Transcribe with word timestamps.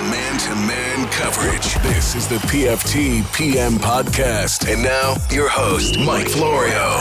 Man 0.00 0.38
to 0.38 0.54
man 0.54 1.08
coverage. 1.10 1.74
This 1.82 2.14
is 2.14 2.26
the 2.26 2.36
PFT 2.36 3.22
PM 3.34 3.74
podcast. 3.74 4.72
And 4.72 4.82
now, 4.82 5.16
your 5.30 5.50
host, 5.50 5.98
Mike 5.98 6.26
Florio. 6.26 6.96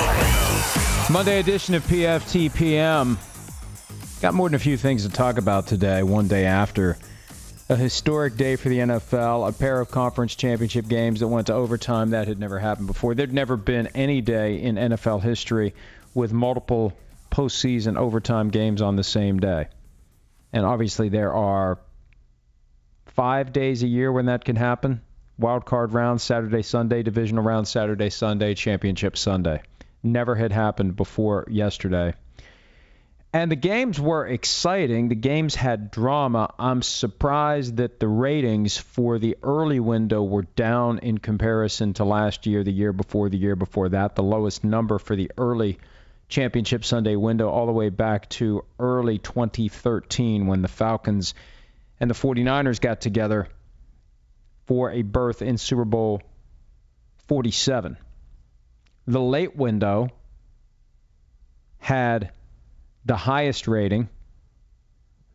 Monday 1.09 1.39
edition 1.39 1.75
of 1.75 1.83
PFT 1.83 2.54
PM. 2.54 3.17
Got 4.21 4.33
more 4.33 4.49
than 4.49 4.55
a 4.55 4.59
few 4.59 4.75
things 4.75 5.04
to 5.04 5.09
talk 5.09 5.38
about 5.38 5.67
today, 5.67 6.04
one 6.04 6.27
day 6.27 6.46
after 6.46 6.97
a 7.70 7.77
historic 7.77 8.36
day 8.36 8.57
for 8.57 8.68
the 8.68 8.80
NFL, 8.80 9.47
a 9.47 9.54
pair 9.54 9.79
of 9.79 9.89
conference 9.89 10.36
championship 10.36 10.89
games 10.89 11.21
that 11.21 11.29
went 11.29 11.47
to 11.47 11.54
overtime. 11.54 12.09
That 12.09 12.27
had 12.27 12.38
never 12.38 12.59
happened 12.59 12.88
before. 12.88 13.16
There'd 13.16 13.31
never 13.31 13.55
been 13.55 13.88
any 13.95 14.20
day 14.20 14.61
in 14.61 14.75
NFL 14.75 15.21
history 15.21 15.73
with 16.13 16.34
multiple 16.34 16.97
postseason 17.31 17.95
overtime 17.95 18.50
games 18.50 18.81
on 18.81 18.97
the 18.97 19.05
same 19.05 19.39
day. 19.39 19.68
And 20.52 20.66
obviously, 20.66 21.07
there 21.07 21.31
are 21.34 21.79
five 23.20 23.51
days 23.51 23.83
a 23.83 23.88
year 23.88 24.09
when 24.09 24.27
that 24.27 24.46
can 24.46 24.55
happen 24.55 25.01
wild 25.37 25.65
card 25.65 25.91
round, 25.91 26.21
Saturday, 26.21 26.61
Sunday, 26.61 27.04
divisional 27.04 27.43
round, 27.43 27.68
Saturday, 27.68 28.10
Sunday, 28.10 28.54
championship 28.54 29.18
Sunday. 29.18 29.61
Never 30.01 30.36
had 30.36 30.54
happened 30.54 30.96
before 30.96 31.46
yesterday. 31.50 32.13
And 33.33 33.52
the 33.52 33.58
games 33.58 34.00
were 34.00 34.25
exciting. 34.25 35.09
The 35.09 35.16
games 35.16 35.53
had 35.53 35.91
drama. 35.91 36.53
I'm 36.58 36.81
surprised 36.81 37.75
that 37.75 38.00
the 38.00 38.08
ratings 38.08 38.77
for 38.77 39.19
the 39.19 39.36
early 39.44 39.81
window 39.81 40.23
were 40.23 40.44
down 40.55 40.99
in 40.99 41.17
comparison 41.17 41.95
to 41.95 42.05
last 42.05 42.45
year, 42.45 42.63
the 42.63 42.72
year 42.72 42.94
before, 42.94 43.27
the 43.27 43.38
year 43.38 43.58
before 43.58 43.89
that. 43.89 44.16
The 44.16 44.23
lowest 44.23 44.63
number 44.63 44.97
for 44.97 45.17
the 45.17 45.30
early 45.38 45.77
championship 46.30 46.86
Sunday 46.86 47.17
window, 47.17 47.49
all 47.49 47.66
the 47.66 47.73
way 47.73 47.89
back 47.89 48.30
to 48.30 48.63
early 48.80 49.17
2013 49.17 50.47
when 50.47 50.61
the 50.61 50.69
Falcons 50.69 51.33
and 52.00 52.09
the 52.09 52.16
49ers 52.16 52.80
got 52.80 53.02
together 53.02 53.48
for 54.66 54.92
a 54.92 55.02
berth 55.02 55.42
in 55.42 55.58
Super 55.58 55.86
Bowl 55.86 56.22
47. 57.28 57.97
The 59.08 59.22
late 59.22 59.56
window 59.56 60.09
had 61.80 62.31
the 63.06 63.16
highest 63.16 63.67
rating 63.67 64.09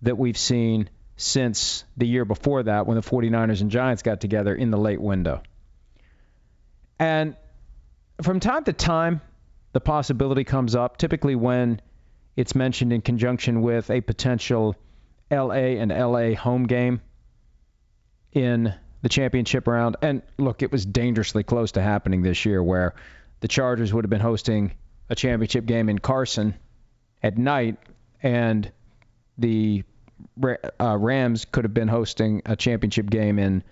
that 0.03 0.17
we've 0.17 0.39
seen 0.39 0.89
since 1.17 1.85
the 1.97 2.07
year 2.07 2.25
before 2.25 2.63
that 2.63 2.87
when 2.87 2.97
the 2.97 3.03
49ers 3.03 3.61
and 3.61 3.71
Giants 3.71 4.03
got 4.03 4.21
together 4.21 4.55
in 4.55 4.71
the 4.71 4.79
late 4.79 5.01
window. 5.01 5.43
And 6.99 7.37
from 8.23 8.41
time 8.41 8.65
to 8.65 8.73
time, 8.73 9.21
the 9.73 9.81
possibility 9.81 10.45
comes 10.45 10.77
up, 10.77 10.97
typically 10.97 11.35
when 11.35 11.81
it's 12.37 12.55
mentioned 12.55 12.93
in 12.93 13.01
conjunction 13.01 13.63
with 13.63 13.91
a 13.91 14.01
potential 14.01 14.77
LA 15.35 15.81
and 15.81 15.91
LA 15.91 16.35
home 16.35 16.67
game 16.67 17.01
in 18.33 18.75
the 19.03 19.09
championship 19.09 19.67
round. 19.67 19.97
And 20.03 20.23
look, 20.39 20.63
it 20.63 20.73
was 20.73 20.85
dangerously 20.85 21.43
close 21.43 21.73
to 21.73 21.83
happening 21.83 22.23
this 22.23 22.45
year 22.45 22.63
where 22.63 22.95
the 23.41 23.49
Chargers 23.49 23.93
would 23.93 24.05
have 24.05 24.11
been 24.11 24.21
hosting 24.21 24.73
a 25.11 25.15
championship 25.15 25.67
game 25.67 25.89
in 25.89 25.99
Carson 25.99 26.55
at 27.23 27.37
night, 27.37 27.77
and 28.23 28.71
the 29.39 29.85
uh, 30.81 30.97
Rams 30.99 31.45
could 31.45 31.65
have 31.65 31.75
been 31.75 31.89
hosting 31.89 32.43
a 32.47 32.57
championship 32.57 33.11
game 33.11 33.39
in 33.39 33.63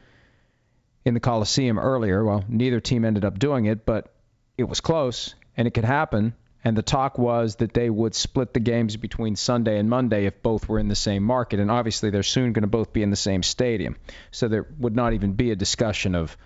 in 1.04 1.14
the 1.14 1.20
Coliseum 1.20 1.78
earlier. 1.78 2.24
Well, 2.24 2.44
neither 2.48 2.80
team 2.80 3.04
ended 3.04 3.24
up 3.24 3.38
doing 3.38 3.64
it, 3.64 3.84
but 3.84 4.12
it 4.58 4.64
was 4.64 4.80
close, 4.80 5.34
and 5.56 5.66
it 5.66 5.72
could 5.72 5.84
happen. 5.84 6.34
And 6.64 6.76
the 6.76 6.82
talk 6.82 7.18
was 7.18 7.56
that 7.56 7.74
they 7.74 7.90
would 7.90 8.14
split 8.14 8.54
the 8.54 8.60
games 8.60 8.96
between 8.96 9.34
Sunday 9.34 9.78
and 9.78 9.90
Monday 9.90 10.26
if 10.26 10.42
both 10.42 10.68
were 10.68 10.78
in 10.78 10.88
the 10.88 10.94
same 10.94 11.24
market. 11.24 11.58
And 11.58 11.70
obviously, 11.70 12.10
they're 12.10 12.22
soon 12.22 12.52
going 12.52 12.62
to 12.62 12.68
both 12.68 12.92
be 12.92 13.02
in 13.02 13.10
the 13.10 13.16
same 13.16 13.42
stadium. 13.42 13.96
So 14.30 14.46
there 14.46 14.66
would 14.78 14.94
not 14.94 15.12
even 15.12 15.32
be 15.32 15.50
a 15.50 15.56
discussion 15.56 16.14
of 16.14 16.36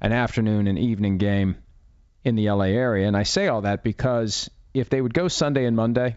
an 0.00 0.12
afternoon 0.12 0.66
and 0.66 0.78
evening 0.78 1.18
game 1.18 1.56
in 2.24 2.34
the 2.34 2.50
LA 2.50 2.64
area. 2.64 3.06
And 3.06 3.16
I 3.16 3.22
say 3.22 3.46
all 3.46 3.60
that 3.60 3.84
because 3.84 4.50
if 4.72 4.90
they 4.90 5.00
would 5.00 5.14
go 5.14 5.28
Sunday 5.28 5.66
and 5.66 5.76
Monday, 5.76 6.16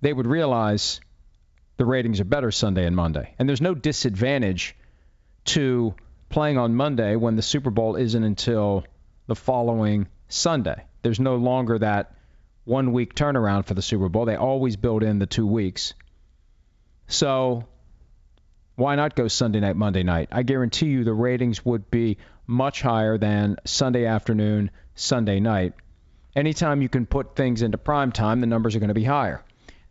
they 0.00 0.12
would 0.12 0.26
realize 0.26 1.00
the 1.76 1.84
ratings 1.84 2.20
are 2.20 2.24
better 2.24 2.50
Sunday 2.50 2.86
and 2.86 2.96
Monday. 2.96 3.34
And 3.38 3.48
there's 3.48 3.60
no 3.60 3.74
disadvantage 3.74 4.76
to 5.46 5.94
playing 6.30 6.56
on 6.56 6.74
Monday 6.74 7.16
when 7.16 7.36
the 7.36 7.42
Super 7.42 7.70
Bowl 7.70 7.96
isn't 7.96 8.24
until 8.24 8.84
the 9.26 9.34
following 9.34 10.06
Sunday. 10.28 10.84
There's 11.04 11.20
no 11.20 11.36
longer 11.36 11.78
that 11.78 12.16
one 12.64 12.92
week 12.92 13.14
turnaround 13.14 13.66
for 13.66 13.74
the 13.74 13.82
Super 13.82 14.08
Bowl. 14.08 14.24
They 14.24 14.36
always 14.36 14.76
build 14.76 15.02
in 15.02 15.18
the 15.18 15.26
two 15.26 15.46
weeks. 15.46 15.92
So 17.06 17.66
why 18.74 18.96
not 18.96 19.14
go 19.14 19.28
Sunday 19.28 19.60
night, 19.60 19.76
Monday 19.76 20.02
night? 20.02 20.30
I 20.32 20.42
guarantee 20.42 20.86
you 20.86 21.04
the 21.04 21.12
ratings 21.12 21.64
would 21.64 21.90
be 21.90 22.16
much 22.46 22.80
higher 22.80 23.18
than 23.18 23.56
Sunday 23.66 24.06
afternoon, 24.06 24.70
Sunday 24.94 25.40
night. 25.40 25.74
Anytime 26.34 26.82
you 26.82 26.88
can 26.88 27.04
put 27.04 27.36
things 27.36 27.60
into 27.60 27.78
prime 27.78 28.10
time, 28.10 28.40
the 28.40 28.46
numbers 28.46 28.74
are 28.74 28.80
going 28.80 28.88
to 28.88 28.94
be 28.94 29.04
higher 29.04 29.44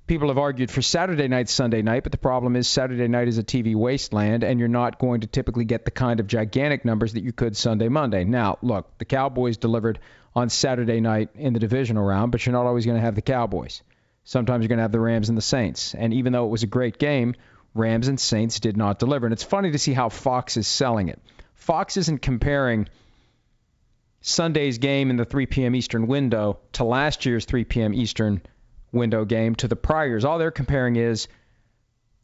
people 0.08 0.28
have 0.28 0.38
argued 0.38 0.70
for 0.70 0.82
Saturday 0.82 1.28
night, 1.28 1.50
Sunday 1.50 1.82
night, 1.82 2.04
but 2.04 2.12
the 2.12 2.18
problem 2.18 2.56
is 2.56 2.68
Saturday 2.68 3.08
night 3.08 3.28
is 3.28 3.38
a 3.38 3.44
TV 3.44 3.76
wasteland, 3.76 4.44
and 4.44 4.60
you're 4.60 4.68
not 4.68 5.00
going 5.00 5.22
to 5.22 5.28
typically 5.28 5.66
get 5.66 5.86
the 5.86 5.92
kind 5.92 6.20
of 6.20 6.28
gigantic 6.28 6.84
numbers 6.84 7.14
that 7.14 7.24
you 7.24 7.32
could 7.32 7.56
Sunday, 7.56 7.88
Monday. 7.88 8.24
Now, 8.24 8.58
look, 8.62 8.98
the 8.98 9.06
Cowboys 9.06 9.58
delivered 9.58 10.00
on 10.36 10.50
Saturday 10.50 11.00
night 11.00 11.30
in 11.36 11.54
the 11.54 11.60
divisional 11.60 12.04
round, 12.04 12.32
but 12.32 12.46
you're 12.46 12.54
not 12.54 12.66
always 12.66 12.86
going 12.86 12.98
to 12.98 13.04
have 13.04 13.16
the 13.16 13.22
Cowboys. 13.22 13.82
Sometimes 14.24 14.64
you're 14.64 14.70
going 14.70 14.78
to 14.78 14.84
have 14.84 14.92
the 14.92 15.00
Rams 15.00 15.30
and 15.30 15.38
the 15.38 15.42
Saints. 15.42 15.94
And 15.96 16.14
even 16.14 16.34
though 16.34 16.46
it 16.46 16.50
was 16.50 16.64
a 16.64 16.68
great 16.68 16.98
game, 16.98 17.36
Rams 17.74 18.08
and 18.08 18.20
Saints 18.20 18.60
did 18.60 18.78
not 18.78 19.00
deliver. 19.00 19.26
And 19.26 19.34
it's 19.34 19.44
funny 19.44 19.72
to 19.72 19.80
see 19.80 19.94
how 19.94 20.10
Fox 20.10 20.58
is 20.58 20.68
selling 20.68 21.10
it. 21.10 21.22
Fox 21.56 21.98
isn't 21.98 22.22
comparing 22.22 22.88
Sunday's 24.22 24.78
game 24.78 25.10
in 25.10 25.18
the 25.18 25.26
3 25.26 25.46
p.m. 25.48 25.76
Eastern 25.76 26.08
window 26.08 26.60
to 26.74 26.84
last 26.84 27.26
year's 27.26 27.46
3 27.46 27.66
p.m. 27.66 27.94
Eastern 27.94 28.42
window 28.92 29.26
game 29.26 29.56
to 29.56 29.68
the 29.68 29.76
priors. 29.76 30.24
All 30.24 30.40
they're 30.40 30.52
comparing 30.52 30.96
is 30.96 31.28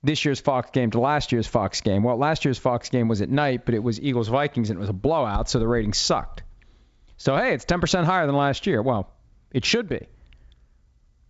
this 0.03 0.23
year's 0.23 0.39
Fox 0.39 0.69
game 0.71 0.91
to 0.91 0.99
last 0.99 1.31
year's 1.31 1.47
Fox 1.47 1.81
game. 1.81 2.03
Well, 2.03 2.17
last 2.17 2.45
year's 2.45 2.57
Fox 2.57 2.89
game 2.89 3.07
was 3.07 3.21
at 3.21 3.29
night, 3.29 3.65
but 3.65 3.75
it 3.75 3.83
was 3.83 3.99
Eagles 3.99 4.29
Vikings 4.29 4.69
and 4.69 4.77
it 4.77 4.79
was 4.79 4.89
a 4.89 4.93
blowout, 4.93 5.49
so 5.49 5.59
the 5.59 5.67
ratings 5.67 5.97
sucked. 5.97 6.43
So 7.19 7.35
hey, 7.35 7.53
it's 7.53 7.65
10% 7.65 8.05
higher 8.05 8.25
than 8.25 8.35
last 8.35 8.65
year. 8.65 8.81
Well, 8.81 9.11
it 9.51 9.65
should 9.65 9.89
be. 9.89 10.07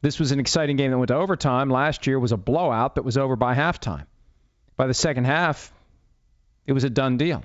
This 0.02 0.20
was 0.20 0.32
an 0.32 0.40
exciting 0.40 0.78
game 0.78 0.92
that 0.92 0.98
went 0.98 1.10
to 1.10 1.16
overtime. 1.16 1.70
Last 1.70 2.08
year 2.08 2.20
was 2.20 2.32
a 2.32 2.38
blowout 2.38 2.96
that 2.96 3.04
was 3.04 3.18
over 3.18 3.36
by 3.36 3.56
halftime. 3.56 4.06
By 4.78 4.88
the 4.88 4.94
second 4.94 5.26
half, 5.26 5.74
it 6.68 6.74
was 6.74 6.84
a 6.84 6.90
done 6.90 7.18
deal. 7.18 7.44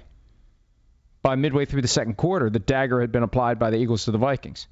By 1.22 1.36
midway 1.36 1.64
through 1.64 1.82
the 1.82 1.88
second 1.88 2.16
quarter, 2.16 2.50
the 2.50 2.58
dagger 2.58 3.00
had 3.00 3.10
been 3.10 3.22
applied 3.22 3.58
by 3.58 3.70
the 3.70 3.78
Eagles 3.78 4.04
to 4.04 4.10
the 4.10 4.18
Vikings. 4.18 4.68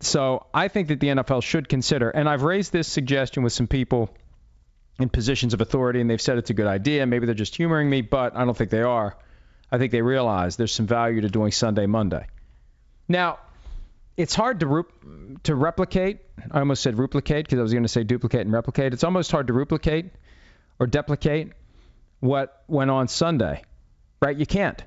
So 0.00 0.46
I 0.54 0.68
think 0.68 0.88
that 0.88 0.98
the 0.98 1.08
NFL 1.08 1.42
should 1.42 1.68
consider, 1.68 2.08
and 2.08 2.26
I've 2.26 2.42
raised 2.42 2.72
this 2.72 2.88
suggestion 2.88 3.42
with 3.42 3.52
some 3.52 3.66
people 3.66 4.08
in 4.98 5.10
positions 5.10 5.52
of 5.52 5.60
authority, 5.60 6.00
and 6.00 6.08
they've 6.08 6.20
said 6.20 6.38
it's 6.38 6.48
a 6.48 6.54
good 6.54 6.66
idea. 6.66 7.04
Maybe 7.06 7.26
they're 7.26 7.34
just 7.34 7.54
humoring 7.54 7.90
me, 7.90 8.00
but 8.00 8.34
I 8.34 8.46
don't 8.46 8.56
think 8.56 8.70
they 8.70 8.82
are. 8.82 9.14
I 9.72 9.78
think 9.78 9.92
they 9.92 10.02
realize 10.02 10.56
there's 10.56 10.72
some 10.72 10.86
value 10.86 11.20
to 11.20 11.28
doing 11.28 11.52
Sunday, 11.52 11.86
Monday. 11.86 12.26
Now, 13.08 13.38
it's 14.16 14.34
hard 14.34 14.60
to 14.60 14.86
to 15.44 15.54
replicate. 15.54 16.20
I 16.50 16.58
almost 16.58 16.82
said 16.82 16.98
replicate 16.98 17.46
because 17.46 17.58
I 17.58 17.62
was 17.62 17.72
going 17.72 17.84
to 17.84 17.88
say 17.88 18.04
duplicate 18.04 18.42
and 18.42 18.52
replicate. 18.52 18.92
It's 18.92 19.04
almost 19.04 19.30
hard 19.30 19.46
to 19.46 19.52
replicate 19.52 20.06
or 20.78 20.86
duplicate 20.86 21.52
what 22.20 22.64
went 22.68 22.90
on 22.90 23.08
Sunday, 23.08 23.62
right? 24.20 24.36
You 24.36 24.46
can't 24.46 24.82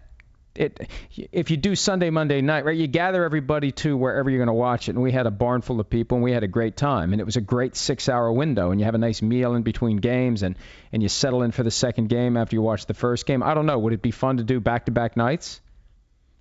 it 0.55 0.89
if 1.31 1.49
you 1.49 1.57
do 1.57 1.75
Sunday, 1.75 2.09
Monday 2.09 2.41
night, 2.41 2.65
right? 2.65 2.77
You 2.77 2.87
gather 2.87 3.23
everybody 3.23 3.71
to 3.71 3.97
wherever 3.97 4.29
you're 4.29 4.39
going 4.39 4.47
to 4.47 4.53
watch 4.53 4.87
it, 4.87 4.91
and 4.91 5.01
we 5.01 5.11
had 5.11 5.25
a 5.25 5.31
barn 5.31 5.61
full 5.61 5.79
of 5.79 5.89
people, 5.89 6.17
and 6.17 6.23
we 6.23 6.31
had 6.31 6.43
a 6.43 6.47
great 6.47 6.77
time, 6.77 7.11
and 7.11 7.19
it 7.19 7.23
was 7.23 7.37
a 7.37 7.41
great 7.41 7.75
six-hour 7.75 8.31
window, 8.31 8.71
and 8.71 8.79
you 8.79 8.85
have 8.85 8.95
a 8.95 8.99
nice 8.99 9.21
meal 9.21 9.55
in 9.55 9.63
between 9.63 9.97
games, 9.97 10.43
and 10.43 10.55
and 10.91 11.01
you 11.01 11.09
settle 11.09 11.41
in 11.43 11.51
for 11.51 11.63
the 11.63 11.71
second 11.71 12.09
game 12.09 12.37
after 12.37 12.55
you 12.55 12.61
watch 12.61 12.85
the 12.85 12.93
first 12.93 13.25
game. 13.25 13.41
I 13.41 13.53
don't 13.53 13.65
know, 13.65 13.79
would 13.79 13.93
it 13.93 14.01
be 14.01 14.11
fun 14.11 14.37
to 14.37 14.43
do 14.43 14.59
back-to-back 14.59 15.17
nights? 15.17 15.59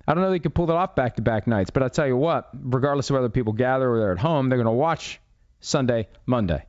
I 0.07 0.13
don't 0.13 0.21
know 0.21 0.29
that 0.29 0.35
you 0.35 0.41
could 0.41 0.55
pull 0.55 0.67
that 0.67 0.75
off 0.75 0.95
back-to-back 0.95 1.47
nights, 1.47 1.71
but 1.71 1.81
I 1.81 1.87
tell 1.87 2.07
you 2.07 2.17
what, 2.17 2.49
regardless 2.53 3.09
of 3.09 3.15
whether 3.15 3.29
people 3.29 3.53
gather 3.53 3.89
or 3.89 3.99
they're 3.99 4.11
at 4.11 4.19
home, 4.19 4.49
they're 4.49 4.57
going 4.57 4.65
to 4.65 4.71
watch 4.71 5.19
Sunday, 5.61 6.07
Monday, 6.25 6.65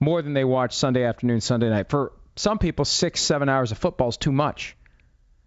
more 0.00 0.22
than 0.22 0.32
they 0.32 0.44
watch 0.44 0.74
Sunday 0.74 1.04
afternoon, 1.04 1.40
Sunday 1.40 1.68
night. 1.68 1.90
For 1.90 2.12
some 2.36 2.58
people, 2.58 2.84
six, 2.84 3.20
seven 3.20 3.48
hours 3.48 3.72
of 3.72 3.78
football 3.78 4.08
is 4.08 4.16
too 4.16 4.30
much. 4.30 4.76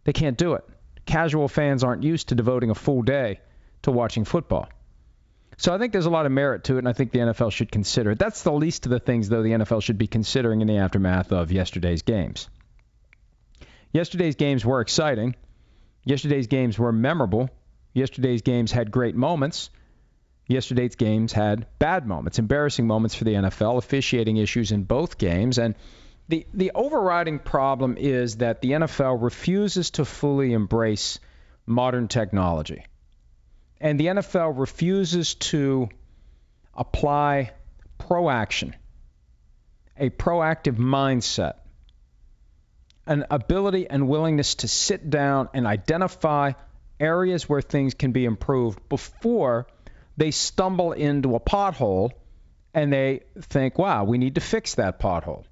They 0.04 0.14
can't 0.14 0.38
do 0.38 0.54
it 0.54 0.66
casual 1.10 1.48
fans 1.48 1.84
aren't 1.84 2.04
used 2.04 2.30
to 2.30 2.36
devoting 2.36 2.70
a 2.70 2.76
full 2.76 3.02
day 3.02 3.40
to 3.82 3.92
watching 3.92 4.26
football. 4.26 4.70
So 5.58 5.74
I 5.74 5.78
think 5.78 5.92
there's 5.92 6.06
a 6.06 6.12
lot 6.12 6.26
of 6.26 6.32
merit 6.32 6.66
to 6.66 6.76
it, 6.76 6.80
and 6.80 6.88
I 6.88 6.94
think 6.94 7.12
the 7.12 7.20
NFL 7.20 7.52
should 7.52 7.72
consider 7.72 8.12
it. 8.12 8.20
That's 8.20 8.44
the 8.44 8.52
least 8.52 8.86
of 8.86 8.92
the 8.92 9.00
things, 9.00 9.28
though, 9.28 9.42
the 9.42 9.52
NFL 9.52 9.82
should 9.82 9.98
be 9.98 10.08
considering 10.08 10.62
in 10.62 10.68
the 10.68 10.78
aftermath 10.78 11.34
of 11.34 11.52
yesterday's 11.52 12.04
games. 12.04 12.48
Yesterday's 13.92 14.36
games 14.36 14.64
were 14.64 14.82
exciting. 14.82 15.36
Yesterday's 16.06 16.48
games 16.48 16.78
were 16.78 16.92
memorable. 16.92 17.50
Yesterday's 17.94 18.44
games 18.44 18.72
had 18.72 18.92
great 18.92 19.16
moments. 19.16 19.72
Yesterday's 20.48 20.96
games 20.96 21.34
had 21.34 21.66
bad 21.80 22.08
moments, 22.08 22.40
embarrassing 22.40 22.88
moments 22.88 23.16
for 23.16 23.24
the 23.24 23.34
NFL, 23.34 23.78
officiating 23.78 24.38
issues 24.38 24.72
in 24.72 24.84
both 24.84 25.18
games, 25.18 25.58
and 25.58 25.76
The, 26.30 26.46
the 26.54 26.72
overriding 26.76 27.40
problem 27.40 27.98
is 27.98 28.38
that 28.38 28.62
the 28.62 28.72
NFL 28.72 29.22
refuses 29.22 29.90
to 29.92 30.06
fully 30.06 30.54
embrace 30.54 31.20
modern 31.66 32.08
technology. 32.08 32.86
And 33.82 34.00
the 34.00 34.06
NFL 34.06 34.60
refuses 34.60 35.34
to 35.36 35.90
apply 36.76 37.52
proaction, 37.98 38.76
a 39.98 40.12
proactive 40.12 40.78
mindset, 40.78 41.54
an 43.08 43.26
ability 43.32 43.90
and 43.90 44.08
willingness 44.08 44.56
to 44.56 44.68
sit 44.68 45.10
down 45.10 45.50
and 45.56 45.66
identify 45.66 46.52
areas 47.00 47.50
where 47.50 47.62
things 47.62 47.96
can 47.96 48.12
be 48.12 48.26
improved 48.26 48.88
before 48.88 49.66
they 50.16 50.30
stumble 50.30 50.92
into 50.92 51.36
a 51.36 51.40
pothole 51.40 52.12
and 52.74 52.94
they 52.94 53.22
think, 53.42 53.80
wow, 53.80 54.04
we 54.04 54.20
need 54.20 54.36
to 54.36 54.42
fix 54.42 54.76
that 54.76 55.00
pothole. 55.00 55.46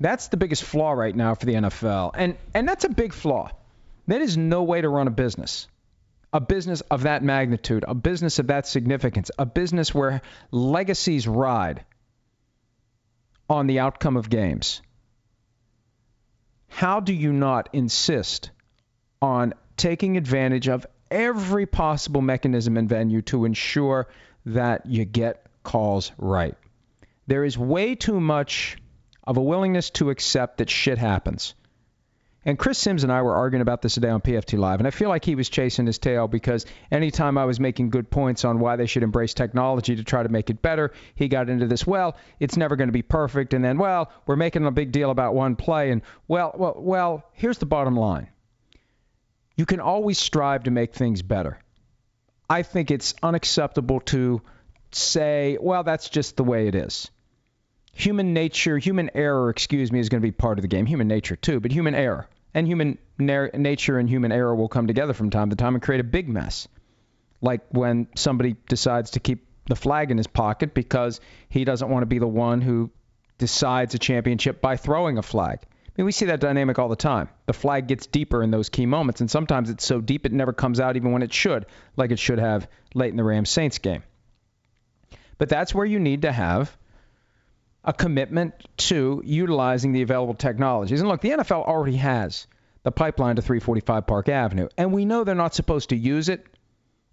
That's 0.00 0.28
the 0.28 0.38
biggest 0.38 0.64
flaw 0.64 0.92
right 0.92 1.14
now 1.14 1.34
for 1.34 1.44
the 1.44 1.54
NFL. 1.54 2.12
And 2.14 2.36
and 2.54 2.66
that's 2.66 2.84
a 2.84 2.88
big 2.88 3.12
flaw. 3.12 3.50
That 4.06 4.22
is 4.22 4.36
no 4.36 4.62
way 4.62 4.80
to 4.80 4.88
run 4.88 5.06
a 5.06 5.10
business. 5.10 5.68
A 6.32 6.40
business 6.40 6.80
of 6.82 7.02
that 7.02 7.22
magnitude, 7.22 7.84
a 7.86 7.94
business 7.94 8.38
of 8.38 8.46
that 8.46 8.66
significance, 8.66 9.30
a 9.38 9.44
business 9.44 9.94
where 9.94 10.22
legacies 10.50 11.28
ride 11.28 11.84
on 13.48 13.66
the 13.66 13.80
outcome 13.80 14.16
of 14.16 14.30
games. 14.30 14.80
How 16.68 17.00
do 17.00 17.12
you 17.12 17.32
not 17.32 17.68
insist 17.72 18.52
on 19.20 19.54
taking 19.76 20.16
advantage 20.16 20.68
of 20.68 20.86
every 21.10 21.66
possible 21.66 22.22
mechanism 22.22 22.76
and 22.76 22.88
venue 22.88 23.22
to 23.22 23.44
ensure 23.44 24.06
that 24.46 24.86
you 24.86 25.04
get 25.04 25.44
calls 25.64 26.12
right? 26.16 26.54
There 27.26 27.44
is 27.44 27.58
way 27.58 27.96
too 27.96 28.20
much 28.20 28.76
of 29.30 29.36
a 29.36 29.42
willingness 29.42 29.90
to 29.90 30.10
accept 30.10 30.58
that 30.58 30.68
shit 30.68 30.98
happens. 30.98 31.54
And 32.44 32.58
Chris 32.58 32.78
Sims 32.78 33.04
and 33.04 33.12
I 33.12 33.22
were 33.22 33.36
arguing 33.36 33.62
about 33.62 33.80
this 33.80 33.94
today 33.94 34.08
on 34.08 34.20
PFT 34.20 34.58
Live, 34.58 34.80
and 34.80 34.88
I 34.88 34.90
feel 34.90 35.08
like 35.08 35.24
he 35.24 35.36
was 35.36 35.48
chasing 35.48 35.86
his 35.86 35.98
tail 35.98 36.26
because 36.26 36.66
anytime 36.90 37.38
I 37.38 37.44
was 37.44 37.60
making 37.60 37.90
good 37.90 38.10
points 38.10 38.44
on 38.44 38.58
why 38.58 38.74
they 38.74 38.86
should 38.86 39.04
embrace 39.04 39.32
technology 39.32 39.94
to 39.94 40.02
try 40.02 40.24
to 40.24 40.28
make 40.28 40.50
it 40.50 40.60
better, 40.60 40.92
he 41.14 41.28
got 41.28 41.48
into 41.48 41.68
this, 41.68 41.86
well, 41.86 42.16
it's 42.40 42.56
never 42.56 42.74
going 42.74 42.88
to 42.88 42.92
be 42.92 43.02
perfect, 43.02 43.54
and 43.54 43.64
then, 43.64 43.78
well, 43.78 44.10
we're 44.26 44.34
making 44.34 44.66
a 44.66 44.72
big 44.72 44.90
deal 44.90 45.12
about 45.12 45.32
one 45.32 45.54
play, 45.54 45.92
and 45.92 46.02
well, 46.26 46.52
well, 46.56 46.74
well, 46.76 47.24
here's 47.32 47.58
the 47.58 47.66
bottom 47.66 47.94
line. 47.94 48.26
You 49.54 49.64
can 49.64 49.78
always 49.78 50.18
strive 50.18 50.64
to 50.64 50.72
make 50.72 50.92
things 50.92 51.22
better. 51.22 51.60
I 52.48 52.64
think 52.64 52.90
it's 52.90 53.14
unacceptable 53.22 54.00
to 54.06 54.42
say, 54.90 55.56
well, 55.60 55.84
that's 55.84 56.08
just 56.08 56.36
the 56.36 56.42
way 56.42 56.66
it 56.66 56.74
is 56.74 57.12
human 57.92 58.32
nature, 58.32 58.78
human 58.78 59.10
error, 59.14 59.50
excuse 59.50 59.90
me, 59.92 60.00
is 60.00 60.08
going 60.08 60.20
to 60.20 60.26
be 60.26 60.32
part 60.32 60.58
of 60.58 60.62
the 60.62 60.68
game. 60.68 60.86
Human 60.86 61.08
nature 61.08 61.36
too, 61.36 61.60
but 61.60 61.72
human 61.72 61.94
error 61.94 62.28
and 62.54 62.66
human 62.66 62.98
na- 63.18 63.48
nature 63.54 63.98
and 63.98 64.08
human 64.08 64.32
error 64.32 64.54
will 64.54 64.68
come 64.68 64.86
together 64.86 65.12
from 65.12 65.30
time 65.30 65.50
to 65.50 65.56
time 65.56 65.74
and 65.74 65.82
create 65.82 66.00
a 66.00 66.04
big 66.04 66.28
mess. 66.28 66.68
Like 67.40 67.62
when 67.70 68.08
somebody 68.16 68.56
decides 68.68 69.12
to 69.12 69.20
keep 69.20 69.46
the 69.66 69.76
flag 69.76 70.10
in 70.10 70.16
his 70.16 70.26
pocket 70.26 70.74
because 70.74 71.20
he 71.48 71.64
doesn't 71.64 71.88
want 71.88 72.02
to 72.02 72.06
be 72.06 72.18
the 72.18 72.26
one 72.26 72.60
who 72.60 72.90
decides 73.38 73.94
a 73.94 73.98
championship 73.98 74.60
by 74.60 74.76
throwing 74.76 75.16
a 75.16 75.22
flag. 75.22 75.60
I 75.62 75.92
mean, 75.96 76.06
we 76.06 76.12
see 76.12 76.26
that 76.26 76.40
dynamic 76.40 76.78
all 76.78 76.88
the 76.88 76.96
time. 76.96 77.28
The 77.46 77.52
flag 77.52 77.86
gets 77.86 78.06
deeper 78.06 78.42
in 78.42 78.50
those 78.50 78.68
key 78.68 78.86
moments, 78.86 79.20
and 79.20 79.30
sometimes 79.30 79.70
it's 79.70 79.84
so 79.84 80.00
deep 80.00 80.26
it 80.26 80.32
never 80.32 80.52
comes 80.52 80.80
out 80.80 80.96
even 80.96 81.12
when 81.12 81.22
it 81.22 81.32
should, 81.32 81.66
like 81.96 82.10
it 82.10 82.18
should 82.18 82.38
have 82.38 82.68
late 82.94 83.10
in 83.10 83.16
the 83.16 83.24
Rams 83.24 83.50
Saints 83.50 83.78
game. 83.78 84.02
But 85.38 85.48
that's 85.48 85.74
where 85.74 85.86
you 85.86 85.98
need 85.98 86.22
to 86.22 86.32
have 86.32 86.76
a 87.84 87.92
commitment 87.92 88.54
to 88.76 89.22
utilizing 89.24 89.92
the 89.92 90.02
available 90.02 90.34
technologies. 90.34 91.00
And 91.00 91.08
look, 91.08 91.20
the 91.20 91.30
NFL 91.30 91.66
already 91.66 91.96
has 91.96 92.46
the 92.82 92.92
pipeline 92.92 93.36
to 93.36 93.42
345 93.42 94.06
Park 94.06 94.28
Avenue, 94.28 94.68
and 94.76 94.92
we 94.92 95.04
know 95.04 95.24
they're 95.24 95.34
not 95.34 95.54
supposed 95.54 95.90
to 95.90 95.96
use 95.96 96.28
it 96.28 96.46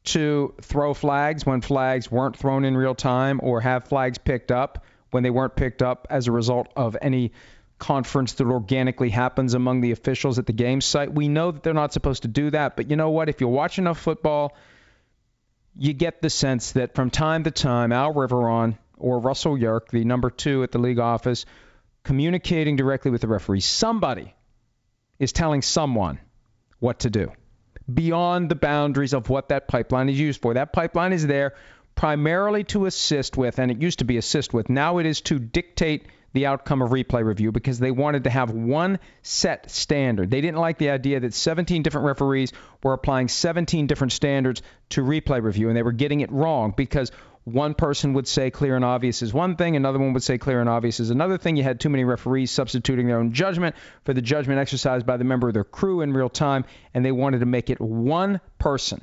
to 0.06 0.54
throw 0.62 0.94
flags 0.94 1.46
when 1.46 1.62
flags 1.62 2.10
weren't 2.10 2.38
thrown 2.38 2.64
in 2.64 2.78
real 2.78 2.96
time 2.96 3.40
or 3.44 3.60
have 3.60 3.88
flags 3.88 4.18
picked 4.18 4.52
up 4.52 4.86
when 5.12 5.24
they 5.24 5.30
weren't 5.30 5.56
picked 5.56 5.82
up 5.82 6.08
as 6.10 6.28
a 6.28 6.32
result 6.32 6.70
of 6.76 6.96
any 7.02 7.32
conference 7.78 8.34
that 8.34 8.48
organically 8.48 9.10
happens 9.10 9.54
among 9.54 9.82
the 9.82 9.92
officials 9.92 10.40
at 10.40 10.46
the 10.46 10.54
game 10.54 10.82
site. 10.82 11.14
We 11.14 11.28
know 11.28 11.52
that 11.52 11.64
they're 11.64 11.74
not 11.74 11.94
supposed 11.94 12.24
to 12.24 12.28
do 12.28 12.50
that, 12.52 12.76
but 12.76 12.90
you 12.90 12.96
know 12.96 13.10
what? 13.10 13.30
If 13.30 13.42
you 13.42 13.48
watch 13.48 13.78
enough 13.78 14.00
football, 14.00 14.56
you 15.78 15.94
get 15.94 16.22
the 16.22 16.30
sense 16.30 16.72
that 16.72 16.96
from 16.96 17.10
time 17.10 17.44
to 17.44 17.52
time, 17.52 17.92
Al 17.92 18.14
Riveron 18.14 18.78
or 18.98 19.20
Russell 19.20 19.58
Yurk, 19.58 19.90
the 19.90 20.04
number 20.04 20.30
two 20.30 20.64
at 20.64 20.72
the 20.72 20.80
league 20.80 21.00
office, 21.00 21.46
communicating 22.04 22.76
directly 22.76 23.12
with 23.12 23.22
the 23.22 23.28
referee. 23.28 23.60
Somebody 23.60 24.34
is 25.20 25.32
telling 25.32 25.62
someone 25.62 26.20
what 26.80 27.00
to 27.00 27.10
do 27.10 27.32
beyond 27.92 28.50
the 28.50 28.56
boundaries 28.56 29.14
of 29.14 29.30
what 29.30 29.50
that 29.50 29.68
pipeline 29.68 30.10
is 30.10 30.20
used 30.20 30.42
for. 30.42 30.54
That 30.54 30.74
pipeline 30.74 31.14
is 31.14 31.26
there 31.26 31.56
primarily 31.96 32.64
to 32.66 32.86
assist 32.86 33.38
with, 33.38 33.60
and 33.60 33.72
it 33.72 33.82
used 33.82 34.00
to 34.00 34.06
be 34.06 34.18
assist 34.18 34.54
with, 34.54 34.70
now 34.70 35.00
it 35.00 35.06
is 35.06 35.22
to 35.22 35.40
dictate 35.40 36.06
the 36.34 36.46
outcome 36.46 36.82
of 36.82 36.92
replay 36.92 37.24
review 37.26 37.52
because 37.52 37.80
they 37.80 37.90
wanted 37.90 38.26
to 38.26 38.30
have 38.30 38.52
one 38.52 39.00
set 39.24 39.72
standard. 39.72 40.30
They 40.30 40.42
didn't 40.42 40.60
like 40.60 40.78
the 40.78 40.92
idea 40.92 41.20
that 41.22 41.34
17 41.34 41.82
different 41.82 42.06
referees 42.06 42.52
were 42.84 42.94
applying 42.94 43.28
17 43.28 43.88
different 43.88 44.14
standards 44.14 44.62
to 44.90 45.02
replay 45.02 45.42
review, 45.42 45.70
and 45.70 45.78
they 45.78 45.84
were 45.84 45.94
getting 45.94 46.20
it 46.22 46.32
wrong 46.32 46.74
because 46.76 47.12
one 47.48 47.76
person 47.76 48.12
would 48.12 48.28
say 48.28 48.52
clear 48.52 48.76
and 48.76 48.84
obvious 48.84 49.22
is 49.22 49.34
one 49.34 49.56
thing, 49.56 49.78
another 49.78 50.00
one 50.00 50.12
would 50.12 50.24
say 50.24 50.38
clear 50.38 50.60
and 50.60 50.68
obvious 50.68 51.00
is 51.00 51.12
another 51.12 51.38
thing. 51.38 51.56
You 51.56 51.64
had 51.64 51.80
too 51.80 51.88
many 51.88 52.04
referees 52.04 52.52
substituting 52.52 53.08
their 53.08 53.20
own 53.20 53.32
judgment 53.32 53.78
for 54.04 54.14
the 54.14 54.22
judgment 54.22 54.60
exercised 54.60 55.06
by 55.06 55.16
the 55.16 55.24
member 55.24 55.48
of 55.48 55.54
their 55.54 55.64
crew 55.64 56.02
in 56.02 56.12
real 56.12 56.28
time, 56.28 56.66
and 56.94 57.06
they 57.06 57.14
wanted 57.14 57.40
to 57.40 57.46
make 57.46 57.70
it 57.70 57.80
one 57.80 58.42
person. 58.60 59.02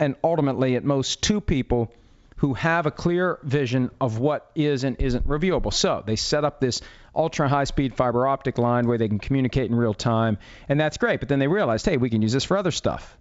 And 0.00 0.16
ultimately, 0.24 0.76
at 0.76 0.84
most, 0.84 1.22
two 1.22 1.42
people 1.42 1.92
who 2.36 2.54
have 2.54 2.86
a 2.86 2.90
clear 2.90 3.38
vision 3.42 3.90
of 4.00 4.18
what 4.18 4.50
is 4.54 4.82
and 4.84 4.96
isn't 4.98 5.28
reviewable. 5.28 5.74
So 5.74 6.02
they 6.06 6.16
set 6.16 6.42
up 6.42 6.58
this 6.58 6.80
ultra 7.14 7.50
high 7.50 7.64
speed 7.64 7.94
fiber 7.94 8.26
optic 8.26 8.56
line 8.56 8.86
where 8.86 8.96
they 8.96 9.08
can 9.08 9.18
communicate 9.18 9.70
in 9.70 9.76
real 9.76 9.92
time, 9.92 10.38
and 10.70 10.80
that's 10.80 10.96
great. 10.96 11.20
But 11.20 11.28
then 11.28 11.38
they 11.38 11.48
realized, 11.48 11.84
hey, 11.84 11.98
we 11.98 12.08
can 12.08 12.22
use 12.22 12.32
this 12.32 12.44
for 12.44 12.56
other 12.56 12.70
stuff. 12.70 13.18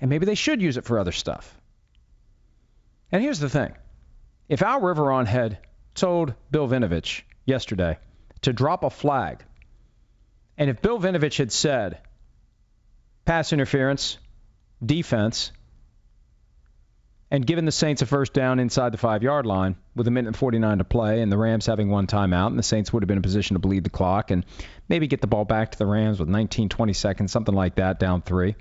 And 0.00 0.08
maybe 0.08 0.24
they 0.24 0.34
should 0.34 0.62
use 0.62 0.78
it 0.78 0.86
for 0.86 0.98
other 0.98 1.12
stuff. 1.12 1.60
And 3.12 3.22
here's 3.22 3.38
the 3.38 3.48
thing 3.48 3.74
if 4.48 4.62
Al 4.62 4.80
Riveron 4.80 5.26
had 5.26 5.58
told 5.94 6.34
Bill 6.50 6.68
Vinovich 6.68 7.22
yesterday 7.44 7.98
to 8.42 8.52
drop 8.52 8.84
a 8.84 8.90
flag, 8.90 9.44
and 10.58 10.70
if 10.70 10.82
Bill 10.82 10.98
Vinovich 10.98 11.38
had 11.38 11.52
said 11.52 11.98
pass 13.24 13.52
interference, 13.52 14.18
defense, 14.84 15.52
and 17.30 17.44
given 17.44 17.64
the 17.64 17.72
Saints 17.72 18.02
a 18.02 18.06
first 18.06 18.32
down 18.32 18.60
inside 18.60 18.92
the 18.92 18.98
five 18.98 19.22
yard 19.22 19.46
line 19.46 19.76
with 19.94 20.06
a 20.06 20.10
minute 20.10 20.28
and 20.28 20.36
49 20.36 20.78
to 20.78 20.84
play, 20.84 21.22
and 21.22 21.30
the 21.30 21.38
Rams 21.38 21.66
having 21.66 21.90
one 21.90 22.06
timeout, 22.06 22.48
and 22.48 22.58
the 22.58 22.62
Saints 22.62 22.92
would 22.92 23.02
have 23.02 23.08
been 23.08 23.18
in 23.18 23.22
position 23.22 23.54
to 23.54 23.60
bleed 23.60 23.84
the 23.84 23.90
clock 23.90 24.30
and 24.30 24.46
maybe 24.88 25.06
get 25.06 25.20
the 25.20 25.26
ball 25.26 25.44
back 25.44 25.72
to 25.72 25.78
the 25.78 25.86
Rams 25.86 26.20
with 26.20 26.28
19, 26.28 26.68
20 26.68 26.92
seconds, 26.92 27.32
something 27.32 27.54
like 27.54 27.76
that, 27.76 27.98
down 27.98 28.22
three. 28.22 28.54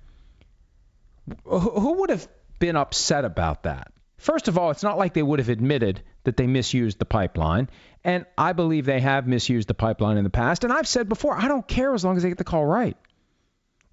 Who 1.44 2.00
would 2.00 2.10
have 2.10 2.28
been 2.60 2.76
upset 2.76 3.26
about 3.26 3.64
that? 3.64 3.92
First 4.18 4.48
of 4.48 4.58
all, 4.58 4.72
it's 4.72 4.84
not 4.84 4.98
like 4.98 5.14
they 5.14 5.24
would 5.24 5.40
have 5.40 5.50
admitted 5.50 6.02
that 6.24 6.38
they 6.38 6.48
misused 6.48 7.00
the 7.00 7.06
pipeline. 7.06 7.70
And 8.04 8.26
I 8.38 8.54
believe 8.54 8.86
they 8.86 9.00
have 9.00 9.28
misused 9.28 9.68
the 9.68 9.74
pipeline 9.74 10.18
in 10.18 10.24
the 10.24 10.30
past. 10.30 10.64
And 10.64 10.72
I've 10.72 10.88
said 10.88 11.10
before, 11.10 11.36
I 11.36 11.48
don't 11.48 11.68
care 11.68 11.94
as 11.94 12.06
long 12.06 12.18
as 12.18 12.24
they 12.24 12.30
get 12.30 12.38
the 12.38 12.44
call 12.44 12.66
right. 12.66 12.98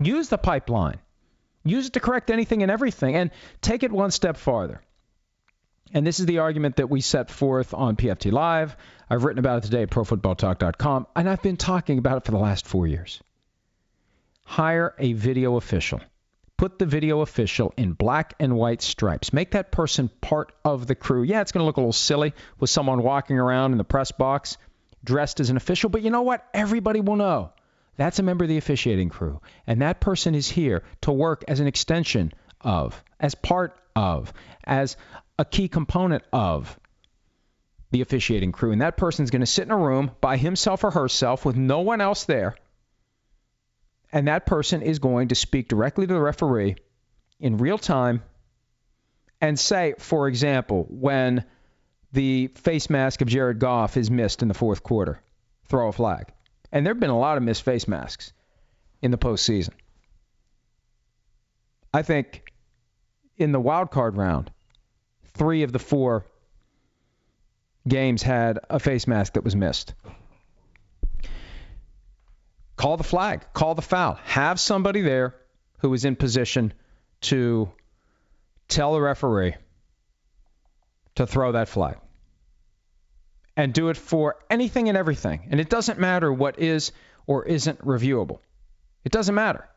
Use 0.00 0.28
the 0.28 0.38
pipeline, 0.38 0.98
use 1.64 1.86
it 1.86 1.92
to 1.94 2.00
correct 2.00 2.30
anything 2.30 2.62
and 2.62 2.70
everything, 2.70 3.14
and 3.14 3.30
take 3.60 3.82
it 3.82 3.92
one 3.92 4.10
step 4.10 4.36
farther. 4.36 4.82
And 5.94 6.06
this 6.06 6.20
is 6.20 6.26
the 6.26 6.38
argument 6.38 6.76
that 6.76 6.90
we 6.90 7.00
set 7.00 7.30
forth 7.30 7.74
on 7.74 7.96
PFT 7.96 8.32
Live. 8.32 8.76
I've 9.08 9.24
written 9.24 9.38
about 9.38 9.58
it 9.58 9.64
today 9.66 9.82
at 9.82 9.90
ProFootballTalk.com, 9.90 11.06
and 11.14 11.28
I've 11.28 11.42
been 11.42 11.58
talking 11.58 11.98
about 11.98 12.16
it 12.16 12.24
for 12.24 12.32
the 12.32 12.38
last 12.38 12.66
four 12.66 12.86
years. 12.86 13.22
Hire 14.44 14.94
a 14.98 15.12
video 15.12 15.56
official 15.56 16.00
put 16.62 16.78
the 16.78 16.86
video 16.86 17.22
official 17.22 17.74
in 17.76 17.92
black 17.92 18.34
and 18.38 18.54
white 18.54 18.80
stripes. 18.80 19.32
Make 19.32 19.50
that 19.50 19.72
person 19.72 20.08
part 20.20 20.52
of 20.64 20.86
the 20.86 20.94
crew. 20.94 21.24
Yeah, 21.24 21.40
it's 21.40 21.50
going 21.50 21.62
to 21.62 21.64
look 21.64 21.76
a 21.76 21.80
little 21.80 21.92
silly 21.92 22.34
with 22.60 22.70
someone 22.70 23.02
walking 23.02 23.36
around 23.36 23.72
in 23.72 23.78
the 23.78 23.84
press 23.84 24.12
box 24.12 24.58
dressed 25.02 25.40
as 25.40 25.50
an 25.50 25.56
official, 25.56 25.90
but 25.90 26.02
you 26.02 26.10
know 26.10 26.22
what? 26.22 26.46
Everybody 26.54 27.00
will 27.00 27.16
know. 27.16 27.50
That's 27.96 28.20
a 28.20 28.22
member 28.22 28.44
of 28.44 28.48
the 28.48 28.58
officiating 28.58 29.08
crew. 29.08 29.40
And 29.66 29.82
that 29.82 29.98
person 29.98 30.36
is 30.36 30.48
here 30.48 30.84
to 31.00 31.10
work 31.10 31.42
as 31.48 31.58
an 31.58 31.66
extension 31.66 32.32
of, 32.60 33.02
as 33.18 33.34
part 33.34 33.76
of, 33.96 34.32
as 34.62 34.96
a 35.40 35.44
key 35.44 35.66
component 35.66 36.22
of 36.32 36.78
the 37.90 38.02
officiating 38.02 38.52
crew. 38.52 38.70
And 38.70 38.82
that 38.82 38.96
person's 38.96 39.32
going 39.32 39.40
to 39.40 39.46
sit 39.46 39.64
in 39.64 39.72
a 39.72 39.76
room 39.76 40.12
by 40.20 40.36
himself 40.36 40.84
or 40.84 40.92
herself 40.92 41.44
with 41.44 41.56
no 41.56 41.80
one 41.80 42.00
else 42.00 42.22
there 42.22 42.54
and 44.12 44.28
that 44.28 44.46
person 44.46 44.82
is 44.82 44.98
going 44.98 45.28
to 45.28 45.34
speak 45.34 45.68
directly 45.68 46.06
to 46.06 46.12
the 46.12 46.20
referee 46.20 46.76
in 47.40 47.56
real 47.56 47.78
time 47.78 48.22
and 49.40 49.58
say, 49.58 49.94
for 49.98 50.28
example, 50.28 50.86
when 50.88 51.44
the 52.12 52.48
face 52.48 52.90
mask 52.90 53.22
of 53.22 53.28
Jared 53.28 53.58
Goff 53.58 53.96
is 53.96 54.10
missed 54.10 54.42
in 54.42 54.48
the 54.48 54.54
fourth 54.54 54.82
quarter. 54.82 55.20
Throw 55.68 55.88
a 55.88 55.92
flag. 55.92 56.26
And 56.70 56.84
there 56.84 56.92
have 56.92 57.00
been 57.00 57.10
a 57.10 57.18
lot 57.18 57.36
of 57.36 57.42
missed 57.42 57.62
face 57.62 57.88
masks 57.88 58.32
in 59.00 59.10
the 59.10 59.18
postseason. 59.18 59.72
I 61.92 62.02
think 62.02 62.52
in 63.36 63.52
the 63.52 63.60
wild 63.60 63.90
card 63.90 64.16
round, 64.16 64.50
three 65.34 65.62
of 65.62 65.72
the 65.72 65.78
four 65.78 66.26
games 67.88 68.22
had 68.22 68.58
a 68.70 68.78
face 68.78 69.06
mask 69.06 69.34
that 69.34 69.44
was 69.44 69.56
missed. 69.56 69.94
Call 72.82 72.96
the 72.96 73.04
flag, 73.04 73.42
call 73.52 73.76
the 73.76 73.80
foul. 73.80 74.18
Have 74.24 74.58
somebody 74.58 75.02
there 75.02 75.36
who 75.78 75.94
is 75.94 76.04
in 76.04 76.16
position 76.16 76.74
to 77.20 77.70
tell 78.66 78.94
the 78.94 79.00
referee 79.00 79.54
to 81.14 81.24
throw 81.24 81.52
that 81.52 81.68
flag. 81.68 81.98
And 83.56 83.72
do 83.72 83.90
it 83.90 83.96
for 83.96 84.34
anything 84.50 84.88
and 84.88 84.98
everything. 84.98 85.46
And 85.52 85.60
it 85.60 85.70
doesn't 85.70 86.00
matter 86.00 86.32
what 86.32 86.58
is 86.58 86.90
or 87.24 87.44
isn't 87.44 87.78
reviewable. 87.86 88.40
It 89.04 89.12
doesn't 89.12 89.36
matter. 89.36 89.68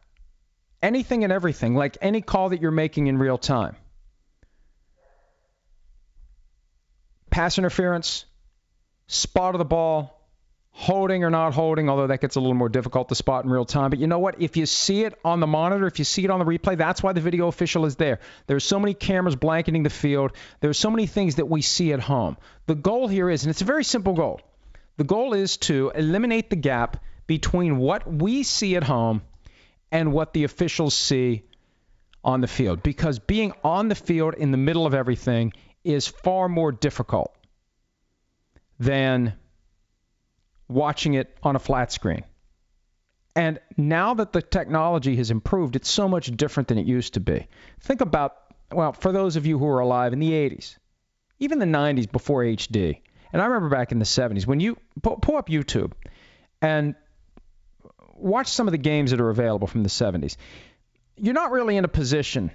Anything 0.82 1.24
and 1.24 1.32
everything, 1.32 1.76
like 1.76 2.00
any 2.02 2.22
call 2.22 2.50
that 2.50 2.60
you're 2.60 2.72
making 2.72 3.06
in 3.06 3.20
real 3.20 3.38
time. 3.38 3.76
Pass 7.30 7.60
interference, 7.60 8.26
spot 9.06 9.54
of 9.54 9.60
the 9.60 9.66
ball, 9.66 10.25
holding 10.78 11.24
or 11.24 11.30
not 11.30 11.54
holding, 11.54 11.90
although 11.90 12.08
that 12.08 12.20
gets 12.20 12.36
a 12.36 12.40
little 12.40 12.54
more 12.54 12.68
difficult 12.68 13.08
to 13.08 13.16
spot 13.16 13.46
in 13.46 13.50
real 13.50 13.64
time. 13.64 13.90
But 13.90 13.98
you 13.98 14.08
know 14.08 14.20
what? 14.20 14.42
If 14.42 14.58
you 14.58 14.66
see 14.66 15.06
it 15.06 15.18
on 15.24 15.40
the 15.40 15.48
monitor, 15.48 15.88
if 15.88 16.00
you 16.00 16.06
see 16.06 16.26
it 16.26 16.30
on 16.30 16.38
the 16.38 16.46
replay, 16.46 16.78
that's 16.78 17.02
why 17.02 17.14
the 17.14 17.22
video 17.22 17.48
official 17.48 17.86
is 17.86 17.96
there. 17.96 18.20
There's 18.48 18.66
so 18.66 18.78
many 18.78 18.94
cameras 18.94 19.38
blanketing 19.38 19.84
the 19.84 19.90
field. 19.90 20.34
There's 20.60 20.78
so 20.78 20.92
many 20.92 21.08
things 21.08 21.36
that 21.36 21.46
we 21.46 21.62
see 21.62 21.94
at 21.94 22.02
home. 22.02 22.36
The 22.66 22.76
goal 22.76 23.08
here 23.08 23.30
is, 23.30 23.44
and 23.46 23.52
it's 23.52 23.62
a 23.62 23.66
very 23.66 23.86
simple 23.86 24.16
goal, 24.16 24.42
the 24.98 25.06
goal 25.06 25.34
is 25.34 25.56
to 25.58 25.94
eliminate 25.96 26.50
the 26.50 26.58
gap 26.58 27.02
between 27.26 27.78
what 27.78 28.06
we 28.06 28.44
see 28.44 28.76
at 28.76 28.84
home 28.84 29.22
and 29.94 30.12
what 30.12 30.34
the 30.34 30.44
officials 30.44 30.94
see 30.94 31.44
on 32.22 32.42
the 32.42 32.48
field. 32.48 32.84
Because 32.84 33.18
being 33.18 33.54
on 33.64 33.88
the 33.88 33.96
field 33.96 34.34
in 34.34 34.52
the 34.52 34.58
middle 34.58 34.86
of 34.86 34.94
everything 34.94 35.54
is 35.86 36.06
far 36.06 36.50
more 36.50 36.74
difficult 36.74 37.34
than 38.78 39.34
watching 40.68 41.14
it 41.14 41.36
on 41.44 41.56
a 41.56 41.60
flat 41.60 41.92
screen. 41.92 42.24
And 43.36 43.60
now 43.76 44.14
that 44.14 44.32
the 44.32 44.42
technology 44.42 45.16
has 45.18 45.30
improved, 45.30 45.76
it's 45.76 45.90
so 45.90 46.08
much 46.08 46.28
different 46.36 46.70
than 46.70 46.78
it 46.78 46.86
used 46.86 47.16
to 47.16 47.20
be. 47.20 47.48
Think 47.82 48.02
about, 48.02 48.36
well, 48.72 48.94
for 48.94 49.12
those 49.12 49.36
of 49.36 49.46
you 49.46 49.60
who 49.60 49.68
are 49.68 49.80
alive 49.80 50.14
in 50.14 50.20
the 50.20 50.32
80s, 50.32 50.78
even 51.40 51.60
the 51.60 51.66
90s 51.66 52.10
before 52.10 52.44
HD, 52.44 53.02
and 53.34 53.42
I 53.42 53.46
remember 53.46 53.70
back 53.70 53.92
in 53.92 54.00
the 54.00 54.06
70s, 54.06 54.48
when 54.48 54.62
you 54.62 54.78
pull, 55.02 55.36
up 55.36 55.50
YouTube 55.50 55.92
and 56.62 56.96
watch 58.14 58.48
some 58.48 58.68
of 58.68 58.72
the 58.72 58.78
games 58.78 59.12
that 59.12 59.20
are 59.20 59.30
available 59.30 59.68
from 59.68 59.84
the 59.84 59.90
70s, 59.90 60.38
you're 61.18 61.34
not 61.34 61.52
really 61.52 61.76
in 61.76 61.84
a 61.84 61.90
position 61.90 62.52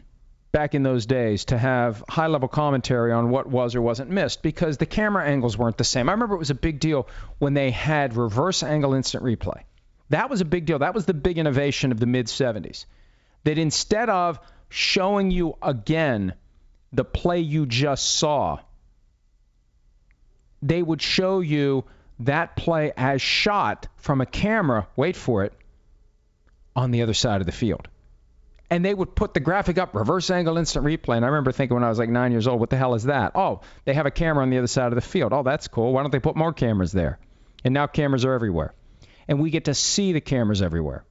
back 0.52 0.74
in 0.74 0.82
those 0.82 1.06
days 1.06 1.44
to 1.46 1.58
have 1.58 2.02
high 2.08 2.26
level 2.26 2.48
commentary 2.48 3.12
on 3.12 3.30
what 3.30 3.46
was 3.46 3.74
or 3.74 3.82
wasn't 3.82 4.10
missed 4.10 4.42
because 4.42 4.78
the 4.78 4.86
camera 4.86 5.24
angles 5.24 5.56
weren't 5.56 5.78
the 5.78 5.84
same. 5.84 6.08
I 6.08 6.12
remember 6.12 6.34
it 6.34 6.38
was 6.38 6.50
a 6.50 6.56
big 6.56 6.80
deal 6.80 7.08
when 7.38 7.54
they 7.54 7.70
had 7.70 8.16
reverse 8.16 8.62
angle 8.62 8.94
instant 8.94 9.24
replay. 9.24 9.62
That 10.08 10.28
was 10.28 10.40
a 10.40 10.44
big 10.44 10.66
deal. 10.66 10.80
That 10.80 10.94
was 10.94 11.06
the 11.06 11.14
big 11.14 11.38
innovation 11.38 11.92
of 11.92 12.00
the 12.00 12.06
mid 12.06 12.26
70s. 12.26 12.86
That 13.44 13.58
instead 13.58 14.10
of 14.10 14.40
showing 14.68 15.30
you 15.30 15.56
again 15.62 16.34
the 16.92 17.04
play 17.04 17.40
you 17.40 17.66
just 17.66 18.16
saw, 18.16 18.58
they 20.62 20.82
would 20.82 21.00
show 21.00 21.40
you 21.40 21.84
that 22.20 22.56
play 22.56 22.92
as 22.96 23.22
shot 23.22 23.86
from 23.96 24.20
a 24.20 24.26
camera, 24.26 24.88
wait 24.96 25.16
for 25.16 25.44
it, 25.44 25.52
on 26.74 26.90
the 26.90 27.02
other 27.02 27.14
side 27.14 27.40
of 27.40 27.46
the 27.46 27.52
field 27.52 27.88
and 28.70 28.84
they 28.84 28.94
would 28.94 29.16
put 29.16 29.34
the 29.34 29.40
graphic 29.40 29.78
up, 29.78 29.94
reverse 29.94 30.30
angle 30.30 30.56
instant 30.56 30.86
replay. 30.86 31.16
And 31.16 31.24
I 31.24 31.28
remember 31.28 31.50
thinking 31.50 31.74
when 31.74 31.84
I 31.84 31.88
was 31.88 31.98
like 31.98 32.08
nine 32.08 32.30
years 32.30 32.46
old, 32.46 32.60
what 32.60 32.70
the 32.70 32.76
hell 32.76 32.94
is 32.94 33.04
that? 33.04 33.32
Oh, 33.34 33.62
they 33.84 33.94
have 33.94 34.06
a 34.06 34.12
camera 34.12 34.42
on 34.42 34.50
the 34.50 34.58
other 34.58 34.68
side 34.68 34.88
of 34.88 34.94
the 34.94 35.00
field. 35.00 35.32
Oh, 35.32 35.42
that's 35.42 35.66
cool. 35.66 35.92
Why 35.92 36.02
don't 36.02 36.12
they 36.12 36.20
put 36.20 36.36
more 36.36 36.52
cameras 36.52 36.92
there? 36.92 37.18
And 37.64 37.74
now 37.74 37.88
cameras 37.88 38.24
are 38.24 38.32
everywhere. 38.32 38.72
And 39.26 39.40
we 39.40 39.50
get 39.50 39.64
to 39.64 39.74
see 39.74 40.12
the 40.12 40.20
cameras 40.20 40.62
everywhere. 40.62 41.04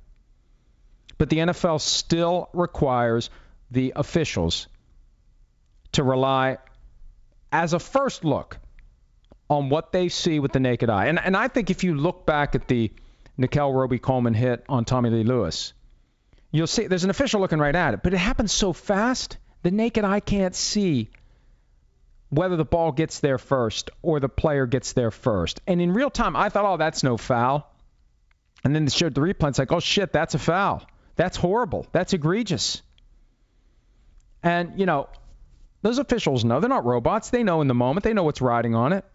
But 1.18 1.30
the 1.30 1.38
NFL 1.38 1.82
still 1.82 2.50
requires 2.54 3.30
the 3.72 3.94
officials 3.96 4.68
to 5.92 6.04
rely 6.04 6.58
as 7.52 7.74
a 7.74 7.80
first 7.80 8.24
look 8.24 8.58
on 9.50 9.70
what 9.70 9.92
they 9.92 10.08
see 10.08 10.40
with 10.40 10.54
the 10.54 10.60
naked 10.60 10.90
eye. 10.90 11.08
And, 11.08 11.20
and 11.20 11.36
I 11.36 11.50
think 11.50 11.70
if 11.70 11.84
you 11.84 11.96
look 11.96 12.26
back 12.26 12.56
at 12.56 12.68
the 12.68 12.92
Nickell 13.38 13.74
Robey-Coleman 13.74 14.34
hit 14.34 14.64
on 14.70 14.86
Tommy 14.86 15.10
Lee 15.10 15.24
Lewis, 15.24 15.74
you'll 16.52 16.68
see 16.68 16.88
there's 16.88 17.04
an 17.04 17.10
official 17.10 17.42
looking 17.42 17.60
right 17.60 17.76
at 17.76 17.94
it, 17.94 18.04
but 18.04 18.14
it 18.14 18.18
happens 18.18 18.52
so 18.52 18.74
fast, 18.74 19.38
the 19.64 19.72
naked 19.72 20.04
eye 20.04 20.20
can't 20.20 20.56
see 20.56 21.10
whether 22.30 22.56
the 22.56 22.66
ball 22.66 22.92
gets 22.92 23.20
there 23.20 23.38
first 23.38 23.90
or 24.02 24.20
the 24.20 24.30
player 24.30 24.66
gets 24.66 24.94
there 24.94 25.12
first. 25.12 25.62
And 25.68 25.82
in 25.82 25.94
real 25.94 26.10
time, 26.10 26.36
I 26.36 26.50
thought, 26.50 26.66
oh, 26.66 26.78
that's 26.78 27.04
no 27.04 27.18
foul. 27.18 27.72
And 28.64 28.76
then 28.76 28.86
they 28.86 28.92
showed 28.92 29.16
the 29.16 29.22
replay. 29.22 29.50
It's 29.50 29.60
like, 29.60 29.72
oh, 29.72 29.80
shit, 29.80 30.14
that's 30.14 30.36
a 30.36 30.40
foul. 30.40 30.84
That's 31.16 31.38
horrible. 31.38 31.88
That's 31.92 32.14
egregious. 32.14 32.82
And, 34.44 34.80
you 34.80 34.86
know, 34.86 35.10
those 35.82 35.98
officials 35.98 36.46
know. 36.46 36.60
They're 36.60 36.70
not 36.70 36.86
robots. 36.86 37.30
They 37.30 37.44
know 37.44 37.62
in 37.62 37.68
the 37.68 37.74
moment. 37.74 38.04
They 38.04 38.14
know 38.14 38.24
what's 38.24 38.42
riding 38.42 38.76
on 38.76 38.94
it. 38.94 39.06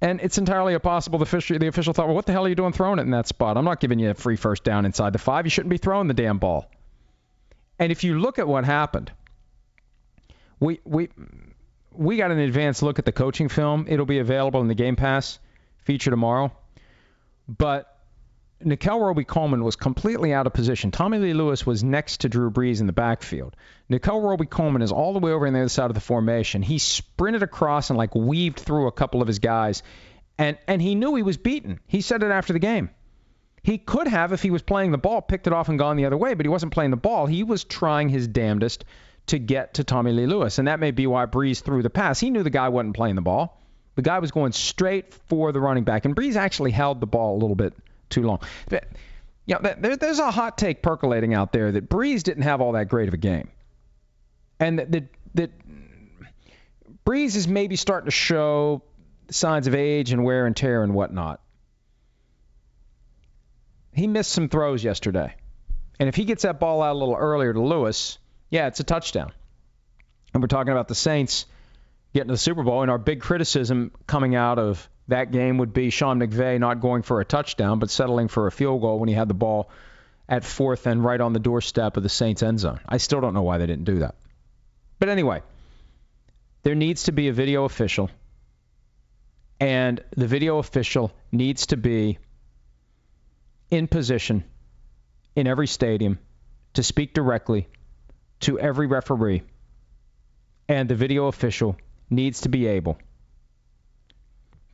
And 0.00 0.20
it's 0.20 0.38
entirely 0.38 0.78
possible 0.78 1.18
the 1.18 1.24
official, 1.24 1.58
the 1.58 1.66
official 1.66 1.92
thought, 1.92 2.06
well, 2.06 2.14
what 2.14 2.26
the 2.26 2.32
hell 2.32 2.46
are 2.46 2.48
you 2.48 2.54
doing 2.54 2.72
throwing 2.72 2.98
it 2.98 3.02
in 3.02 3.10
that 3.10 3.26
spot? 3.26 3.56
I'm 3.56 3.64
not 3.64 3.80
giving 3.80 3.98
you 3.98 4.10
a 4.10 4.14
free 4.14 4.36
first 4.36 4.62
down 4.62 4.86
inside 4.86 5.12
the 5.12 5.18
five. 5.18 5.44
You 5.44 5.50
shouldn't 5.50 5.70
be 5.70 5.78
throwing 5.78 6.06
the 6.06 6.14
damn 6.14 6.38
ball. 6.38 6.70
And 7.78 7.90
if 7.90 8.04
you 8.04 8.18
look 8.18 8.38
at 8.38 8.46
what 8.46 8.64
happened, 8.64 9.10
we 10.60 10.80
we 10.84 11.08
we 11.92 12.16
got 12.16 12.30
an 12.30 12.38
advanced 12.38 12.82
look 12.82 12.98
at 12.98 13.04
the 13.04 13.12
coaching 13.12 13.48
film. 13.48 13.86
It'll 13.88 14.06
be 14.06 14.18
available 14.18 14.60
in 14.60 14.68
the 14.68 14.74
Game 14.74 14.94
Pass 14.94 15.38
feature 15.78 16.10
tomorrow. 16.10 16.52
But 17.48 17.97
Nickell 18.60 18.98
Robey-Coleman 18.98 19.62
was 19.62 19.76
completely 19.76 20.32
out 20.32 20.48
of 20.48 20.52
position. 20.52 20.90
Tommy 20.90 21.18
Lee 21.18 21.32
Lewis 21.32 21.64
was 21.64 21.84
next 21.84 22.22
to 22.22 22.28
Drew 22.28 22.50
Brees 22.50 22.80
in 22.80 22.86
the 22.86 22.92
backfield. 22.92 23.54
Nickell 23.88 24.20
Robey-Coleman 24.20 24.82
is 24.82 24.90
all 24.90 25.12
the 25.12 25.20
way 25.20 25.30
over 25.30 25.46
on 25.46 25.52
the 25.52 25.60
other 25.60 25.68
side 25.68 25.90
of 25.90 25.94
the 25.94 26.00
formation. 26.00 26.62
He 26.62 26.78
sprinted 26.78 27.44
across 27.44 27.90
and 27.90 27.96
like 27.96 28.16
weaved 28.16 28.58
through 28.58 28.88
a 28.88 28.92
couple 28.92 29.22
of 29.22 29.28
his 29.28 29.38
guys, 29.38 29.84
and 30.38 30.58
and 30.66 30.82
he 30.82 30.96
knew 30.96 31.14
he 31.14 31.22
was 31.22 31.36
beaten. 31.36 31.78
He 31.86 32.00
said 32.00 32.24
it 32.24 32.32
after 32.32 32.52
the 32.52 32.58
game. 32.58 32.90
He 33.62 33.78
could 33.78 34.08
have, 34.08 34.32
if 34.32 34.42
he 34.42 34.50
was 34.50 34.62
playing 34.62 34.90
the 34.90 34.98
ball, 34.98 35.22
picked 35.22 35.46
it 35.46 35.52
off 35.52 35.68
and 35.68 35.78
gone 35.78 35.96
the 35.96 36.06
other 36.06 36.16
way, 36.16 36.34
but 36.34 36.44
he 36.44 36.50
wasn't 36.50 36.72
playing 36.72 36.90
the 36.90 36.96
ball. 36.96 37.26
He 37.26 37.44
was 37.44 37.64
trying 37.64 38.08
his 38.08 38.26
damnedest 38.26 38.84
to 39.26 39.38
get 39.38 39.74
to 39.74 39.84
Tommy 39.84 40.12
Lee 40.12 40.26
Lewis, 40.26 40.58
and 40.58 40.66
that 40.66 40.80
may 40.80 40.90
be 40.90 41.06
why 41.06 41.26
Brees 41.26 41.62
threw 41.62 41.82
the 41.82 41.90
pass. 41.90 42.18
He 42.18 42.30
knew 42.30 42.42
the 42.42 42.50
guy 42.50 42.70
wasn't 42.70 42.96
playing 42.96 43.14
the 43.14 43.22
ball. 43.22 43.62
The 43.94 44.02
guy 44.02 44.18
was 44.18 44.30
going 44.30 44.52
straight 44.52 45.12
for 45.28 45.52
the 45.52 45.60
running 45.60 45.84
back, 45.84 46.04
and 46.04 46.16
Brees 46.16 46.36
actually 46.36 46.70
held 46.70 47.00
the 47.00 47.06
ball 47.06 47.36
a 47.36 47.40
little 47.40 47.56
bit 47.56 47.74
too 48.08 48.22
long. 48.22 48.40
But, 48.68 48.88
you 49.46 49.54
know, 49.54 49.74
there, 49.78 49.96
there's 49.96 50.18
a 50.18 50.30
hot 50.30 50.58
take 50.58 50.82
percolating 50.82 51.34
out 51.34 51.52
there 51.52 51.72
that 51.72 51.88
Brees 51.88 52.22
didn't 52.22 52.42
have 52.42 52.60
all 52.60 52.72
that 52.72 52.88
great 52.88 53.08
of 53.08 53.14
a 53.14 53.18
game, 53.18 53.50
and 54.60 54.78
that 54.78 54.92
that, 54.92 55.04
that 55.34 55.50
Brees 57.04 57.36
is 57.36 57.48
maybe 57.48 57.76
starting 57.76 58.06
to 58.06 58.10
show 58.10 58.82
signs 59.30 59.66
of 59.66 59.74
age 59.74 60.12
and 60.12 60.24
wear 60.24 60.46
and 60.46 60.56
tear 60.56 60.82
and 60.82 60.94
whatnot. 60.94 61.40
He 63.92 64.06
missed 64.06 64.30
some 64.30 64.48
throws 64.48 64.84
yesterday, 64.84 65.34
and 65.98 66.08
if 66.08 66.14
he 66.14 66.24
gets 66.24 66.42
that 66.42 66.60
ball 66.60 66.82
out 66.82 66.94
a 66.94 66.98
little 66.98 67.16
earlier 67.16 67.52
to 67.52 67.60
Lewis, 67.60 68.18
yeah, 68.50 68.66
it's 68.66 68.80
a 68.80 68.84
touchdown. 68.84 69.32
And 70.34 70.42
we're 70.42 70.48
talking 70.48 70.72
about 70.72 70.88
the 70.88 70.94
Saints 70.94 71.46
getting 72.12 72.28
to 72.28 72.34
the 72.34 72.38
Super 72.38 72.62
Bowl, 72.62 72.82
and 72.82 72.90
our 72.90 72.98
big 72.98 73.20
criticism 73.20 73.92
coming 74.06 74.34
out 74.34 74.58
of 74.58 74.88
that 75.08 75.32
game 75.32 75.58
would 75.58 75.72
be 75.72 75.90
Sean 75.90 76.20
McVay 76.20 76.60
not 76.60 76.80
going 76.80 77.02
for 77.02 77.20
a 77.20 77.24
touchdown, 77.24 77.78
but 77.78 77.90
settling 77.90 78.28
for 78.28 78.46
a 78.46 78.52
field 78.52 78.80
goal 78.82 78.98
when 78.98 79.08
he 79.08 79.14
had 79.14 79.28
the 79.28 79.34
ball 79.34 79.70
at 80.28 80.44
fourth 80.44 80.86
and 80.86 81.02
right 81.02 81.20
on 81.20 81.32
the 81.32 81.38
doorstep 81.38 81.96
of 81.96 82.02
the 82.02 82.08
Saints 82.10 82.42
end 82.42 82.60
zone. 82.60 82.80
I 82.86 82.98
still 82.98 83.20
don't 83.20 83.34
know 83.34 83.42
why 83.42 83.56
they 83.58 83.66
didn't 83.66 83.84
do 83.84 84.00
that. 84.00 84.14
But 84.98 85.08
anyway, 85.08 85.42
there 86.62 86.74
needs 86.74 87.04
to 87.04 87.12
be 87.12 87.28
a 87.28 87.32
video 87.32 87.64
official, 87.64 88.10
and 89.58 90.04
the 90.16 90.26
video 90.26 90.58
official 90.58 91.12
needs 91.32 91.68
to 91.68 91.78
be 91.78 92.18
in 93.70 93.88
position 93.88 94.44
in 95.34 95.46
every 95.46 95.66
stadium 95.66 96.18
to 96.74 96.82
speak 96.82 97.14
directly 97.14 97.68
to 98.40 98.58
every 98.58 98.86
referee, 98.86 99.42
and 100.68 100.88
the 100.88 100.94
video 100.94 101.26
official 101.26 101.76
needs 102.10 102.42
to 102.42 102.50
be 102.50 102.66
able 102.66 102.98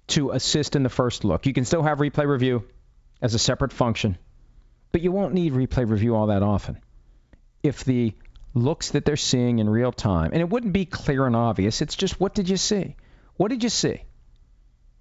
to 0.09 0.31
assist 0.31 0.77
in 0.77 0.83
the 0.83 0.89
first 0.89 1.25
look. 1.25 1.47
You 1.47 1.53
can 1.53 1.65
still 1.65 1.83
have 1.83 1.99
replay 1.99 2.27
review 2.27 2.65
as 3.23 3.35
a 3.35 3.39
separate 3.39 3.73
function, 3.73 4.19
but 4.93 5.01
you 5.01 5.13
won't 5.13 5.35
need 5.35 5.53
replay 5.53 5.89
review 5.89 6.15
all 6.15 6.27
that 6.27 6.43
often. 6.43 6.79
If 7.63 7.85
the 7.85 8.13
looks 8.53 8.91
that 8.91 9.05
they're 9.05 9.17
seeing 9.17 9.59
in 9.59 9.69
real 9.69 9.93
time, 9.93 10.31
and 10.33 10.41
it 10.41 10.49
wouldn't 10.49 10.73
be 10.73 10.85
clear 10.85 11.27
and 11.27 11.35
obvious, 11.35 11.81
it's 11.83 11.97
just 11.97 12.21
what 12.21 12.35
did 12.35 12.49
you 12.49 12.57
see? 12.57 12.97
What 13.37 13.49
did 13.49 13.63
you 13.63 13.69
see? 13.69 14.03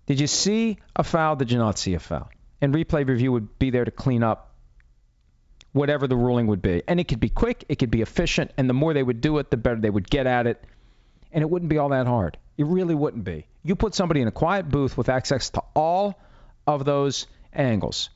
Did 0.05 0.19
you 0.19 0.27
see 0.27 0.77
a 0.95 1.03
foul? 1.03 1.35
Did 1.35 1.51
you 1.51 1.57
not 1.57 1.77
see 1.77 1.93
a 1.93 1.99
foul? 1.99 2.29
And 2.61 2.73
replay 2.73 3.07
review 3.07 3.31
would 3.31 3.59
be 3.59 3.69
there 3.69 3.85
to 3.85 3.91
clean 3.91 4.23
up 4.23 4.55
whatever 5.73 6.07
the 6.07 6.15
ruling 6.15 6.47
would 6.47 6.61
be. 6.61 6.83
And 6.87 6.99
it 6.99 7.07
could 7.07 7.19
be 7.19 7.29
quick, 7.29 7.65
it 7.67 7.77
could 7.77 7.91
be 7.91 8.01
efficient, 8.01 8.51
and 8.57 8.69
the 8.69 8.73
more 8.73 8.93
they 8.93 9.03
would 9.03 9.21
do 9.21 9.37
it, 9.39 9.51
the 9.51 9.57
better 9.57 9.79
they 9.79 9.89
would 9.89 10.09
get 10.09 10.27
at 10.27 10.47
it. 10.47 10.63
And 11.31 11.41
it 11.41 11.49
wouldn't 11.49 11.69
be 11.69 11.77
all 11.77 11.89
that 11.89 12.07
hard. 12.07 12.37
It 12.57 12.65
really 12.65 12.95
wouldn't 12.95 13.23
be. 13.23 13.47
You 13.63 13.75
put 13.75 13.95
somebody 13.95 14.21
in 14.21 14.27
a 14.27 14.31
quiet 14.31 14.67
booth 14.67 14.97
with 14.97 15.09
access 15.09 15.49
to 15.51 15.63
all 15.73 16.19
of 16.67 16.85
those 16.85 17.27
angles. 17.53 18.09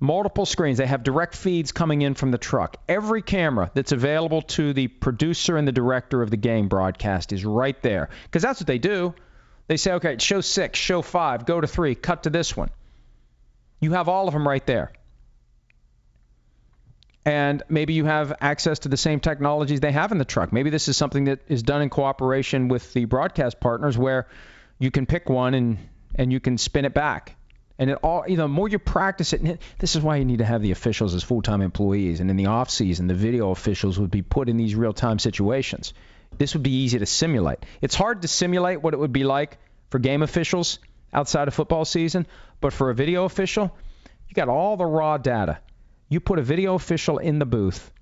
Multiple 0.00 0.46
screens. 0.46 0.78
They 0.78 0.86
have 0.86 1.02
direct 1.02 1.34
feeds 1.36 1.72
coming 1.72 2.02
in 2.02 2.14
from 2.14 2.30
the 2.30 2.38
truck. 2.38 2.76
Every 2.88 3.22
camera 3.22 3.70
that's 3.74 3.92
available 3.92 4.42
to 4.42 4.72
the 4.72 4.88
producer 4.88 5.56
and 5.56 5.66
the 5.66 5.72
director 5.72 6.22
of 6.22 6.30
the 6.30 6.36
game 6.36 6.68
broadcast 6.68 7.32
is 7.32 7.44
right 7.44 7.80
there. 7.82 8.10
Because 8.24 8.42
that's 8.42 8.60
what 8.60 8.66
they 8.66 8.78
do. 8.78 9.14
They 9.66 9.76
say, 9.76 9.92
okay, 9.94 10.16
show 10.18 10.40
six, 10.40 10.78
show 10.78 11.02
five, 11.02 11.46
go 11.46 11.60
to 11.60 11.66
three, 11.66 11.94
cut 11.94 12.22
to 12.24 12.30
this 12.30 12.56
one. 12.56 12.70
You 13.80 13.92
have 13.92 14.08
all 14.08 14.28
of 14.28 14.34
them 14.34 14.46
right 14.46 14.64
there. 14.66 14.92
And 17.28 17.62
maybe 17.68 17.92
you 17.92 18.06
have 18.06 18.32
access 18.40 18.78
to 18.80 18.88
the 18.88 18.96
same 18.96 19.20
technologies 19.20 19.80
they 19.80 19.92
have 19.92 20.12
in 20.12 20.18
the 20.18 20.24
truck. 20.24 20.50
Maybe 20.50 20.70
this 20.70 20.88
is 20.88 20.96
something 20.96 21.24
that 21.24 21.40
is 21.46 21.62
done 21.62 21.82
in 21.82 21.90
cooperation 21.90 22.68
with 22.68 22.94
the 22.94 23.04
broadcast 23.04 23.60
partners 23.60 23.98
where 23.98 24.28
you 24.78 24.90
can 24.90 25.04
pick 25.04 25.28
one 25.28 25.52
and, 25.52 25.76
and 26.14 26.32
you 26.32 26.40
can 26.40 26.56
spin 26.56 26.86
it 26.86 26.94
back. 26.94 27.36
And 27.78 27.90
it 27.90 27.98
all, 28.02 28.24
you 28.26 28.38
know, 28.38 28.44
the 28.44 28.48
more 28.48 28.66
you 28.66 28.78
practice 28.78 29.34
it, 29.34 29.60
this 29.78 29.94
is 29.94 30.00
why 30.00 30.16
you 30.16 30.24
need 30.24 30.38
to 30.38 30.46
have 30.46 30.62
the 30.62 30.70
officials 30.70 31.14
as 31.14 31.22
full-time 31.22 31.60
employees. 31.60 32.20
And 32.20 32.30
in 32.30 32.38
the 32.38 32.46
off 32.46 32.70
season, 32.70 33.08
the 33.08 33.14
video 33.14 33.50
officials 33.50 33.98
would 33.98 34.10
be 34.10 34.22
put 34.22 34.48
in 34.48 34.56
these 34.56 34.74
real-time 34.74 35.18
situations. 35.18 35.92
This 36.38 36.54
would 36.54 36.62
be 36.62 36.82
easy 36.82 36.98
to 36.98 37.04
simulate. 37.04 37.58
It's 37.82 37.94
hard 37.94 38.22
to 38.22 38.28
simulate 38.28 38.80
what 38.80 38.94
it 38.94 39.00
would 39.00 39.12
be 39.12 39.24
like 39.24 39.58
for 39.90 39.98
game 39.98 40.22
officials 40.22 40.78
outside 41.12 41.46
of 41.46 41.52
football 41.52 41.84
season, 41.84 42.26
but 42.62 42.72
for 42.72 42.88
a 42.88 42.94
video 42.94 43.26
official, 43.26 43.76
you 44.28 44.34
got 44.34 44.48
all 44.48 44.78
the 44.78 44.86
raw 44.86 45.18
data. 45.18 45.58
You 46.08 46.20
put 46.20 46.38
a 46.38 46.42
video 46.42 46.74
official 46.74 47.18
in 47.18 47.38
the 47.38 47.46
booth 47.46 47.92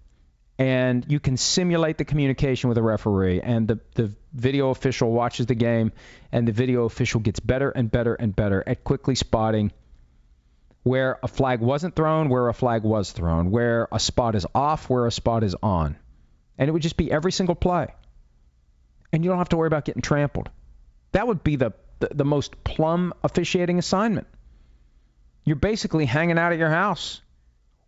and 0.59 1.05
you 1.09 1.21
can 1.21 1.37
simulate 1.37 1.99
the 1.99 2.05
communication 2.05 2.69
with 2.69 2.79
a 2.79 2.83
referee 2.83 3.41
and 3.41 3.69
the, 3.69 3.81
the 3.95 4.13
video 4.33 4.71
official 4.71 5.11
watches 5.11 5.47
the 5.47 5.55
game 5.55 5.93
and 6.33 6.49
the 6.49 6.53
video 6.53 6.85
official 6.85 7.21
gets 7.21 7.41
better 7.41 7.71
and 7.71 7.91
better 7.91 8.15
and 8.15 8.35
better 8.35 8.63
at 8.67 8.85
quickly 8.85 9.15
spotting 9.15 9.73
where 10.83 11.19
a 11.23 11.29
flag 11.29 11.61
wasn't 11.61 11.97
thrown, 11.97 12.29
where 12.29 12.49
a 12.49 12.55
flag 12.55 12.85
was 12.85 13.11
thrown, 13.11 13.51
where 13.51 13.89
a 13.91 13.99
spot 13.99 14.37
is 14.37 14.47
off, 14.55 14.89
where 14.89 15.07
a 15.07 15.11
spot 15.11 15.43
is 15.43 15.57
on. 15.61 15.97
And 16.57 16.69
it 16.69 16.73
would 16.73 16.83
just 16.83 16.97
be 16.97 17.11
every 17.11 17.33
single 17.33 17.57
play 17.57 17.89
and 19.13 19.25
you 19.25 19.31
don't 19.31 19.39
have 19.39 19.49
to 19.51 19.57
worry 19.57 19.67
about 19.67 19.85
getting 19.85 20.03
trampled. 20.03 20.51
That 21.13 21.27
would 21.27 21.43
be 21.43 21.57
the, 21.57 21.73
the, 22.01 22.09
the 22.15 22.25
most 22.25 22.63
plum 22.65 23.15
officiating 23.25 23.79
assignment. 23.79 24.27
You're 25.45 25.57
basically 25.57 26.05
hanging 26.05 26.39
out 26.39 26.53
at 26.53 26.59
your 26.59 26.71
house, 26.71 27.21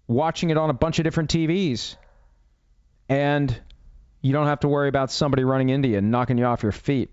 watching 0.08 0.50
it 0.50 0.56
on 0.56 0.70
a 0.70 0.72
bunch 0.72 0.98
of 0.98 1.04
different 1.04 1.30
TVs, 1.30 1.96
and 3.08 3.56
you 4.20 4.32
don't 4.32 4.46
have 4.46 4.60
to 4.60 4.68
worry 4.68 4.88
about 4.88 5.12
somebody 5.12 5.44
running 5.44 5.68
into 5.68 5.88
you 5.88 5.98
and 5.98 6.10
knocking 6.10 6.38
you 6.38 6.44
off 6.44 6.64
your 6.64 6.72
feet, 6.72 7.12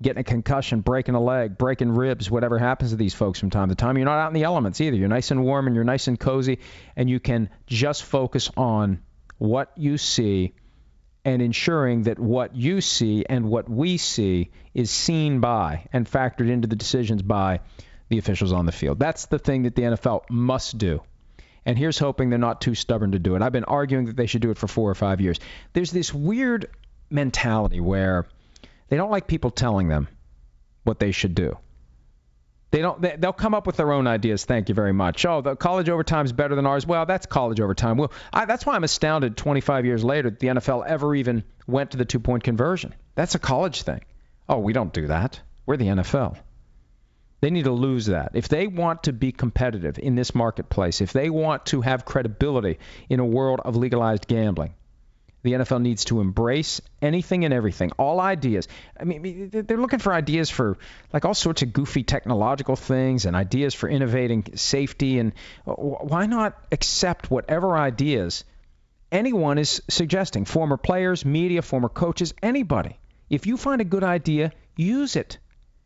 getting 0.00 0.20
a 0.20 0.24
concussion, 0.24 0.80
breaking 0.80 1.16
a 1.16 1.20
leg, 1.20 1.58
breaking 1.58 1.90
ribs, 1.90 2.30
whatever 2.30 2.58
happens 2.58 2.90
to 2.90 2.96
these 2.96 3.14
folks 3.14 3.40
from 3.40 3.50
time 3.50 3.70
to 3.70 3.74
time. 3.74 3.96
You're 3.96 4.04
not 4.04 4.20
out 4.20 4.28
in 4.28 4.34
the 4.34 4.44
elements 4.44 4.80
either. 4.80 4.96
You're 4.96 5.08
nice 5.08 5.32
and 5.32 5.42
warm 5.42 5.66
and 5.66 5.74
you're 5.74 5.84
nice 5.84 6.06
and 6.06 6.20
cozy, 6.20 6.60
and 6.94 7.10
you 7.10 7.18
can 7.18 7.50
just 7.66 8.04
focus 8.04 8.50
on 8.56 9.02
what 9.38 9.72
you 9.76 9.98
see 9.98 10.54
and 11.24 11.42
ensuring 11.42 12.04
that 12.04 12.18
what 12.18 12.54
you 12.54 12.80
see 12.80 13.24
and 13.28 13.46
what 13.46 13.68
we 13.68 13.96
see 13.96 14.50
is 14.74 14.90
seen 14.90 15.40
by 15.40 15.88
and 15.92 16.08
factored 16.08 16.48
into 16.48 16.68
the 16.68 16.76
decisions 16.76 17.22
by 17.22 17.60
the 18.08 18.18
officials 18.18 18.52
on 18.52 18.66
the 18.66 18.72
field. 18.72 18.98
That's 18.98 19.26
the 19.26 19.38
thing 19.38 19.64
that 19.64 19.74
the 19.74 19.82
NFL 19.82 20.22
must 20.30 20.78
do. 20.78 21.02
And 21.68 21.76
here's 21.76 21.98
hoping 21.98 22.30
they're 22.30 22.38
not 22.38 22.62
too 22.62 22.74
stubborn 22.74 23.12
to 23.12 23.18
do 23.18 23.36
it. 23.36 23.42
I've 23.42 23.52
been 23.52 23.64
arguing 23.64 24.06
that 24.06 24.16
they 24.16 24.24
should 24.24 24.40
do 24.40 24.50
it 24.50 24.56
for 24.56 24.66
four 24.66 24.90
or 24.90 24.94
five 24.94 25.20
years. 25.20 25.38
There's 25.74 25.90
this 25.90 26.14
weird 26.14 26.70
mentality 27.10 27.78
where 27.78 28.26
they 28.88 28.96
don't 28.96 29.10
like 29.10 29.26
people 29.26 29.50
telling 29.50 29.86
them 29.86 30.08
what 30.84 30.98
they 30.98 31.12
should 31.12 31.34
do. 31.34 31.58
They 32.70 32.80
don't. 32.80 33.02
They, 33.02 33.18
will 33.20 33.34
come 33.34 33.52
up 33.52 33.66
with 33.66 33.76
their 33.76 33.92
own 33.92 34.06
ideas. 34.06 34.46
Thank 34.46 34.70
you 34.70 34.74
very 34.74 34.94
much. 34.94 35.26
Oh, 35.26 35.42
the 35.42 35.56
college 35.56 35.90
overtime 35.90 36.24
is 36.24 36.32
better 36.32 36.54
than 36.54 36.64
ours. 36.64 36.86
Well, 36.86 37.04
that's 37.04 37.26
college 37.26 37.60
overtime. 37.60 37.98
Well, 37.98 38.12
I, 38.32 38.46
that's 38.46 38.64
why 38.64 38.74
I'm 38.74 38.84
astounded. 38.84 39.36
25 39.36 39.84
years 39.84 40.02
later, 40.02 40.30
that 40.30 40.40
the 40.40 40.46
NFL 40.46 40.86
ever 40.86 41.14
even 41.14 41.44
went 41.66 41.90
to 41.90 41.98
the 41.98 42.06
two-point 42.06 42.44
conversion. 42.44 42.94
That's 43.14 43.34
a 43.34 43.38
college 43.38 43.82
thing. 43.82 44.00
Oh, 44.48 44.60
we 44.60 44.72
don't 44.72 44.92
do 44.94 45.08
that. 45.08 45.38
We're 45.66 45.76
the 45.76 45.88
NFL. 45.88 46.38
They 47.40 47.50
need 47.50 47.64
to 47.64 47.72
lose 47.72 48.06
that. 48.06 48.32
If 48.34 48.48
they 48.48 48.66
want 48.66 49.04
to 49.04 49.12
be 49.12 49.30
competitive 49.30 49.98
in 49.98 50.16
this 50.16 50.34
marketplace, 50.34 51.00
if 51.00 51.12
they 51.12 51.30
want 51.30 51.66
to 51.66 51.80
have 51.82 52.04
credibility 52.04 52.78
in 53.08 53.20
a 53.20 53.24
world 53.24 53.60
of 53.64 53.76
legalized 53.76 54.26
gambling, 54.26 54.74
the 55.44 55.52
NFL 55.52 55.82
needs 55.82 56.04
to 56.06 56.20
embrace 56.20 56.80
anything 57.00 57.44
and 57.44 57.54
everything, 57.54 57.92
all 57.92 58.20
ideas. 58.20 58.66
I 58.98 59.04
mean, 59.04 59.50
they're 59.50 59.76
looking 59.76 60.00
for 60.00 60.12
ideas 60.12 60.50
for 60.50 60.78
like 61.12 61.24
all 61.24 61.34
sorts 61.34 61.62
of 61.62 61.72
goofy 61.72 62.02
technological 62.02 62.74
things 62.74 63.24
and 63.24 63.36
ideas 63.36 63.72
for 63.72 63.88
innovating 63.88 64.44
safety. 64.56 65.20
And 65.20 65.32
uh, 65.66 65.74
why 65.74 66.26
not 66.26 66.58
accept 66.72 67.30
whatever 67.30 67.76
ideas 67.76 68.44
anyone 69.12 69.58
is 69.58 69.80
suggesting? 69.88 70.44
Former 70.44 70.76
players, 70.76 71.24
media, 71.24 71.62
former 71.62 71.88
coaches, 71.88 72.34
anybody. 72.42 72.98
If 73.30 73.46
you 73.46 73.56
find 73.56 73.80
a 73.80 73.84
good 73.84 74.04
idea, 74.04 74.52
use 74.76 75.14
it. 75.14 75.38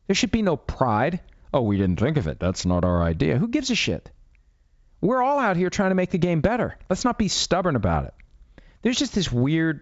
There 0.06 0.14
should 0.14 0.32
be 0.32 0.42
no 0.42 0.56
pride. 0.56 1.20
Oh, 1.54 1.62
we 1.62 1.76
didn't 1.76 2.00
think 2.00 2.16
of 2.16 2.26
it. 2.26 2.40
That's 2.40 2.64
not 2.64 2.84
our 2.84 3.02
idea. 3.02 3.38
Who 3.38 3.48
gives 3.48 3.70
a 3.70 3.74
shit? 3.74 4.10
We're 5.00 5.22
all 5.22 5.38
out 5.38 5.56
here 5.56 5.70
trying 5.70 5.90
to 5.90 5.94
make 5.94 6.10
the 6.10 6.18
game 6.18 6.40
better. 6.40 6.76
Let's 6.88 7.04
not 7.04 7.18
be 7.18 7.28
stubborn 7.28 7.76
about 7.76 8.04
it 8.04 8.14
there's 8.82 8.98
just 8.98 9.14
this 9.14 9.32
weird 9.32 9.80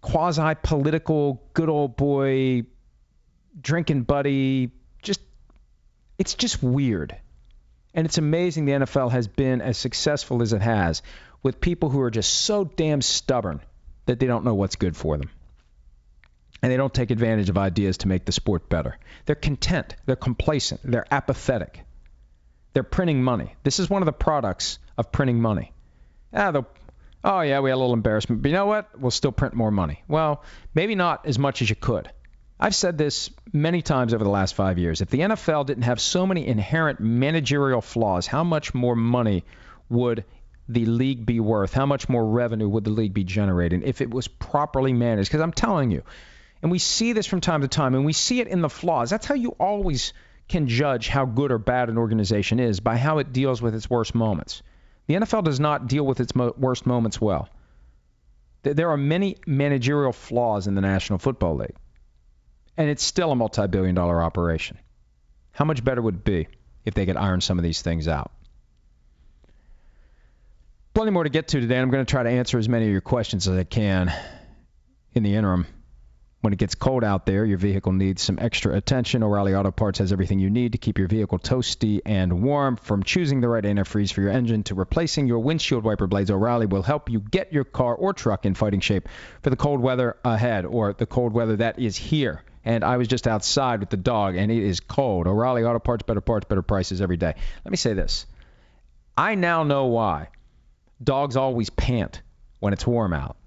quasi 0.00 0.54
political 0.62 1.42
good 1.54 1.68
old 1.68 1.96
boy 1.96 2.62
drinking 3.60 4.02
buddy 4.02 4.70
just 5.02 5.20
it's 6.18 6.34
just 6.34 6.62
weird 6.62 7.16
and 7.94 8.06
it's 8.06 8.18
amazing 8.18 8.66
the 8.66 8.72
NFL 8.72 9.10
has 9.10 9.26
been 9.26 9.60
as 9.60 9.76
successful 9.76 10.42
as 10.42 10.52
it 10.52 10.62
has 10.62 11.02
with 11.42 11.60
people 11.60 11.90
who 11.90 12.00
are 12.00 12.10
just 12.10 12.32
so 12.32 12.64
damn 12.64 13.02
stubborn 13.02 13.60
that 14.06 14.20
they 14.20 14.26
don't 14.26 14.44
know 14.44 14.54
what's 14.54 14.76
good 14.76 14.96
for 14.96 15.16
them 15.16 15.30
and 16.62 16.72
they 16.72 16.76
don't 16.76 16.94
take 16.94 17.10
advantage 17.10 17.48
of 17.48 17.58
ideas 17.58 17.98
to 17.98 18.08
make 18.08 18.24
the 18.24 18.32
sport 18.32 18.68
better 18.68 18.98
they're 19.26 19.36
content 19.36 19.96
they're 20.06 20.16
complacent 20.16 20.80
they're 20.84 21.06
apathetic 21.10 21.82
they're 22.72 22.82
printing 22.82 23.22
money 23.22 23.54
this 23.62 23.78
is 23.78 23.88
one 23.88 24.02
of 24.02 24.06
the 24.06 24.12
products 24.12 24.78
of 24.96 25.12
printing 25.12 25.40
money 25.40 25.72
ah, 26.34 26.52
oh, 27.24 27.40
yeah, 27.40 27.60
we 27.60 27.70
had 27.70 27.76
a 27.76 27.78
little 27.78 27.94
embarrassment. 27.94 28.42
But 28.42 28.50
you 28.50 28.56
know 28.56 28.66
what? 28.66 28.98
We'll 28.98 29.10
still 29.10 29.32
print 29.32 29.54
more 29.54 29.70
money. 29.70 30.02
Well, 30.08 30.42
maybe 30.74 30.94
not 30.94 31.26
as 31.26 31.38
much 31.38 31.62
as 31.62 31.70
you 31.70 31.76
could. 31.76 32.10
I've 32.60 32.74
said 32.74 32.98
this 32.98 33.30
many 33.52 33.82
times 33.82 34.14
over 34.14 34.24
the 34.24 34.30
last 34.30 34.54
five 34.54 34.78
years. 34.78 35.00
If 35.00 35.10
the 35.10 35.20
NFL 35.20 35.66
didn't 35.66 35.84
have 35.84 36.00
so 36.00 36.26
many 36.26 36.46
inherent 36.46 36.98
managerial 36.98 37.80
flaws, 37.80 38.26
how 38.26 38.42
much 38.42 38.74
more 38.74 38.96
money 38.96 39.44
would 39.88 40.24
the 40.68 40.84
league 40.86 41.24
be 41.24 41.38
worth? 41.38 41.72
How 41.72 41.86
much 41.86 42.08
more 42.08 42.24
revenue 42.26 42.68
would 42.68 42.84
the 42.84 42.90
league 42.90 43.14
be 43.14 43.24
generating 43.24 43.82
if 43.82 44.00
it 44.00 44.10
was 44.10 44.26
properly 44.26 44.92
managed? 44.92 45.30
Because 45.30 45.40
I'm 45.40 45.52
telling 45.52 45.92
you, 45.92 46.02
and 46.62 46.70
we 46.70 46.78
see 46.78 47.12
this 47.12 47.26
from 47.26 47.40
time 47.40 47.62
to 47.62 47.68
time, 47.68 47.94
and 47.94 48.04
we 48.04 48.12
see 48.12 48.40
it 48.40 48.48
in 48.48 48.60
the 48.60 48.68
flaws. 48.68 49.10
That's 49.10 49.26
how 49.26 49.34
you 49.34 49.50
always 49.60 50.12
can 50.48 50.66
judge 50.66 51.08
how 51.08 51.26
good 51.26 51.52
or 51.52 51.58
bad 51.58 51.88
an 51.88 51.98
organization 51.98 52.58
is 52.58 52.80
by 52.80 52.96
how 52.96 53.18
it 53.18 53.32
deals 53.32 53.60
with 53.60 53.74
its 53.74 53.88
worst 53.88 54.14
moments. 54.14 54.62
The 55.06 55.14
NFL 55.14 55.44
does 55.44 55.60
not 55.60 55.86
deal 55.86 56.04
with 56.04 56.20
its 56.20 56.34
mo- 56.34 56.54
worst 56.56 56.86
moments 56.86 57.20
well. 57.20 57.48
There 58.62 58.90
are 58.90 58.96
many 58.96 59.36
managerial 59.46 60.12
flaws 60.12 60.66
in 60.66 60.74
the 60.74 60.80
National 60.80 61.18
Football 61.18 61.56
League, 61.56 61.76
and 62.76 62.90
it's 62.90 63.04
still 63.04 63.30
a 63.30 63.36
multi 63.36 63.66
billion 63.66 63.94
dollar 63.94 64.22
operation. 64.22 64.78
How 65.52 65.64
much 65.64 65.84
better 65.84 66.02
would 66.02 66.16
it 66.16 66.24
be 66.24 66.48
if 66.84 66.94
they 66.94 67.06
could 67.06 67.16
iron 67.16 67.40
some 67.40 67.58
of 67.58 67.62
these 67.62 67.82
things 67.82 68.08
out? 68.08 68.32
Plenty 70.94 71.12
more 71.12 71.24
to 71.24 71.30
get 71.30 71.48
to 71.48 71.60
today. 71.60 71.78
I'm 71.78 71.90
going 71.90 72.04
to 72.04 72.10
try 72.10 72.24
to 72.24 72.30
answer 72.30 72.58
as 72.58 72.68
many 72.68 72.86
of 72.86 72.90
your 72.90 73.00
questions 73.00 73.46
as 73.46 73.56
I 73.56 73.64
can 73.64 74.12
in 75.14 75.22
the 75.22 75.36
interim. 75.36 75.66
When 76.40 76.52
it 76.52 76.58
gets 76.60 76.76
cold 76.76 77.02
out 77.02 77.26
there, 77.26 77.44
your 77.44 77.58
vehicle 77.58 77.90
needs 77.90 78.22
some 78.22 78.38
extra 78.40 78.76
attention. 78.76 79.24
O'Reilly 79.24 79.56
Auto 79.56 79.72
Parts 79.72 79.98
has 79.98 80.12
everything 80.12 80.38
you 80.38 80.50
need 80.50 80.70
to 80.70 80.78
keep 80.78 80.96
your 80.96 81.08
vehicle 81.08 81.40
toasty 81.40 82.00
and 82.06 82.42
warm. 82.42 82.76
From 82.76 83.02
choosing 83.02 83.40
the 83.40 83.48
right 83.48 83.64
antifreeze 83.64 84.12
for 84.12 84.20
your 84.20 84.30
engine 84.30 84.62
to 84.64 84.76
replacing 84.76 85.26
your 85.26 85.40
windshield 85.40 85.82
wiper 85.82 86.06
blades, 86.06 86.30
O'Reilly 86.30 86.66
will 86.66 86.84
help 86.84 87.10
you 87.10 87.18
get 87.18 87.52
your 87.52 87.64
car 87.64 87.92
or 87.96 88.12
truck 88.12 88.46
in 88.46 88.54
fighting 88.54 88.78
shape 88.78 89.08
for 89.42 89.50
the 89.50 89.56
cold 89.56 89.80
weather 89.80 90.16
ahead 90.24 90.64
or 90.64 90.92
the 90.92 91.06
cold 91.06 91.32
weather 91.32 91.56
that 91.56 91.80
is 91.80 91.96
here. 91.96 92.44
And 92.64 92.84
I 92.84 92.98
was 92.98 93.08
just 93.08 93.26
outside 93.26 93.80
with 93.80 93.90
the 93.90 93.96
dog, 93.96 94.36
and 94.36 94.52
it 94.52 94.62
is 94.62 94.78
cold. 94.78 95.26
O'Reilly 95.26 95.64
Auto 95.64 95.80
Parts, 95.80 96.04
better 96.04 96.20
parts, 96.20 96.44
better 96.44 96.62
prices 96.62 97.00
every 97.00 97.16
day. 97.16 97.34
Let 97.64 97.70
me 97.70 97.76
say 97.76 97.94
this 97.94 98.26
I 99.16 99.34
now 99.34 99.64
know 99.64 99.86
why 99.86 100.28
dogs 101.02 101.36
always 101.36 101.68
pant 101.70 102.22
when 102.60 102.72
it's 102.72 102.86
warm 102.86 103.12
out 103.12 103.37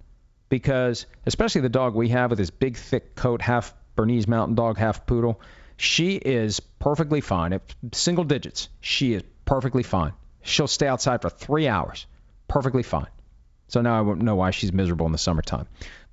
because 0.51 1.05
especially 1.25 1.61
the 1.61 1.69
dog 1.69 1.95
we 1.95 2.09
have 2.09 2.29
with 2.29 2.37
his 2.37 2.51
big 2.51 2.75
thick 2.75 3.15
coat 3.15 3.41
half 3.41 3.73
Bernese 3.95 4.29
Mountain 4.29 4.55
Dog, 4.55 4.77
half 4.77 5.05
poodle. 5.07 5.39
She 5.77 6.15
is 6.15 6.59
perfectly 6.59 7.21
fine. 7.21 7.53
At 7.53 7.73
single 7.93 8.25
digits, 8.25 8.67
she 8.81 9.13
is 9.13 9.23
perfectly 9.45 9.81
fine. 9.81 10.11
She'll 10.41 10.67
stay 10.67 10.87
outside 10.87 11.21
for 11.21 11.29
three 11.29 11.69
hours. 11.69 12.05
Perfectly 12.49 12.83
fine. 12.83 13.07
So 13.69 13.81
now 13.81 13.97
I 13.97 14.01
won't 14.01 14.21
know 14.21 14.35
why 14.35 14.51
she's 14.51 14.73
miserable 14.73 15.05
in 15.05 15.13
the 15.13 15.17
summertime. 15.17 15.67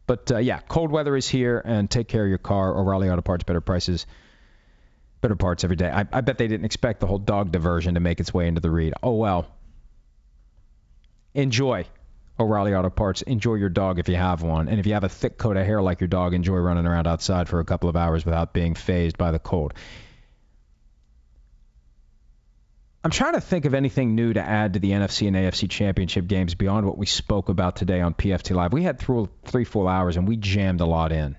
But 0.06 0.30
uh, 0.30 0.38
yeah, 0.38 0.60
cold 0.60 0.92
weather 0.92 1.16
is 1.16 1.28
here, 1.28 1.60
and 1.64 1.90
take 1.90 2.06
care 2.06 2.22
of 2.22 2.28
your 2.28 2.38
car. 2.38 2.78
O'Reilly 2.78 3.10
Auto 3.10 3.22
Parts, 3.22 3.42
better 3.42 3.60
prices, 3.60 4.06
better 5.20 5.34
parts 5.34 5.64
every 5.64 5.76
day. 5.76 5.90
I, 5.90 6.06
I 6.12 6.20
bet 6.20 6.38
they 6.38 6.46
didn't 6.46 6.64
expect 6.64 7.00
the 7.00 7.08
whole 7.08 7.18
dog 7.18 7.50
diversion 7.50 7.94
to 7.94 8.00
make 8.00 8.20
its 8.20 8.32
way 8.32 8.46
into 8.46 8.60
the 8.60 8.70
read. 8.70 8.94
Oh 9.02 9.16
well. 9.16 9.48
Enjoy 11.34 11.84
O'Reilly 12.38 12.74
Auto 12.74 12.90
Parts. 12.90 13.22
Enjoy 13.22 13.54
your 13.54 13.68
dog 13.68 13.98
if 13.98 14.08
you 14.08 14.16
have 14.16 14.42
one. 14.42 14.68
And 14.68 14.78
if 14.78 14.86
you 14.86 14.94
have 14.94 15.04
a 15.04 15.08
thick 15.08 15.38
coat 15.38 15.56
of 15.56 15.66
hair 15.66 15.82
like 15.82 16.00
your 16.00 16.08
dog, 16.08 16.34
enjoy 16.34 16.56
running 16.56 16.86
around 16.86 17.06
outside 17.06 17.48
for 17.48 17.60
a 17.60 17.64
couple 17.64 17.88
of 17.88 17.96
hours 17.96 18.24
without 18.24 18.52
being 18.52 18.74
phased 18.74 19.18
by 19.18 19.30
the 19.30 19.38
cold. 19.38 19.74
I'm 23.04 23.10
trying 23.10 23.34
to 23.34 23.40
think 23.40 23.64
of 23.64 23.74
anything 23.74 24.14
new 24.14 24.32
to 24.32 24.42
add 24.42 24.74
to 24.74 24.80
the 24.80 24.90
NFC 24.90 25.28
and 25.28 25.36
AFC 25.36 25.70
championship 25.70 26.26
games 26.26 26.54
beyond 26.54 26.84
what 26.84 26.98
we 26.98 27.06
spoke 27.06 27.48
about 27.48 27.76
today 27.76 28.00
on 28.00 28.12
PFT 28.12 28.54
Live. 28.54 28.72
We 28.72 28.82
had 28.82 28.98
through 28.98 29.30
three 29.44 29.64
full 29.64 29.88
hours 29.88 30.16
and 30.16 30.26
we 30.26 30.36
jammed 30.36 30.80
a 30.80 30.86
lot 30.86 31.12
in. 31.12 31.36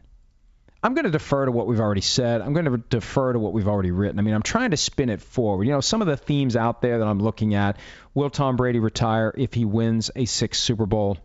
I'm 0.82 0.94
going 0.94 1.06
to 1.06 1.12
defer 1.12 1.46
to 1.46 1.52
what 1.52 1.68
we've 1.68 1.80
already 1.80 2.02
said. 2.02 2.42
I'm 2.42 2.54
going 2.54 2.66
to 2.66 2.78
defer 2.78 3.34
to 3.34 3.40
what 3.40 3.52
we've 3.52 3.68
already 3.68 3.92
written. 3.92 4.18
I 4.18 4.22
mean, 4.22 4.34
I'm 4.34 4.42
trying 4.42 4.72
to 4.72 4.78
spin 4.78 5.10
it 5.10 5.22
forward. 5.22 5.66
You 5.66 5.74
know, 5.74 5.82
some 5.82 6.02
of 6.02 6.08
the 6.08 6.16
themes 6.16 6.56
out 6.56 6.82
there 6.82 7.00
that 7.00 7.08
I'm 7.08 7.20
looking 7.20 7.54
at 7.54 7.78
will 8.14 8.30
Tom 8.30 8.56
Brady 8.56 8.80
retire 8.80 9.34
if 9.38 9.54
he 9.54 9.66
wins 9.66 10.10
a 10.16 10.26
sixth 10.26 10.62
Super 10.62 10.86
Bowl? 10.86 11.18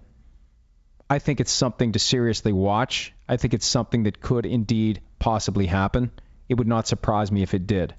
I 1.09 1.21
think 1.21 1.41
it's 1.41 1.53
something 1.53 1.93
to 1.93 1.99
seriously 2.01 2.53
watch. 2.53 3.13
I 3.29 3.37
think 3.37 3.55
it's 3.55 3.67
something 3.67 4.05
that 4.05 4.21
could 4.21 4.45
indeed 4.45 5.01
possibly 5.21 5.67
happen. 5.67 6.11
It 6.49 6.55
would 6.55 6.67
not 6.67 6.89
surprise 6.89 7.31
me 7.31 7.43
if 7.43 7.55
it 7.55 7.67
did. 7.67 7.95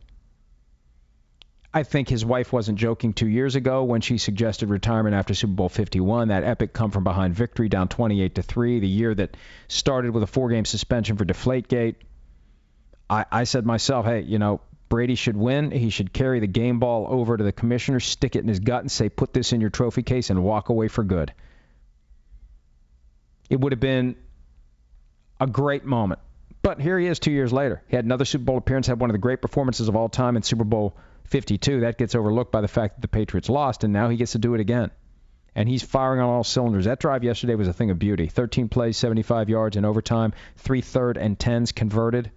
I 1.76 1.84
think 1.84 2.08
his 2.08 2.24
wife 2.24 2.54
wasn't 2.54 2.78
joking 2.78 3.12
two 3.12 3.28
years 3.28 3.56
ago 3.56 3.84
when 3.84 4.00
she 4.00 4.18
suggested 4.18 4.70
retirement 4.70 5.14
after 5.14 5.34
Super 5.34 5.56
Bowl 5.56 5.68
51. 5.68 6.30
That 6.30 6.46
epic 6.46 6.72
come 6.72 6.90
from 6.90 7.04
behind 7.04 7.36
victory 7.36 7.68
down 7.68 7.90
28 7.90 8.36
to 8.36 8.42
three, 8.42 8.80
the 8.80 8.88
year 8.88 9.14
that 9.14 9.36
started 9.68 10.12
with 10.12 10.24
a 10.24 10.28
four-game 10.28 10.64
suspension 10.64 11.18
for 11.18 11.26
Deflategate. 11.26 11.96
I, 13.10 13.26
I 13.30 13.44
said 13.44 13.66
myself, 13.66 14.06
hey, 14.06 14.22
you 14.22 14.40
know, 14.40 14.62
Brady 14.88 15.16
should 15.16 15.36
win. 15.36 15.70
He 15.70 15.90
should 15.90 16.14
carry 16.14 16.40
the 16.40 16.48
game 16.48 16.80
ball 16.80 17.08
over 17.10 17.36
to 17.36 17.44
the 17.44 17.52
commissioner, 17.52 18.00
stick 18.00 18.38
it 18.38 18.40
in 18.40 18.48
his 18.48 18.62
gut, 18.62 18.80
and 18.80 18.90
say, 18.90 19.10
put 19.10 19.34
this 19.34 19.52
in 19.52 19.60
your 19.60 19.70
trophy 19.70 20.02
case 20.02 20.30
and 20.30 20.42
walk 20.46 20.70
away 20.70 20.88
for 20.88 21.04
good. 21.04 21.34
It 23.50 23.60
would 23.60 23.74
have 23.74 23.82
been 23.82 24.16
a 25.42 25.48
great 25.48 25.84
moment. 25.84 26.22
But 26.62 26.80
here 26.80 26.98
he 26.98 27.08
is 27.08 27.20
two 27.20 27.32
years 27.32 27.52
later. 27.52 27.84
He 27.90 27.98
had 27.98 28.06
another 28.06 28.24
Super 28.24 28.46
Bowl 28.46 28.58
appearance, 28.58 28.88
had 28.88 28.98
one 28.98 29.10
of 29.10 29.14
the 29.14 29.20
great 29.20 29.42
performances 29.42 29.90
of 29.90 29.98
all 29.98 30.08
time 30.08 30.38
in 30.38 30.42
Super 30.42 30.64
Bowl 30.64 30.96
52. 31.26 31.82
That 31.82 31.98
gets 31.98 32.16
overlooked 32.16 32.52
by 32.52 32.62
the 32.62 32.68
fact 32.68 32.96
that 32.96 33.02
the 33.02 33.08
Patriots 33.08 33.50
lost, 33.50 33.84
and 33.84 33.94
now 33.94 34.10
he 34.10 34.18
gets 34.18 34.34
to 34.34 34.40
do 34.40 34.54
it 34.54 34.62
again. 34.62 34.92
And 35.56 35.70
he's 35.70 35.84
firing 35.84 36.20
on 36.20 36.30
all 36.30 36.44
cylinders. 36.44 36.86
That 36.86 37.00
drive 37.00 37.24
yesterday 37.24 37.56
was 37.56 37.68
a 37.68 37.74
thing 37.74 37.90
of 37.90 37.98
beauty. 37.98 38.28
13 38.28 38.68
plays, 38.68 38.98
75 38.98 39.50
yards 39.50 39.78
in 39.78 39.86
overtime, 39.86 40.34
three 40.58 40.82
third 40.82 41.18
and 41.18 41.40
tens 41.40 41.72
converted. 41.72 42.32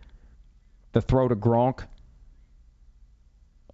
The 0.93 1.01
throw 1.01 1.29
to 1.29 1.35
Gronk 1.35 1.85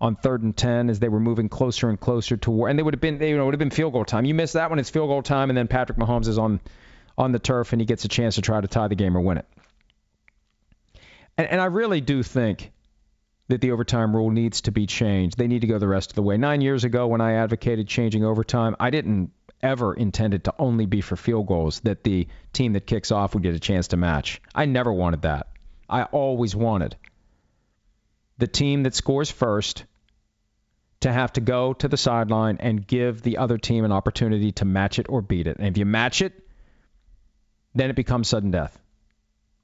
on 0.00 0.16
third 0.16 0.42
and 0.42 0.56
ten 0.56 0.90
as 0.90 0.98
they 0.98 1.08
were 1.08 1.20
moving 1.20 1.48
closer 1.48 1.88
and 1.88 2.00
closer 2.00 2.36
to 2.38 2.50
war, 2.50 2.68
and 2.68 2.78
they 2.78 2.82
would 2.82 2.94
have 2.94 3.00
been, 3.00 3.20
you 3.20 3.36
know, 3.36 3.44
would 3.44 3.54
have 3.54 3.58
been 3.58 3.70
field 3.70 3.92
goal 3.92 4.04
time. 4.04 4.24
You 4.24 4.34
miss 4.34 4.52
that 4.52 4.70
one, 4.70 4.78
it's 4.78 4.90
field 4.90 5.08
goal 5.08 5.22
time, 5.22 5.50
and 5.50 5.56
then 5.56 5.68
Patrick 5.68 5.98
Mahomes 5.98 6.26
is 6.26 6.38
on 6.38 6.60
on 7.16 7.32
the 7.32 7.38
turf 7.38 7.72
and 7.72 7.80
he 7.80 7.86
gets 7.86 8.04
a 8.04 8.08
chance 8.08 8.36
to 8.36 8.42
try 8.42 8.60
to 8.60 8.68
tie 8.68 8.88
the 8.88 8.94
game 8.94 9.16
or 9.16 9.20
win 9.20 9.38
it. 9.38 9.46
And, 11.36 11.48
and 11.48 11.60
I 11.60 11.66
really 11.66 12.00
do 12.00 12.22
think 12.22 12.72
that 13.48 13.60
the 13.60 13.72
overtime 13.72 14.14
rule 14.14 14.30
needs 14.30 14.62
to 14.62 14.70
be 14.70 14.86
changed. 14.86 15.36
They 15.36 15.46
need 15.46 15.60
to 15.60 15.66
go 15.66 15.78
the 15.78 15.88
rest 15.88 16.10
of 16.10 16.14
the 16.14 16.22
way. 16.22 16.36
Nine 16.36 16.60
years 16.60 16.84
ago, 16.84 17.06
when 17.06 17.20
I 17.20 17.34
advocated 17.34 17.86
changing 17.88 18.24
overtime, 18.24 18.74
I 18.80 18.90
didn't 18.90 19.32
ever 19.62 19.94
intend 19.94 20.34
it 20.34 20.44
to 20.44 20.54
only 20.58 20.86
be 20.86 21.00
for 21.00 21.16
field 21.16 21.46
goals, 21.46 21.80
that 21.80 22.04
the 22.04 22.28
team 22.52 22.74
that 22.74 22.86
kicks 22.86 23.10
off 23.10 23.34
would 23.34 23.42
get 23.42 23.54
a 23.54 23.60
chance 23.60 23.88
to 23.88 23.96
match. 23.96 24.40
I 24.54 24.66
never 24.66 24.92
wanted 24.92 25.22
that. 25.22 25.48
I 25.88 26.04
always 26.04 26.54
wanted 26.54 26.96
the 28.38 28.46
team 28.46 28.82
that 28.82 28.94
scores 28.94 29.30
first 29.30 29.84
to 31.00 31.12
have 31.12 31.32
to 31.34 31.40
go 31.40 31.72
to 31.74 31.88
the 31.88 31.96
sideline 31.96 32.56
and 32.60 32.86
give 32.86 33.22
the 33.22 33.38
other 33.38 33.58
team 33.58 33.84
an 33.84 33.92
opportunity 33.92 34.52
to 34.52 34.64
match 34.64 34.98
it 34.98 35.06
or 35.08 35.22
beat 35.22 35.46
it. 35.46 35.58
And 35.58 35.68
if 35.68 35.76
you 35.76 35.84
match 35.84 36.22
it, 36.22 36.32
then 37.74 37.90
it 37.90 37.96
becomes 37.96 38.28
sudden 38.28 38.50
death. 38.50 38.78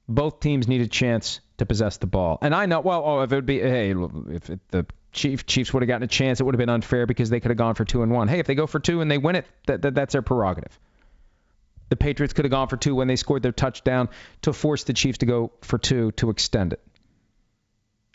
Both 0.07 0.39
teams 0.39 0.67
need 0.67 0.81
a 0.81 0.87
chance 0.87 1.39
to 1.61 1.65
possess 1.67 1.97
the 1.97 2.07
ball. 2.07 2.39
And 2.41 2.53
I 2.55 2.65
know, 2.65 2.81
well, 2.81 3.03
oh, 3.05 3.21
if 3.21 3.31
it 3.31 3.35
would 3.35 3.45
be, 3.45 3.59
hey, 3.59 3.93
if 4.29 4.49
it, 4.49 4.59
the 4.69 4.85
Chief, 5.11 5.45
Chiefs 5.45 5.71
would 5.73 5.83
have 5.83 5.87
gotten 5.87 6.03
a 6.03 6.07
chance, 6.07 6.39
it 6.39 6.43
would 6.43 6.55
have 6.55 6.59
been 6.59 6.69
unfair 6.69 7.05
because 7.05 7.29
they 7.29 7.39
could 7.39 7.51
have 7.51 7.57
gone 7.57 7.75
for 7.75 7.85
two 7.85 8.01
and 8.01 8.11
one. 8.11 8.27
Hey, 8.27 8.39
if 8.39 8.47
they 8.47 8.55
go 8.55 8.65
for 8.65 8.79
two 8.79 9.01
and 9.01 9.11
they 9.11 9.19
win 9.19 9.35
it, 9.35 9.45
that, 9.67 9.83
that, 9.83 9.93
that's 9.93 10.13
their 10.13 10.23
prerogative. 10.23 10.77
The 11.89 11.95
Patriots 11.95 12.33
could 12.33 12.45
have 12.45 12.51
gone 12.51 12.67
for 12.67 12.77
two 12.77 12.95
when 12.95 13.07
they 13.07 13.15
scored 13.15 13.43
their 13.43 13.51
touchdown 13.51 14.09
to 14.41 14.53
force 14.53 14.85
the 14.85 14.93
Chiefs 14.93 15.19
to 15.19 15.27
go 15.27 15.51
for 15.61 15.77
two 15.77 16.11
to 16.13 16.31
extend 16.31 16.73
it. 16.73 16.81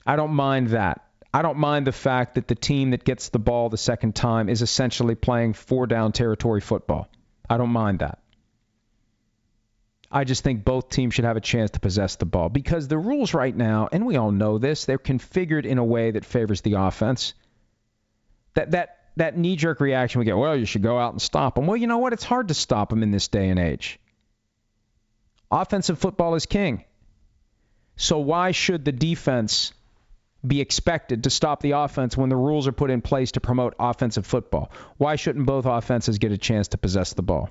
I 0.04 0.16
don't 0.16 0.32
mind 0.32 0.68
that. 0.68 1.02
I 1.32 1.42
don't 1.42 1.58
mind 1.58 1.86
the 1.86 1.92
fact 1.92 2.34
that 2.34 2.48
the 2.48 2.54
team 2.56 2.90
that 2.90 3.04
gets 3.04 3.28
the 3.28 3.38
ball 3.38 3.68
the 3.68 3.76
second 3.76 4.16
time 4.16 4.48
is 4.48 4.62
essentially 4.62 5.14
playing 5.14 5.52
four 5.52 5.86
down 5.86 6.10
territory 6.10 6.60
football. 6.60 7.08
I 7.48 7.58
don't 7.58 7.70
mind 7.70 8.00
that. 8.00 8.18
I 10.16 10.24
just 10.24 10.42
think 10.42 10.64
both 10.64 10.88
teams 10.88 11.12
should 11.12 11.26
have 11.26 11.36
a 11.36 11.42
chance 11.42 11.72
to 11.72 11.80
possess 11.80 12.16
the 12.16 12.24
ball 12.24 12.48
because 12.48 12.88
the 12.88 12.96
rules 12.96 13.34
right 13.34 13.54
now, 13.54 13.90
and 13.92 14.06
we 14.06 14.16
all 14.16 14.32
know 14.32 14.56
this, 14.56 14.86
they're 14.86 14.96
configured 14.96 15.66
in 15.66 15.76
a 15.76 15.84
way 15.84 16.10
that 16.10 16.24
favors 16.24 16.62
the 16.62 16.72
offense. 16.72 17.34
That 18.54 18.70
that 18.70 18.96
that 19.16 19.36
knee-jerk 19.36 19.78
reaction 19.78 20.20
we 20.20 20.24
get, 20.24 20.38
well, 20.38 20.56
you 20.56 20.64
should 20.64 20.82
go 20.82 20.98
out 20.98 21.12
and 21.12 21.20
stop 21.20 21.54
them. 21.54 21.66
Well, 21.66 21.76
you 21.76 21.86
know 21.86 21.98
what? 21.98 22.14
It's 22.14 22.24
hard 22.24 22.48
to 22.48 22.54
stop 22.54 22.88
them 22.88 23.02
in 23.02 23.10
this 23.10 23.28
day 23.28 23.50
and 23.50 23.58
age. 23.58 24.00
Offensive 25.50 25.98
football 25.98 26.34
is 26.34 26.46
king. 26.46 26.86
So 27.96 28.18
why 28.18 28.52
should 28.52 28.86
the 28.86 28.92
defense 28.92 29.74
be 30.46 30.62
expected 30.62 31.24
to 31.24 31.30
stop 31.30 31.60
the 31.60 31.72
offense 31.72 32.16
when 32.16 32.30
the 32.30 32.36
rules 32.36 32.66
are 32.66 32.72
put 32.72 32.90
in 32.90 33.02
place 33.02 33.32
to 33.32 33.40
promote 33.40 33.74
offensive 33.78 34.24
football? 34.24 34.70
Why 34.96 35.16
shouldn't 35.16 35.44
both 35.44 35.66
offenses 35.66 36.16
get 36.16 36.32
a 36.32 36.38
chance 36.38 36.68
to 36.68 36.78
possess 36.78 37.12
the 37.12 37.22
ball? 37.22 37.50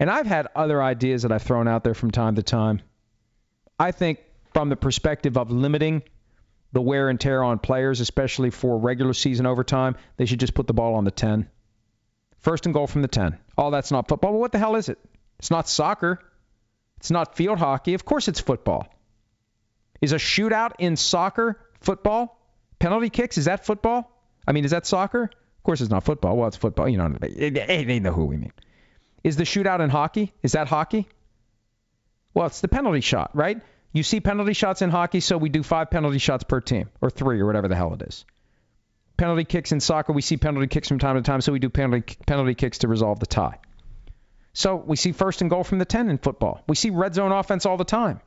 And 0.00 0.10
I've 0.10 0.26
had 0.26 0.48
other 0.56 0.82
ideas 0.82 1.22
that 1.22 1.30
I've 1.30 1.42
thrown 1.42 1.68
out 1.68 1.84
there 1.84 1.94
from 1.94 2.10
time 2.10 2.36
to 2.36 2.42
time. 2.42 2.80
I 3.78 3.92
think 3.92 4.18
from 4.54 4.70
the 4.70 4.76
perspective 4.76 5.36
of 5.36 5.50
limiting 5.50 6.02
the 6.72 6.80
wear 6.80 7.10
and 7.10 7.20
tear 7.20 7.42
on 7.42 7.58
players, 7.58 8.00
especially 8.00 8.50
for 8.50 8.78
regular 8.78 9.12
season 9.12 9.44
overtime, 9.44 9.96
they 10.16 10.24
should 10.24 10.40
just 10.40 10.54
put 10.54 10.66
the 10.66 10.72
ball 10.72 10.94
on 10.94 11.04
the 11.04 11.10
10. 11.10 11.48
First 12.38 12.64
and 12.64 12.72
goal 12.72 12.86
from 12.86 13.02
the 13.02 13.08
10. 13.08 13.36
Oh, 13.58 13.70
that's 13.70 13.90
not 13.90 14.08
football. 14.08 14.32
Well, 14.32 14.40
what 14.40 14.52
the 14.52 14.58
hell 14.58 14.76
is 14.76 14.88
it? 14.88 14.98
It's 15.38 15.50
not 15.50 15.68
soccer. 15.68 16.18
It's 16.96 17.10
not 17.10 17.36
field 17.36 17.58
hockey. 17.58 17.92
Of 17.92 18.04
course 18.04 18.28
it's 18.28 18.40
football. 18.40 18.86
Is 20.00 20.12
a 20.12 20.16
shootout 20.16 20.72
in 20.78 20.96
soccer 20.96 21.60
football? 21.80 22.40
Penalty 22.78 23.10
kicks, 23.10 23.36
is 23.36 23.44
that 23.44 23.66
football? 23.66 24.10
I 24.46 24.52
mean, 24.52 24.64
is 24.64 24.70
that 24.70 24.86
soccer? 24.86 25.24
Of 25.24 25.62
course 25.62 25.82
it's 25.82 25.90
not 25.90 26.04
football. 26.04 26.38
Well, 26.38 26.48
it's 26.48 26.56
football. 26.56 26.88
You 26.88 26.96
know, 26.96 27.08
they 27.20 28.00
know 28.00 28.12
who 28.12 28.24
we 28.24 28.38
mean. 28.38 28.52
Is 29.22 29.36
the 29.36 29.44
shootout 29.44 29.80
in 29.80 29.90
hockey? 29.90 30.32
Is 30.42 30.52
that 30.52 30.68
hockey? 30.68 31.08
Well, 32.32 32.46
it's 32.46 32.60
the 32.60 32.68
penalty 32.68 33.00
shot, 33.00 33.30
right? 33.34 33.60
You 33.92 34.02
see 34.02 34.20
penalty 34.20 34.52
shots 34.52 34.82
in 34.82 34.90
hockey, 34.90 35.20
so 35.20 35.36
we 35.36 35.48
do 35.48 35.62
five 35.62 35.90
penalty 35.90 36.18
shots 36.18 36.44
per 36.44 36.60
team, 36.60 36.88
or 37.00 37.10
three, 37.10 37.40
or 37.40 37.46
whatever 37.46 37.68
the 37.68 37.74
hell 37.74 37.92
it 37.94 38.02
is. 38.02 38.24
Penalty 39.16 39.44
kicks 39.44 39.72
in 39.72 39.80
soccer, 39.80 40.12
we 40.12 40.22
see 40.22 40.36
penalty 40.36 40.68
kicks 40.68 40.88
from 40.88 40.98
time 40.98 41.16
to 41.16 41.22
time, 41.22 41.40
so 41.40 41.52
we 41.52 41.58
do 41.58 41.68
penalty, 41.68 42.16
penalty 42.26 42.54
kicks 42.54 42.78
to 42.78 42.88
resolve 42.88 43.18
the 43.18 43.26
tie. 43.26 43.58
So 44.52 44.76
we 44.76 44.96
see 44.96 45.12
first 45.12 45.42
and 45.42 45.50
goal 45.50 45.64
from 45.64 45.78
the 45.78 45.84
10 45.84 46.08
in 46.08 46.18
football. 46.18 46.62
We 46.68 46.76
see 46.76 46.90
red 46.90 47.14
zone 47.14 47.32
offense 47.32 47.66
all 47.66 47.76
the 47.76 47.84
time. 47.84 48.20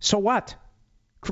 So 0.00 0.18
what? 0.18 0.54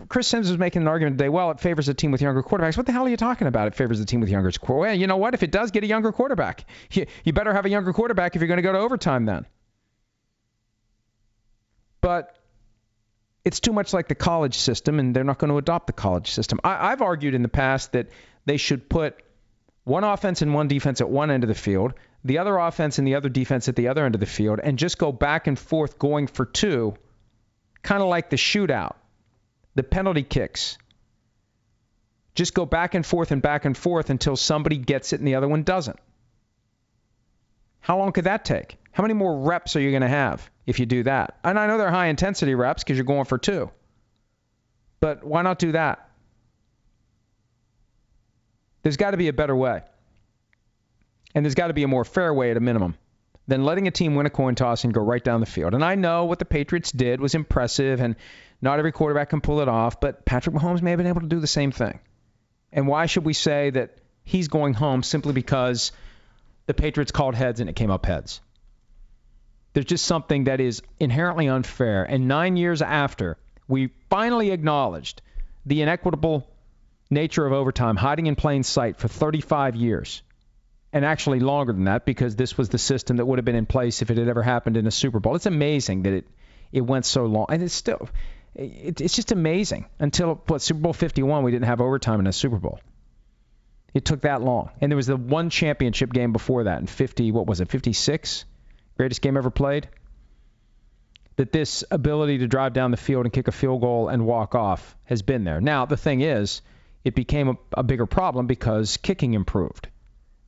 Chris 0.09 0.29
Sims 0.29 0.49
was 0.49 0.59
making 0.59 0.83
an 0.83 0.89
argument 0.89 1.19
today. 1.19 1.29
Well, 1.29 1.51
it 1.51 1.61
favors 1.61 1.89
a 1.89 1.95
team 1.95 2.11
with 2.11 2.23
younger 2.23 2.43
quarterbacks. 2.43 2.77
What 2.77 2.87
the 2.87 2.93
hell 2.93 3.07
are 3.07 3.09
you 3.09 3.17
talking 3.17 3.47
about? 3.47 3.69
It 3.69 3.75
favors 3.75 4.01
a 4.01 4.05
team 4.05 4.21
with 4.21 4.29
younger 4.29 4.51
quarterbacks. 4.51 4.79
Well, 4.79 4.95
you 4.95 5.07
know 5.07 5.17
what? 5.17 5.35
If 5.35 5.43
it 5.43 5.51
does, 5.51 5.71
get 5.71 5.85
a 5.85 5.87
younger 5.87 6.13
quarterback. 6.13 6.65
You, 6.93 7.07
you 7.25 7.33
better 7.33 7.53
have 7.55 7.65
a 7.65 7.71
younger 7.71 7.93
quarterback 7.93 8.37
if 8.37 8.43
you're 8.43 8.49
going 8.49 8.59
to 8.59 8.63
go 8.63 8.73
to 8.73 8.79
overtime 8.79 9.25
then. 9.25 9.47
But 12.03 12.37
it's 13.45 13.61
too 13.61 13.73
much 13.73 13.95
like 13.95 14.09
the 14.09 14.15
college 14.15 14.57
system, 14.57 14.99
and 14.99 15.17
they're 15.17 15.25
not 15.25 15.39
going 15.39 15.51
to 15.51 15.57
adopt 15.57 15.87
the 15.87 15.93
college 15.93 16.31
system. 16.31 16.61
I, 16.63 16.93
I've 16.93 17.01
argued 17.01 17.35
in 17.35 17.43
the 17.43 17.49
past 17.49 17.93
that 17.93 18.09
they 18.45 18.59
should 18.59 18.89
put 18.89 19.23
one 19.85 20.05
offense 20.05 20.43
and 20.43 20.53
one 20.53 20.69
defense 20.69 21.01
at 21.01 21.09
one 21.09 21.31
end 21.31 21.45
of 21.45 21.49
the 21.49 21.55
field, 21.55 21.95
the 22.25 22.39
other 22.39 22.57
offense 22.59 22.99
and 22.99 23.07
the 23.07 23.15
other 23.15 23.29
defense 23.29 23.69
at 23.69 23.77
the 23.77 23.89
other 23.89 24.05
end 24.05 24.15
of 24.15 24.21
the 24.21 24.27
field, 24.27 24.61
and 24.63 24.79
just 24.79 24.99
go 24.99 25.13
back 25.13 25.47
and 25.47 25.59
forth 25.59 25.99
going 25.99 26.27
for 26.27 26.45
two, 26.45 26.95
kind 27.83 28.03
of 28.03 28.09
like 28.09 28.31
the 28.31 28.37
shootout 28.37 28.95
the 29.75 29.83
penalty 29.83 30.23
kicks. 30.23 30.79
Just 32.35 32.55
go 32.55 32.65
back 32.65 32.95
and 32.95 33.05
forth 33.05 33.31
and 33.31 33.43
back 33.43 33.65
and 33.65 33.77
forth 33.77 34.11
until 34.11 34.37
somebody 34.37 34.79
gets 34.79 35.13
it 35.13 35.21
and 35.21 35.29
the 35.29 35.35
other 35.35 35.49
one 35.49 35.63
doesn't. 35.63 35.99
How 37.81 37.99
long 37.99 38.13
could 38.13 38.25
that 38.25 38.45
take? 38.45 38.79
How 38.93 39.03
many 39.03 39.15
more 39.15 39.41
reps 39.41 39.77
are 39.77 39.81
you 39.81 39.91
going 39.91 40.03
to 40.03 40.09
have? 40.09 40.49
if 40.67 40.79
you 40.79 40.87
do 40.87 41.03
that. 41.05 41.39
And 41.45 41.59
I 41.59 41.67
know 41.67 41.79
they're 41.79 41.91
high 41.91 42.07
intensity 42.07 42.55
reps 42.55 42.83
because 42.83 42.97
you're 42.97 43.05
going 43.05 43.25
for 43.25 43.39
two. 43.39 43.71
But 45.01 45.25
why 45.25 45.43
not 45.43 45.59
do 45.59 45.73
that? 45.73 46.09
There's 48.83 48.97
got 48.97 49.13
to 49.13 49.17
be 49.17 49.29
a 49.29 49.33
better 49.33 49.55
way. 49.55 49.83
And 51.35 51.45
there's 51.45 51.55
got 51.55 51.69
to 51.69 51.75
be 51.75 51.83
a 51.83 51.89
more 51.89 52.05
fair 52.05 52.33
way 52.33 52.51
at 52.51 52.57
a 52.57 52.61
minimum 52.61 52.97
than 53.49 53.65
letting 53.65 53.89
a 53.89 53.91
team 53.91 54.15
win 54.15 54.27
a 54.27 54.31
coin 54.31 54.55
toss 54.55 54.85
and 54.85 54.95
go 54.95 55.01
right 55.01 55.23
down 55.23 55.41
the 55.41 55.47
field. 55.47 55.75
And 55.75 55.85
I 55.85 55.95
know 55.95 56.25
what 56.25 56.39
the 56.39 56.45
Patriots 56.45 56.93
did 56.93 57.21
was 57.21 57.35
impressive, 57.35 58.01
and 58.01 58.17
not 58.61 58.79
every 58.79 58.93
quarterback 58.93 59.31
can 59.31 59.41
pull 59.41 59.61
it 59.61 59.69
off, 59.69 60.01
but 60.01 60.25
Patrick 60.25 60.55
Mahomes 60.55 60.83
may 60.83 60.91
have 60.91 60.99
been 60.99 61.07
able 61.07 61.23
to 61.23 61.27
do 61.27 61.41
the 61.41 61.47
same 61.47 61.73
thing. 61.73 61.99
And 62.73 62.87
why 62.87 63.07
should 63.07 63.25
we 63.25 63.33
say 63.33 63.71
that 63.71 63.99
he's 64.25 64.49
going 64.49 64.75
home 64.75 65.03
simply 65.03 65.33
because 65.33 65.93
the 66.67 66.75
Patriots 66.75 67.13
called 67.13 67.35
heads 67.35 67.61
and 67.61 67.69
it 67.69 67.77
came 67.77 67.91
up 67.91 68.07
heads? 68.07 68.41
There's 69.73 69.87
just 69.87 70.05
something 70.05 70.45
that 70.45 70.61
is 70.61 70.83
inherently 71.01 71.49
unfair. 71.49 72.05
And 72.05 72.29
nine 72.29 72.57
years 72.57 72.83
after, 72.83 73.39
we 73.67 73.91
finally 74.11 74.51
acknowledged 74.51 75.23
the 75.67 75.83
inequitable 75.83 76.49
nature 77.11 77.47
of 77.47 77.53
overtime 77.53 77.97
hiding 77.97 78.27
in 78.27 78.37
plain 78.37 78.63
sight 78.63 78.99
for 78.99 79.09
35 79.09 79.77
years 79.77 80.23
and 80.93 81.05
actually 81.05 81.41
longer 81.41 81.73
than 81.73 81.85
that 81.85 82.05
because 82.05 82.37
this 82.37 82.59
was 82.59 82.69
the 82.69 82.79
system 82.79 83.17
that 83.17 83.25
would 83.25 83.39
have 83.39 83.45
been 83.45 83.57
in 83.57 83.67
place 83.67 84.03
if 84.03 84.11
it 84.11 84.19
had 84.19 84.29
ever 84.29 84.43
happened 84.43 84.77
in 84.77 84.87
a 84.87 84.91
Super 84.91 85.21
Bowl. 85.21 85.35
It's 85.35 85.47
amazing 85.47 86.03
that 86.03 86.13
it 86.13 86.27
it 86.71 86.81
went 86.83 87.05
so 87.05 87.27
long, 87.27 87.47
and 87.51 87.63
it's 87.63 87.75
still 87.75 88.09
it, 88.55 89.01
it's 89.01 89.17
just 89.17 89.33
amazing 89.33 89.87
until 89.99 90.43
what 90.47 90.61
Super 90.61 90.81
Bowl 90.81 90.93
51 90.93 91.43
we 91.45 91.51
didn't 91.51 91.67
have 91.67 91.81
overtime 91.81 92.21
in 92.21 92.27
a 92.27 92.33
Super 92.33 92.59
Bowl. 92.59 92.81
It 93.95 94.05
took 94.05 94.23
that 94.23 94.43
long, 94.43 94.71
and 94.81 94.91
there 94.91 94.97
was 94.97 95.07
the 95.07 95.17
one 95.17 95.51
championship 95.51 96.13
game 96.13 96.33
before 96.33 96.65
that 96.65 96.81
in 96.81 96.87
50 96.87 97.31
what 97.33 97.47
was 97.47 97.61
it 97.61 97.69
56, 97.69 98.45
greatest 98.97 99.21
game 99.21 99.37
ever 99.37 99.51
played. 99.51 99.89
That 101.37 101.53
this 101.53 101.83
ability 101.91 102.39
to 102.39 102.47
drive 102.47 102.75
down 102.75 102.91
the 102.91 102.99
field 102.99 103.25
and 103.25 103.33
kick 103.33 103.49
a 103.49 103.53
field 103.53 103.81
goal 103.81 104.09
and 104.09 104.27
walk 104.27 104.55
off 104.55 104.97
has 105.05 105.23
been 105.23 105.45
there. 105.45 105.61
Now 105.61 105.87
the 105.87 105.97
thing 105.97 106.21
is, 106.21 106.61
it 107.05 107.15
became 107.15 107.49
a, 107.49 107.57
a 107.73 107.83
bigger 107.83 108.07
problem 108.07 108.47
because 108.47 108.99
kicking 108.99 109.35
improved 109.35 109.89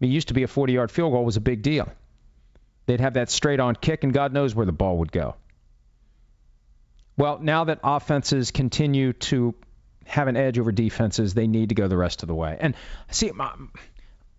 it 0.01 0.09
used 0.09 0.29
to 0.29 0.35
be 0.35 0.43
a 0.43 0.49
40 0.49 0.73
yard 0.73 0.91
field 0.91 1.13
goal 1.13 1.25
was 1.25 1.37
a 1.37 1.41
big 1.41 1.63
deal. 1.63 1.89
They'd 2.87 3.01
have 3.01 3.15
that 3.15 3.31
straight 3.31 3.61
on 3.61 3.77
kick, 3.77 4.05
and 4.05 4.13
God 4.13 4.33
knows 4.33 4.55
where 4.55 4.67
the 4.67 4.73
ball 4.73 4.99
would 4.99 5.13
go. 5.13 5.37
Well, 7.17 7.39
now 7.41 7.65
that 7.65 7.81
offenses 7.83 8.51
continue 8.51 9.13
to 9.15 9.55
have 10.05 10.29
an 10.29 10.37
edge 10.37 10.59
over 10.59 10.73
defenses, 10.73 11.33
they 11.35 11.47
need 11.47 11.71
to 11.71 11.75
go 11.75 11.89
the 11.89 11.97
rest 11.97 12.23
of 12.23 12.27
the 12.27 12.35
way. 12.35 12.57
And 12.61 12.75
see, 13.11 13.31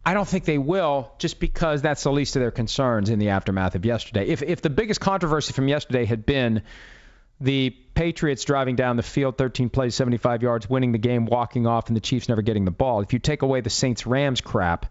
I 0.06 0.14
don't 0.14 0.28
think 0.28 0.46
they 0.46 0.58
will 0.58 1.12
just 1.18 1.40
because 1.40 1.82
that's 1.82 2.04
the 2.04 2.12
least 2.12 2.36
of 2.36 2.42
their 2.42 2.52
concerns 2.52 3.10
in 3.10 3.18
the 3.18 3.30
aftermath 3.30 3.76
of 3.76 3.86
yesterday. 3.86 4.28
If, 4.28 4.44
if 4.44 4.62
the 4.62 4.70
biggest 4.70 5.00
controversy 5.00 5.54
from 5.54 5.68
yesterday 5.68 6.06
had 6.06 6.26
been 6.26 6.62
the 7.40 7.72
Patriots 7.96 8.44
driving 8.44 8.76
down 8.76 8.98
the 8.98 9.04
field 9.04 9.38
13 9.38 9.70
plays, 9.70 9.96
75 9.96 10.44
yards, 10.44 10.70
winning 10.70 10.92
the 10.92 10.98
game, 10.98 11.26
walking 11.26 11.66
off, 11.66 11.88
and 11.88 11.96
the 11.96 12.02
Chiefs 12.02 12.30
never 12.30 12.42
getting 12.42 12.66
the 12.66 12.72
ball, 12.72 13.02
if 13.02 13.14
you 13.14 13.20
take 13.20 13.42
away 13.42 13.62
the 13.62 13.70
Saints 13.70 14.06
Rams 14.06 14.42
crap, 14.42 14.86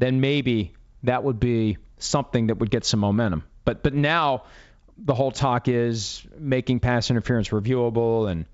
then 0.00 0.20
maybe 0.20 0.72
that 1.04 1.22
would 1.22 1.38
be 1.38 1.78
something 1.98 2.48
that 2.48 2.56
would 2.56 2.70
get 2.70 2.84
some 2.84 3.00
momentum. 3.00 3.44
But 3.64 3.82
but 3.82 3.94
now 3.94 4.44
the 4.98 5.14
whole 5.14 5.30
talk 5.30 5.68
is 5.68 6.26
making 6.36 6.80
pass 6.80 7.10
interference 7.10 7.50
reviewable 7.50 8.30
and 8.30 8.46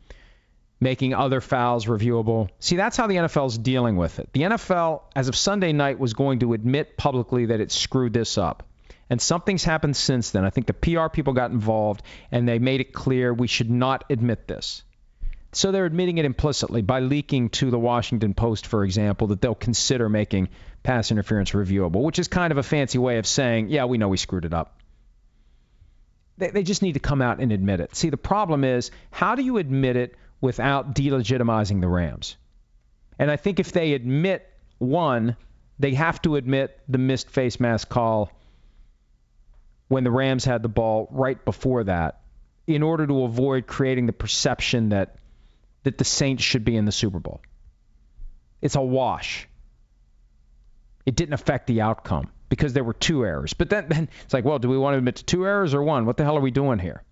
making 0.80 1.14
other 1.14 1.40
fouls 1.40 1.86
reviewable. 1.86 2.48
See, 2.60 2.76
that's 2.76 2.96
how 2.96 3.06
the 3.06 3.16
NFL 3.16 3.46
is 3.46 3.58
dealing 3.58 3.96
with 3.96 4.18
it. 4.18 4.28
The 4.32 4.42
NFL, 4.42 5.02
as 5.14 5.28
of 5.28 5.36
Sunday 5.36 5.72
night, 5.72 5.98
was 5.98 6.12
going 6.12 6.40
to 6.40 6.52
admit 6.52 6.96
publicly 6.96 7.46
that 7.46 7.60
it 7.60 7.72
screwed 7.72 8.12
this 8.12 8.36
up. 8.36 8.64
And 9.08 9.20
something's 9.22 9.64
happened 9.64 9.96
since 9.96 10.32
then. 10.32 10.44
I 10.44 10.50
think 10.50 10.66
the 10.66 10.74
PR 10.74 11.08
people 11.08 11.32
got 11.32 11.50
involved 11.50 12.02
and 12.30 12.46
they 12.46 12.58
made 12.58 12.80
it 12.80 12.92
clear 12.92 13.32
we 13.32 13.46
should 13.46 13.70
not 13.70 14.04
admit 14.10 14.46
this. 14.48 14.82
So 15.56 15.72
they're 15.72 15.86
admitting 15.86 16.18
it 16.18 16.26
implicitly 16.26 16.82
by 16.82 17.00
leaking 17.00 17.48
to 17.48 17.70
the 17.70 17.78
Washington 17.78 18.34
Post, 18.34 18.66
for 18.66 18.84
example, 18.84 19.28
that 19.28 19.40
they'll 19.40 19.54
consider 19.54 20.06
making 20.06 20.50
pass 20.82 21.10
interference 21.10 21.52
reviewable, 21.52 22.02
which 22.02 22.18
is 22.18 22.28
kind 22.28 22.50
of 22.50 22.58
a 22.58 22.62
fancy 22.62 22.98
way 22.98 23.16
of 23.16 23.26
saying, 23.26 23.70
yeah, 23.70 23.86
we 23.86 23.96
know 23.96 24.08
we 24.08 24.18
screwed 24.18 24.44
it 24.44 24.52
up. 24.52 24.78
They, 26.36 26.50
they 26.50 26.62
just 26.62 26.82
need 26.82 26.92
to 26.92 27.00
come 27.00 27.22
out 27.22 27.40
and 27.40 27.52
admit 27.52 27.80
it. 27.80 27.96
See, 27.96 28.10
the 28.10 28.18
problem 28.18 28.64
is, 28.64 28.90
how 29.10 29.34
do 29.34 29.42
you 29.42 29.56
admit 29.56 29.96
it 29.96 30.14
without 30.42 30.94
delegitimizing 30.94 31.80
the 31.80 31.88
Rams? 31.88 32.36
And 33.18 33.30
I 33.30 33.36
think 33.36 33.58
if 33.58 33.72
they 33.72 33.94
admit 33.94 34.46
one, 34.76 35.38
they 35.78 35.94
have 35.94 36.20
to 36.22 36.36
admit 36.36 36.78
the 36.86 36.98
missed 36.98 37.30
face 37.30 37.58
mask 37.58 37.88
call 37.88 38.30
when 39.88 40.04
the 40.04 40.10
Rams 40.10 40.44
had 40.44 40.62
the 40.62 40.68
ball 40.68 41.08
right 41.10 41.42
before 41.46 41.84
that 41.84 42.20
in 42.66 42.82
order 42.82 43.06
to 43.06 43.22
avoid 43.22 43.66
creating 43.66 44.04
the 44.04 44.12
perception 44.12 44.90
that 44.90 45.16
that 45.86 45.98
the 45.98 46.04
Saints 46.04 46.42
should 46.42 46.64
be 46.64 46.76
in 46.76 46.84
the 46.84 46.90
Super 46.90 47.20
Bowl. 47.20 47.40
It's 48.60 48.74
a 48.74 48.82
wash. 48.82 49.48
It 51.06 51.14
didn't 51.14 51.34
affect 51.34 51.68
the 51.68 51.82
outcome 51.82 52.28
because 52.48 52.72
there 52.72 52.82
were 52.82 52.92
two 52.92 53.24
errors. 53.24 53.52
But 53.52 53.70
then, 53.70 53.86
then 53.88 54.08
it's 54.24 54.34
like, 54.34 54.44
well, 54.44 54.58
do 54.58 54.68
we 54.68 54.76
want 54.76 54.94
to 54.94 54.98
admit 54.98 55.16
to 55.16 55.24
two 55.24 55.46
errors 55.46 55.74
or 55.74 55.82
one? 55.84 56.04
What 56.04 56.16
the 56.16 56.24
hell 56.24 56.36
are 56.36 56.40
we 56.40 56.50
doing 56.50 56.80
here? 56.80 57.04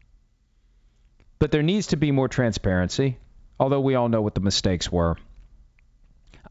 But 1.38 1.52
there 1.52 1.62
needs 1.62 1.88
to 1.88 1.96
be 1.96 2.10
more 2.10 2.26
transparency, 2.26 3.16
although 3.60 3.80
we 3.80 3.94
all 3.94 4.08
know 4.08 4.22
what 4.22 4.34
the 4.34 4.40
mistakes 4.40 4.90
were. 4.90 5.16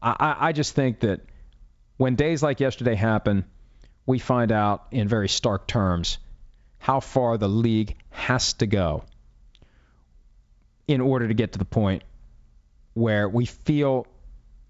I, 0.00 0.16
I, 0.18 0.48
I 0.48 0.52
just 0.52 0.74
think 0.74 1.00
that 1.00 1.20
when 1.98 2.14
days 2.14 2.42
like 2.42 2.58
yesterday 2.58 2.94
happen, 2.94 3.44
we 4.06 4.18
find 4.18 4.50
out 4.50 4.86
in 4.92 5.08
very 5.08 5.28
stark 5.28 5.66
terms 5.66 6.16
how 6.78 7.00
far 7.00 7.36
the 7.36 7.48
league 7.48 7.96
has 8.08 8.54
to 8.54 8.66
go 8.66 9.04
in 10.88 11.02
order 11.02 11.28
to 11.28 11.34
get 11.34 11.52
to 11.52 11.58
the 11.58 11.66
point 11.66 12.02
where 12.94 13.28
we 13.28 13.46
feel 13.46 14.06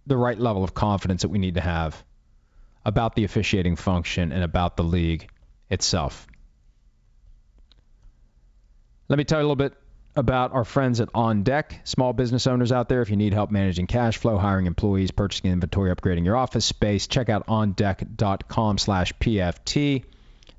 the 0.07 0.17
right 0.17 0.39
level 0.39 0.65
of 0.65 0.75
confidence 0.75 1.23
that 1.23 1.29
we 1.29 1.39
need 1.39 1.55
to 1.55 1.61
have 1.61 2.03
about 2.85 3.15
the 3.15 3.25
officiating 3.25 3.77
function 3.77 4.33
and 4.33 4.43
about 4.43 4.77
the 4.77 4.83
league 4.83 5.29
itself. 5.71 6.27
Let 9.09 9.17
me 9.17 9.25
tell 9.25 9.39
you 9.39 9.43
a 9.43 9.49
little 9.49 9.57
bit 9.57 9.75
about 10.17 10.53
our 10.53 10.65
friends 10.65 11.01
at 11.01 11.09
On 11.15 11.43
Deck. 11.43 11.81
Small 11.85 12.13
business 12.13 12.47
owners 12.47 12.73
out 12.73 12.89
there, 12.89 13.03
if 13.03 13.11
you 13.11 13.17
need 13.17 13.33
help 13.33 13.51
managing 13.51 13.87
cash 13.87 14.17
flow, 14.17 14.39
hiring 14.39 14.67
employees, 14.67 15.11
purchasing 15.11 15.51
inventory, 15.51 15.95
upgrading 15.95 16.25
your 16.25 16.37
office 16.37 16.65
space, 16.65 17.07
check 17.07 17.29
out 17.29 17.47
ondeck.com/pft. 17.47 20.05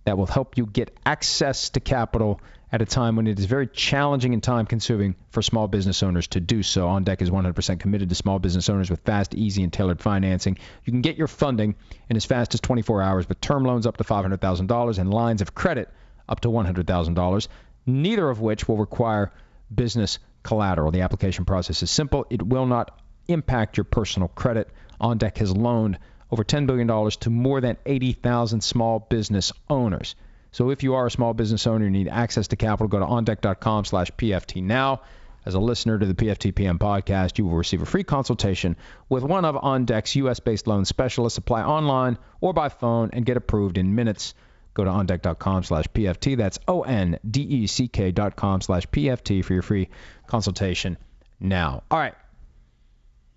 That 0.03 0.17
will 0.17 0.27
help 0.27 0.57
you 0.57 0.67
get 0.67 0.95
access 1.05 1.71
to 1.71 1.79
capital 1.79 2.39
at 2.71 2.81
a 2.81 2.85
time 2.85 3.15
when 3.15 3.27
it 3.27 3.39
is 3.39 3.45
very 3.45 3.67
challenging 3.67 4.33
and 4.33 4.41
time 4.41 4.65
consuming 4.65 5.15
for 5.29 5.41
small 5.41 5.67
business 5.67 6.01
owners 6.03 6.27
to 6.27 6.39
do 6.39 6.63
so. 6.63 6.87
On 6.87 7.03
Deck 7.03 7.21
is 7.21 7.29
100% 7.29 7.79
committed 7.79 8.09
to 8.09 8.15
small 8.15 8.39
business 8.39 8.69
owners 8.69 8.89
with 8.89 9.01
fast, 9.01 9.35
easy, 9.35 9.63
and 9.63 9.71
tailored 9.71 10.01
financing. 10.01 10.57
You 10.83 10.91
can 10.91 11.01
get 11.01 11.17
your 11.17 11.27
funding 11.27 11.75
in 12.09 12.17
as 12.17 12.25
fast 12.25 12.53
as 12.53 12.61
24 12.61 13.01
hours 13.01 13.29
with 13.29 13.39
term 13.39 13.63
loans 13.63 13.85
up 13.85 13.97
to 13.97 14.03
$500,000 14.03 14.97
and 14.97 15.13
lines 15.13 15.41
of 15.41 15.55
credit 15.55 15.89
up 16.27 16.39
to 16.41 16.47
$100,000, 16.47 17.47
neither 17.85 18.29
of 18.29 18.41
which 18.41 18.67
will 18.67 18.77
require 18.77 19.31
business 19.73 20.19
collateral. 20.43 20.91
The 20.91 21.01
application 21.01 21.45
process 21.45 21.83
is 21.83 21.91
simple, 21.91 22.25
it 22.29 22.41
will 22.41 22.65
not 22.65 22.99
impact 23.27 23.77
your 23.77 23.83
personal 23.83 24.27
credit. 24.29 24.69
On 24.99 25.17
Deck 25.17 25.37
has 25.37 25.55
loaned 25.55 25.99
over 26.31 26.43
$10 26.43 26.65
billion 26.67 26.87
to 27.11 27.29
more 27.29 27.61
than 27.61 27.77
80,000 27.85 28.61
small 28.61 28.99
business 28.99 29.51
owners. 29.69 30.15
So 30.55 30.69
if 30.69 30.83
you 30.83 30.93
are 30.93 31.05
a 31.05 31.11
small 31.11 31.33
business 31.33 31.67
owner 31.67 31.83
and 31.83 31.91
need 31.91 32.07
access 32.07 32.47
to 32.47 32.55
capital, 32.55 32.87
go 32.87 32.99
to 32.99 33.05
ondeck.com 33.05 33.83
slash 33.83 34.09
PFT 34.11 34.63
now. 34.63 35.01
As 35.45 35.53
a 35.53 35.59
listener 35.59 35.99
to 35.99 36.05
the 36.05 36.13
PFTPM 36.13 36.77
podcast, 36.77 37.37
you 37.37 37.43
will 37.43 37.57
receive 37.57 37.81
a 37.81 37.85
free 37.85 38.05
consultation 38.05 38.77
with 39.09 39.21
one 39.23 39.43
of 39.43 39.55
OnDeck's 39.55 40.15
U.S.-based 40.15 40.65
loan 40.65 40.85
specialists. 40.85 41.37
Apply 41.37 41.61
online 41.61 42.17
or 42.39 42.53
by 42.53 42.69
phone 42.69 43.09
and 43.11 43.25
get 43.25 43.35
approved 43.35 43.77
in 43.77 43.95
minutes. 43.95 44.33
Go 44.75 44.85
to 44.85 44.89
ondeck.com 44.89 45.63
slash 45.63 45.87
PFT. 45.93 46.37
That's 46.37 46.57
O-N-D-E-C-K 46.69 48.11
dot 48.13 48.37
com 48.37 48.61
slash 48.61 48.87
PFT 48.87 49.43
for 49.43 49.51
your 49.51 49.61
free 49.61 49.89
consultation 50.25 50.97
now. 51.37 51.83
All 51.91 51.99
right. 51.99 52.15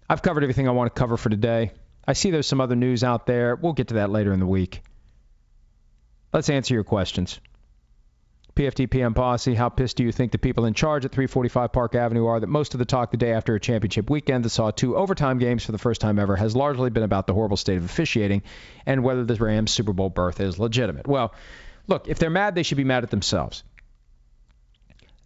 I've 0.08 0.22
covered 0.22 0.44
everything 0.44 0.68
I 0.68 0.70
want 0.70 0.94
to 0.94 0.96
cover 0.96 1.16
for 1.16 1.30
today. 1.30 1.72
I 2.06 2.12
see 2.12 2.30
there's 2.30 2.46
some 2.46 2.60
other 2.60 2.76
news 2.76 3.02
out 3.02 3.26
there. 3.26 3.56
We'll 3.56 3.72
get 3.72 3.88
to 3.88 3.94
that 3.94 4.10
later 4.10 4.32
in 4.32 4.38
the 4.38 4.46
week. 4.46 4.82
Let's 6.32 6.50
answer 6.50 6.74
your 6.74 6.84
questions. 6.84 7.40
PFTPM 8.54 9.14
Posse, 9.14 9.54
how 9.54 9.68
pissed 9.68 9.96
do 9.96 10.02
you 10.02 10.10
think 10.10 10.32
the 10.32 10.38
people 10.38 10.64
in 10.64 10.74
charge 10.74 11.04
at 11.04 11.12
345 11.12 11.72
Park 11.72 11.94
Avenue 11.94 12.26
are 12.26 12.40
that 12.40 12.48
most 12.48 12.74
of 12.74 12.78
the 12.78 12.84
talk 12.84 13.12
the 13.12 13.16
day 13.16 13.32
after 13.32 13.54
a 13.54 13.60
championship 13.60 14.10
weekend 14.10 14.44
that 14.44 14.50
saw 14.50 14.72
two 14.72 14.96
overtime 14.96 15.38
games 15.38 15.64
for 15.64 15.70
the 15.70 15.78
first 15.78 16.00
time 16.00 16.18
ever 16.18 16.34
has 16.34 16.56
largely 16.56 16.90
been 16.90 17.04
about 17.04 17.28
the 17.28 17.34
horrible 17.34 17.56
state 17.56 17.76
of 17.76 17.84
officiating 17.84 18.42
and 18.84 19.04
whether 19.04 19.24
the 19.24 19.36
Rams 19.36 19.70
Super 19.70 19.92
Bowl 19.92 20.10
berth 20.10 20.40
is 20.40 20.58
legitimate? 20.58 21.06
Well, 21.06 21.32
look, 21.86 22.08
if 22.08 22.18
they're 22.18 22.30
mad, 22.30 22.56
they 22.56 22.64
should 22.64 22.78
be 22.78 22.84
mad 22.84 23.04
at 23.04 23.10
themselves. 23.10 23.62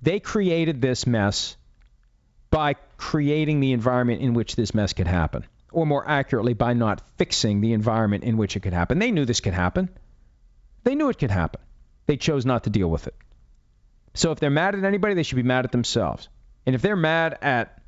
They 0.02 0.20
created 0.20 0.82
this 0.82 1.06
mess 1.06 1.56
by 2.50 2.74
creating 2.98 3.60
the 3.60 3.72
environment 3.72 4.20
in 4.20 4.34
which 4.34 4.56
this 4.56 4.74
mess 4.74 4.92
could 4.92 5.06
happen, 5.06 5.46
or 5.70 5.86
more 5.86 6.06
accurately, 6.06 6.52
by 6.52 6.74
not 6.74 7.00
fixing 7.16 7.62
the 7.62 7.72
environment 7.72 8.24
in 8.24 8.36
which 8.36 8.56
it 8.56 8.60
could 8.60 8.74
happen. 8.74 8.98
They 8.98 9.10
knew 9.10 9.24
this 9.24 9.40
could 9.40 9.54
happen. 9.54 9.88
They 10.84 10.94
knew 10.94 11.08
it 11.08 11.18
could 11.18 11.30
happen. 11.30 11.60
They 12.06 12.16
chose 12.16 12.44
not 12.44 12.64
to 12.64 12.70
deal 12.70 12.88
with 12.88 13.06
it. 13.06 13.14
So 14.14 14.32
if 14.32 14.40
they're 14.40 14.50
mad 14.50 14.74
at 14.74 14.84
anybody, 14.84 15.14
they 15.14 15.22
should 15.22 15.36
be 15.36 15.42
mad 15.42 15.64
at 15.64 15.72
themselves. 15.72 16.28
And 16.66 16.74
if 16.74 16.82
they're 16.82 16.96
mad 16.96 17.38
at 17.42 17.82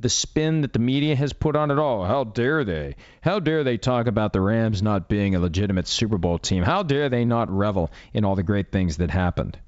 the 0.00 0.08
spin 0.08 0.62
that 0.62 0.72
the 0.72 0.78
media 0.78 1.16
has 1.16 1.32
put 1.32 1.56
on 1.56 1.70
it 1.70 1.78
all, 1.78 2.04
how 2.04 2.24
dare 2.24 2.64
they? 2.64 2.96
How 3.20 3.40
dare 3.40 3.64
they 3.64 3.78
talk 3.78 4.06
about 4.06 4.32
the 4.32 4.40
Rams 4.40 4.82
not 4.82 5.08
being 5.08 5.34
a 5.34 5.40
legitimate 5.40 5.86
Super 5.88 6.18
Bowl 6.18 6.38
team? 6.38 6.62
How 6.62 6.82
dare 6.82 7.08
they 7.08 7.24
not 7.24 7.50
revel 7.50 7.90
in 8.12 8.24
all 8.24 8.34
the 8.34 8.42
great 8.42 8.70
things 8.70 8.98
that 8.98 9.10
happened? 9.10 9.58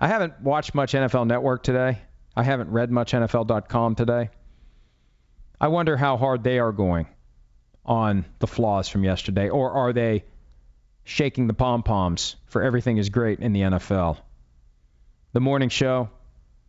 I 0.00 0.08
haven't 0.08 0.40
watched 0.40 0.74
much 0.74 0.94
NFL 0.94 1.26
Network 1.26 1.62
today. 1.62 1.98
I 2.34 2.42
haven't 2.42 2.70
read 2.70 2.90
much 2.90 3.12
NFL.com 3.12 3.94
today. 3.94 4.30
I 5.60 5.68
wonder 5.68 5.96
how 5.96 6.16
hard 6.16 6.42
they 6.42 6.58
are 6.58 6.72
going 6.72 7.06
on 7.84 8.24
the 8.38 8.46
flaws 8.46 8.88
from 8.88 9.04
yesterday, 9.04 9.48
or 9.48 9.70
are 9.70 9.92
they 9.92 10.24
shaking 11.04 11.46
the 11.46 11.54
pom 11.54 11.82
poms 11.82 12.36
for 12.46 12.62
everything 12.62 12.98
is 12.98 13.08
great 13.08 13.40
in 13.40 13.52
the 13.52 13.60
NFL? 13.62 14.18
The 15.32 15.40
morning 15.40 15.68
show, 15.68 16.10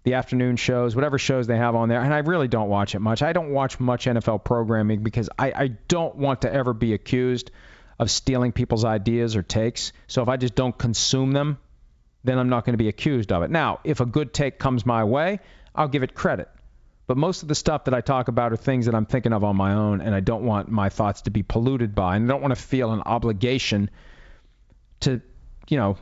the 0.03 0.15
afternoon 0.15 0.55
shows, 0.55 0.95
whatever 0.95 1.17
shows 1.17 1.47
they 1.47 1.57
have 1.57 1.75
on 1.75 1.89
there, 1.89 2.01
and 2.01 2.13
I 2.13 2.19
really 2.19 2.47
don't 2.47 2.69
watch 2.69 2.95
it 2.95 2.99
much. 2.99 3.21
I 3.21 3.33
don't 3.33 3.51
watch 3.51 3.79
much 3.79 4.05
NFL 4.05 4.43
programming 4.43 5.03
because 5.03 5.29
I, 5.37 5.51
I 5.51 5.67
don't 5.87 6.15
want 6.15 6.41
to 6.41 6.53
ever 6.53 6.73
be 6.73 6.93
accused 6.93 7.51
of 7.99 8.11
stealing 8.11 8.51
people's 8.51 8.85
ideas 8.85 9.35
or 9.35 9.43
takes. 9.43 9.93
So 10.07 10.21
if 10.21 10.29
I 10.29 10.37
just 10.37 10.55
don't 10.55 10.77
consume 10.77 11.31
them, 11.31 11.57
then 12.23 12.37
I'm 12.37 12.49
not 12.49 12.65
going 12.65 12.73
to 12.73 12.77
be 12.77 12.87
accused 12.89 13.31
of 13.31 13.43
it. 13.43 13.51
Now, 13.51 13.79
if 13.83 13.99
a 13.99 14.05
good 14.05 14.33
take 14.33 14.59
comes 14.59 14.85
my 14.85 15.03
way, 15.03 15.39
I'll 15.75 15.87
give 15.87 16.03
it 16.03 16.13
credit. 16.13 16.49
But 17.05 17.17
most 17.17 17.41
of 17.41 17.49
the 17.49 17.55
stuff 17.55 17.85
that 17.85 17.93
I 17.93 18.01
talk 18.01 18.29
about 18.29 18.53
are 18.53 18.57
things 18.57 18.85
that 18.85 18.95
I'm 18.95 19.05
thinking 19.05 19.33
of 19.33 19.43
on 19.43 19.57
my 19.57 19.73
own, 19.73 20.01
and 20.01 20.15
I 20.15 20.21
don't 20.21 20.43
want 20.43 20.69
my 20.69 20.89
thoughts 20.89 21.23
to 21.23 21.31
be 21.31 21.43
polluted 21.43 21.93
by, 21.93 22.15
and 22.15 22.25
I 22.25 22.27
don't 22.33 22.41
want 22.41 22.55
to 22.55 22.61
feel 22.61 22.93
an 22.93 23.01
obligation 23.05 23.89
to, 25.03 25.21
you 25.67 25.77
know, 25.77 25.97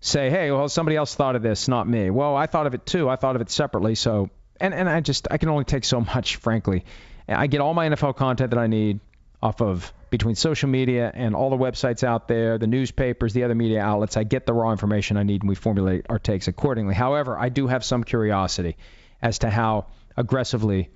say, 0.00 0.30
hey, 0.30 0.50
well, 0.50 0.68
somebody 0.68 0.96
else 0.96 1.14
thought 1.14 1.36
of 1.36 1.42
this, 1.42 1.68
not 1.68 1.88
me. 1.88 2.10
Well, 2.10 2.36
I 2.36 2.46
thought 2.46 2.66
of 2.66 2.74
it 2.74 2.86
too. 2.86 3.08
I 3.08 3.16
thought 3.16 3.36
of 3.36 3.42
it 3.42 3.50
separately. 3.50 3.94
So, 3.94 4.30
and, 4.60 4.74
and 4.74 4.88
I 4.88 5.00
just, 5.00 5.28
I 5.30 5.38
can 5.38 5.48
only 5.48 5.64
take 5.64 5.84
so 5.84 6.00
much, 6.14 6.36
frankly. 6.36 6.84
I 7.28 7.46
get 7.46 7.60
all 7.60 7.74
my 7.74 7.88
NFL 7.88 8.16
content 8.16 8.50
that 8.50 8.58
I 8.58 8.68
need 8.68 9.00
off 9.42 9.60
of 9.60 9.92
between 10.10 10.34
social 10.34 10.68
media 10.68 11.10
and 11.14 11.36
all 11.36 11.50
the 11.50 11.56
websites 11.56 12.02
out 12.02 12.28
there, 12.28 12.58
the 12.58 12.66
newspapers, 12.66 13.34
the 13.34 13.44
other 13.44 13.54
media 13.54 13.80
outlets. 13.80 14.16
I 14.16 14.24
get 14.24 14.46
the 14.46 14.54
raw 14.54 14.72
information 14.72 15.16
I 15.16 15.22
need 15.22 15.42
and 15.42 15.48
we 15.48 15.54
formulate 15.54 16.06
our 16.08 16.18
takes 16.18 16.48
accordingly. 16.48 16.94
However, 16.94 17.38
I 17.38 17.50
do 17.50 17.66
have 17.66 17.84
some 17.84 18.02
curiosity 18.04 18.76
as 19.20 19.40
to 19.40 19.50
how 19.50 19.86
aggressively 20.16 20.90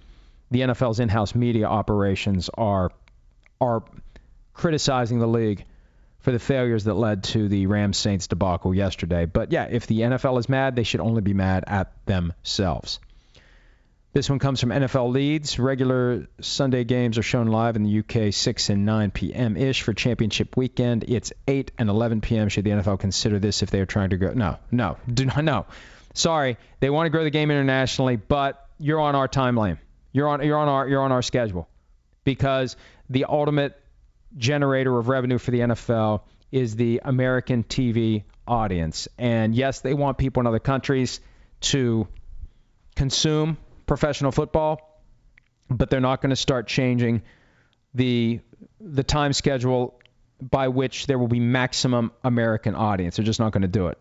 the 0.51 0.61
NFL's 0.61 1.01
in-house 1.01 1.35
media 1.35 1.67
operations 1.67 2.51
are 2.55 2.91
are 3.61 3.85
criticizing 4.55 5.19
the 5.19 5.27
league 5.27 5.65
for 6.23 6.33
the 6.33 6.39
failures 6.39 6.85
that 6.85 6.95
led 6.95 7.25
to 7.25 7.49
the 7.49 7.67
Rams 7.67 7.99
Saints 7.99 8.29
debacle 8.29 8.75
yesterday. 8.75 9.27
But 9.27 9.53
yeah, 9.53 9.65
if 9.71 9.87
the 9.87 10.01
NFL 10.01 10.39
is 10.39 10.49
mad, 10.49 10.77
they 10.77 10.85
should 10.85 11.01
only 11.01 11.21
be 11.21 11.35
mad 11.35 11.65
at 11.67 11.93
themselves. 12.07 13.01
This 14.15 14.29
one 14.29 14.39
comes 14.39 14.61
from 14.61 14.71
NFL 14.71 15.11
Leads. 15.11 15.59
Regular 15.59 16.29
Sunday 16.41 16.85
games 16.85 17.17
are 17.17 17.23
shown 17.23 17.47
live 17.47 17.77
in 17.77 17.83
the 17.83 17.99
UK 18.01 18.33
6 18.33 18.69
and 18.69 18.85
9 18.85 19.11
p.m. 19.11 19.57
ish 19.57 19.83
for 19.83 19.95
championship 19.95 20.57
weekend. 20.57 21.05
It's 21.09 21.33
8 21.49 21.73
and 21.79 21.89
11 21.89 22.21
p.m. 22.21 22.51
Should 22.51 22.65
the 22.65 22.71
NFL 22.71 23.01
consider 23.01 23.39
this 23.39 23.63
if 23.63 23.71
they 23.71 23.81
are 23.81 23.87
trying 23.87 24.11
to 24.11 24.19
go? 24.19 24.33
No, 24.33 24.59
no, 24.71 24.99
do 25.13 25.25
not. 25.25 25.43
No, 25.43 25.67
sorry, 26.13 26.59
they 26.81 26.91
want 26.91 27.07
to 27.07 27.11
grow 27.11 27.25
the 27.25 27.31
game 27.31 27.51
internationally, 27.51 28.17
but 28.17 28.69
you're 28.79 29.01
on 29.01 29.15
our 29.15 29.29
timeline. 29.29 29.79
You're 30.13 30.29
on 30.29 30.45
you're 30.45 30.59
on 30.59 30.69
our 30.69 30.87
you're 30.87 31.03
on 31.03 31.11
our 31.11 31.23
schedule 31.23 31.67
because 32.25 32.77
the 33.09 33.25
ultimate 33.25 33.82
generator 34.37 34.99
of 34.99 35.09
revenue 35.09 35.39
for 35.39 35.51
the 35.51 35.61
NFL 35.61 36.23
is 36.51 36.77
the 36.77 37.01
American 37.05 37.65
TV 37.65 38.25
audience. 38.47 39.09
And 39.19 39.55
yes, 39.55 39.81
they 39.81 39.95
want 39.95 40.19
people 40.19 40.41
in 40.41 40.47
other 40.47 40.59
countries 40.59 41.21
to 41.61 42.07
consume 42.95 43.57
professional 43.87 44.33
football, 44.33 45.01
but 45.71 45.91
they're 45.91 46.01
not 46.01 46.21
going 46.21 46.31
to 46.31 46.37
start 46.37 46.67
changing 46.67 47.23
the 47.95 48.41
the 48.81 49.03
time 49.03 49.33
schedule 49.33 50.01
by 50.41 50.69
which 50.69 51.07
there 51.07 51.19
will 51.19 51.29
be 51.29 51.41
maximum 51.41 52.13
American 52.25 52.75
audience. 52.75 53.17
They're 53.17 53.25
just 53.25 53.41
not 53.41 53.53
going 53.53 53.63
to 53.63 53.69
do 53.69 53.89
it. 53.89 53.99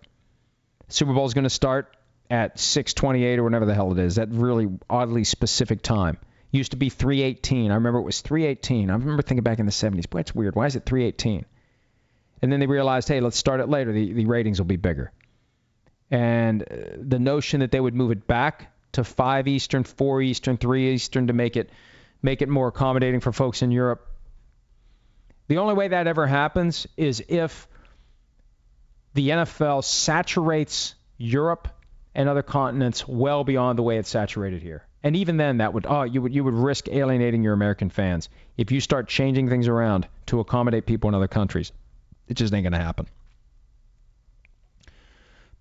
Super 0.87 1.13
Bowl 1.13 1.25
is 1.25 1.33
going 1.33 1.43
to 1.43 1.49
start 1.49 1.95
at 2.29 2.57
6:28 2.57 3.37
or 3.37 3.43
whatever 3.43 3.65
the 3.65 3.73
hell 3.73 3.91
it 3.91 3.99
is. 3.99 4.15
That 4.15 4.29
really 4.31 4.67
oddly 4.89 5.23
specific 5.23 5.81
time. 5.81 6.17
Used 6.51 6.71
to 6.71 6.77
be 6.77 6.89
318. 6.89 7.71
I 7.71 7.75
remember 7.75 7.99
it 7.99 8.03
was 8.03 8.21
318. 8.21 8.89
I 8.89 8.93
remember 8.93 9.21
thinking 9.21 9.43
back 9.43 9.59
in 9.59 9.65
the 9.65 9.71
70s, 9.71 10.09
boy, 10.09 10.19
it's 10.19 10.35
weird. 10.35 10.55
Why 10.55 10.65
is 10.65 10.75
it 10.75 10.85
318? 10.85 11.45
And 12.41 12.51
then 12.51 12.59
they 12.59 12.67
realized, 12.67 13.07
hey, 13.07 13.21
let's 13.21 13.37
start 13.37 13.59
it 13.59 13.69
later. 13.69 13.91
The, 13.93 14.13
the 14.13 14.25
ratings 14.25 14.59
will 14.59 14.65
be 14.65 14.75
bigger. 14.75 15.11
And 16.09 16.63
uh, 16.63 16.75
the 16.97 17.19
notion 17.19 17.61
that 17.61 17.71
they 17.71 17.79
would 17.79 17.95
move 17.95 18.11
it 18.11 18.27
back 18.27 18.73
to 18.93 19.03
5 19.03 19.47
Eastern, 19.47 19.83
4 19.83 20.21
Eastern, 20.21 20.57
3 20.57 20.93
Eastern 20.93 21.27
to 21.27 21.33
make 21.33 21.55
it 21.55 21.69
make 22.21 22.41
it 22.41 22.49
more 22.49 22.67
accommodating 22.67 23.19
for 23.19 23.31
folks 23.31 23.61
in 23.61 23.71
Europe. 23.71 24.07
The 25.47 25.57
only 25.57 25.73
way 25.73 25.87
that 25.87 26.05
ever 26.05 26.27
happens 26.27 26.85
is 26.97 27.23
if 27.27 27.67
the 29.13 29.29
NFL 29.29 29.83
saturates 29.83 30.95
Europe 31.17 31.67
and 32.13 32.29
other 32.29 32.43
continents 32.43 33.07
well 33.07 33.43
beyond 33.43 33.79
the 33.79 33.83
way 33.83 33.97
it's 33.97 34.09
saturated 34.09 34.61
here. 34.61 34.85
And 35.03 35.15
even 35.15 35.37
then, 35.37 35.57
that 35.57 35.73
would 35.73 35.85
oh 35.87 36.03
you 36.03 36.21
would 36.21 36.33
you 36.33 36.43
would 36.43 36.53
risk 36.53 36.87
alienating 36.89 37.43
your 37.43 37.53
American 37.53 37.89
fans 37.89 38.29
if 38.57 38.71
you 38.71 38.79
start 38.79 39.07
changing 39.07 39.49
things 39.49 39.67
around 39.67 40.07
to 40.27 40.39
accommodate 40.39 40.85
people 40.85 41.07
in 41.09 41.15
other 41.15 41.27
countries. 41.27 41.71
It 42.27 42.35
just 42.35 42.53
ain't 42.53 42.63
gonna 42.63 42.81
happen. 42.81 43.07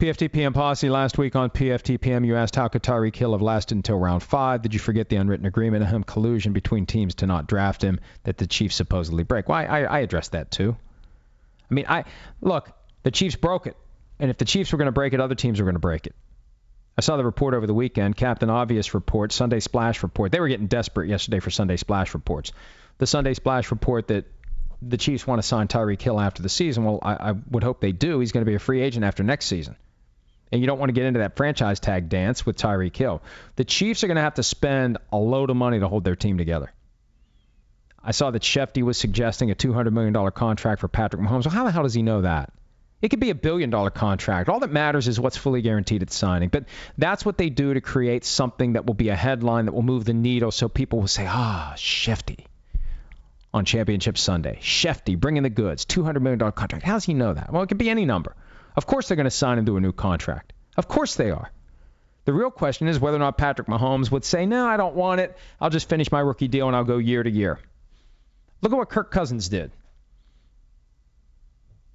PFTPM 0.00 0.54
policy 0.54 0.88
last 0.88 1.18
week 1.18 1.36
on 1.36 1.50
PFTPM. 1.50 2.24
You 2.24 2.36
asked 2.36 2.56
how 2.56 2.68
could 2.68 2.82
Tyreek 2.82 3.14
Hill 3.14 3.32
have 3.32 3.42
lasted 3.42 3.76
until 3.76 3.98
round 3.98 4.22
five? 4.22 4.62
Did 4.62 4.72
you 4.72 4.80
forget 4.80 5.10
the 5.10 5.16
unwritten 5.16 5.44
agreement 5.44 5.82
of 5.82 5.90
him 5.90 6.04
collusion 6.04 6.54
between 6.54 6.86
teams 6.86 7.16
to 7.16 7.26
not 7.26 7.46
draft 7.46 7.82
him 7.82 8.00
that 8.22 8.38
the 8.38 8.46
Chiefs 8.46 8.76
supposedly 8.76 9.24
break? 9.24 9.48
Well, 9.48 9.58
I, 9.58 9.82
I 9.82 9.98
addressed 9.98 10.32
that 10.32 10.50
too. 10.50 10.74
I 11.70 11.74
mean, 11.74 11.84
I 11.86 12.04
look, 12.40 12.72
the 13.02 13.10
Chiefs 13.10 13.36
broke 13.36 13.66
it, 13.66 13.76
and 14.18 14.30
if 14.30 14.38
the 14.38 14.46
Chiefs 14.46 14.72
were 14.72 14.78
going 14.78 14.86
to 14.86 14.92
break 14.92 15.12
it, 15.12 15.20
other 15.20 15.34
teams 15.34 15.60
were 15.60 15.66
going 15.66 15.74
to 15.74 15.80
break 15.80 16.06
it. 16.06 16.14
I 17.00 17.02
saw 17.02 17.16
the 17.16 17.24
report 17.24 17.54
over 17.54 17.66
the 17.66 17.72
weekend, 17.72 18.14
Captain 18.14 18.50
Obvious 18.50 18.92
report, 18.92 19.32
Sunday 19.32 19.60
Splash 19.60 20.02
report. 20.02 20.32
They 20.32 20.38
were 20.38 20.48
getting 20.48 20.66
desperate 20.66 21.08
yesterday 21.08 21.40
for 21.40 21.48
Sunday 21.48 21.78
Splash 21.78 22.12
reports. 22.12 22.52
The 22.98 23.06
Sunday 23.06 23.32
Splash 23.32 23.70
report 23.70 24.08
that 24.08 24.26
the 24.82 24.98
Chiefs 24.98 25.26
want 25.26 25.40
to 25.40 25.48
sign 25.48 25.66
Tyreek 25.66 26.02
Hill 26.02 26.20
after 26.20 26.42
the 26.42 26.50
season. 26.50 26.84
Well, 26.84 26.98
I, 27.00 27.30
I 27.30 27.34
would 27.52 27.64
hope 27.64 27.80
they 27.80 27.92
do. 27.92 28.20
He's 28.20 28.32
going 28.32 28.44
to 28.44 28.50
be 28.50 28.54
a 28.54 28.58
free 28.58 28.82
agent 28.82 29.06
after 29.06 29.22
next 29.22 29.46
season. 29.46 29.76
And 30.52 30.60
you 30.60 30.66
don't 30.66 30.78
want 30.78 30.90
to 30.90 30.92
get 30.92 31.06
into 31.06 31.20
that 31.20 31.38
franchise 31.38 31.80
tag 31.80 32.10
dance 32.10 32.44
with 32.44 32.58
Tyreek 32.58 32.94
Hill. 32.94 33.22
The 33.56 33.64
Chiefs 33.64 34.04
are 34.04 34.06
going 34.06 34.16
to 34.16 34.20
have 34.20 34.34
to 34.34 34.42
spend 34.42 34.98
a 35.10 35.16
load 35.16 35.48
of 35.48 35.56
money 35.56 35.80
to 35.80 35.88
hold 35.88 36.04
their 36.04 36.16
team 36.16 36.36
together. 36.36 36.70
I 38.04 38.10
saw 38.10 38.30
that 38.30 38.42
Shefty 38.42 38.82
was 38.82 38.98
suggesting 38.98 39.50
a 39.50 39.54
$200 39.54 39.90
million 39.90 40.30
contract 40.32 40.82
for 40.82 40.88
Patrick 40.88 41.22
Mahomes. 41.22 41.46
Well, 41.46 41.54
how 41.54 41.64
the 41.64 41.70
hell 41.70 41.84
does 41.84 41.94
he 41.94 42.02
know 42.02 42.20
that? 42.20 42.52
It 43.02 43.08
could 43.08 43.20
be 43.20 43.30
a 43.30 43.34
billion 43.34 43.70
dollar 43.70 43.90
contract. 43.90 44.48
All 44.48 44.60
that 44.60 44.70
matters 44.70 45.08
is 45.08 45.18
what's 45.18 45.36
fully 45.36 45.62
guaranteed 45.62 46.02
at 46.02 46.10
signing. 46.10 46.50
But 46.50 46.64
that's 46.98 47.24
what 47.24 47.38
they 47.38 47.48
do 47.48 47.72
to 47.72 47.80
create 47.80 48.24
something 48.24 48.74
that 48.74 48.84
will 48.84 48.94
be 48.94 49.08
a 49.08 49.16
headline 49.16 49.66
that 49.66 49.72
will 49.72 49.82
move 49.82 50.04
the 50.04 50.12
needle 50.12 50.50
so 50.50 50.68
people 50.68 51.00
will 51.00 51.08
say, 51.08 51.26
ah, 51.26 51.72
Shefty 51.76 52.44
on 53.52 53.64
Championship 53.64 54.18
Sunday. 54.18 54.58
Shefty 54.62 55.18
bringing 55.18 55.42
the 55.42 55.50
goods, 55.50 55.86
$200 55.86 56.20
million 56.20 56.38
contract. 56.52 56.84
How 56.84 56.94
does 56.94 57.04
he 57.04 57.14
know 57.14 57.32
that? 57.32 57.52
Well, 57.52 57.62
it 57.62 57.68
could 57.68 57.78
be 57.78 57.90
any 57.90 58.04
number. 58.04 58.36
Of 58.76 58.86
course 58.86 59.08
they're 59.08 59.16
going 59.16 59.24
to 59.24 59.30
sign 59.30 59.58
him 59.58 59.66
to 59.66 59.76
a 59.76 59.80
new 59.80 59.92
contract. 59.92 60.52
Of 60.76 60.86
course 60.86 61.16
they 61.16 61.30
are. 61.30 61.50
The 62.26 62.32
real 62.32 62.50
question 62.50 62.86
is 62.86 63.00
whether 63.00 63.16
or 63.16 63.20
not 63.20 63.38
Patrick 63.38 63.66
Mahomes 63.66 64.10
would 64.10 64.24
say, 64.24 64.46
no, 64.46 64.66
I 64.66 64.76
don't 64.76 64.94
want 64.94 65.20
it. 65.20 65.36
I'll 65.60 65.70
just 65.70 65.88
finish 65.88 66.12
my 66.12 66.20
rookie 66.20 66.48
deal 66.48 66.66
and 66.68 66.76
I'll 66.76 66.84
go 66.84 66.98
year 66.98 67.22
to 67.22 67.30
year. 67.30 67.58
Look 68.60 68.72
at 68.72 68.78
what 68.78 68.90
Kirk 68.90 69.10
Cousins 69.10 69.48
did. 69.48 69.72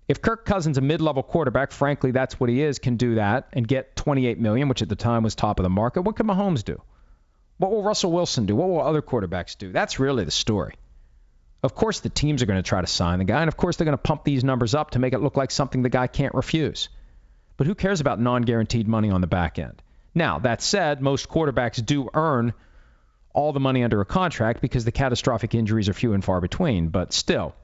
If 0.08 0.22
Kirk 0.22 0.46
Cousins, 0.46 0.78
a 0.78 0.82
mid-level 0.82 1.24
quarterback, 1.24 1.72
frankly, 1.72 2.12
that's 2.12 2.40
what 2.40 2.50
he 2.50 2.62
is, 2.62 2.78
can 2.78 2.96
do 2.96 3.16
that 3.16 3.48
and 3.54 3.68
get 3.68 3.96
28 3.96 4.40
million, 4.40 4.70
which 4.70 4.82
at 4.82 4.90
the 4.90 4.96
time 4.96 5.24
was 5.24 5.34
top 5.34 5.60
of 5.60 5.64
the 5.64 5.70
market, 5.70 6.02
what 6.02 6.16
can 6.16 6.28
Mahomes 6.28 6.64
do? 6.64 6.82
What 7.58 7.72
will 7.72 7.84
Russell 7.84 8.12
Wilson 8.12 8.46
do? 8.46 8.56
What 8.56 8.70
will 8.70 8.82
other 8.82 9.02
quarterbacks 9.02 9.58
do? 9.58 9.72
That's 9.72 10.00
really 10.00 10.24
the 10.24 10.32
story. 10.32 10.76
Of 11.64 11.74
course, 11.74 12.02
the 12.02 12.10
teams 12.10 12.44
are 12.44 12.46
going 12.46 12.62
to 12.62 12.68
try 12.68 12.82
to 12.82 12.88
sign 12.88 13.18
the 13.18 13.26
guy, 13.26 13.42
and 13.42 13.48
of 13.48 13.58
course, 13.58 13.78
they're 13.78 13.86
going 13.86 13.98
to 13.98 14.02
pump 14.02 14.24
these 14.24 14.44
numbers 14.44 14.76
up 14.76 14.92
to 14.92 15.00
make 15.00 15.14
it 15.14 15.22
look 15.22 15.38
like 15.38 15.50
something 15.50 15.82
the 15.82 15.90
guy 15.90 16.06
can't 16.06 16.36
refuse. 16.36 16.90
But 17.58 17.66
who 17.66 17.74
cares 17.74 18.02
about 18.02 18.20
non-guaranteed 18.20 18.88
money 18.88 19.10
on 19.10 19.22
the 19.22 19.28
back 19.28 19.58
end? 19.58 19.82
Now, 20.14 20.40
that 20.40 20.62
said, 20.62 21.02
most 21.02 21.28
quarterbacks 21.28 21.84
do 21.84 22.10
earn 22.14 22.54
all 23.34 23.52
the 23.52 23.60
money 23.60 23.84
under 23.84 24.00
a 24.02 24.06
contract 24.06 24.62
because 24.62 24.86
the 24.86 24.92
catastrophic 24.92 25.56
injuries 25.56 25.90
are 25.90 25.94
few 25.94 26.14
and 26.14 26.24
far 26.24 26.40
between. 26.40 26.90
But 26.90 27.14
still, 27.14 27.56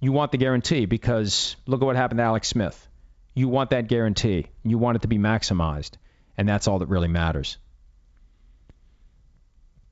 you 0.00 0.12
want 0.12 0.32
the 0.32 0.38
guarantee 0.38 0.86
because 0.86 1.56
look 1.66 1.82
at 1.82 1.84
what 1.84 1.96
happened 1.96 2.18
to 2.18 2.24
Alex 2.24 2.48
Smith. 2.48 2.88
You 3.34 3.48
want 3.48 3.70
that 3.70 3.88
guarantee. 3.88 4.46
You 4.64 4.78
want 4.78 4.96
it 4.96 5.02
to 5.02 5.08
be 5.08 5.18
maximized. 5.18 5.92
And 6.36 6.48
that's 6.48 6.68
all 6.68 6.80
that 6.80 6.88
really 6.88 7.08
matters. 7.08 7.58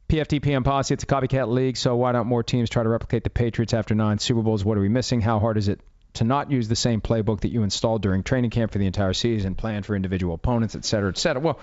PFTPM 0.09 0.64
policy, 0.64 0.94
it's 0.94 1.02
a 1.02 1.07
copycat 1.07 1.48
league, 1.48 1.76
so 1.76 1.96
why 1.96 2.12
don't 2.12 2.28
more 2.28 2.44
teams 2.44 2.70
try 2.70 2.84
to 2.84 2.88
replicate 2.88 3.24
the 3.24 3.30
Patriots 3.30 3.74
after 3.74 3.94
nine 3.94 4.20
Super 4.20 4.42
Bowls? 4.42 4.64
What 4.64 4.78
are 4.78 4.80
we 4.80 4.88
missing? 4.88 5.20
How 5.20 5.40
hard 5.40 5.57
is 5.57 5.66
it 5.66 5.80
to 6.14 6.24
not 6.24 6.50
use 6.50 6.68
the 6.68 6.76
same 6.76 7.00
playbook 7.00 7.40
that 7.40 7.48
you 7.48 7.62
installed 7.62 8.02
during 8.02 8.22
training 8.22 8.50
camp 8.50 8.72
for 8.72 8.78
the 8.78 8.86
entire 8.86 9.12
season, 9.12 9.54
plan 9.54 9.82
for 9.82 9.94
individual 9.94 10.34
opponents, 10.34 10.74
et 10.74 10.84
cetera, 10.84 11.11
et 11.11 11.18
cetera. 11.18 11.42
Well, 11.42 11.61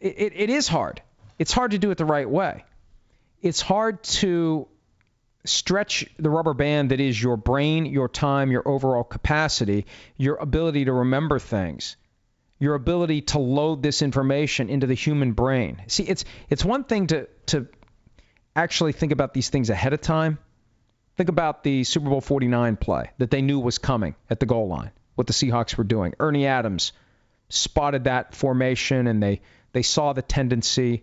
it, 0.00 0.32
it 0.34 0.50
is 0.50 0.68
hard. 0.68 1.02
It's 1.38 1.52
hard 1.52 1.72
to 1.72 1.78
do 1.78 1.90
it 1.90 1.98
the 1.98 2.04
right 2.04 2.28
way. 2.28 2.64
It's 3.40 3.60
hard 3.60 4.02
to 4.04 4.68
stretch 5.44 6.06
the 6.18 6.30
rubber 6.30 6.54
band 6.54 6.90
that 6.90 7.00
is 7.00 7.20
your 7.20 7.36
brain, 7.36 7.86
your 7.86 8.08
time, 8.08 8.50
your 8.50 8.66
overall 8.66 9.04
capacity, 9.04 9.86
your 10.16 10.36
ability 10.36 10.84
to 10.84 10.92
remember 10.92 11.38
things, 11.38 11.96
your 12.58 12.74
ability 12.74 13.22
to 13.22 13.38
load 13.38 13.82
this 13.82 14.02
information 14.02 14.68
into 14.68 14.86
the 14.86 14.94
human 14.94 15.32
brain. 15.32 15.82
See, 15.88 16.04
it's 16.04 16.24
it's 16.48 16.64
one 16.64 16.84
thing 16.84 17.08
to 17.08 17.28
to 17.46 17.66
actually 18.54 18.92
think 18.92 19.12
about 19.12 19.34
these 19.34 19.48
things 19.48 19.70
ahead 19.70 19.92
of 19.92 20.00
time. 20.00 20.38
Think 21.16 21.28
about 21.28 21.62
the 21.62 21.84
Super 21.84 22.08
Bowl 22.08 22.20
49 22.20 22.76
play 22.76 23.10
that 23.18 23.30
they 23.30 23.42
knew 23.42 23.58
was 23.58 23.78
coming 23.78 24.14
at 24.30 24.40
the 24.40 24.46
goal 24.46 24.68
line, 24.68 24.92
what 25.14 25.26
the 25.26 25.32
Seahawks 25.32 25.76
were 25.76 25.84
doing. 25.84 26.14
Ernie 26.20 26.46
Adams 26.46 26.92
spotted 27.48 28.04
that 28.04 28.34
formation 28.34 29.06
and 29.06 29.22
they 29.22 29.40
they 29.72 29.82
saw 29.82 30.12
the 30.12 30.22
tendency, 30.22 31.02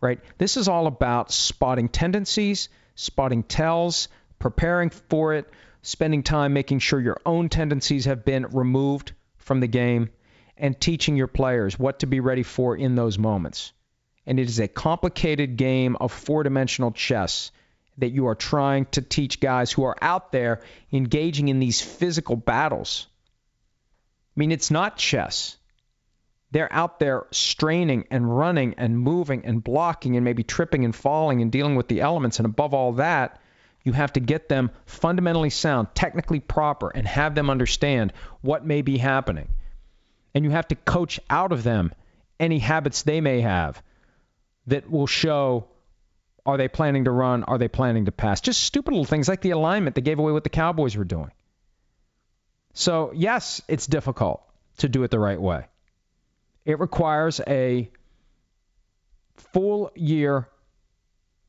right? 0.00 0.20
This 0.36 0.56
is 0.56 0.68
all 0.68 0.86
about 0.86 1.32
spotting 1.32 1.88
tendencies 1.88 2.68
spotting 2.94 3.42
tells, 3.42 4.08
preparing 4.38 4.90
for 4.90 5.34
it, 5.34 5.50
spending 5.82 6.22
time 6.22 6.52
making 6.52 6.78
sure 6.78 7.00
your 7.00 7.20
own 7.26 7.48
tendencies 7.48 8.04
have 8.04 8.24
been 8.24 8.46
removed 8.46 9.12
from 9.38 9.60
the 9.60 9.66
game, 9.66 10.10
and 10.56 10.80
teaching 10.80 11.16
your 11.16 11.26
players 11.26 11.78
what 11.78 12.00
to 12.00 12.06
be 12.06 12.20
ready 12.20 12.42
for 12.42 12.76
in 12.76 12.94
those 12.94 13.18
moments. 13.18 13.72
And 14.26 14.38
it 14.38 14.48
is 14.48 14.60
a 14.60 14.68
complicated 14.68 15.56
game 15.56 15.96
of 15.96 16.12
four 16.12 16.44
dimensional 16.44 16.92
chess 16.92 17.50
that 17.98 18.10
you 18.10 18.28
are 18.28 18.34
trying 18.34 18.86
to 18.86 19.02
teach 19.02 19.40
guys 19.40 19.72
who 19.72 19.84
are 19.84 19.96
out 20.00 20.32
there 20.32 20.62
engaging 20.92 21.48
in 21.48 21.58
these 21.58 21.80
physical 21.80 22.36
battles. 22.36 23.06
I 24.34 24.40
mean, 24.40 24.52
it's 24.52 24.70
not 24.70 24.96
chess. 24.96 25.56
They're 26.52 26.72
out 26.72 27.00
there 27.00 27.26
straining 27.30 28.06
and 28.10 28.36
running 28.36 28.74
and 28.76 28.98
moving 28.98 29.46
and 29.46 29.64
blocking 29.64 30.16
and 30.16 30.24
maybe 30.24 30.42
tripping 30.44 30.84
and 30.84 30.94
falling 30.94 31.40
and 31.40 31.50
dealing 31.50 31.76
with 31.76 31.88
the 31.88 32.02
elements. 32.02 32.38
And 32.38 32.46
above 32.46 32.74
all 32.74 32.92
that, 32.94 33.40
you 33.84 33.92
have 33.92 34.12
to 34.12 34.20
get 34.20 34.50
them 34.50 34.70
fundamentally 34.84 35.48
sound, 35.48 35.88
technically 35.94 36.40
proper, 36.40 36.90
and 36.90 37.06
have 37.06 37.34
them 37.34 37.48
understand 37.48 38.12
what 38.42 38.66
may 38.66 38.82
be 38.82 38.98
happening. 38.98 39.48
And 40.34 40.44
you 40.44 40.50
have 40.50 40.68
to 40.68 40.76
coach 40.76 41.18
out 41.30 41.52
of 41.52 41.62
them 41.62 41.92
any 42.38 42.58
habits 42.58 43.02
they 43.02 43.22
may 43.22 43.40
have 43.40 43.82
that 44.66 44.90
will 44.90 45.06
show 45.06 45.68
are 46.44 46.56
they 46.56 46.68
planning 46.68 47.04
to 47.04 47.10
run? 47.10 47.44
Are 47.44 47.58
they 47.58 47.68
planning 47.68 48.06
to 48.06 48.12
pass? 48.12 48.40
Just 48.40 48.62
stupid 48.62 48.90
little 48.90 49.04
things 49.04 49.28
like 49.28 49.40
the 49.40 49.50
alignment 49.50 49.94
that 49.94 50.00
gave 50.00 50.18
away 50.18 50.32
what 50.32 50.44
the 50.44 50.50
Cowboys 50.50 50.96
were 50.96 51.04
doing. 51.04 51.30
So, 52.74 53.12
yes, 53.14 53.62
it's 53.68 53.86
difficult 53.86 54.42
to 54.78 54.88
do 54.88 55.02
it 55.04 55.10
the 55.10 55.20
right 55.20 55.40
way. 55.40 55.66
It 56.64 56.78
requires 56.78 57.40
a 57.46 57.90
full 59.52 59.90
year, 59.94 60.48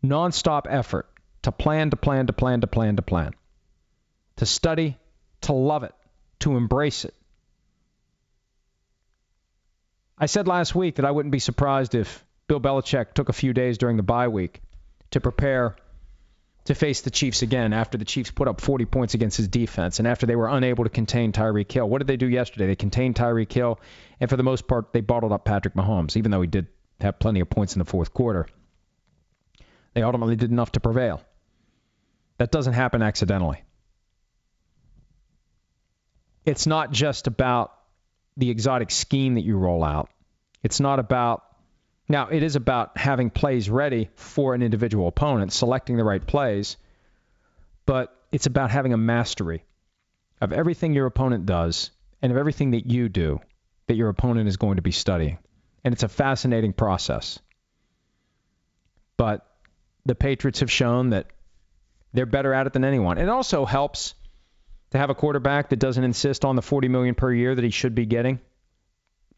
nonstop 0.03 0.66
effort 0.68 1.07
to 1.43 1.51
plan, 1.51 1.91
to 1.91 1.97
plan, 1.97 2.28
to 2.28 2.34
plan, 2.34 2.61
to 2.61 2.68
plan, 2.68 2.95
to 2.95 3.01
plan, 3.01 3.34
to 4.38 4.45
study, 4.45 4.97
to 5.41 5.53
love 5.53 5.84
it, 5.84 5.93
to 6.39 6.57
embrace 6.57 7.05
it. 7.05 7.14
I 10.18 10.26
said 10.26 10.47
last 10.47 10.74
week 10.74 10.95
that 10.95 11.05
I 11.05 11.11
wouldn't 11.11 11.32
be 11.32 11.39
surprised 11.39 11.95
if 11.95 12.24
Bill 12.47 12.59
Belichick 12.59 13.14
took 13.14 13.30
a 13.30 13.34
few 13.34 13.53
days 13.53 13.78
during 13.78 13.97
the 13.97 14.03
bye 14.03 14.28
week 14.28 14.61
to 15.11 15.20
prepare 15.20 15.76
to 16.66 16.76
face 16.76 17.01
the 17.01 17.11
Chiefs 17.11 17.41
again 17.41 17.74
after 17.74 17.97
the 17.97 18.05
Chiefs 18.05 18.32
put 18.32 18.47
up 18.47 18.61
40 18.61 18.86
points 18.86 19.14
against 19.14 19.36
his 19.36 19.49
defense 19.49 19.99
and 19.99 20.07
after 20.07 20.26
they 20.26 20.36
were 20.36 20.47
unable 20.47 20.86
to 20.86 20.89
contain 20.89 21.34
Tyreek 21.34 21.70
Hill. 21.72 21.89
What 21.89 21.97
did 21.97 22.07
they 22.07 22.16
do 22.16 22.28
yesterday? 22.28 22.68
They 22.68 22.76
contained 22.76 23.16
Tyreek 23.16 23.51
Hill, 23.51 23.80
and 24.24 24.30
for 24.30 24.38
the 24.38 24.44
most 24.44 24.70
part, 24.70 24.94
they 24.94 25.02
bottled 25.02 25.34
up 25.34 25.44
Patrick 25.44 25.74
Mahomes, 25.74 26.16
even 26.16 26.32
though 26.32 26.40
he 26.40 26.48
did 26.48 26.68
have 27.02 27.20
plenty 27.20 27.42
of 27.42 27.50
points 27.50 27.76
in 27.76 27.80
the 27.80 27.86
fourth 27.86 28.14
quarter. 28.14 28.48
They 29.96 30.02
ultimately 30.02 30.38
did 30.38 30.50
enough 30.50 30.72
to 30.72 30.80
prevail. 30.80 31.22
That 32.38 32.50
doesn't 32.50 32.72
happen 32.72 33.02
accidentally. 33.02 33.66
It's 36.46 36.66
not 36.66 36.94
just 36.94 37.28
about 37.28 37.74
the 38.38 38.50
exotic 38.50 38.92
scheme 38.92 39.34
that 39.34 39.44
you 39.44 39.58
roll 39.58 39.84
out. 39.84 40.10
It's 40.64 40.80
not 40.80 41.00
about 41.00 41.44
now, 42.08 42.30
it 42.30 42.44
is 42.44 42.56
about 42.56 42.98
having 42.98 43.30
plays 43.30 43.70
ready 43.70 44.10
for 44.16 44.54
an 44.56 44.62
individual 44.62 45.10
opponent, 45.10 45.52
selecting 45.52 45.98
the 45.98 46.06
right 46.06 46.26
plays, 46.26 46.78
but 47.86 48.16
it's 48.32 48.46
about 48.46 48.72
having 48.72 48.94
a 48.94 48.98
mastery 48.98 49.66
of 50.40 50.54
everything 50.54 50.94
your 50.94 51.08
opponent 51.08 51.46
does 51.46 51.92
and 52.22 52.32
of 52.32 52.38
everything 52.38 52.72
that 52.72 52.90
you 52.90 53.10
do 53.10 53.42
that 53.88 53.96
your 53.96 54.10
opponent 54.10 54.48
is 54.48 54.58
going 54.58 54.78
to 54.78 54.82
be 54.82 54.92
studying. 54.92 55.38
And 55.84 55.94
it's 55.94 56.04
a 56.04 56.10
fascinating 56.10 56.74
process. 56.74 57.40
But 59.18 59.46
the 60.06 60.16
Patriots 60.16 60.62
have 60.62 60.72
shown 60.72 61.12
that 61.12 61.28
they're 62.14 62.26
better 62.26 62.54
at 62.54 62.68
it 62.68 62.74
than 62.74 62.86
anyone. 62.86 63.18
It 63.18 63.30
also 63.30 63.66
helps 63.66 64.16
to 64.92 64.98
have 64.98 65.10
a 65.10 65.16
quarterback 65.16 65.70
that 65.70 65.80
doesn't 65.80 66.04
insist 66.04 66.46
on 66.46 66.56
the 66.56 66.62
40 66.62 66.88
million 66.88 67.16
per 67.16 67.32
year 67.34 67.54
that 67.54 67.64
he 67.64 67.72
should 67.72 67.96
be 67.96 68.06
getting 68.06 68.40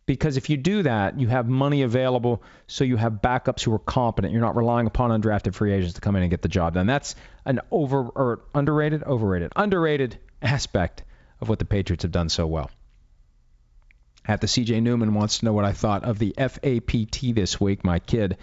because 0.06 0.38
if 0.38 0.50
you 0.50 0.58
do 0.58 0.84
that, 0.84 1.20
you 1.20 1.28
have 1.28 1.48
money 1.48 1.82
available, 1.82 2.44
so 2.68 2.84
you 2.84 2.96
have 2.98 3.14
backups 3.14 3.64
who 3.64 3.74
are 3.74 3.80
competent. 3.80 4.34
You're 4.34 4.42
not 4.42 4.56
relying 4.56 4.88
upon 4.88 5.10
undrafted 5.10 5.56
free 5.56 5.74
agents 5.74 5.96
to 5.96 6.02
come 6.02 6.16
in 6.16 6.22
and 6.22 6.30
get 6.30 6.42
the 6.42 6.48
job 6.48 6.76
done. 6.76 6.86
That's 6.86 7.16
an 7.46 7.60
over 7.72 8.02
or 8.02 8.42
underrated, 8.54 9.04
overrated, 9.04 9.52
underrated 9.56 10.20
aspect 10.42 11.04
of 11.42 11.50
what 11.50 11.60
the 11.60 11.66
Patriots 11.66 12.04
have 12.04 12.12
done 12.12 12.30
so 12.30 12.46
well. 12.46 12.70
At 14.28 14.42
the 14.42 14.48
CJ 14.48 14.82
Newman 14.82 15.14
wants 15.14 15.40
to 15.40 15.46
know 15.46 15.54
what 15.54 15.66
I 15.66 15.74
thought 15.74 16.04
of 16.04 16.20
the 16.20 16.34
FAPT 16.38 17.36
this 17.36 17.60
week. 17.60 17.84
My 17.84 18.00
kid 18.00 18.38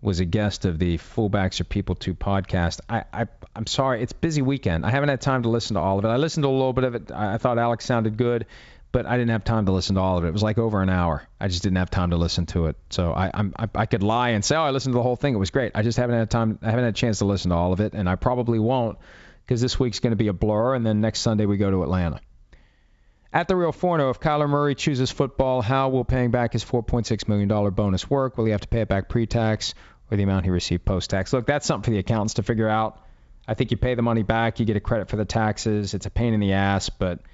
was 0.00 0.20
a 0.20 0.24
guest 0.24 0.64
of 0.64 0.78
the 0.78 0.98
Fullbacks 0.98 1.60
Are 1.60 1.64
People 1.64 1.96
Too 1.96 2.14
podcast. 2.14 2.80
I, 2.88 3.04
I, 3.12 3.26
I'm 3.56 3.66
sorry, 3.66 4.02
it's 4.02 4.12
busy 4.12 4.42
weekend. 4.42 4.86
I 4.86 4.90
haven't 4.90 5.08
had 5.08 5.20
time 5.20 5.42
to 5.42 5.48
listen 5.48 5.74
to 5.74 5.80
all 5.80 5.98
of 5.98 6.04
it. 6.04 6.08
I 6.08 6.16
listened 6.16 6.44
to 6.44 6.48
a 6.48 6.50
little 6.50 6.72
bit 6.72 6.84
of 6.84 6.94
it. 6.94 7.10
I 7.10 7.38
thought 7.38 7.58
Alex 7.58 7.84
sounded 7.84 8.16
good 8.16 8.46
but 8.90 9.06
I 9.06 9.16
didn't 9.16 9.30
have 9.30 9.44
time 9.44 9.66
to 9.66 9.72
listen 9.72 9.96
to 9.96 10.00
all 10.00 10.18
of 10.18 10.24
it. 10.24 10.28
It 10.28 10.32
was 10.32 10.42
like 10.42 10.58
over 10.58 10.82
an 10.82 10.88
hour. 10.88 11.26
I 11.40 11.48
just 11.48 11.62
didn't 11.62 11.76
have 11.76 11.90
time 11.90 12.10
to 12.10 12.16
listen 12.16 12.46
to 12.46 12.66
it. 12.66 12.76
So 12.90 13.12
I 13.12 13.30
I'm, 13.32 13.52
I, 13.56 13.68
I 13.74 13.86
could 13.86 14.02
lie 14.02 14.30
and 14.30 14.44
say, 14.44 14.56
oh, 14.56 14.62
I 14.62 14.70
listened 14.70 14.94
to 14.94 14.96
the 14.96 15.02
whole 15.02 15.16
thing. 15.16 15.34
It 15.34 15.38
was 15.38 15.50
great. 15.50 15.72
I 15.74 15.82
just 15.82 15.98
haven't 15.98 16.18
had 16.18 16.30
time. 16.30 16.58
I 16.62 16.70
haven't 16.70 16.84
had 16.84 16.94
a 16.94 16.96
chance 16.96 17.18
to 17.18 17.24
listen 17.24 17.50
to 17.50 17.56
all 17.56 17.72
of 17.72 17.80
it, 17.80 17.92
and 17.92 18.08
I 18.08 18.16
probably 18.16 18.58
won't 18.58 18.98
because 19.44 19.60
this 19.60 19.78
week's 19.78 20.00
going 20.00 20.12
to 20.12 20.16
be 20.16 20.28
a 20.28 20.32
blur, 20.32 20.74
and 20.74 20.84
then 20.86 21.00
next 21.00 21.20
Sunday 21.20 21.46
we 21.46 21.56
go 21.56 21.70
to 21.70 21.82
Atlanta. 21.82 22.20
At 23.32 23.46
the 23.48 23.56
Real 23.56 23.72
Forno, 23.72 24.10
if 24.10 24.20
Kyler 24.20 24.48
Murray 24.48 24.74
chooses 24.74 25.10
football, 25.10 25.60
how 25.60 25.90
will 25.90 26.04
paying 26.04 26.30
back 26.30 26.54
his 26.54 26.64
$4.6 26.64 27.28
million 27.28 27.70
bonus 27.74 28.08
work? 28.08 28.38
Will 28.38 28.46
he 28.46 28.52
have 28.52 28.62
to 28.62 28.68
pay 28.68 28.80
it 28.80 28.88
back 28.88 29.08
pre-tax 29.08 29.74
or 30.10 30.16
the 30.16 30.22
amount 30.22 30.44
he 30.44 30.50
received 30.50 30.84
post-tax? 30.84 31.32
Look, 31.32 31.46
that's 31.46 31.66
something 31.66 31.84
for 31.84 31.90
the 31.90 31.98
accountants 31.98 32.34
to 32.34 32.42
figure 32.42 32.68
out. 32.68 33.04
I 33.46 33.54
think 33.54 33.70
you 33.70 33.76
pay 33.76 33.94
the 33.94 34.02
money 34.02 34.22
back, 34.22 34.60
you 34.60 34.66
get 34.66 34.76
a 34.76 34.80
credit 34.80 35.08
for 35.08 35.16
the 35.16 35.24
taxes. 35.24 35.94
It's 35.94 36.06
a 36.06 36.10
pain 36.10 36.34
in 36.34 36.40
the 36.40 36.52
ass, 36.54 36.88
but– 36.88 37.20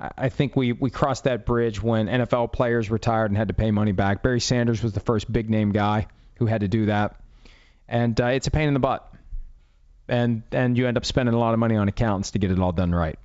I 0.00 0.30
think 0.30 0.56
we, 0.56 0.72
we 0.72 0.88
crossed 0.88 1.24
that 1.24 1.44
bridge 1.44 1.82
when 1.82 2.06
NFL 2.06 2.52
players 2.52 2.90
retired 2.90 3.30
and 3.30 3.36
had 3.36 3.48
to 3.48 3.54
pay 3.54 3.70
money 3.70 3.92
back. 3.92 4.22
Barry 4.22 4.40
Sanders 4.40 4.82
was 4.82 4.92
the 4.92 5.00
first 5.00 5.30
big 5.30 5.50
name 5.50 5.72
guy 5.72 6.06
who 6.36 6.46
had 6.46 6.62
to 6.62 6.68
do 6.68 6.86
that. 6.86 7.16
And 7.86 8.18
uh, 8.18 8.26
it's 8.26 8.46
a 8.46 8.50
pain 8.50 8.68
in 8.68 8.74
the 8.74 8.80
butt. 8.80 9.12
And, 10.08 10.42
and 10.52 10.78
you 10.78 10.88
end 10.88 10.96
up 10.96 11.04
spending 11.04 11.34
a 11.34 11.38
lot 11.38 11.52
of 11.52 11.60
money 11.60 11.76
on 11.76 11.88
accountants 11.88 12.30
to 12.30 12.38
get 12.38 12.50
it 12.50 12.58
all 12.58 12.72
done 12.72 12.94
right. 12.94 13.18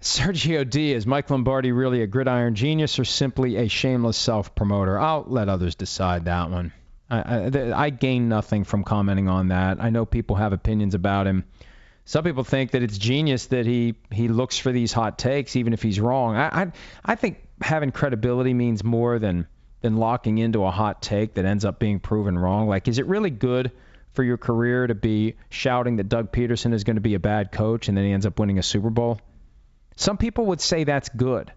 Sergio 0.00 0.68
D. 0.68 0.92
Is 0.92 1.06
Mike 1.06 1.28
Lombardi 1.28 1.72
really 1.72 2.02
a 2.02 2.06
gridiron 2.06 2.54
genius 2.54 2.98
or 2.98 3.04
simply 3.04 3.56
a 3.56 3.68
shameless 3.68 4.16
self 4.16 4.54
promoter? 4.54 4.98
I'll 4.98 5.24
let 5.26 5.48
others 5.48 5.74
decide 5.74 6.24
that 6.24 6.50
one. 6.50 6.72
I, 7.10 7.18
I, 7.18 7.84
I 7.84 7.90
gain 7.90 8.28
nothing 8.28 8.64
from 8.64 8.84
commenting 8.84 9.28
on 9.28 9.48
that. 9.48 9.82
I 9.82 9.90
know 9.90 10.06
people 10.06 10.36
have 10.36 10.52
opinions 10.52 10.94
about 10.94 11.26
him. 11.26 11.44
Some 12.06 12.24
people 12.24 12.44
think 12.44 12.70
that 12.70 12.82
it's 12.82 12.96
genius 12.96 13.46
that 13.46 13.66
he 13.66 13.94
he 14.10 14.28
looks 14.28 14.58
for 14.58 14.72
these 14.72 14.92
hot 14.92 15.18
takes 15.18 15.54
even 15.54 15.74
if 15.74 15.82
he's 15.82 16.00
wrong. 16.00 16.34
I 16.34 16.62
I, 16.62 16.72
I 17.04 17.14
think 17.14 17.42
having 17.60 17.92
credibility 17.92 18.54
means 18.54 18.82
more 18.82 19.18
than 19.18 19.46
than 19.82 19.96
locking 19.96 20.38
into 20.38 20.64
a 20.64 20.70
hot 20.70 21.02
take 21.02 21.34
that 21.34 21.44
ends 21.44 21.64
up 21.64 21.78
being 21.78 22.00
proven 22.00 22.38
wrong. 22.38 22.68
Like, 22.68 22.88
is 22.88 22.98
it 22.98 23.06
really 23.06 23.30
good 23.30 23.70
for 24.12 24.22
your 24.22 24.36
career 24.38 24.86
to 24.86 24.94
be 24.94 25.36
shouting 25.50 25.96
that 25.96 26.08
Doug 26.08 26.32
Pederson 26.32 26.72
is 26.72 26.84
going 26.84 26.96
to 26.96 27.00
be 27.02 27.14
a 27.14 27.20
bad 27.20 27.52
coach 27.52 27.88
and 27.88 27.96
then 27.96 28.04
he 28.04 28.12
ends 28.12 28.26
up 28.26 28.38
winning 28.38 28.58
a 28.58 28.62
Super 28.62 28.90
Bowl? 28.90 29.20
Some 30.00 30.16
people 30.16 30.46
would 30.46 30.62
say 30.62 30.84
that's 30.84 31.10
good. 31.10 31.52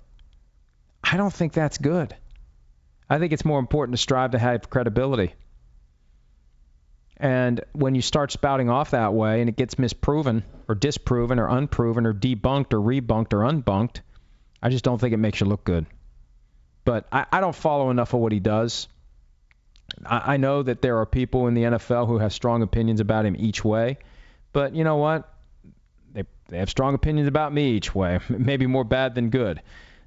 I 1.01 1.15
don't 1.15 1.31
think 1.31 1.53
that's 1.53 1.77
good. 1.77 2.13
I 3.09 3.17
think 3.17 3.31
it's 3.31 3.45
more 3.45 3.57
important 3.57 3.95
to 3.95 4.01
strive 4.01 4.31
to 4.31 4.37
have 4.37 4.69
credibility. 4.69 5.33
And 7.15 7.63
when 7.71 7.95
you 7.95 8.01
start 8.01 8.33
spouting 8.33 8.69
off 8.69 8.91
that 8.91 9.13
way 9.13 9.39
and 9.39 9.47
it 9.47 9.55
gets 9.55 9.79
misproven 9.79 10.43
or 10.67 10.75
disproven 10.75 11.39
or 11.39 11.47
unproven 11.47 12.05
or 12.05 12.13
debunked 12.13 12.73
or 12.73 12.81
rebunked 12.81 13.31
or 13.31 13.49
unbunked, 13.49 14.01
I 14.61 14.67
just 14.67 14.83
don't 14.83 14.99
think 14.99 15.13
it 15.13 15.17
makes 15.17 15.39
you 15.39 15.45
look 15.45 15.63
good. 15.63 15.85
But 16.83 17.07
I, 17.13 17.25
I 17.31 17.39
don't 17.39 17.55
follow 17.55 17.91
enough 17.91 18.13
of 18.13 18.19
what 18.19 18.33
he 18.33 18.41
does. 18.41 18.89
I, 20.05 20.33
I 20.33 20.37
know 20.37 20.63
that 20.63 20.81
there 20.81 20.97
are 20.97 21.05
people 21.05 21.47
in 21.47 21.53
the 21.53 21.63
NFL 21.63 22.07
who 22.07 22.17
have 22.17 22.33
strong 22.33 22.61
opinions 22.61 22.99
about 22.99 23.25
him 23.25 23.37
each 23.39 23.63
way. 23.63 23.99
But 24.51 24.75
you 24.75 24.83
know 24.83 24.97
what? 24.97 25.32
They, 26.53 26.59
have 26.59 26.69
strong 26.69 26.93
opinions 26.93 27.27
about 27.27 27.51
me 27.53 27.71
each 27.71 27.93
way, 27.93 28.19
maybe 28.29 28.67
more 28.67 28.83
bad 28.83 29.15
than 29.15 29.29
good. 29.29 29.61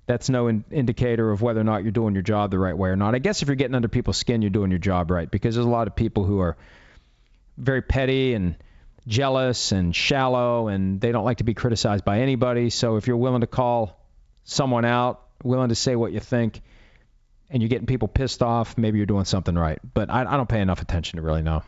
That's 0.07 0.28
no 0.28 0.47
in- 0.47 0.64
indicator 0.70 1.30
of 1.32 1.42
whether 1.42 1.61
or 1.61 1.64
not 1.64 1.82
you're 1.82 1.92
doing 1.92 2.14
your 2.14 2.22
job 2.22 2.51
the 2.51 2.59
right 2.59 2.76
way 2.76 2.90
or 2.90 2.97
not. 2.97 3.14
I 3.14 3.18
guess 3.18 3.42
if 3.42 3.49
you're 3.49 3.57
getting 3.57 3.74
under 3.74 3.88
people's 3.88 4.16
skin, 4.16 4.42
you're 4.42 4.51
doing 4.51 4.70
your 4.70 4.78
job 4.78 5.11
right 5.11 5.28
because 5.28 5.57
there's 5.57 5.66
a 5.66 5.70
lot 5.70 5.88
of 5.88 5.97
people 5.97 6.24
who 6.24 6.38
are 6.38 6.57
very 7.59 7.82
petty 7.82 8.34
and 8.34 8.55
jealous 9.09 9.72
and 9.72 9.94
shallow 9.94 10.68
and 10.68 11.01
they 11.01 11.11
don't 11.12 11.24
like 11.24 11.38
to 11.38 11.44
be 11.44 11.55
criticized 11.55 12.05
by 12.05 12.20
anybody. 12.20 12.70
So 12.70 12.97
if 12.97 13.09
you're 13.09 13.16
willing 13.16 13.40
to 13.40 13.47
call 13.47 14.01
someone 14.44 14.84
out, 14.84 15.22
willing 15.42 15.70
to 15.70 15.74
say 15.74 15.97
what 15.97 16.12
you 16.12 16.20
think, 16.20 16.61
and 17.51 17.62
you're 17.62 17.68
getting 17.68 17.86
people 17.86 18.09
pissed 18.09 18.42
off, 18.42 18.76
maybe 18.76 18.99
you're 18.99 19.07
doing 19.07 19.24
something 19.24 19.55
right. 19.55 19.78
But 19.94 20.11
I, 20.11 20.22
I 20.22 20.36
don't 20.36 20.49
pay 20.49 20.61
enough 20.61 20.82
attention 20.82 21.16
to 21.16 21.22
really 21.22 21.42
know. 21.42 21.62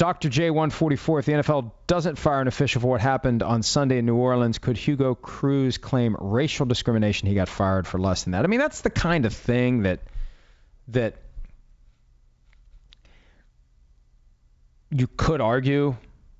Dr. 0.00 0.30
J144, 0.30 1.18
if 1.18 1.26
the 1.26 1.32
NFL 1.32 1.72
doesn't 1.86 2.16
fire 2.16 2.40
an 2.40 2.48
official 2.48 2.80
for 2.80 2.86
what 2.86 3.02
happened 3.02 3.42
on 3.42 3.62
Sunday 3.62 3.98
in 3.98 4.06
New 4.06 4.16
Orleans, 4.16 4.56
could 4.56 4.78
Hugo 4.78 5.14
Cruz 5.14 5.76
claim 5.76 6.16
racial 6.18 6.64
discrimination? 6.64 7.28
He 7.28 7.34
got 7.34 7.50
fired 7.50 7.86
for 7.86 7.98
less 7.98 8.24
than 8.24 8.30
that. 8.30 8.42
I 8.42 8.46
mean, 8.46 8.60
that's 8.60 8.80
the 8.80 8.88
kind 8.88 9.26
of 9.26 9.34
thing 9.34 9.82
that 9.82 10.00
that 10.88 11.16
you 14.90 15.06
could 15.06 15.42
argue 15.42 15.94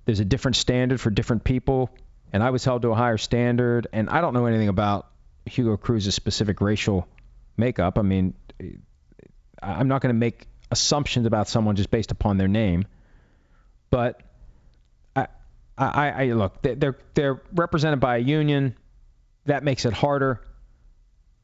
there's 0.06 0.20
a 0.20 0.24
different 0.24 0.56
standard 0.56 0.98
for 0.98 1.10
different 1.10 1.44
people, 1.44 1.90
and 2.32 2.42
I 2.42 2.48
was 2.48 2.64
held 2.64 2.80
to 2.80 2.92
a 2.92 2.94
higher 2.94 3.18
standard, 3.18 3.88
and 3.92 4.08
I 4.08 4.22
don't 4.22 4.32
know 4.32 4.46
anything 4.46 4.68
about 4.68 5.06
Hugo 5.44 5.76
Cruz's 5.76 6.14
specific 6.14 6.62
racial 6.62 7.06
makeup. 7.58 7.98
I 7.98 8.02
mean, 8.02 8.32
I'm 9.62 9.88
not 9.88 10.00
going 10.00 10.14
to 10.14 10.18
make 10.18 10.46
assumptions 10.70 11.26
about 11.26 11.46
someone 11.46 11.76
just 11.76 11.90
based 11.90 12.10
upon 12.10 12.38
their 12.38 12.48
name, 12.48 12.86
but 13.90 14.20
I, 15.14 15.26
I, 15.76 16.10
I 16.10 16.32
look, 16.32 16.62
they're 16.62 16.98
they're 17.14 17.42
represented 17.52 18.00
by 18.00 18.16
a 18.16 18.20
union. 18.20 18.76
That 19.46 19.64
makes 19.64 19.84
it 19.84 19.92
harder 19.92 20.40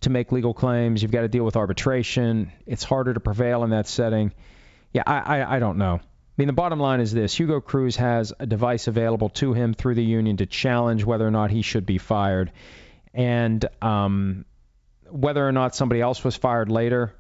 to 0.03 0.11
make 0.11 0.33
legal 0.33 0.55
claims. 0.55 1.03
You've 1.03 1.11
got 1.11 1.23
to 1.23 1.29
deal 1.29 1.45
with 1.45 1.57
arbitration. 1.57 2.53
It's 2.67 2.85
harder 2.85 3.15
to 3.15 3.21
prevail 3.21 3.65
in 3.65 3.71
that 3.71 3.89
setting. 3.89 4.33
Yeah, 4.93 5.03
I, 5.07 5.39
I, 5.39 5.57
I 5.57 5.59
don't 5.59 5.79
know. 5.79 6.01
I 6.03 6.43
mean, 6.43 6.49
the 6.49 6.53
bottom 6.53 6.79
line 6.79 7.01
is 7.01 7.13
this 7.13 7.35
Hugo 7.35 7.61
Cruz 7.61 7.97
has 7.97 8.33
a 8.39 8.47
device 8.47 8.89
available 8.89 9.31
to 9.31 9.55
him 9.55 9.73
through 9.73 9.95
the 9.95 10.05
union 10.05 10.37
to 10.37 10.47
challenge 10.47 11.05
whether 11.05 11.27
or 11.27 11.31
not 11.31 11.51
he 11.51 11.63
should 11.63 11.87
be 11.87 11.97
fired. 11.97 12.53
And 13.15 13.65
um, 13.81 14.45
whether 15.11 15.47
or 15.47 15.53
not 15.53 15.75
somebody 15.75 16.03
else 16.03 16.23
was 16.23 16.37
fired 16.37 16.71
later, 16.71 17.15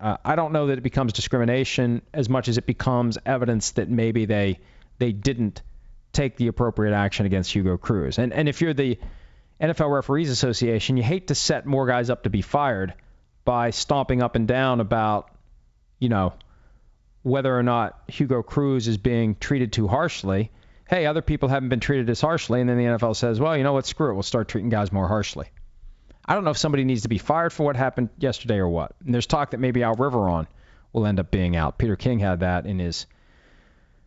uh, 0.00 0.16
I 0.24 0.36
don't 0.36 0.52
know 0.52 0.66
that 0.68 0.78
it 0.78 0.82
becomes 0.82 1.12
discrimination 1.12 2.02
as 2.12 2.28
much 2.28 2.48
as 2.48 2.58
it 2.58 2.66
becomes 2.66 3.18
evidence 3.24 3.72
that 3.72 3.88
maybe 3.88 4.26
they 4.26 4.58
they 4.98 5.12
didn't 5.12 5.62
take 6.12 6.36
the 6.36 6.48
appropriate 6.48 6.94
action 6.94 7.26
against 7.26 7.52
Hugo 7.52 7.76
Cruz. 7.76 8.18
And 8.18 8.32
and 8.32 8.48
if 8.48 8.60
you're 8.60 8.74
the 8.74 8.98
NFL 9.60 9.94
Referees 9.94 10.30
Association, 10.30 10.96
you 10.96 11.02
hate 11.02 11.28
to 11.28 11.34
set 11.34 11.66
more 11.66 11.86
guys 11.86 12.10
up 12.10 12.24
to 12.24 12.30
be 12.30 12.42
fired 12.42 12.94
by 13.44 13.70
stomping 13.70 14.22
up 14.22 14.36
and 14.36 14.46
down 14.46 14.80
about, 14.80 15.30
you 15.98 16.08
know, 16.08 16.34
whether 17.22 17.56
or 17.56 17.62
not 17.62 17.98
Hugo 18.08 18.42
Cruz 18.42 18.86
is 18.86 18.98
being 18.98 19.34
treated 19.34 19.72
too 19.72 19.88
harshly. 19.88 20.50
Hey, 20.88 21.06
other 21.06 21.22
people 21.22 21.48
haven't 21.48 21.70
been 21.70 21.80
treated 21.80 22.10
as 22.10 22.20
harshly, 22.20 22.60
and 22.60 22.68
then 22.68 22.76
the 22.76 22.84
NFL 22.84 23.16
says, 23.16 23.40
well, 23.40 23.56
you 23.56 23.64
know 23.64 23.72
what, 23.72 23.86
screw 23.86 24.10
it, 24.10 24.14
we'll 24.14 24.22
start 24.22 24.46
treating 24.46 24.68
guys 24.68 24.92
more 24.92 25.08
harshly. 25.08 25.46
I 26.26 26.34
don't 26.34 26.44
know 26.44 26.50
if 26.50 26.58
somebody 26.58 26.84
needs 26.84 27.02
to 27.02 27.08
be 27.08 27.18
fired 27.18 27.52
for 27.52 27.64
what 27.64 27.76
happened 27.76 28.10
yesterday 28.18 28.56
or 28.56 28.68
what. 28.68 28.94
And 29.04 29.14
there's 29.14 29.26
talk 29.26 29.50
that 29.50 29.60
maybe 29.60 29.82
Al 29.82 29.94
Riveron 29.94 30.46
will 30.92 31.06
end 31.06 31.20
up 31.20 31.30
being 31.30 31.56
out. 31.56 31.78
Peter 31.78 31.96
King 31.96 32.18
had 32.18 32.40
that 32.40 32.66
in 32.66 32.78
his 32.78 33.06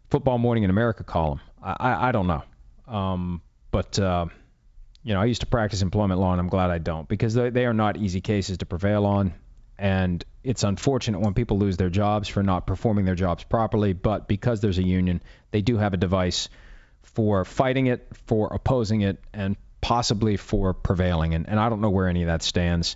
Football 0.10 0.38
Morning 0.38 0.64
in 0.64 0.70
America 0.70 1.04
column. 1.04 1.40
I, 1.64 1.76
I, 1.80 2.10
I 2.10 2.12
don't 2.12 2.28
know. 2.28 2.44
Um, 2.88 3.42
but, 3.72 3.98
uh, 4.00 4.26
you 5.04 5.14
know, 5.14 5.22
I 5.22 5.26
used 5.26 5.42
to 5.42 5.48
practice 5.48 5.82
employment 5.82 6.20
law, 6.20 6.32
and 6.32 6.42
I'm 6.42 6.50
glad 6.50 6.72
I 6.72 6.80
don't 6.80 7.08
because 7.08 7.34
they, 7.36 7.52
they 7.52 7.66
are 7.66 7.74
not 7.74 7.98
easy 7.98 8.22
cases 8.22 8.58
to 8.58 8.66
prevail 8.66 9.06
on 9.06 9.34
and 9.80 10.26
it's 10.44 10.64
unfortunate 10.64 11.22
when 11.22 11.34
people 11.34 11.58
lose 11.58 11.78
their 11.78 11.90
jobs 11.90 12.28
for 12.28 12.44
not 12.44 12.68
performing 12.68 13.06
their 13.06 13.16
jobs 13.16 13.46
properly. 13.46 13.94
But 13.94 14.28
because 14.28 14.60
there's 14.60 14.78
a 14.78 14.84
union, 14.84 15.22
they 15.52 15.62
do 15.62 15.78
have 15.78 15.94
a 15.94 15.98
device 15.98 16.50
for 17.02 17.46
fighting 17.46 17.88
it, 17.88 18.06
for 18.26 18.54
opposing 18.54 19.02
it, 19.02 19.24
and 19.34 19.56
possibly 19.82 20.38
for 20.38 20.74
prevailing. 20.74 21.34
And, 21.34 21.48
and 21.48 21.60
I 21.60 21.70
don't 21.70 21.82
know 21.82 21.90
where 21.90 22.08
any 22.08 22.24
of 22.24 22.28
that 22.28 22.44
stands. 22.44 22.96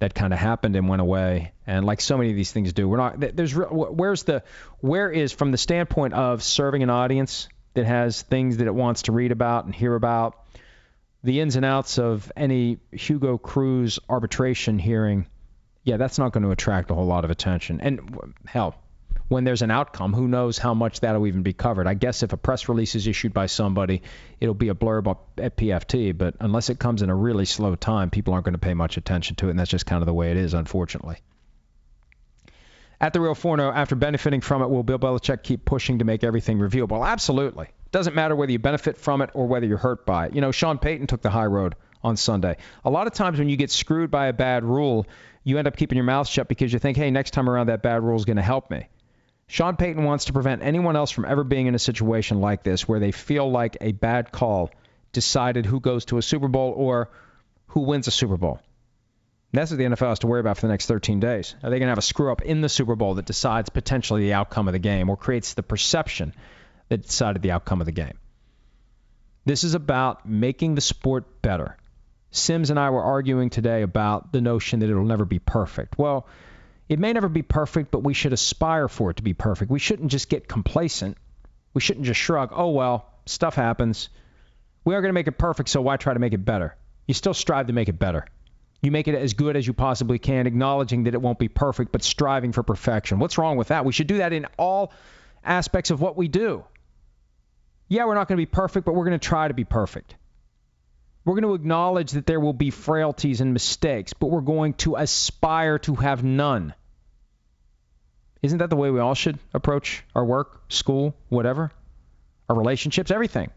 That 0.00 0.14
kind 0.14 0.32
of 0.32 0.38
happened 0.38 0.76
and 0.76 0.88
went 0.88 1.00
away. 1.00 1.52
And 1.66 1.86
like 1.86 2.00
so 2.00 2.18
many 2.18 2.30
of 2.30 2.36
these 2.36 2.52
things 2.52 2.72
do, 2.72 2.88
we're 2.88 2.96
not. 2.96 3.36
There's 3.36 3.54
where's 3.54 4.24
the 4.24 4.42
where 4.80 5.10
is 5.10 5.32
from 5.32 5.50
the 5.50 5.58
standpoint 5.58 6.14
of 6.14 6.42
serving 6.42 6.82
an 6.82 6.90
audience 6.90 7.48
that 7.74 7.86
has 7.86 8.22
things 8.22 8.58
that 8.58 8.66
it 8.66 8.74
wants 8.74 9.02
to 9.02 9.12
read 9.12 9.32
about 9.32 9.64
and 9.64 9.74
hear 9.74 9.94
about. 9.94 10.40
The 11.22 11.40
ins 11.40 11.56
and 11.56 11.64
outs 11.64 11.98
of 11.98 12.30
any 12.36 12.78
Hugo 12.92 13.38
Cruz 13.38 13.98
arbitration 14.10 14.78
hearing 14.78 15.26
yeah, 15.84 15.98
that's 15.98 16.18
not 16.18 16.32
going 16.32 16.44
to 16.44 16.50
attract 16.50 16.90
a 16.90 16.94
whole 16.94 17.06
lot 17.06 17.24
of 17.24 17.30
attention. 17.30 17.80
And 17.80 18.34
hell, 18.46 18.74
when 19.28 19.44
there's 19.44 19.62
an 19.62 19.70
outcome, 19.70 20.12
who 20.12 20.28
knows 20.28 20.58
how 20.58 20.74
much 20.74 21.00
that'll 21.00 21.26
even 21.26 21.42
be 21.42 21.52
covered? 21.52 21.86
I 21.86 21.94
guess 21.94 22.22
if 22.22 22.32
a 22.32 22.36
press 22.36 22.68
release 22.68 22.94
is 22.94 23.06
issued 23.06 23.32
by 23.32 23.46
somebody, 23.46 24.02
it'll 24.40 24.54
be 24.54 24.68
a 24.68 24.74
blurb 24.74 25.16
at 25.38 25.56
PFT, 25.56 26.16
but 26.16 26.36
unless 26.40 26.70
it 26.70 26.78
comes 26.78 27.02
in 27.02 27.10
a 27.10 27.14
really 27.14 27.46
slow 27.46 27.74
time, 27.74 28.10
people 28.10 28.34
aren't 28.34 28.44
going 28.44 28.54
to 28.54 28.58
pay 28.58 28.74
much 28.74 28.96
attention 28.96 29.36
to 29.36 29.48
it, 29.48 29.50
and 29.50 29.58
that's 29.58 29.70
just 29.70 29.86
kind 29.86 30.02
of 30.02 30.06
the 30.06 30.14
way 30.14 30.30
it 30.30 30.36
is, 30.36 30.54
unfortunately. 30.54 31.16
At 33.00 33.12
the 33.12 33.20
Real 33.20 33.34
Forno, 33.34 33.70
after 33.70 33.96
benefiting 33.96 34.40
from 34.40 34.62
it, 34.62 34.70
will 34.70 34.82
Bill 34.82 34.98
Belichick 34.98 35.42
keep 35.42 35.64
pushing 35.64 35.98
to 35.98 36.04
make 36.04 36.22
everything 36.22 36.58
reviewable? 36.58 37.06
Absolutely. 37.06 37.68
Doesn't 37.90 38.14
matter 38.14 38.36
whether 38.36 38.52
you 38.52 38.58
benefit 38.58 38.96
from 38.96 39.20
it 39.20 39.30
or 39.34 39.46
whether 39.46 39.66
you're 39.66 39.78
hurt 39.78 40.06
by 40.06 40.26
it. 40.26 40.34
You 40.34 40.40
know, 40.40 40.52
Sean 40.52 40.78
Payton 40.78 41.06
took 41.06 41.20
the 41.20 41.30
high 41.30 41.46
road 41.46 41.74
on 42.02 42.16
Sunday. 42.16 42.56
A 42.84 42.90
lot 42.90 43.06
of 43.06 43.12
times 43.12 43.38
when 43.38 43.48
you 43.48 43.56
get 43.56 43.70
screwed 43.70 44.10
by 44.10 44.26
a 44.26 44.32
bad 44.32 44.64
rule, 44.64 45.06
you 45.42 45.58
end 45.58 45.66
up 45.66 45.76
keeping 45.76 45.96
your 45.96 46.04
mouth 46.04 46.28
shut 46.28 46.48
because 46.48 46.72
you 46.72 46.78
think, 46.78 46.96
hey, 46.96 47.10
next 47.10 47.32
time 47.32 47.48
around 47.48 47.66
that 47.66 47.82
bad 47.82 48.02
rule 48.02 48.16
is 48.16 48.24
going 48.24 48.36
to 48.36 48.42
help 48.42 48.70
me. 48.70 48.88
Sean 49.46 49.76
Payton 49.76 50.04
wants 50.04 50.26
to 50.26 50.32
prevent 50.32 50.62
anyone 50.62 50.96
else 50.96 51.10
from 51.10 51.24
ever 51.24 51.44
being 51.44 51.66
in 51.66 51.74
a 51.74 51.78
situation 51.78 52.40
like 52.40 52.62
this 52.62 52.88
where 52.88 53.00
they 53.00 53.12
feel 53.12 53.50
like 53.50 53.76
a 53.80 53.92
bad 53.92 54.32
call 54.32 54.70
decided 55.12 55.66
who 55.66 55.80
goes 55.80 56.06
to 56.06 56.18
a 56.18 56.22
Super 56.22 56.48
Bowl 56.48 56.72
or 56.76 57.10
who 57.68 57.80
wins 57.80 58.08
a 58.08 58.10
Super 58.10 58.36
Bowl. 58.36 58.60
And 59.52 59.60
that's 59.60 59.70
what 59.70 59.76
the 59.78 59.84
NFL 59.84 60.08
has 60.08 60.18
to 60.20 60.26
worry 60.26 60.40
about 60.40 60.56
for 60.56 60.66
the 60.66 60.72
next 60.72 60.86
13 60.86 61.20
days. 61.20 61.54
Are 61.62 61.70
they 61.70 61.78
going 61.78 61.86
to 61.86 61.92
have 61.92 61.98
a 61.98 62.02
screw 62.02 62.32
up 62.32 62.42
in 62.42 62.60
the 62.60 62.68
Super 62.68 62.96
Bowl 62.96 63.14
that 63.14 63.26
decides 63.26 63.68
potentially 63.68 64.22
the 64.22 64.32
outcome 64.32 64.66
of 64.66 64.72
the 64.72 64.80
game 64.80 65.08
or 65.08 65.16
creates 65.16 65.54
the 65.54 65.62
perception 65.62 66.34
that 66.88 67.02
decided 67.02 67.42
the 67.42 67.52
outcome 67.52 67.80
of 67.80 67.86
the 67.86 67.92
game? 67.92 68.18
This 69.44 69.62
is 69.62 69.74
about 69.74 70.28
making 70.28 70.74
the 70.74 70.80
sport 70.80 71.42
better. 71.42 71.76
Simms 72.30 72.70
and 72.70 72.80
I 72.80 72.90
were 72.90 73.02
arguing 73.02 73.50
today 73.50 73.82
about 73.82 74.32
the 74.32 74.40
notion 74.40 74.80
that 74.80 74.90
it'll 74.90 75.04
never 75.04 75.24
be 75.24 75.38
perfect. 75.38 75.98
Well, 75.98 76.26
it 76.88 76.98
may 76.98 77.12
never 77.12 77.28
be 77.28 77.42
perfect, 77.42 77.90
but 77.90 78.02
we 78.02 78.14
should 78.14 78.32
aspire 78.32 78.88
for 78.88 79.10
it 79.10 79.16
to 79.16 79.22
be 79.22 79.34
perfect. 79.34 79.70
We 79.70 79.78
shouldn't 79.78 80.10
just 80.10 80.28
get 80.28 80.48
complacent. 80.48 81.16
We 81.72 81.80
shouldn't 81.80 82.06
just 82.06 82.20
shrug, 82.20 82.50
oh, 82.52 82.70
well, 82.70 83.06
stuff 83.26 83.54
happens. 83.54 84.10
We 84.84 84.94
are 84.94 85.00
going 85.00 85.08
to 85.08 85.14
make 85.14 85.28
it 85.28 85.38
perfect, 85.38 85.70
so 85.70 85.80
why 85.80 85.96
try 85.96 86.12
to 86.12 86.20
make 86.20 86.34
it 86.34 86.44
better? 86.44 86.76
You 87.06 87.14
still 87.14 87.34
strive 87.34 87.68
to 87.68 87.72
make 87.72 87.88
it 87.88 87.98
better. 87.98 88.26
You 88.82 88.90
make 88.90 89.08
it 89.08 89.14
as 89.14 89.32
good 89.32 89.56
as 89.56 89.66
you 89.66 89.72
possibly 89.72 90.18
can, 90.18 90.46
acknowledging 90.46 91.04
that 91.04 91.14
it 91.14 91.22
won't 91.22 91.38
be 91.38 91.48
perfect, 91.48 91.90
but 91.90 92.02
striving 92.02 92.52
for 92.52 92.62
perfection. 92.62 93.18
What's 93.18 93.38
wrong 93.38 93.56
with 93.56 93.68
that? 93.68 93.86
We 93.86 93.92
should 93.92 94.06
do 94.06 94.18
that 94.18 94.34
in 94.34 94.46
all 94.58 94.92
aspects 95.42 95.90
of 95.90 96.02
what 96.02 96.18
we 96.18 96.28
do. 96.28 96.64
Yeah, 97.88 98.04
we're 98.04 98.14
not 98.14 98.28
going 98.28 98.36
to 98.36 98.42
be 98.42 98.46
perfect, 98.46 98.84
but 98.84 98.94
we're 98.94 99.06
going 99.06 99.18
to 99.18 99.26
try 99.26 99.48
to 99.48 99.54
be 99.54 99.64
perfect. 99.64 100.16
We're 101.24 101.34
going 101.34 101.44
to 101.44 101.54
acknowledge 101.54 102.12
that 102.12 102.26
there 102.26 102.40
will 102.40 102.52
be 102.52 102.70
frailties 102.70 103.40
and 103.40 103.52
mistakes, 103.52 104.12
but 104.12 104.26
we're 104.26 104.42
going 104.42 104.74
to 104.74 104.96
aspire 104.96 105.78
to 105.80 105.94
have 105.94 106.22
none. 106.22 106.74
Isn't 108.42 108.58
that 108.58 108.68
the 108.68 108.76
way 108.76 108.90
we 108.90 109.00
all 109.00 109.14
should 109.14 109.38
approach 109.54 110.04
our 110.14 110.24
work, 110.24 110.64
school, 110.68 111.16
whatever? 111.30 111.72
Our 112.48 112.56
relationships, 112.56 113.10
everything. 113.10 113.50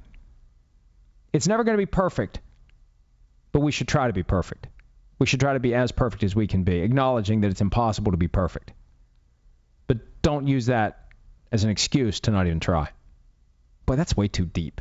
It's 1.33 1.47
never 1.47 1.65
going 1.65 1.73
to 1.73 1.81
be 1.81 1.85
perfect, 1.85 2.39
but 3.51 3.59
we 3.59 3.73
should 3.73 3.89
try 3.89 4.07
to 4.07 4.13
be 4.13 4.23
perfect. 4.23 4.67
We 5.19 5.25
should 5.25 5.41
try 5.41 5.53
to 5.53 5.59
be 5.59 5.75
as 5.75 5.91
perfect 5.91 6.23
as 6.23 6.35
we 6.35 6.47
can 6.47 6.63
be, 6.63 6.79
acknowledging 6.79 7.41
that 7.41 7.51
it's 7.51 7.59
impossible 7.59 8.11
to 8.11 8.17
be 8.17 8.29
perfect. 8.29 8.71
But 9.87 10.21
don't 10.21 10.47
use 10.47 10.67
that 10.67 11.07
as 11.51 11.65
an 11.65 11.69
excuse 11.69 12.21
to 12.21 12.31
not 12.31 12.47
even 12.47 12.61
try. 12.61 12.89
Boy, 13.85 13.97
that's 13.97 14.15
way 14.15 14.29
too 14.29 14.45
deep. 14.45 14.79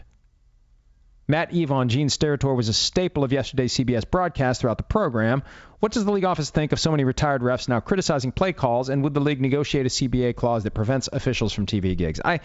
Matt 1.29 1.53
Evon, 1.53 1.89
Gene 1.89 2.09
Steratore 2.09 2.57
was 2.57 2.68
a 2.68 2.72
staple 2.72 3.24
of 3.24 3.33
yesterday's 3.33 3.74
CBS 3.74 4.09
broadcast 4.09 4.61
throughout 4.61 4.79
the 4.79 4.85
program. 4.85 5.43
What 5.81 5.93
does 5.93 6.05
the 6.05 6.12
league 6.12 6.24
office 6.24 6.51
think 6.51 6.72
of 6.72 6.79
so 6.79 6.93
many 6.93 7.03
retired 7.05 7.43
refs 7.43 7.68
now 7.68 7.81
criticizing 7.81 8.31
play 8.31 8.53
calls, 8.53 8.89
and 8.89 9.03
would 9.03 9.14
the 9.14 9.20
league 9.20 9.41
negotiate 9.41 9.87
a 9.87 9.89
CBA 9.89 10.37
clause 10.37 10.62
that 10.62 10.74
prevents 10.74 11.09
officials 11.12 11.53
from 11.53 11.66
TV 11.66 11.97
gigs? 11.97 12.20
I, 12.24 12.41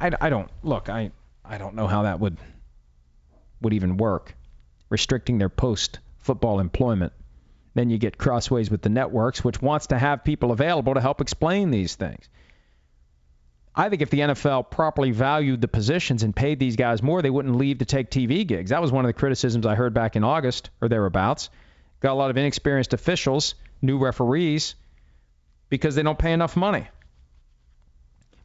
I, 0.00 0.12
I 0.20 0.30
don't 0.30 0.50
look. 0.62 0.88
I, 0.88 1.10
I 1.44 1.58
don't 1.58 1.74
know 1.74 1.88
how 1.88 2.02
that 2.02 2.20
would 2.20 2.38
would 3.60 3.72
even 3.74 3.96
work, 3.96 4.34
restricting 4.88 5.38
their 5.38 5.48
post 5.48 5.98
football 6.18 6.60
employment. 6.60 7.12
Then 7.74 7.90
you 7.90 7.98
get 7.98 8.16
crossways 8.16 8.70
with 8.70 8.82
the 8.82 8.88
networks, 8.88 9.44
which 9.44 9.60
wants 9.60 9.88
to 9.88 9.98
have 9.98 10.24
people 10.24 10.50
available 10.50 10.94
to 10.94 11.00
help 11.00 11.20
explain 11.20 11.70
these 11.70 11.94
things. 11.94 12.28
I 13.74 13.88
think 13.88 14.02
if 14.02 14.10
the 14.10 14.20
NFL 14.20 14.70
properly 14.70 15.12
valued 15.12 15.60
the 15.60 15.68
positions 15.68 16.22
and 16.22 16.34
paid 16.34 16.58
these 16.58 16.76
guys 16.76 17.02
more, 17.02 17.22
they 17.22 17.30
wouldn't 17.30 17.56
leave 17.56 17.78
to 17.78 17.84
take 17.84 18.10
TV 18.10 18.46
gigs. 18.46 18.70
That 18.70 18.82
was 18.82 18.90
one 18.90 19.04
of 19.04 19.08
the 19.08 19.18
criticisms 19.18 19.64
I 19.64 19.76
heard 19.76 19.94
back 19.94 20.16
in 20.16 20.24
August 20.24 20.70
or 20.80 20.88
thereabouts. 20.88 21.50
Got 22.00 22.12
a 22.12 22.14
lot 22.14 22.30
of 22.30 22.36
inexperienced 22.36 22.94
officials, 22.94 23.54
new 23.80 23.98
referees, 23.98 24.74
because 25.68 25.94
they 25.94 26.02
don't 26.02 26.18
pay 26.18 26.32
enough 26.32 26.56
money. 26.56 26.88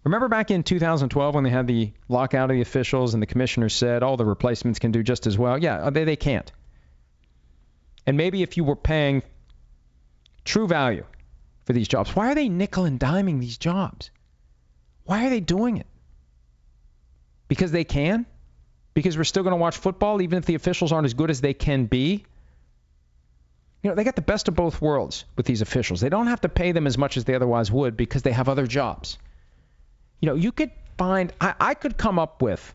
Remember 0.03 0.27
back 0.27 0.51
in 0.51 0.61
2012 0.61 1.33
when 1.33 1.43
they 1.43 1.49
had 1.49 1.65
the 1.65 1.91
lockout 2.07 2.51
of 2.51 2.55
the 2.55 2.61
officials 2.61 3.15
and 3.15 3.23
the 3.23 3.27
commissioner 3.27 3.69
said, 3.69 4.03
oh, 4.03 4.15
the 4.15 4.25
replacements 4.25 4.77
can 4.77 4.91
do 4.91 5.01
just 5.01 5.25
as 5.25 5.35
well? 5.35 5.57
Yeah, 5.57 5.77
uh, 5.77 5.89
they, 5.89 6.03
they 6.03 6.15
can't. 6.15 6.51
And 8.05 8.15
maybe 8.15 8.43
if 8.43 8.55
you 8.55 8.63
were 8.63 8.75
paying 8.75 9.23
true 10.43 10.67
value 10.67 11.05
for 11.63 11.73
these 11.73 11.87
jobs, 11.87 12.15
why 12.15 12.31
are 12.31 12.35
they 12.35 12.49
nickel 12.49 12.85
and 12.85 12.99
diming 12.99 13.39
these 13.39 13.57
jobs? 13.57 14.11
Why 15.05 15.27
are 15.27 15.29
they 15.29 15.39
doing 15.39 15.77
it? 15.77 15.87
Because 17.47 17.71
they 17.71 17.83
can? 17.83 18.25
Because 18.93 19.17
we're 19.17 19.23
still 19.23 19.43
going 19.43 19.51
to 19.51 19.57
watch 19.57 19.77
football 19.77 20.21
even 20.21 20.37
if 20.37 20.45
the 20.45 20.55
officials 20.55 20.91
aren't 20.91 21.05
as 21.05 21.13
good 21.13 21.29
as 21.29 21.41
they 21.41 21.53
can 21.53 21.85
be? 21.85 22.25
You 23.83 23.91
know, 23.91 23.95
they 23.95 24.03
got 24.03 24.15
the 24.15 24.23
best 24.23 24.47
of 24.47 24.55
both 24.55 24.81
worlds 24.81 25.25
with 25.35 25.45
these 25.45 25.61
officials. 25.61 26.01
They 26.01 26.09
don't 26.09 26.27
have 26.27 26.41
to 26.41 26.49
pay 26.49 26.71
them 26.71 26.87
as 26.87 26.97
much 26.97 27.17
as 27.17 27.25
they 27.25 27.35
otherwise 27.35 27.71
would 27.71 27.95
because 27.95 28.23
they 28.23 28.31
have 28.31 28.49
other 28.49 28.65
jobs. 28.65 29.19
You 30.21 30.29
know, 30.29 30.35
you 30.35 30.51
could 30.51 30.71
find, 30.97 31.31
I, 31.39 31.53
I 31.59 31.73
could 31.75 31.97
come 31.97 32.17
up 32.17 32.41
with 32.41 32.73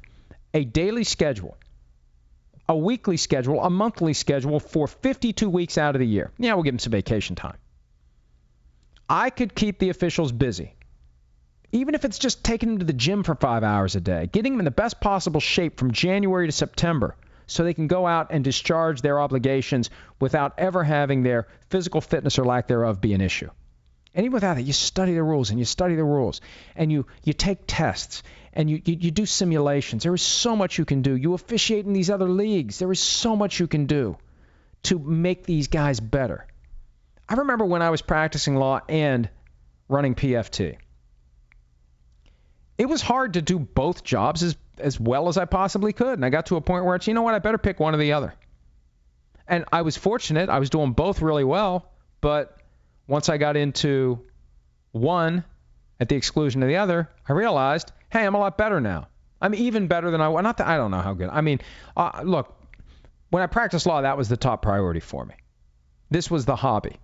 a 0.54 0.64
daily 0.64 1.02
schedule, 1.02 1.56
a 2.68 2.76
weekly 2.76 3.16
schedule, 3.16 3.60
a 3.60 3.70
monthly 3.70 4.12
schedule 4.12 4.60
for 4.60 4.86
52 4.86 5.50
weeks 5.50 5.78
out 5.78 5.96
of 5.96 5.98
the 5.98 6.06
year. 6.06 6.30
Yeah, 6.38 6.54
we'll 6.54 6.62
give 6.62 6.74
them 6.74 6.78
some 6.78 6.92
vacation 6.92 7.34
time. 7.34 7.56
I 9.08 9.30
could 9.30 9.56
keep 9.56 9.80
the 9.80 9.88
officials 9.88 10.30
busy 10.30 10.74
even 11.72 11.94
if 11.94 12.04
it's 12.04 12.18
just 12.18 12.42
taking 12.42 12.70
them 12.70 12.78
to 12.80 12.84
the 12.84 12.92
gym 12.92 13.22
for 13.22 13.34
five 13.34 13.62
hours 13.62 13.94
a 13.94 14.00
day, 14.00 14.28
getting 14.32 14.52
them 14.52 14.60
in 14.60 14.64
the 14.64 14.70
best 14.70 15.00
possible 15.00 15.40
shape 15.40 15.78
from 15.78 15.92
January 15.92 16.46
to 16.46 16.52
September 16.52 17.16
so 17.46 17.64
they 17.64 17.74
can 17.74 17.86
go 17.86 18.06
out 18.06 18.28
and 18.30 18.44
discharge 18.44 19.02
their 19.02 19.20
obligations 19.20 19.90
without 20.20 20.54
ever 20.58 20.82
having 20.84 21.22
their 21.22 21.46
physical 21.68 22.00
fitness 22.00 22.38
or 22.38 22.44
lack 22.44 22.66
thereof 22.66 23.00
be 23.00 23.12
an 23.12 23.20
issue. 23.20 23.50
And 24.14 24.24
even 24.24 24.34
without 24.34 24.54
that, 24.54 24.62
you 24.62 24.72
study 24.72 25.14
the 25.14 25.22
rules 25.22 25.50
and 25.50 25.58
you 25.58 25.64
study 25.64 25.94
the 25.94 26.04
rules 26.04 26.40
and 26.74 26.90
you, 26.90 27.06
you 27.22 27.32
take 27.32 27.58
tests 27.66 28.24
and 28.52 28.68
you, 28.68 28.82
you, 28.84 28.96
you 29.00 29.10
do 29.12 29.26
simulations. 29.26 30.02
There 30.02 30.14
is 30.14 30.22
so 30.22 30.56
much 30.56 30.78
you 30.78 30.84
can 30.84 31.02
do. 31.02 31.14
You 31.14 31.34
officiate 31.34 31.86
in 31.86 31.92
these 31.92 32.10
other 32.10 32.28
leagues. 32.28 32.80
There 32.80 32.90
is 32.90 32.98
so 32.98 33.36
much 33.36 33.60
you 33.60 33.68
can 33.68 33.86
do 33.86 34.16
to 34.84 34.98
make 34.98 35.44
these 35.44 35.68
guys 35.68 36.00
better. 36.00 36.46
I 37.28 37.34
remember 37.34 37.64
when 37.64 37.82
I 37.82 37.90
was 37.90 38.02
practicing 38.02 38.56
law 38.56 38.80
and 38.88 39.28
running 39.88 40.16
PFT 40.16 40.78
it 42.80 42.88
was 42.88 43.02
hard 43.02 43.34
to 43.34 43.42
do 43.42 43.58
both 43.58 44.02
jobs 44.02 44.42
as, 44.42 44.56
as 44.78 44.98
well 44.98 45.28
as 45.28 45.36
I 45.36 45.44
possibly 45.44 45.92
could. 45.92 46.14
And 46.14 46.24
I 46.24 46.30
got 46.30 46.46
to 46.46 46.56
a 46.56 46.62
point 46.62 46.86
where 46.86 46.96
it's, 46.96 47.06
you 47.06 47.12
know 47.12 47.20
what, 47.20 47.34
I 47.34 47.38
better 47.38 47.58
pick 47.58 47.78
one 47.78 47.94
or 47.94 47.98
the 47.98 48.14
other. 48.14 48.32
And 49.46 49.66
I 49.70 49.82
was 49.82 49.98
fortunate. 49.98 50.48
I 50.48 50.60
was 50.60 50.70
doing 50.70 50.92
both 50.92 51.20
really 51.20 51.44
well. 51.44 51.92
But 52.22 52.56
once 53.06 53.28
I 53.28 53.36
got 53.36 53.58
into 53.58 54.24
one 54.92 55.44
at 56.00 56.08
the 56.08 56.16
exclusion 56.16 56.62
of 56.62 56.70
the 56.70 56.76
other, 56.76 57.10
I 57.28 57.34
realized, 57.34 57.92
hey, 58.08 58.24
I'm 58.24 58.34
a 58.34 58.38
lot 58.38 58.56
better 58.56 58.80
now. 58.80 59.08
I'm 59.42 59.54
even 59.54 59.86
better 59.86 60.10
than 60.10 60.22
I 60.22 60.28
was. 60.28 60.42
Not 60.42 60.56
that 60.56 60.66
I 60.66 60.78
don't 60.78 60.90
know 60.90 61.02
how 61.02 61.12
good. 61.12 61.28
I 61.30 61.42
mean, 61.42 61.60
uh, 61.98 62.22
look, 62.24 62.56
when 63.28 63.42
I 63.42 63.46
practiced 63.46 63.84
law, 63.84 64.00
that 64.00 64.16
was 64.16 64.30
the 64.30 64.38
top 64.38 64.62
priority 64.62 65.00
for 65.00 65.26
me. 65.26 65.34
This 66.08 66.30
was 66.30 66.46
the 66.46 66.56
hobby. 66.56 66.96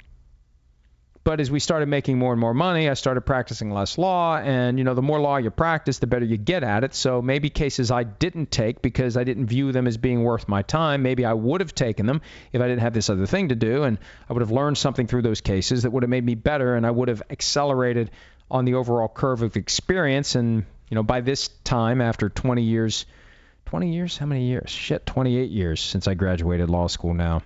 But 1.27 1.41
as 1.41 1.51
we 1.51 1.59
started 1.59 1.89
making 1.89 2.21
more 2.21 2.31
and 2.31 2.41
more 2.41 2.55
money, 2.55 2.89
I 2.89 2.95
started 2.95 3.23
practicing 3.23 3.73
less 3.73 3.99
law. 3.99 4.37
And, 4.37 4.79
you 4.79 4.85
know, 4.85 4.95
the 4.95 5.03
more 5.03 5.19
law 5.19 5.39
you 5.39 5.51
practice, 5.51 5.99
the 5.99 6.07
better 6.07 6.25
you 6.25 6.37
get 6.37 6.63
at 6.63 6.85
it. 6.85 6.95
So 6.95 7.21
maybe 7.21 7.51
cases 7.51 7.91
I 7.91 8.05
didn't 8.05 8.53
take 8.53 8.81
because 8.81 9.17
I 9.17 9.25
didn't 9.25 9.47
view 9.47 9.73
them 9.73 9.89
as 9.89 9.97
being 9.97 10.23
worth 10.23 10.47
my 10.47 10.63
time, 10.63 11.03
maybe 11.03 11.25
I 11.25 11.33
would 11.33 11.63
have 11.63 11.75
taken 11.75 12.07
them 12.07 12.23
if 12.53 12.63
I 12.63 12.69
didn't 12.69 12.83
have 12.83 12.95
this 12.95 13.11
other 13.11 13.27
thing 13.27 13.49
to 13.49 13.57
do. 13.57 13.83
And 13.83 13.99
I 14.31 14.35
would 14.35 14.41
have 14.41 14.53
learned 14.53 14.79
something 14.79 15.09
through 15.09 15.23
those 15.23 15.41
cases 15.41 15.83
that 15.83 15.91
would 15.91 16.05
have 16.05 16.11
made 16.11 16.25
me 16.25 16.37
better. 16.37 16.77
And 16.77 16.87
I 16.87 16.93
would 16.93 17.09
have 17.09 17.25
accelerated 17.29 18.13
on 18.49 18.65
the 18.65 18.75
overall 18.75 19.09
curve 19.09 19.43
of 19.43 19.57
experience. 19.57 20.37
And, 20.37 20.65
you 20.91 20.95
know, 20.95 21.03
by 21.03 21.23
this 21.23 21.49
time, 21.65 22.01
after 22.03 22.29
20 22.29 22.63
years, 22.63 23.05
20 23.65 23.93
years? 23.93 24.17
How 24.17 24.27
many 24.27 24.45
years? 24.45 24.71
Shit, 24.71 25.05
28 25.07 25.51
years 25.51 25.81
since 25.81 26.07
I 26.07 26.15
graduated 26.15 26.71
law 26.71 26.87
school 26.87 27.15
now. 27.15 27.43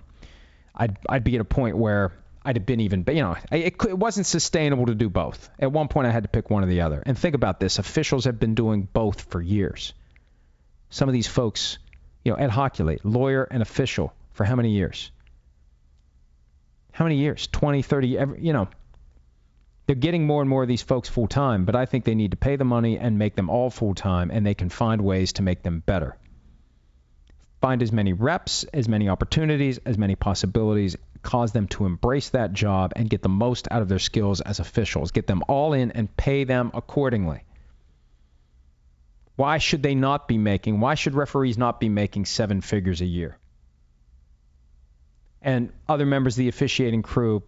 I'd, 0.75 0.97
I'd 1.09 1.23
be 1.23 1.33
at 1.33 1.41
a 1.41 1.45
point 1.45 1.77
where 1.77 2.11
I'd 2.43 2.55
have 2.55 2.65
been 2.65 2.79
even, 2.79 3.05
you 3.07 3.21
know, 3.21 3.35
it, 3.51 3.75
it 3.87 3.97
wasn't 3.97 4.25
sustainable 4.25 4.87
to 4.87 4.95
do 4.95 5.09
both. 5.09 5.49
At 5.59 5.71
one 5.71 5.87
point, 5.87 6.07
I 6.07 6.11
had 6.11 6.23
to 6.23 6.29
pick 6.29 6.49
one 6.49 6.63
or 6.63 6.67
the 6.67 6.81
other. 6.81 7.01
And 7.05 7.17
think 7.17 7.35
about 7.35 7.59
this: 7.59 7.77
officials 7.77 8.25
have 8.25 8.39
been 8.39 8.55
doing 8.55 8.87
both 8.91 9.21
for 9.21 9.39
years. 9.39 9.93
Some 10.89 11.07
of 11.07 11.13
these 11.13 11.27
folks, 11.27 11.77
you 12.25 12.31
know, 12.31 12.37
Ed 12.37 12.49
Hochuli, 12.49 12.99
lawyer 13.03 13.43
and 13.43 13.61
official 13.61 14.13
for 14.33 14.43
how 14.43 14.55
many 14.55 14.71
years? 14.71 15.11
How 16.91 17.05
many 17.05 17.17
years? 17.17 17.47
20, 17.47 17.83
30, 17.83 18.17
every, 18.17 18.41
you 18.41 18.53
know. 18.53 18.67
They're 19.87 19.95
getting 19.95 20.25
more 20.25 20.41
and 20.41 20.49
more 20.49 20.61
of 20.61 20.69
these 20.69 20.81
folks 20.81 21.09
full 21.09 21.27
time, 21.27 21.65
but 21.65 21.75
I 21.75 21.85
think 21.85 22.05
they 22.05 22.15
need 22.15 22.31
to 22.31 22.37
pay 22.37 22.55
the 22.55 22.63
money 22.63 22.97
and 22.97 23.19
make 23.19 23.35
them 23.35 23.49
all 23.49 23.69
full 23.69 23.93
time, 23.93 24.31
and 24.31 24.45
they 24.45 24.53
can 24.53 24.69
find 24.69 25.01
ways 25.01 25.33
to 25.33 25.41
make 25.41 25.63
them 25.63 25.83
better 25.85 26.17
find 27.61 27.83
as 27.83 27.91
many 27.91 28.11
reps, 28.11 28.63
as 28.73 28.89
many 28.89 29.07
opportunities, 29.07 29.79
as 29.85 29.97
many 29.97 30.15
possibilities, 30.15 30.97
cause 31.21 31.51
them 31.51 31.67
to 31.67 31.85
embrace 31.85 32.29
that 32.29 32.53
job 32.53 32.93
and 32.95 33.09
get 33.09 33.21
the 33.21 33.29
most 33.29 33.67
out 33.71 33.81
of 33.81 33.89
their 33.89 33.99
skills 33.99 34.41
as 34.41 34.59
officials. 34.59 35.11
Get 35.11 35.27
them 35.27 35.43
all 35.47 35.73
in 35.73 35.91
and 35.91 36.15
pay 36.15 36.43
them 36.43 36.71
accordingly. 36.73 37.43
Why 39.35 39.57
should 39.57 39.81
they 39.83 39.95
not 39.95 40.27
be 40.27 40.37
making, 40.37 40.79
why 40.79 40.95
should 40.95 41.15
referees 41.15 41.57
not 41.57 41.79
be 41.79 41.89
making 41.89 42.25
seven 42.25 42.61
figures 42.61 43.01
a 43.01 43.05
year? 43.05 43.37
And 45.41 45.71
other 45.89 46.05
members 46.05 46.35
of 46.35 46.39
the 46.39 46.49
officiating 46.49 47.01
crew, 47.01 47.43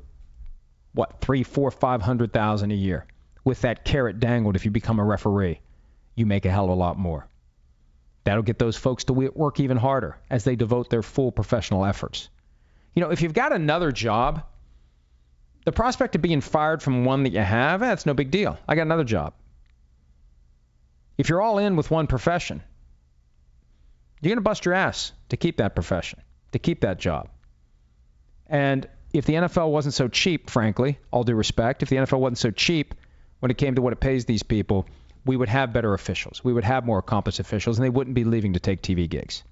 what, 0.94 1.22
three, 1.22 1.44
four, 1.44 1.70
five 1.70 2.02
hundred 2.02 2.34
thousand 2.34 2.72
a 2.72 2.76
year. 2.76 3.06
With 3.44 3.62
that 3.62 3.84
carrot 3.84 4.20
dangled, 4.20 4.56
if 4.56 4.66
you 4.66 4.72
become 4.72 5.00
a 5.00 5.04
referee, 5.04 5.60
you 6.16 6.26
make 6.26 6.46
a 6.46 6.52
hell 6.52 6.66
of 6.66 6.72
a 6.72 6.74
lot 6.74 6.98
more. 6.98 7.28
That'll 8.24 8.44
get 8.44 8.58
those 8.58 8.78
folks 8.78 9.04
to 9.06 9.14
work 9.14 9.60
even 9.60 9.78
harder 9.78 10.18
as 10.30 10.44
they 10.44 10.56
devote 10.56 10.90
their 10.90 11.04
full 11.04 11.32
professional 11.32 11.86
efforts. 11.86 12.30
You 12.96 13.02
know, 13.02 13.12
if 13.12 13.22
you've 13.22 13.34
got 13.34 13.54
another 13.54 13.92
job, 13.92 14.44
the 15.66 15.72
prospect 15.72 16.16
of 16.16 16.22
being 16.22 16.42
fired 16.42 16.82
from 16.82 17.06
one 17.06 17.24
that 17.24 17.34
you 17.34 17.40
have, 17.40 17.82
eh, 17.82 17.88
that's 17.88 18.06
no 18.06 18.14
big 18.14 18.32
deal. 18.32 18.58
I 18.68 18.76
got 18.76 18.84
another 18.84 19.04
job. 19.04 19.34
If 21.18 21.30
you're 21.30 21.42
all 21.42 21.58
in 21.58 21.76
with 21.76 21.92
one 21.92 22.08
profession, 22.08 22.62
you're 24.22 24.30
going 24.30 24.38
to 24.38 24.42
bust 24.42 24.66
your 24.66 24.74
ass 24.74 25.12
to 25.30 25.38
keep 25.38 25.58
that 25.58 25.76
profession, 25.76 26.22
to 26.52 26.60
keep 26.60 26.82
that 26.82 27.00
job. 27.00 27.30
And 28.48 28.88
if 29.14 29.26
the 29.26 29.34
NFL 29.34 29.72
wasn't 29.72 29.94
so 29.94 30.08
cheap, 30.08 30.50
frankly, 30.50 31.00
all 31.12 31.24
due 31.24 31.36
respect, 31.36 31.84
if 31.84 31.90
the 31.90 31.98
NFL 31.98 32.20
wasn't 32.20 32.40
so 32.40 32.52
cheap 32.52 32.96
when 33.40 33.52
it 33.52 33.58
came 33.58 33.76
to 33.76 33.82
what 33.82 33.94
it 33.94 34.00
pays 34.00 34.26
these 34.26 34.44
people, 34.44 34.88
we 35.26 35.38
would 35.38 35.50
have 35.50 35.74
better 35.74 35.94
officials. 35.94 36.44
We 36.44 36.54
would 36.54 36.64
have 36.64 36.86
more 36.86 37.00
accomplished 37.00 37.40
officials, 37.40 37.78
and 37.78 37.86
they 37.86 37.90
wouldn't 37.90 38.16
be 38.16 38.24
leaving 38.24 38.54
to 38.54 38.60
take 38.60 38.82
TV 38.82 39.10
gigs. 39.10 39.44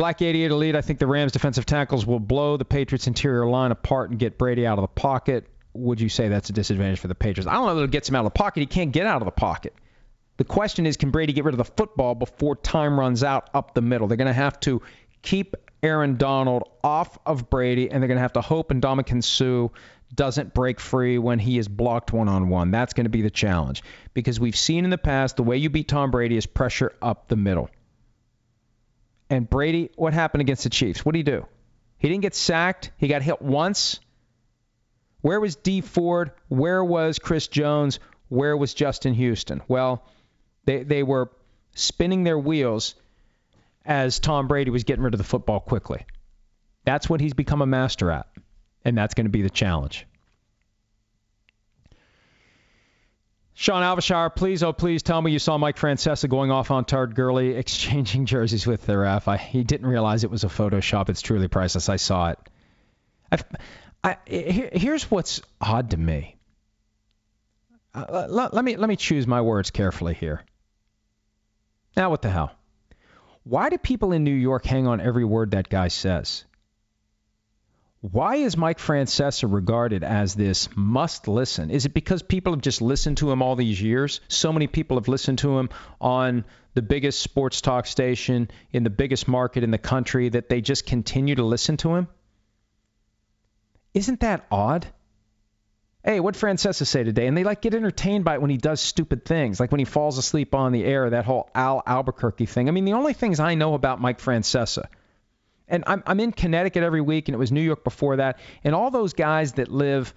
Black 0.00 0.22
88 0.22 0.50
Elite, 0.50 0.76
I 0.76 0.80
think 0.80 0.98
the 0.98 1.06
Rams 1.06 1.32
defensive 1.32 1.66
tackles 1.66 2.06
will 2.06 2.20
blow 2.20 2.56
the 2.56 2.64
Patriots 2.64 3.06
interior 3.06 3.44
line 3.44 3.70
apart 3.70 4.08
and 4.08 4.18
get 4.18 4.38
Brady 4.38 4.66
out 4.66 4.78
of 4.78 4.82
the 4.82 4.88
pocket. 4.88 5.46
Would 5.74 6.00
you 6.00 6.08
say 6.08 6.28
that's 6.28 6.48
a 6.48 6.54
disadvantage 6.54 7.00
for 7.00 7.08
the 7.08 7.14
Patriots? 7.14 7.46
I 7.46 7.52
don't 7.52 7.66
know 7.66 7.74
that 7.74 7.82
it 7.82 7.90
gets 7.90 8.08
him 8.08 8.16
out 8.16 8.20
of 8.20 8.32
the 8.32 8.38
pocket. 8.38 8.60
He 8.60 8.66
can't 8.66 8.92
get 8.92 9.06
out 9.06 9.20
of 9.20 9.26
the 9.26 9.30
pocket. 9.30 9.74
The 10.38 10.44
question 10.44 10.86
is, 10.86 10.96
can 10.96 11.10
Brady 11.10 11.34
get 11.34 11.44
rid 11.44 11.52
of 11.52 11.58
the 11.58 11.66
football 11.66 12.14
before 12.14 12.56
time 12.56 12.98
runs 12.98 13.22
out 13.22 13.50
up 13.52 13.74
the 13.74 13.82
middle? 13.82 14.08
They're 14.08 14.16
going 14.16 14.28
to 14.28 14.32
have 14.32 14.58
to 14.60 14.80
keep 15.20 15.54
Aaron 15.82 16.16
Donald 16.16 16.62
off 16.82 17.18
of 17.26 17.50
Brady, 17.50 17.90
and 17.90 18.02
they're 18.02 18.08
going 18.08 18.16
to 18.16 18.22
have 18.22 18.32
to 18.32 18.40
hope 18.40 18.70
and 18.70 18.80
Ndamukong 18.80 19.22
Suh 19.22 19.68
doesn't 20.14 20.54
break 20.54 20.80
free 20.80 21.18
when 21.18 21.38
he 21.38 21.58
is 21.58 21.68
blocked 21.68 22.10
one 22.10 22.30
on 22.30 22.48
one. 22.48 22.70
That's 22.70 22.94
going 22.94 23.04
to 23.04 23.10
be 23.10 23.20
the 23.20 23.28
challenge 23.28 23.82
because 24.14 24.40
we've 24.40 24.56
seen 24.56 24.84
in 24.84 24.90
the 24.90 24.96
past 24.96 25.36
the 25.36 25.42
way 25.42 25.58
you 25.58 25.68
beat 25.68 25.88
Tom 25.88 26.10
Brady 26.10 26.38
is 26.38 26.46
pressure 26.46 26.94
up 27.02 27.28
the 27.28 27.36
middle. 27.36 27.68
And 29.30 29.48
Brady, 29.48 29.90
what 29.96 30.12
happened 30.12 30.42
against 30.42 30.64
the 30.64 30.70
Chiefs? 30.70 31.04
What 31.04 31.12
did 31.12 31.20
he 31.20 31.22
do? 31.22 31.46
He 31.98 32.08
didn't 32.08 32.22
get 32.22 32.34
sacked. 32.34 32.90
He 32.98 33.08
got 33.08 33.22
hit 33.22 33.40
once. 33.40 34.00
Where 35.22 35.40
was 35.40 35.56
Dee 35.56 35.80
Ford? 35.80 36.32
Where 36.48 36.84
was 36.84 37.18
Chris 37.18 37.46
Jones? 37.46 38.00
Where 38.28 38.56
was 38.56 38.74
Justin 38.74 39.14
Houston? 39.14 39.62
Well, 39.68 40.04
they, 40.64 40.82
they 40.82 41.02
were 41.02 41.30
spinning 41.74 42.24
their 42.24 42.38
wheels 42.38 42.94
as 43.84 44.18
Tom 44.18 44.48
Brady 44.48 44.70
was 44.70 44.84
getting 44.84 45.04
rid 45.04 45.14
of 45.14 45.18
the 45.18 45.24
football 45.24 45.60
quickly. 45.60 46.04
That's 46.84 47.08
what 47.08 47.20
he's 47.20 47.34
become 47.34 47.62
a 47.62 47.66
master 47.66 48.10
at 48.10 48.26
and 48.84 48.96
that's 48.96 49.14
going 49.14 49.26
to 49.26 49.30
be 49.30 49.42
the 49.42 49.50
challenge. 49.50 50.06
Sean 53.60 53.82
Alvashar, 53.82 54.34
please, 54.34 54.62
oh 54.62 54.72
please 54.72 55.02
tell 55.02 55.20
me 55.20 55.32
you 55.32 55.38
saw 55.38 55.58
Mike 55.58 55.76
Francesa 55.76 56.30
going 56.30 56.50
off 56.50 56.70
on 56.70 56.86
Todd 56.86 57.14
Gurley 57.14 57.50
exchanging 57.56 58.24
jerseys 58.24 58.66
with 58.66 58.86
the 58.86 58.96
ref. 58.96 59.28
I, 59.28 59.36
he 59.36 59.64
didn't 59.64 59.86
realize 59.86 60.24
it 60.24 60.30
was 60.30 60.44
a 60.44 60.48
Photoshop. 60.48 61.10
It's 61.10 61.20
truly 61.20 61.46
priceless. 61.46 61.90
I 61.90 61.96
saw 61.96 62.30
it. 62.30 62.38
I've, 63.30 63.44
I, 64.02 64.16
here, 64.26 64.70
here's 64.72 65.10
what's 65.10 65.42
odd 65.60 65.90
to 65.90 65.98
me. 65.98 66.38
uh, 67.94 68.28
let, 68.30 68.54
let 68.54 68.64
me 68.64 68.76
let 68.76 68.88
me 68.88 68.96
choose 68.96 69.26
my 69.26 69.42
words 69.42 69.70
carefully 69.70 70.14
here. 70.14 70.42
Now, 71.98 72.08
what 72.08 72.22
the 72.22 72.30
hell? 72.30 72.52
Why 73.42 73.68
do 73.68 73.76
people 73.76 74.12
in 74.12 74.24
New 74.24 74.30
York 74.32 74.64
hang 74.64 74.86
on 74.86 75.02
every 75.02 75.26
word 75.26 75.50
that 75.50 75.68
guy 75.68 75.88
says? 75.88 76.46
Why 78.02 78.36
is 78.36 78.56
Mike 78.56 78.78
Francesa 78.78 79.46
regarded 79.52 80.04
as 80.04 80.34
this 80.34 80.70
must 80.74 81.28
listen? 81.28 81.70
Is 81.70 81.84
it 81.84 81.92
because 81.92 82.22
people 82.22 82.54
have 82.54 82.62
just 82.62 82.80
listened 82.80 83.18
to 83.18 83.30
him 83.30 83.42
all 83.42 83.56
these 83.56 83.80
years? 83.80 84.22
So 84.28 84.54
many 84.54 84.66
people 84.68 84.96
have 84.96 85.08
listened 85.08 85.40
to 85.40 85.58
him 85.58 85.68
on 86.00 86.46
the 86.72 86.80
biggest 86.80 87.20
sports 87.20 87.60
talk 87.60 87.86
station 87.86 88.50
in 88.72 88.84
the 88.84 88.90
biggest 88.90 89.28
market 89.28 89.64
in 89.64 89.70
the 89.70 89.76
country 89.76 90.30
that 90.30 90.48
they 90.48 90.62
just 90.62 90.86
continue 90.86 91.34
to 91.34 91.44
listen 91.44 91.76
to 91.78 91.94
him? 91.94 92.08
Isn't 93.92 94.20
that 94.20 94.46
odd? 94.50 94.86
Hey, 96.02 96.20
what 96.20 96.36
Francesa 96.36 96.86
say 96.86 97.04
today? 97.04 97.26
And 97.26 97.36
they 97.36 97.44
like 97.44 97.60
get 97.60 97.74
entertained 97.74 98.24
by 98.24 98.34
it 98.34 98.40
when 98.40 98.48
he 98.48 98.56
does 98.56 98.80
stupid 98.80 99.26
things, 99.26 99.60
like 99.60 99.72
when 99.72 99.78
he 99.78 99.84
falls 99.84 100.16
asleep 100.16 100.54
on 100.54 100.72
the 100.72 100.84
air, 100.84 101.10
that 101.10 101.26
whole 101.26 101.50
Al 101.54 101.82
Albuquerque 101.86 102.46
thing. 102.46 102.68
I 102.68 102.72
mean, 102.72 102.86
the 102.86 102.94
only 102.94 103.12
things 103.12 103.40
I 103.40 103.56
know 103.56 103.74
about 103.74 104.00
Mike 104.00 104.20
Francesa– 104.20 104.86
and 105.70 105.84
I'm, 105.86 106.02
I'm 106.06 106.20
in 106.20 106.32
Connecticut 106.32 106.82
every 106.82 107.00
week, 107.00 107.28
and 107.28 107.34
it 107.34 107.38
was 107.38 107.52
New 107.52 107.62
York 107.62 107.84
before 107.84 108.16
that. 108.16 108.38
And 108.64 108.74
all 108.74 108.90
those 108.90 109.14
guys 109.14 109.54
that 109.54 109.68
live 109.68 110.12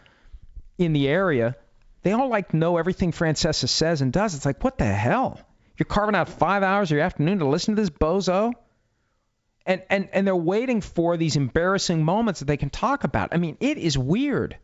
in 0.78 0.94
the 0.94 1.08
area, 1.08 1.56
they 2.02 2.12
all 2.12 2.28
like 2.28 2.54
know 2.54 2.78
everything 2.78 3.12
Francesa 3.12 3.70
says 3.70 4.02
and 4.02 4.12
does. 4.12 4.36
It's 4.36 4.46
like, 4.46 4.64
what 4.64 4.78
the 4.78 4.86
hell? 4.86 5.40
You're 5.78 5.86
carving 5.86 6.16
out 6.16 6.30
five 6.30 6.64
hours 6.64 6.92
of 6.92 6.96
your 6.96 7.06
afternoon 7.06 7.40
to 7.40 7.48
listen 7.48 7.76
to 7.76 7.82
this 7.82 7.90
bozo? 7.90 8.54
And, 9.66 9.82
and, 9.90 10.10
and 10.12 10.28
they're 10.28 10.36
waiting 10.36 10.82
for 10.82 11.16
these 11.16 11.36
embarrassing 11.38 12.04
moments 12.04 12.42
that 12.42 12.46
they 12.46 12.58
can 12.58 12.70
talk 12.70 13.06
about. 13.06 13.30
I 13.34 13.38
mean, 13.38 13.58
it 13.62 13.78
is 13.78 13.98
weird. 13.98 14.58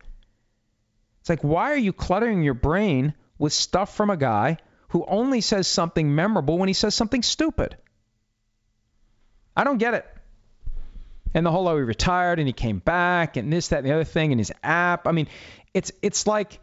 It's 1.22 1.30
like, 1.30 1.42
why 1.42 1.72
are 1.72 1.78
you 1.78 1.94
cluttering 1.94 2.44
your 2.44 2.54
brain 2.54 3.14
with 3.38 3.54
stuff 3.54 3.96
from 3.96 4.10
a 4.10 4.18
guy 4.18 4.58
who 4.90 5.06
only 5.08 5.42
says 5.42 5.68
something 5.68 6.14
memorable 6.14 6.58
when 6.58 6.68
he 6.68 6.74
says 6.74 6.96
something 6.96 7.24
stupid? 7.24 7.78
I 9.56 9.64
don't 9.64 9.78
get 9.78 9.94
it. 9.94 10.06
And 11.34 11.46
the 11.46 11.52
whole 11.52 11.68
oh 11.68 11.78
he 11.78 11.84
retired 11.84 12.40
and 12.40 12.48
he 12.48 12.54
came 12.54 12.80
back 12.80 13.38
and 13.38 13.54
this, 13.54 13.70
that, 13.70 13.80
and 13.80 13.88
the 13.88 13.94
other 13.94 14.04
thing 14.04 14.32
and 14.32 14.40
his 14.40 14.52
app. 14.64 15.08
I 15.08 15.12
mean, 15.12 15.28
it's 15.74 15.92
it's 16.02 16.26
like 16.26 16.60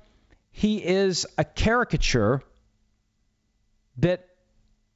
he 0.50 0.84
is 0.84 1.26
a 1.38 1.44
caricature 1.44 2.42
that 3.98 4.26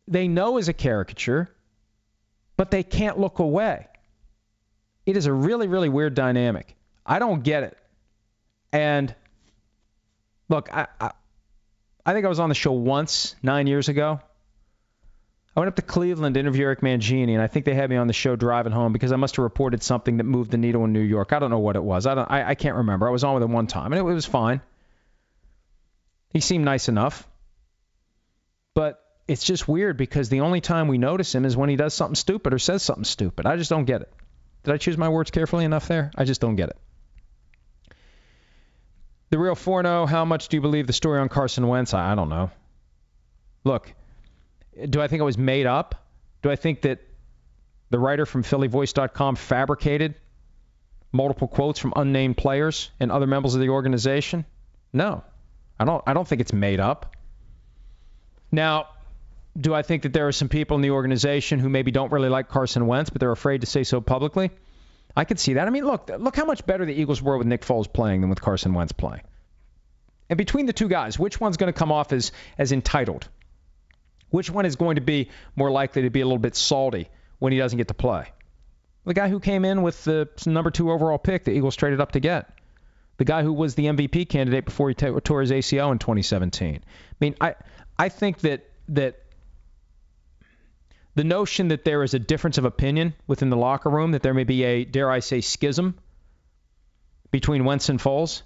they 0.09 0.27
know 0.27 0.59
is 0.59 0.69
a 0.69 0.73
caricature, 0.73 1.49
but 2.57 2.71
they 2.71 2.83
can't 2.83 3.19
look 3.19 3.39
away. 3.39 3.87
It 5.07 5.17
is 5.17 5.27
a 5.27 5.33
really, 5.33 5.69
really 5.69 5.89
weird 5.89 6.15
dynamic. 6.15 6.75
I 7.07 7.19
don't 7.19 7.43
get 7.43 7.63
it. 7.63 7.79
And 8.73 9.15
look, 10.49 10.73
I, 10.75 10.89
I, 11.01 11.13
I 12.05 12.13
think 12.13 12.27
I 12.27 12.29
was 12.29 12.41
on 12.41 12.49
the 12.49 12.55
show 12.55 12.73
once 12.73 13.35
nine 13.43 13.67
years 13.67 13.89
ago 13.89 14.21
I 15.57 15.61
went 15.61 15.69
up 15.69 15.77
to 15.77 15.83
Cleveland 15.83 16.35
to 16.35 16.41
interview 16.41 16.65
Eric 16.65 16.81
Mangini, 16.81 17.33
and 17.33 17.43
I 17.43 17.49
think 17.49 17.65
they 17.65 17.75
had 17.75 17.91
me 17.91 17.97
on 17.97 18.07
the 18.07 18.13
show 18.13 18.37
driving 18.37 18.73
home 18.73 18.93
because 18.93 19.11
I 19.11 19.17
must 19.17 19.35
have 19.37 19.43
reported 19.43 19.83
something 19.83 20.19
that 20.19 20.25
moved 20.25 20.53
the 20.53 20.59
needle 20.59 20.85
in 20.85 20.93
New 20.93 21.01
York. 21.01 21.33
I 21.33 21.41
don't 21.41 21.51
know 21.51 21.59
what 21.59 21.75
it 21.75 21.83
was. 21.83 22.07
I 22.07 22.15
don't. 22.15 22.31
I, 22.31 22.51
I 22.51 22.55
can't 22.55 22.77
remember. 22.77 23.09
I 23.09 23.11
was 23.11 23.25
on 23.25 23.35
with 23.35 23.43
him 23.43 23.53
one 23.53 23.67
time, 23.67 23.93
and 23.93 23.95
it, 23.95 24.09
it 24.09 24.15
was 24.15 24.27
fine. 24.27 24.61
He 26.33 26.41
seemed 26.41 26.65
nice 26.65 26.89
enough, 26.89 27.27
but 28.75 29.03
it's 29.27 29.43
just 29.43 29.67
weird 29.67 29.97
because 29.97 30.29
the 30.29 30.41
only 30.41 30.61
time 30.61 30.87
we 30.87 30.99
notice 30.99 31.35
him 31.35 31.45
is 31.45 31.57
when 31.57 31.69
he 31.69 31.77
does 31.77 31.95
something 31.95 32.15
stupid 32.15 32.55
or 32.55 32.59
says 32.61 32.85
something 32.85 33.05
stupid. 33.05 33.47
I 33.47 33.57
just 33.57 33.71
don't 33.71 33.85
get 33.85 34.03
it. 34.03 34.13
Did 34.63 34.75
I 34.75 34.77
choose 34.77 34.97
my 34.97 35.09
words 35.09 35.33
carefully 35.33 35.65
enough 35.65 35.89
there? 35.89 36.13
I 36.17 36.25
just 36.25 36.41
don't 36.41 36.57
get 36.57 36.69
it. 36.69 36.77
The 39.31 39.39
real 39.39 39.55
Forno, 39.55 40.03
oh, 40.03 40.07
how 40.07 40.25
much 40.25 40.49
do 40.49 40.57
you 40.57 40.61
believe 40.61 40.87
the 40.87 40.93
story 40.93 41.21
on 41.21 41.29
Carson 41.29 41.67
Wentz? 41.67 41.95
I, 41.95 42.13
I 42.13 42.15
don't 42.15 42.29
know. 42.29 42.51
Look, 43.65 43.93
do 44.89 45.01
I 45.01 45.09
think 45.09 45.21
it 45.21 45.25
was 45.25 45.39
made 45.39 45.67
up? 45.67 45.95
Do 46.43 46.51
I 46.51 46.57
think 46.57 46.83
that 46.83 47.01
the 47.91 47.99
writer 47.99 48.27
from 48.27 48.43
PhillyVoice.com 48.43 49.37
fabricated 49.37 50.15
multiple 51.13 51.49
quotes 51.49 51.79
from 51.79 51.93
unnamed 51.97 52.37
players 52.37 52.91
and 53.01 53.11
other 53.11 53.27
members 53.27 53.55
of 53.55 53.61
the 53.61 53.69
organization? 53.69 54.45
No, 54.93 55.23
I 55.79 55.85
don't. 55.85 56.03
I 56.07 56.15
don't 56.15 56.27
think 56.27 56.41
it's 56.41 56.53
made 56.53 56.81
up. 56.81 57.17
Now, 58.53 58.89
do 59.59 59.75
I 59.75 59.83
think 59.83 60.03
that 60.03 60.13
there 60.13 60.29
are 60.29 60.33
some 60.33 60.49
people 60.49 60.77
in 60.77 60.83
the 60.83 60.91
organization 60.91 61.59
who 61.59 61.69
maybe 61.69 61.91
don't 61.91 62.13
really 62.13 62.29
like 62.29 62.49
Carson 62.49 62.87
Wentz, 62.87 63.11
but 63.11 63.21
they're 63.21 63.33
afraid 63.33 63.61
to 63.63 63.67
say 63.67 63.85
so 63.85 64.01
publicly? 64.01 64.51
I 65.17 65.25
could 65.25 65.41
see 65.41 65.55
that. 65.55 65.67
I 65.67 65.71
mean, 65.71 65.85
look, 65.85 66.11
look 66.19 66.37
how 66.37 66.45
much 66.45 66.65
better 66.65 66.85
the 66.85 66.95
Eagles 66.95 67.21
were 67.21 67.37
with 67.37 67.47
Nick 67.47 67.63
Foles 67.63 67.93
playing 67.93 68.21
than 68.21 68.31
with 68.31 68.41
Carson 68.41 68.75
Wentz 68.75 68.93
playing. 68.93 69.23
And 70.29 70.37
between 70.37 70.67
the 70.67 70.73
two 70.73 70.89
guys, 70.89 71.19
which 71.19 71.41
one's 71.41 71.57
going 71.57 71.73
to 71.73 71.77
come 71.77 71.91
off 71.91 72.13
as 72.13 72.31
as 72.57 72.71
entitled? 72.71 73.29
Which 74.31 74.51
one 74.51 74.65
is 74.65 74.77
going 74.77 74.97
to 74.97 75.01
be 75.01 75.29
more 75.57 75.71
likely 75.71 76.03
to 76.03 76.11
be 76.11 76.21
a 76.21 76.25
little 76.25 76.39
bit 76.39 76.57
salty 76.57 77.09
when 77.39 77.53
he 77.53 77.59
doesn't 77.59 77.77
get 77.77 77.89
to 77.89 77.95
play? 77.95 78.33
The 79.05 79.15
guy 79.15 79.29
who 79.29 79.41
came 79.41 79.65
in 79.65 79.83
with 79.83 80.05
the 80.05 80.29
number 80.47 80.71
two 80.71 80.91
overall 80.91 81.19
pick 81.19 81.45
the 81.45 81.53
Eagles 81.53 81.77
traded 81.77 82.01
up 82.01 82.13
to 82.13 82.21
get. 82.21 82.51
The 83.17 83.25
guy 83.25 83.43
who 83.43 83.53
was 83.53 83.75
the 83.75 83.87
MVP 83.87 84.29
candidate 84.29 84.65
before 84.65 84.89
he 84.89 84.95
t- 84.95 85.13
tore 85.25 85.41
his 85.41 85.51
ACL 85.51 85.93
in 85.93 85.99
2017. 85.99 86.77
I 86.77 86.81
mean, 87.21 87.35
I 87.41 87.55
I 87.99 88.09
think 88.09 88.39
that 88.41 88.71
that 88.89 89.21
the 91.15 91.25
notion 91.25 91.69
that 91.69 91.85
there 91.85 92.03
is 92.03 92.15
a 92.15 92.19
difference 92.19 92.57
of 92.57 92.65
opinion 92.65 93.15
within 93.27 93.51
the 93.51 93.57
locker 93.57 93.91
room, 93.91 94.13
that 94.13 94.23
there 94.23 94.35
may 94.35 94.45
be 94.45 94.65
a 94.65 94.85
dare 94.85 95.11
I 95.11 95.21
say 95.21 95.41
schism 95.41 95.99
between 97.31 97.65
Wentz 97.65 97.89
and 97.89 97.99
Foles, 97.99 98.43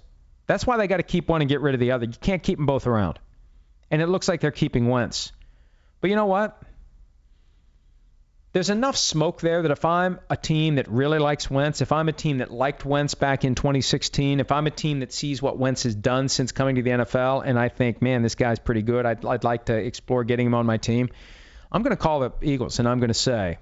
that's 0.47 0.65
why 0.65 0.77
they 0.77 0.87
got 0.87 0.97
to 0.97 1.03
keep 1.03 1.27
one 1.27 1.41
and 1.41 1.49
get 1.49 1.61
rid 1.61 1.73
of 1.73 1.79
the 1.79 1.91
other. 1.91 2.05
You 2.05 2.13
can't 2.19 2.43
keep 2.43 2.57
them 2.57 2.65
both 2.65 2.87
around. 2.87 3.19
And 3.91 4.01
it 4.01 4.07
looks 4.07 4.27
like 4.27 4.41
they're 4.41 4.51
keeping 4.51 4.89
Wentz. 4.89 5.31
But 6.01 6.09
you 6.09 6.15
know 6.15 6.25
what? 6.25 6.61
There's 8.55 8.69
enough 8.69 8.95
smoke 8.95 9.41
there 9.41 9.63
that 9.63 9.71
if 9.71 9.83
I'm 9.83 10.17
a 10.29 10.37
team 10.37 10.75
that 10.75 10.87
really 10.87 11.19
likes 11.19 11.51
Wentz, 11.51 11.81
if 11.81 11.91
I'm 11.91 12.07
a 12.07 12.13
team 12.13 12.37
that 12.37 12.51
liked 12.51 12.85
Wentz 12.85 13.13
back 13.13 13.43
in 13.43 13.53
2016, 13.53 14.39
if 14.39 14.49
I'm 14.49 14.65
a 14.65 14.71
team 14.71 15.01
that 15.01 15.11
sees 15.11 15.41
what 15.41 15.57
Wentz 15.57 15.83
has 15.83 15.93
done 15.93 16.29
since 16.29 16.53
coming 16.53 16.75
to 16.75 16.81
the 16.81 16.91
NFL, 16.91 17.43
and 17.45 17.59
I 17.59 17.67
think, 17.67 18.01
man, 18.01 18.21
this 18.21 18.35
guy's 18.35 18.59
pretty 18.59 18.81
good, 18.81 19.05
I'd, 19.05 19.25
I'd 19.25 19.43
like 19.43 19.65
to 19.65 19.75
explore 19.75 20.23
getting 20.23 20.47
him 20.47 20.53
on 20.53 20.65
my 20.65 20.77
team, 20.77 21.09
I'm 21.69 21.81
going 21.81 21.91
to 21.91 22.01
call 22.01 22.21
the 22.21 22.31
Eagles 22.41 22.79
and 22.79 22.87
I'm 22.87 22.99
going 22.99 23.09
to 23.09 23.13
say, 23.13 23.57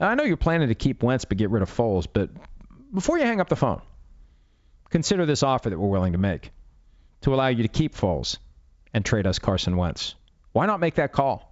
I 0.00 0.14
know 0.14 0.24
you're 0.24 0.38
planning 0.38 0.68
to 0.68 0.74
keep 0.74 1.02
Wentz 1.02 1.26
but 1.26 1.36
get 1.36 1.50
rid 1.50 1.62
of 1.62 1.70
Foles, 1.70 2.06
but 2.10 2.30
before 2.94 3.18
you 3.18 3.24
hang 3.24 3.42
up 3.42 3.50
the 3.50 3.56
phone, 3.56 3.82
consider 4.88 5.26
this 5.26 5.42
offer 5.42 5.68
that 5.68 5.78
we're 5.78 5.86
willing 5.86 6.12
to 6.12 6.18
make 6.18 6.50
to 7.20 7.34
allow 7.34 7.48
you 7.48 7.64
to 7.64 7.68
keep 7.68 7.94
Foles 7.94 8.38
and 8.94 9.04
trade 9.04 9.26
us 9.26 9.38
Carson 9.38 9.76
Wentz. 9.76 10.14
Why 10.52 10.64
not 10.64 10.80
make 10.80 10.94
that 10.94 11.12
call? 11.12 11.49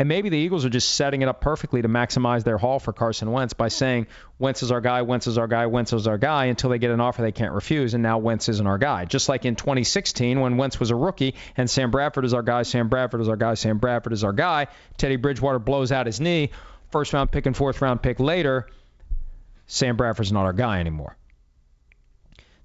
And 0.00 0.08
maybe 0.08 0.30
the 0.30 0.38
Eagles 0.38 0.64
are 0.64 0.70
just 0.70 0.94
setting 0.94 1.20
it 1.20 1.28
up 1.28 1.42
perfectly 1.42 1.82
to 1.82 1.88
maximize 1.88 2.42
their 2.42 2.56
haul 2.56 2.78
for 2.78 2.90
Carson 2.90 3.30
Wentz 3.32 3.52
by 3.52 3.68
saying 3.68 4.06
Wentz 4.38 4.62
is 4.62 4.72
our 4.72 4.80
guy, 4.80 5.02
Wentz 5.02 5.26
is 5.26 5.36
our 5.36 5.46
guy, 5.46 5.66
Wentz 5.66 5.92
is 5.92 6.06
our 6.06 6.16
guy 6.16 6.46
until 6.46 6.70
they 6.70 6.78
get 6.78 6.90
an 6.90 7.02
offer 7.02 7.20
they 7.20 7.32
can't 7.32 7.52
refuse, 7.52 7.92
and 7.92 8.02
now 8.02 8.16
Wentz 8.16 8.48
isn't 8.48 8.66
our 8.66 8.78
guy. 8.78 9.04
Just 9.04 9.28
like 9.28 9.44
in 9.44 9.56
2016 9.56 10.40
when 10.40 10.56
Wentz 10.56 10.80
was 10.80 10.90
a 10.90 10.96
rookie 10.96 11.34
and 11.54 11.68
Sam 11.68 11.90
Bradford 11.90 12.24
is 12.24 12.32
our 12.32 12.42
guy, 12.42 12.62
Sam 12.62 12.88
Bradford 12.88 13.20
is 13.20 13.28
our 13.28 13.36
guy, 13.36 13.52
Sam 13.52 13.76
Bradford 13.76 14.14
is 14.14 14.24
our 14.24 14.32
guy. 14.32 14.68
Teddy 14.96 15.16
Bridgewater 15.16 15.58
blows 15.58 15.92
out 15.92 16.06
his 16.06 16.18
knee, 16.18 16.48
first 16.90 17.12
round 17.12 17.30
pick 17.30 17.44
and 17.44 17.54
fourth 17.54 17.82
round 17.82 18.00
pick 18.00 18.18
later. 18.20 18.68
Sam 19.66 19.98
Bradford's 19.98 20.32
not 20.32 20.46
our 20.46 20.54
guy 20.54 20.80
anymore. 20.80 21.14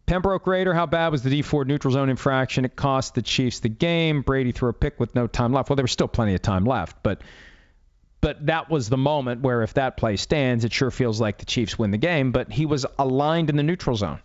Pembroke 0.06 0.46
Raider, 0.46 0.74
how 0.74 0.86
bad 0.86 1.12
was 1.12 1.24
the 1.24 1.30
Dee 1.30 1.42
Ford 1.42 1.68
neutral 1.68 1.94
zone 1.94 2.10
infraction? 2.10 2.64
It 2.64 2.76
cost 2.76 3.16
the 3.16 3.22
Chiefs 3.24 3.60
the 3.60 3.70
game. 3.70 4.22
Brady 4.22 4.52
threw 4.52 4.70
a 4.70 4.74
pick 4.74 5.00
with 5.00 5.16
no 5.16 5.26
time 5.26 5.52
left. 5.52 5.70
Well, 5.70 5.76
there 5.76 5.84
was 5.84 5.92
still 5.92 6.08
plenty 6.08 6.36
of 6.36 6.42
time 6.42 6.66
left, 6.66 6.98
but 7.02 7.22
but 8.22 8.46
that 8.48 8.70
was 8.70 8.90
the 8.90 8.98
moment 8.98 9.42
where 9.42 9.62
if 9.62 9.76
that 9.76 9.98
play 9.98 10.16
stands, 10.16 10.66
it 10.66 10.74
sure 10.74 10.90
feels 10.90 11.22
like 11.22 11.38
the 11.38 11.46
Chiefs 11.46 11.78
win 11.78 11.92
the 11.92 11.98
game. 11.98 12.32
But 12.32 12.52
he 12.52 12.66
was 12.66 12.86
aligned 12.98 13.50
in 13.50 13.56
the 13.56 13.64
neutral 13.64 13.96
zone. 13.96 14.20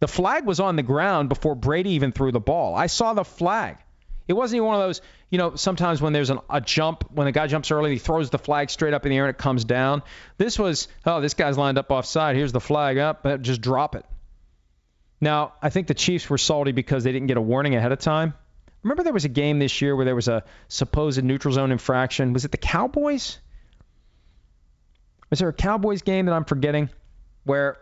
The 0.00 0.08
flag 0.08 0.44
was 0.44 0.60
on 0.60 0.76
the 0.76 0.82
ground 0.82 1.30
before 1.30 1.54
Brady 1.54 1.90
even 1.90 2.12
threw 2.12 2.32
the 2.32 2.40
ball. 2.40 2.74
I 2.74 2.86
saw 2.86 3.14
the 3.14 3.24
flag. 3.24 3.78
It 4.26 4.32
wasn't 4.34 4.56
even 4.56 4.66
one 4.66 4.76
of 4.76 4.82
those, 4.82 5.00
you 5.30 5.38
know, 5.38 5.54
sometimes 5.54 6.00
when 6.00 6.12
there's 6.12 6.30
an, 6.30 6.40
a 6.48 6.60
jump, 6.60 7.10
when 7.12 7.26
a 7.26 7.32
guy 7.32 7.46
jumps 7.46 7.70
early, 7.70 7.92
he 7.92 7.98
throws 7.98 8.30
the 8.30 8.38
flag 8.38 8.70
straight 8.70 8.94
up 8.94 9.04
in 9.04 9.10
the 9.10 9.16
air 9.16 9.26
and 9.26 9.34
it 9.34 9.38
comes 9.38 9.64
down. 9.64 10.02
This 10.38 10.58
was, 10.58 10.88
oh, 11.04 11.20
this 11.20 11.34
guy's 11.34 11.58
lined 11.58 11.78
up 11.78 11.90
offside. 11.90 12.36
Here's 12.36 12.52
the 12.52 12.60
flag 12.60 12.98
up. 12.98 13.26
Just 13.42 13.60
drop 13.60 13.94
it. 13.94 14.04
Now, 15.24 15.54
I 15.62 15.70
think 15.70 15.86
the 15.86 15.94
Chiefs 15.94 16.28
were 16.28 16.36
salty 16.36 16.72
because 16.72 17.02
they 17.02 17.10
didn't 17.10 17.28
get 17.28 17.38
a 17.38 17.40
warning 17.40 17.74
ahead 17.74 17.92
of 17.92 17.98
time. 17.98 18.34
Remember 18.82 19.02
there 19.02 19.14
was 19.14 19.24
a 19.24 19.30
game 19.30 19.58
this 19.58 19.80
year 19.80 19.96
where 19.96 20.04
there 20.04 20.14
was 20.14 20.28
a 20.28 20.44
supposed 20.68 21.24
neutral 21.24 21.54
zone 21.54 21.72
infraction. 21.72 22.34
Was 22.34 22.44
it 22.44 22.50
the 22.50 22.58
Cowboys? 22.58 23.38
Was 25.30 25.38
there 25.38 25.48
a 25.48 25.54
Cowboys 25.54 26.02
game 26.02 26.26
that 26.26 26.34
I'm 26.34 26.44
forgetting 26.44 26.90
where 27.44 27.78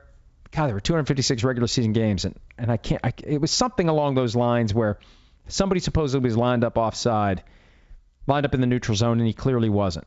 God, 0.53 0.68
there 0.68 0.74
were 0.74 0.80
256 0.80 1.43
regular 1.43 1.66
season 1.66 1.93
games, 1.93 2.24
and, 2.24 2.36
and 2.57 2.70
I 2.70 2.76
can't. 2.76 3.01
I, 3.03 3.12
it 3.24 3.40
was 3.40 3.51
something 3.51 3.88
along 3.88 4.14
those 4.14 4.36
lines 4.36 4.72
where 4.72 5.01
somebody 5.49 5.80
supposedly 5.80 6.24
was 6.24 6.36
lined 6.36 6.62
up 6.62 6.78
offside, 6.78 7.43
lined 8.28 8.47
up 8.47 8.55
in 8.55 8.61
the 8.61 8.68
neutral 8.68 8.95
zone, 8.95 9.18
and 9.18 9.26
he 9.26 9.32
clearly 9.32 9.68
wasn't. 9.68 10.07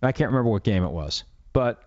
I 0.00 0.12
can't 0.12 0.30
remember 0.30 0.50
what 0.50 0.62
game 0.62 0.82
it 0.82 0.92
was, 0.92 1.24
but 1.52 1.82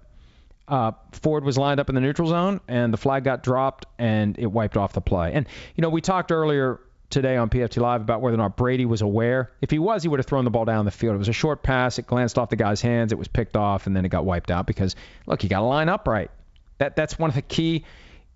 uh, 0.67 0.91
Ford 1.11 1.43
was 1.43 1.57
lined 1.57 1.79
up 1.79 1.89
in 1.89 1.95
the 1.95 2.01
neutral 2.01 2.29
zone, 2.29 2.61
and 2.67 2.93
the 2.93 2.97
flag 2.97 3.23
got 3.23 3.43
dropped, 3.43 3.85
and 3.97 4.37
it 4.39 4.47
wiped 4.47 4.77
off 4.77 4.93
the 4.93 5.01
play. 5.01 5.33
And 5.33 5.47
you 5.75 5.81
know, 5.81 5.89
we 5.89 6.01
talked 6.01 6.31
earlier 6.31 6.79
today 7.09 7.35
on 7.35 7.49
PFT 7.49 7.81
Live 7.81 8.01
about 8.01 8.21
whether 8.21 8.35
or 8.35 8.37
not 8.37 8.55
Brady 8.55 8.85
was 8.85 9.01
aware. 9.01 9.51
If 9.61 9.69
he 9.69 9.79
was, 9.79 10.01
he 10.01 10.09
would 10.09 10.19
have 10.19 10.25
thrown 10.25 10.45
the 10.45 10.51
ball 10.51 10.65
down 10.65 10.85
the 10.85 10.91
field. 10.91 11.15
It 11.15 11.19
was 11.19 11.27
a 11.27 11.33
short 11.33 11.61
pass. 11.61 11.99
It 11.99 12.07
glanced 12.07 12.37
off 12.37 12.49
the 12.49 12.55
guy's 12.55 12.81
hands. 12.81 13.11
It 13.11 13.17
was 13.17 13.27
picked 13.27 13.57
off, 13.57 13.85
and 13.85 13.95
then 13.95 14.05
it 14.05 14.09
got 14.09 14.25
wiped 14.25 14.49
out 14.49 14.65
because, 14.65 14.95
look, 15.27 15.43
you 15.43 15.49
got 15.49 15.59
to 15.59 15.65
line 15.65 15.89
up 15.89 16.07
right. 16.07 16.31
That 16.77 16.95
That's 16.95 17.19
one 17.19 17.29
of 17.29 17.35
the 17.35 17.41
key 17.41 17.83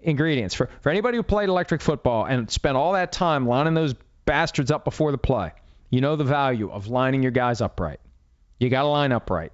ingredients. 0.02 0.54
For, 0.54 0.70
for 0.82 0.90
anybody 0.90 1.18
who 1.18 1.24
played 1.24 1.50
electric 1.50 1.82
football 1.82 2.26
and 2.26 2.52
spent 2.52 2.78
all 2.78 2.94
that 2.94 3.12
time 3.12 3.48
lining 3.48 3.74
those 3.74 3.96
bastards 4.26 4.72
up 4.72 4.84
before 4.84 5.12
the 5.12 5.18
play, 5.18 5.52
you 5.90 6.02
know 6.02 6.16
the 6.16 6.24
value 6.24 6.70
of 6.70 6.88
lining 6.88 7.24
your 7.24 7.32
guys 7.32 7.62
up 7.62 7.80
right. 7.80 8.00
You 8.60 8.70
got 8.70 8.84
to 8.84 8.88
line 8.88 9.12
up 9.12 9.30
right. 9.30 9.52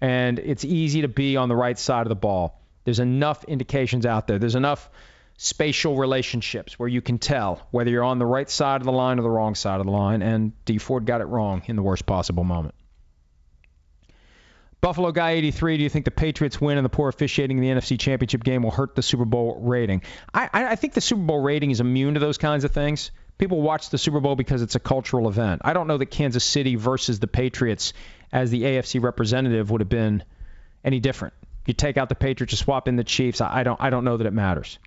And 0.00 0.38
it's 0.38 0.64
easy 0.64 1.02
to 1.02 1.08
be 1.08 1.36
on 1.36 1.48
the 1.48 1.56
right 1.56 1.78
side 1.78 2.02
of 2.02 2.08
the 2.08 2.16
ball. 2.16 2.60
There's 2.84 3.00
enough 3.00 3.44
indications 3.44 4.04
out 4.04 4.26
there. 4.26 4.38
There's 4.38 4.54
enough 4.54 4.90
spatial 5.36 5.96
relationships 5.96 6.78
where 6.78 6.88
you 6.88 7.00
can 7.00 7.18
tell 7.18 7.66
whether 7.70 7.90
you're 7.90 8.04
on 8.04 8.18
the 8.18 8.26
right 8.26 8.48
side 8.48 8.80
of 8.80 8.84
the 8.84 8.92
line 8.92 9.18
or 9.18 9.22
the 9.22 9.30
wrong 9.30 9.54
side 9.54 9.80
of 9.80 9.86
the 9.86 9.92
line, 9.92 10.22
and 10.22 10.52
Dee 10.64 10.78
Ford 10.78 11.06
got 11.06 11.20
it 11.20 11.24
wrong 11.24 11.62
in 11.66 11.76
the 11.76 11.82
worst 11.82 12.06
possible 12.06 12.44
moment. 12.44 12.74
Buffalo 14.80 15.12
Guy 15.12 15.30
83, 15.30 15.78
do 15.78 15.82
you 15.82 15.88
think 15.88 16.04
the 16.04 16.10
Patriots 16.10 16.60
win 16.60 16.76
and 16.76 16.84
the 16.84 16.90
poor 16.90 17.08
officiating 17.08 17.56
in 17.56 17.62
the 17.62 17.80
NFC 17.80 17.98
Championship 17.98 18.44
game 18.44 18.62
will 18.62 18.70
hurt 18.70 18.94
the 18.94 19.00
Super 19.00 19.24
Bowl 19.24 19.58
rating? 19.62 20.02
I, 20.34 20.50
I 20.52 20.76
think 20.76 20.92
the 20.92 21.00
Super 21.00 21.22
Bowl 21.22 21.40
rating 21.40 21.70
is 21.70 21.80
immune 21.80 22.14
to 22.14 22.20
those 22.20 22.36
kinds 22.36 22.64
of 22.64 22.72
things. 22.72 23.10
People 23.38 23.62
watch 23.62 23.88
the 23.88 23.96
Super 23.96 24.20
Bowl 24.20 24.36
because 24.36 24.60
it's 24.60 24.74
a 24.74 24.80
cultural 24.80 25.26
event. 25.26 25.62
I 25.64 25.72
don't 25.72 25.86
know 25.86 25.96
that 25.96 26.06
Kansas 26.06 26.44
City 26.44 26.76
versus 26.76 27.18
the 27.18 27.26
Patriots 27.26 27.94
as 28.34 28.50
the 28.50 28.62
AFC 28.62 29.00
representative 29.00 29.70
would 29.70 29.80
have 29.80 29.88
been 29.88 30.22
any 30.84 31.00
different. 31.00 31.32
You 31.66 31.72
take 31.72 31.96
out 31.96 32.10
the 32.10 32.14
Patriots, 32.16 32.52
you 32.52 32.58
swap 32.58 32.88
in 32.88 32.96
the 32.96 33.04
Chiefs. 33.04 33.40
I 33.40 33.62
don't 33.62 33.80
I 33.80 33.88
don't 33.88 34.04
know 34.04 34.18
that 34.18 34.26
it 34.26 34.32
matters. 34.32 34.78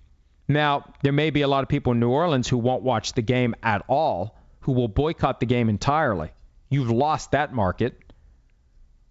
Now, 0.46 0.92
there 1.02 1.12
may 1.12 1.30
be 1.30 1.42
a 1.42 1.48
lot 1.48 1.62
of 1.62 1.68
people 1.68 1.92
in 1.92 1.98
New 1.98 2.10
Orleans 2.10 2.46
who 2.46 2.58
won't 2.58 2.82
watch 2.82 3.14
the 3.14 3.22
game 3.22 3.54
at 3.62 3.84
all, 3.88 4.38
who 4.60 4.72
will 4.72 4.88
boycott 4.88 5.40
the 5.40 5.46
game 5.46 5.68
entirely. 5.68 6.30
You've 6.70 6.90
lost 6.90 7.32
that 7.32 7.52
market. 7.52 7.98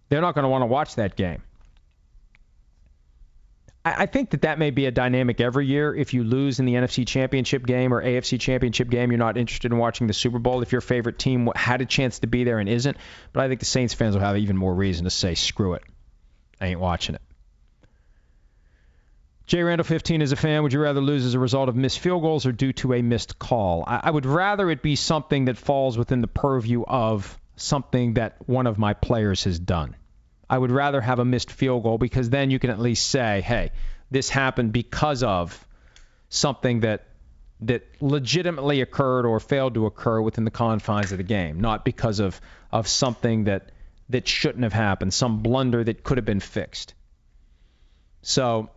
They're 0.09 0.21
not 0.21 0.35
going 0.35 0.43
to 0.43 0.49
want 0.49 0.61
to 0.61 0.67
watch 0.67 0.95
that 0.95 1.15
game. 1.15 1.43
I 3.97 4.05
think 4.05 4.31
that 4.31 4.41
that 4.41 4.59
may 4.59 4.71
be 4.71 4.85
a 4.85 4.91
dynamic 4.91 5.39
every 5.39 5.67
year. 5.67 5.93
If 5.93 6.13
you 6.13 6.23
lose 6.23 6.59
in 6.59 6.65
the 6.65 6.73
NFC 6.73 7.05
Championship 7.05 7.65
game 7.65 7.93
or 7.93 8.03
AFC 8.03 8.39
Championship 8.39 8.89
game, 8.89 9.11
you're 9.11 9.19
not 9.19 9.37
interested 9.37 9.71
in 9.71 9.77
watching 9.77 10.07
the 10.07 10.13
Super 10.13 10.39
Bowl. 10.39 10.61
If 10.61 10.71
your 10.71 10.81
favorite 10.81 11.19
team 11.19 11.49
had 11.55 11.81
a 11.81 11.85
chance 11.85 12.19
to 12.19 12.27
be 12.27 12.43
there 12.43 12.59
and 12.59 12.67
isn't, 12.67 12.97
but 13.33 13.43
I 13.43 13.47
think 13.47 13.59
the 13.59 13.65
Saints 13.65 13.93
fans 13.93 14.15
will 14.15 14.23
have 14.23 14.37
even 14.37 14.57
more 14.57 14.73
reason 14.73 15.03
to 15.03 15.09
say, 15.09 15.35
screw 15.35 15.73
it. 15.73 15.83
I 16.59 16.67
ain't 16.67 16.79
watching 16.79 17.15
it. 17.15 17.21
Jay 19.45 19.63
Randall 19.63 19.85
15 19.85 20.21
is 20.21 20.33
a 20.33 20.35
fan. 20.35 20.63
Would 20.63 20.73
you 20.73 20.81
rather 20.81 20.99
lose 20.99 21.25
as 21.25 21.33
a 21.33 21.39
result 21.39 21.69
of 21.69 21.75
missed 21.75 21.99
field 21.99 22.21
goals 22.21 22.45
or 22.45 22.51
due 22.51 22.73
to 22.73 22.93
a 22.93 23.01
missed 23.01 23.39
call? 23.39 23.85
I, 23.87 24.01
I 24.03 24.11
would 24.11 24.25
rather 24.25 24.69
it 24.69 24.81
be 24.81 24.97
something 24.97 25.45
that 25.45 25.57
falls 25.57 25.97
within 25.97 26.19
the 26.19 26.27
purview 26.27 26.83
of 26.83 27.39
something 27.55 28.15
that 28.15 28.35
one 28.45 28.67
of 28.67 28.77
my 28.77 28.93
players 28.93 29.45
has 29.45 29.57
done. 29.57 29.95
I 30.49 30.57
would 30.57 30.71
rather 30.71 31.01
have 31.01 31.19
a 31.19 31.25
missed 31.25 31.51
field 31.51 31.83
goal 31.83 31.97
because 31.97 32.29
then 32.29 32.51
you 32.51 32.59
can 32.59 32.69
at 32.69 32.79
least 32.79 33.07
say, 33.07 33.41
hey, 33.41 33.71
this 34.11 34.29
happened 34.29 34.71
because 34.71 35.23
of 35.23 35.65
something 36.29 36.81
that 36.81 37.03
that 37.61 37.83
legitimately 37.99 38.81
occurred 38.81 39.25
or 39.25 39.39
failed 39.39 39.73
to 39.73 39.87
occur 39.87 40.21
within 40.21 40.45
the 40.45 40.51
confines 40.51 41.11
of 41.11 41.17
the 41.17 41.23
game, 41.23 41.59
not 41.59 41.83
because 41.83 42.19
of 42.19 42.39
of 42.71 42.87
something 42.87 43.45
that 43.45 43.71
that 44.09 44.27
shouldn't 44.27 44.63
have 44.63 44.73
happened, 44.73 45.13
some 45.13 45.39
blunder 45.39 45.83
that 45.83 46.03
could 46.03 46.17
have 46.17 46.25
been 46.25 46.39
fixed. 46.39 46.93
So 48.21 48.69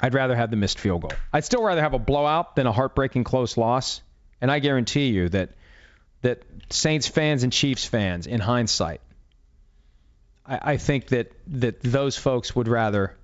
I'd 0.00 0.14
rather 0.14 0.36
have 0.36 0.50
the 0.50 0.56
missed 0.56 0.78
field 0.78 1.02
goal. 1.02 1.12
I'd 1.32 1.44
still 1.44 1.62
rather 1.62 1.80
have 1.80 1.94
a 1.94 1.98
blowout 1.98 2.56
than 2.56 2.66
a 2.66 2.72
heartbreaking 2.72 3.24
close 3.24 3.56
loss. 3.56 4.00
And 4.40 4.50
I 4.50 4.58
guarantee 4.58 5.08
you 5.08 5.28
that 5.30 5.50
that 6.22 6.42
Saints 6.70 7.08
fans 7.08 7.42
and 7.42 7.52
Chiefs 7.52 7.84
fans, 7.84 8.26
in 8.26 8.40
hindsight, 8.40 9.00
I, 10.50 10.72
I 10.72 10.76
think 10.76 11.08
that 11.08 11.32
that 11.46 11.80
those 11.80 12.16
folks 12.16 12.54
would 12.54 12.68
rather 12.68 13.16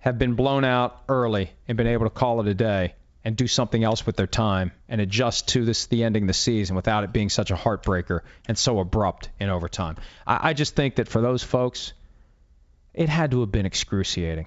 have 0.00 0.18
been 0.18 0.34
blown 0.34 0.64
out 0.64 1.02
early 1.08 1.50
and 1.66 1.76
been 1.76 1.86
able 1.86 2.06
to 2.06 2.10
call 2.10 2.40
it 2.40 2.48
a 2.48 2.54
day 2.54 2.94
and 3.24 3.36
do 3.36 3.46
something 3.46 3.82
else 3.82 4.06
with 4.06 4.16
their 4.16 4.26
time 4.26 4.70
and 4.88 5.00
adjust 5.00 5.48
to 5.48 5.64
this 5.64 5.86
the 5.86 6.04
ending 6.04 6.24
of 6.24 6.28
the 6.28 6.34
season 6.34 6.76
without 6.76 7.02
it 7.02 7.12
being 7.12 7.28
such 7.28 7.50
a 7.50 7.56
heartbreaker 7.56 8.20
and 8.46 8.56
so 8.56 8.78
abrupt 8.78 9.30
in 9.40 9.48
overtime. 9.48 9.96
I, 10.26 10.50
I 10.50 10.52
just 10.52 10.76
think 10.76 10.96
that 10.96 11.08
for 11.08 11.20
those 11.20 11.42
folks, 11.42 11.92
it 12.94 13.08
had 13.08 13.32
to 13.32 13.40
have 13.40 13.50
been 13.50 13.66
excruciating. 13.66 14.46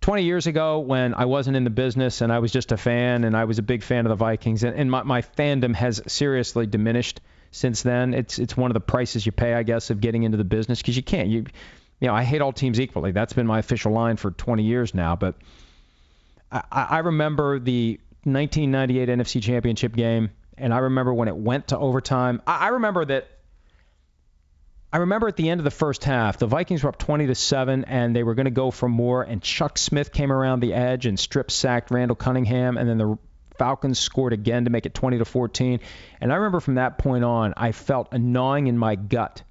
20 0.00 0.24
years 0.24 0.46
ago 0.46 0.80
when 0.80 1.14
I 1.14 1.24
wasn't 1.24 1.56
in 1.56 1.64
the 1.64 1.70
business 1.70 2.20
and 2.20 2.32
I 2.32 2.38
was 2.38 2.52
just 2.52 2.70
a 2.70 2.76
fan 2.76 3.24
and 3.24 3.36
I 3.36 3.44
was 3.44 3.58
a 3.58 3.62
big 3.62 3.82
fan 3.82 4.06
of 4.06 4.10
the 4.10 4.16
Vikings 4.16 4.62
and, 4.62 4.76
and 4.76 4.90
my, 4.90 5.02
my 5.02 5.22
fandom 5.22 5.74
has 5.74 6.02
seriously 6.06 6.66
diminished 6.66 7.20
since 7.50 7.82
then. 7.82 8.14
It's 8.14 8.38
it's 8.38 8.56
one 8.56 8.70
of 8.70 8.74
the 8.74 8.80
prices 8.80 9.24
you 9.24 9.32
pay, 9.32 9.54
I 9.54 9.62
guess, 9.62 9.90
of 9.90 10.00
getting 10.00 10.22
into 10.22 10.36
the 10.36 10.44
business 10.44 10.80
because 10.80 10.96
you 10.96 11.02
can't. 11.02 11.28
You 11.28 11.46
you 12.00 12.08
know, 12.08 12.14
I 12.14 12.22
hate 12.22 12.40
all 12.40 12.52
teams 12.52 12.80
equally. 12.80 13.12
That's 13.12 13.32
been 13.32 13.46
my 13.46 13.58
official 13.58 13.92
line 13.92 14.16
for 14.16 14.30
20 14.30 14.62
years 14.62 14.94
now. 14.94 15.16
But 15.16 15.34
I, 16.52 16.62
I 16.70 16.98
remember 16.98 17.58
the 17.58 17.98
1998 18.22 19.08
NFC 19.08 19.42
Championship 19.42 19.94
game, 19.94 20.30
and 20.56 20.72
I 20.72 20.78
remember 20.78 21.12
when 21.12 21.28
it 21.28 21.36
went 21.36 21.68
to 21.68 21.78
overtime. 21.78 22.40
I, 22.46 22.66
I 22.66 22.68
remember 22.68 23.04
that 23.04 23.28
I 24.92 24.98
remember 24.98 25.28
at 25.28 25.36
the 25.36 25.50
end 25.50 25.60
of 25.60 25.64
the 25.64 25.70
first 25.70 26.04
half, 26.04 26.38
the 26.38 26.46
Vikings 26.46 26.82
were 26.82 26.88
up 26.88 26.98
20 26.98 27.26
to 27.26 27.34
7 27.34 27.84
and 27.84 28.16
they 28.16 28.22
were 28.22 28.34
going 28.34 28.46
to 28.46 28.50
go 28.50 28.70
for 28.70 28.88
more 28.88 29.22
and 29.22 29.42
Chuck 29.42 29.76
Smith 29.76 30.12
came 30.12 30.32
around 30.32 30.60
the 30.60 30.72
edge 30.72 31.04
and 31.04 31.18
strip 31.20 31.50
sacked 31.50 31.90
Randall 31.90 32.16
Cunningham 32.16 32.78
and 32.78 32.88
then 32.88 32.96
the 32.96 33.18
Falcons 33.58 33.98
scored 33.98 34.32
again 34.32 34.64
to 34.64 34.70
make 34.70 34.86
it 34.86 34.94
20 34.94 35.18
to 35.18 35.24
14. 35.24 35.80
And 36.20 36.32
I 36.32 36.36
remember 36.36 36.60
from 36.60 36.76
that 36.76 36.98
point 36.98 37.24
on, 37.24 37.54
I 37.56 37.72
felt 37.72 38.08
a 38.12 38.18
gnawing 38.18 38.68
in 38.68 38.78
my 38.78 38.94
gut 38.94 39.42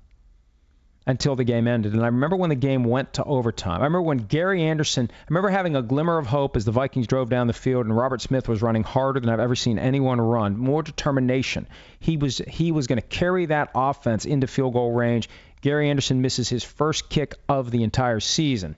until 1.08 1.38
the 1.38 1.44
game 1.46 1.68
ended. 1.68 1.94
And 1.94 2.04
I 2.04 2.08
remember 2.08 2.36
when 2.36 2.50
the 2.50 2.56
game 2.56 2.84
went 2.84 3.14
to 3.14 3.24
overtime. 3.24 3.80
I 3.80 3.86
remember 3.86 4.02
when 4.02 4.18
Gary 4.18 4.64
Anderson, 4.64 5.10
I 5.10 5.26
remember 5.30 5.50
having 5.50 5.76
a 5.76 5.82
glimmer 5.82 6.18
of 6.18 6.28
hope 6.28 6.58
as 6.58 6.66
the 6.66 6.74
Vikings 6.74 7.08
drove 7.08 7.30
down 7.30 7.48
the 7.48 7.54
field 7.54 7.86
and 7.86 7.96
Robert 7.96 8.22
Smith 8.22 8.50
was 8.50 8.62
running 8.62 8.84
harder 8.84 9.22
than 9.22 9.30
I've 9.30 9.40
ever 9.40 9.56
seen 9.56 9.80
anyone 9.80 10.20
run, 10.20 10.58
more 10.58 10.84
determination. 10.84 11.68
He 12.00 12.18
was 12.18 12.40
he 12.40 12.74
was 12.74 12.88
going 12.88 13.02
to 13.02 13.08
carry 13.08 13.46
that 13.46 13.72
offense 13.74 14.26
into 14.26 14.48
field 14.48 14.74
goal 14.74 14.92
range. 14.92 15.30
Gary 15.62 15.90
Anderson 15.90 16.22
misses 16.22 16.50
his 16.50 16.64
first 16.64 17.10
kick 17.10 17.36
of 17.48 17.72
the 17.72 17.84
entire 17.84 18.20
season. 18.20 18.76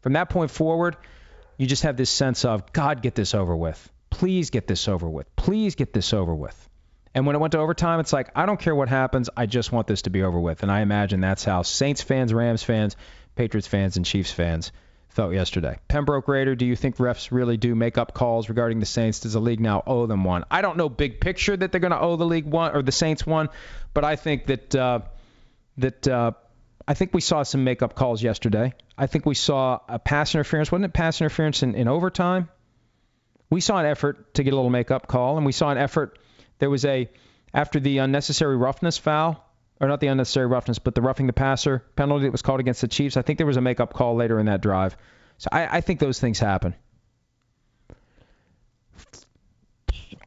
From 0.00 0.14
that 0.14 0.30
point 0.30 0.50
forward, 0.50 0.96
you 1.56 1.66
just 1.66 1.84
have 1.84 1.96
this 1.96 2.10
sense 2.10 2.44
of 2.44 2.72
God, 2.72 3.02
get 3.02 3.14
this 3.14 3.34
over 3.34 3.56
with. 3.56 3.88
Please 4.10 4.50
get 4.50 4.66
this 4.66 4.88
over 4.88 5.08
with. 5.08 5.34
Please 5.36 5.74
get 5.74 5.92
this 5.92 6.12
over 6.12 6.34
with. 6.34 6.68
And 7.14 7.26
when 7.26 7.34
it 7.34 7.38
went 7.38 7.52
to 7.52 7.58
overtime, 7.58 8.00
it's 8.00 8.12
like, 8.12 8.30
I 8.36 8.46
don't 8.46 8.60
care 8.60 8.74
what 8.74 8.88
happens. 8.88 9.30
I 9.36 9.46
just 9.46 9.72
want 9.72 9.86
this 9.86 10.02
to 10.02 10.10
be 10.10 10.22
over 10.22 10.38
with. 10.38 10.62
And 10.62 10.70
I 10.70 10.80
imagine 10.80 11.20
that's 11.20 11.44
how 11.44 11.62
Saints 11.62 12.02
fans, 12.02 12.32
Rams 12.32 12.62
fans, 12.62 12.96
Patriots 13.34 13.66
fans, 13.66 13.96
and 13.96 14.04
Chiefs 14.04 14.30
fans 14.30 14.72
felt 15.08 15.32
yesterday. 15.32 15.78
Pembroke 15.88 16.28
Raider, 16.28 16.54
do 16.54 16.66
you 16.66 16.76
think 16.76 16.96
refs 16.98 17.32
really 17.32 17.56
do 17.56 17.74
make 17.74 17.98
up 17.98 18.14
calls 18.14 18.48
regarding 18.48 18.78
the 18.78 18.86
Saints? 18.86 19.20
Does 19.20 19.32
the 19.32 19.40
league 19.40 19.60
now 19.60 19.82
owe 19.86 20.06
them 20.06 20.22
one? 20.22 20.44
I 20.50 20.62
don't 20.62 20.76
know 20.76 20.88
big 20.88 21.20
picture 21.20 21.56
that 21.56 21.72
they're 21.72 21.80
going 21.80 21.92
to 21.92 22.00
owe 22.00 22.16
the 22.16 22.26
league 22.26 22.46
one 22.46 22.76
or 22.76 22.82
the 22.82 22.92
Saints 22.92 23.26
one, 23.26 23.48
but 23.94 24.04
I 24.04 24.16
think 24.16 24.46
that 24.46 24.76
uh, 24.76 25.00
that 25.78 26.06
uh, 26.06 26.32
I 26.86 26.94
think 26.94 27.14
we 27.14 27.20
saw 27.20 27.42
some 27.42 27.64
make 27.64 27.82
up 27.82 27.94
calls 27.94 28.22
yesterday. 28.22 28.74
I 28.96 29.06
think 29.06 29.26
we 29.26 29.34
saw 29.34 29.80
a 29.88 29.98
pass 29.98 30.34
interference. 30.34 30.70
Wasn't 30.70 30.84
it 30.84 30.92
pass 30.92 31.20
interference 31.20 31.62
in, 31.62 31.74
in 31.74 31.88
overtime? 31.88 32.48
We 33.50 33.60
saw 33.60 33.78
an 33.78 33.86
effort 33.86 34.34
to 34.34 34.42
get 34.42 34.52
a 34.52 34.56
little 34.56 34.70
make 34.70 34.90
up 34.90 35.06
call, 35.06 35.36
and 35.36 35.46
we 35.46 35.52
saw 35.52 35.70
an 35.70 35.78
effort 35.78 36.18
there 36.58 36.70
was 36.70 36.84
a 36.84 37.08
after 37.54 37.80
the 37.80 37.98
unnecessary 37.98 38.56
roughness 38.56 38.98
foul, 38.98 39.44
or 39.80 39.88
not 39.88 40.00
the 40.00 40.08
unnecessary 40.08 40.46
roughness, 40.46 40.78
but 40.78 40.94
the 40.94 41.00
roughing 41.00 41.26
the 41.26 41.32
passer 41.32 41.84
penalty 41.96 42.24
that 42.24 42.32
was 42.32 42.42
called 42.42 42.60
against 42.60 42.80
the 42.80 42.88
Chiefs. 42.88 43.16
I 43.16 43.22
think 43.22 43.38
there 43.38 43.46
was 43.46 43.56
a 43.56 43.62
make-up 43.62 43.94
call 43.94 44.16
later 44.16 44.38
in 44.38 44.46
that 44.46 44.60
drive. 44.60 44.96
So 45.38 45.48
I, 45.50 45.78
I 45.78 45.80
think 45.80 46.00
those 46.00 46.20
things 46.20 46.38
happen. 46.38 46.74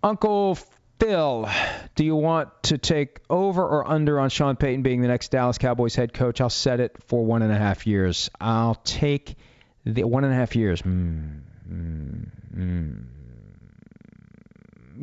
Uncle 0.02 0.58
Phil, 1.00 1.50
do 1.96 2.06
you 2.06 2.16
want 2.16 2.50
to 2.64 2.78
take 2.78 3.20
over 3.30 3.64
or 3.64 3.88
under 3.88 4.20
on 4.20 4.30
Sean 4.30 4.56
Payton 4.56 4.82
being 4.82 5.02
the 5.02 5.08
next 5.08 5.30
Dallas 5.30 5.58
Cowboys 5.58 5.96
head 5.96 6.14
coach? 6.14 6.42
I'll 6.42 6.50
set 6.50 6.80
it 6.80 6.96
for 7.08 7.24
one 7.24 7.42
and 7.44 7.52
a 7.52 7.58
half 7.58 7.86
years. 7.86 8.32
I'll 8.40 8.76
take 8.76 9.36
the 9.84 10.04
one 10.06 10.24
and 10.24 10.34
a 10.34 10.36
half 10.36 10.56
years. 10.56 10.82
Mm, 10.82 11.42
mm. 11.72 13.06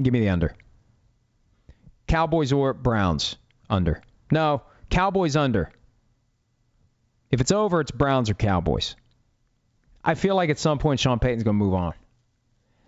Give 0.03 0.13
me 0.13 0.21
the 0.21 0.29
under. 0.29 0.55
Cowboys 2.07 2.53
or 2.53 2.73
Browns 2.73 3.37
under. 3.69 4.03
No, 4.31 4.63
Cowboys 4.91 5.37
under. 5.37 5.71
If 7.31 7.41
it's 7.41 7.53
over, 7.53 7.81
it's 7.81 7.91
Browns 7.91 8.31
or 8.31 8.35
Cowboys. 8.35 8.97
I 10.03 10.15
feel 10.15 10.35
like 10.35 10.51
at 10.51 10.59
some 10.59 10.79
point 10.79 11.01
Sean 11.01 11.19
Payton's 11.19 11.43
going 11.43 11.59
to 11.59 11.65
move 11.65 11.75
on. 11.75 11.93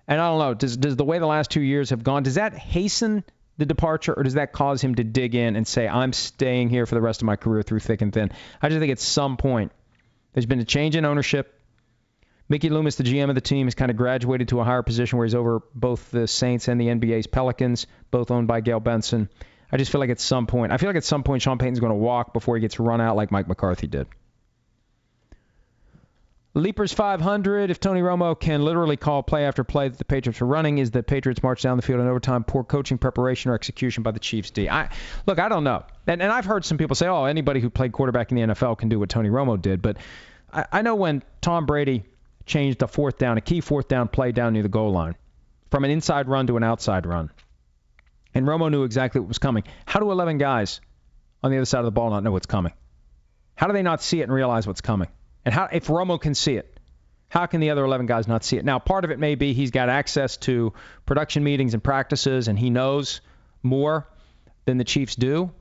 And 0.09 0.21
I 0.21 0.29
don't 0.29 0.39
know, 0.39 0.55
does, 0.55 0.77
does 0.77 0.97
the 0.97 1.05
way 1.05 1.19
the 1.19 1.27
last 1.27 1.51
two 1.51 1.61
years 1.61 1.91
have 1.91 2.03
gone, 2.03 2.23
does 2.23 2.37
that 2.37 2.55
hasten 2.55 3.23
the 3.59 3.67
departure 3.67 4.15
or 4.15 4.23
does 4.23 4.35
that 4.35 4.53
cause 4.53 4.83
him 4.83 4.95
to 4.95 5.05
dig 5.05 5.35
in 5.35 5.55
and 5.55 5.67
say, 5.67 5.87
I'm 5.87 6.13
staying 6.13 6.71
here 6.71 6.87
for 6.87 6.95
the 6.95 7.01
rest 7.01 7.21
of 7.21 7.27
my 7.27 7.37
career 7.37 7.63
through 7.63 7.81
thick 7.81 8.01
and 8.01 8.13
thin? 8.13 8.33
I 8.63 8.69
just 8.69 8.81
think 8.81 8.91
at 8.91 8.99
some 8.99 9.37
point 9.37 9.73
there's 10.33 10.47
been 10.47 10.61
a 10.61 10.65
change 10.65 10.97
in 10.97 11.05
ownership. 11.05 11.60
Mickey 12.51 12.69
Loomis, 12.69 12.97
the 12.97 13.05
GM 13.05 13.29
of 13.29 13.37
the 13.37 13.41
team, 13.41 13.69
has 13.69 13.77
kind 13.77 13.93
of 13.93 13.97
graduated 13.97 14.49
to 14.49 14.61
a 14.61 14.65
higher 14.65 14.83
position 14.83 15.19
where 15.19 15.25
he's 15.25 15.37
over 15.37 15.63
both 15.73 16.11
the 16.11 16.27
Saints 16.27 16.67
and 16.67 16.81
the 16.81 16.89
NBA's 16.89 17.29
Pelicans, 17.29 17.87
both 18.11 18.33
owned 18.33 18.49
by 18.49 18.61
Gayle 18.61 18.81
Benson. 18.81 19.31
I 19.71 19.77
just 19.77 19.93
feel 19.93 20.01
like 20.01 20.11
at 20.11 20.19
some 20.19 20.49
point, 20.49 20.73
I 20.73 20.77
feel 20.77 20.89
like 20.89 20.97
at 20.97 21.05
some 21.05 21.23
point 21.23 21.43
Sean 21.43 21.59
Payton's 21.59 21.79
going 21.79 21.93
to 21.93 21.97
walk 21.97 22.33
before 22.33 22.57
he 22.57 22.61
gets 22.61 22.81
run 22.81 23.01
out 23.01 23.15
like 23.15 23.31
Mike 23.31 23.47
McCarthy 23.47 23.87
did. 23.87 24.09
Leapers 26.53 26.93
500. 26.93 27.71
If 27.71 27.79
Tony 27.79 28.01
Romo 28.01 28.39
can 28.39 28.65
literally 28.65 28.97
call 28.97 29.23
play 29.23 29.45
after 29.45 29.63
play 29.63 29.89
that 29.89 29.99
the 29.99 30.05
Patriots 30.05 30.43
are 30.43 30.47
running, 30.47 30.79
is 30.79 30.91
the 30.91 31.05
Patriots 31.05 31.45
march 31.45 31.63
down 31.63 31.77
the 31.77 31.83
field 31.83 32.01
in 32.01 32.09
overtime 32.09 32.43
poor 32.43 32.65
coaching, 32.65 32.99
preparation, 32.99 33.53
or 33.53 33.55
execution 33.55 34.03
by 34.03 34.11
the 34.11 34.19
Chiefs 34.19 34.51
D? 34.51 34.69
I 34.69 34.89
look, 35.25 35.39
I 35.39 35.49
don't 35.49 35.63
know, 35.63 35.85
and, 36.09 36.21
and 36.21 36.33
I've 36.33 36.47
heard 36.47 36.65
some 36.65 36.79
people 36.79 36.97
say, 36.97 37.07
oh, 37.07 37.27
anybody 37.27 37.61
who 37.61 37.71
played 37.71 37.93
quarterback 37.93 38.33
in 38.33 38.37
the 38.37 38.55
NFL 38.55 38.79
can 38.79 38.89
do 38.89 38.99
what 38.99 39.09
Tony 39.09 39.29
Romo 39.29 39.63
did, 39.63 39.81
but 39.81 39.99
I, 40.53 40.65
I 40.73 40.83
know 40.83 40.97
when 40.97 41.23
Tom 41.41 41.67
Brady 41.67 42.03
changed 42.47 42.83
a 42.83 42.89
fourth 42.89 43.19
down, 43.19 43.39
a 43.39 43.41
key 43.41 43.61
fourth 43.61 43.89
down 43.89 44.09
play 44.09 44.33
down 44.33 44.53
near 44.53 44.63
the 44.63 44.69
goal 44.69 44.93
line, 44.93 45.17
from 45.71 45.85
an 45.85 45.91
inside 45.91 46.29
run 46.29 46.47
to 46.47 46.57
an 46.57 46.65
outside 46.65 47.07
run, 47.07 47.31
and 48.35 48.47
Romo 48.47 48.71
knew 48.71 48.85
exactly 48.85 49.21
what 49.21 49.29
was 49.29 49.39
coming. 49.39 49.65
How 49.87 50.01
do 50.01 50.11
11 50.11 50.39
guys 50.39 50.81
on 51.43 51.51
the 51.51 51.57
other 51.57 51.67
side 51.67 51.81
of 51.81 51.85
the 51.85 51.91
ball 51.91 52.11
not 52.11 52.23
know 52.23 52.33
what's 52.33 52.47
coming? 52.47 52.73
How 53.55 53.67
do 53.67 53.73
they 53.73 53.83
not 53.83 54.03
see 54.03 54.21
it 54.21 54.25
and 54.25 54.33
realize 54.33 54.67
what's 54.67 54.81
coming? 54.81 55.09
And 55.45 55.55
how, 55.55 55.69
if 55.71 55.87
Romo 55.89 56.21
can 56.21 56.35
see 56.35 56.55
it, 56.55 56.79
how 57.29 57.47
can 57.47 57.61
the 57.61 57.71
other 57.71 57.85
11 57.85 58.07
guys 58.07 58.27
not 58.27 58.45
see 58.45 58.57
it? 58.57 58.65
Now, 58.65 58.79
part 58.79 59.05
of 59.05 59.11
it 59.11 59.19
may 59.19 59.35
be 59.35 59.53
he's 59.53 59.71
got 59.71 59.89
access 59.89 60.37
to 60.39 60.73
production 61.07 61.45
meetings 61.45 61.75
and 61.75 61.83
practices, 61.83 62.49
and 62.49 62.59
he 62.59 62.71
knows 62.71 63.21
more 63.63 64.09
than 64.65 64.79
the 64.79 64.85
Chiefs 64.85 65.15
do. 65.15 65.53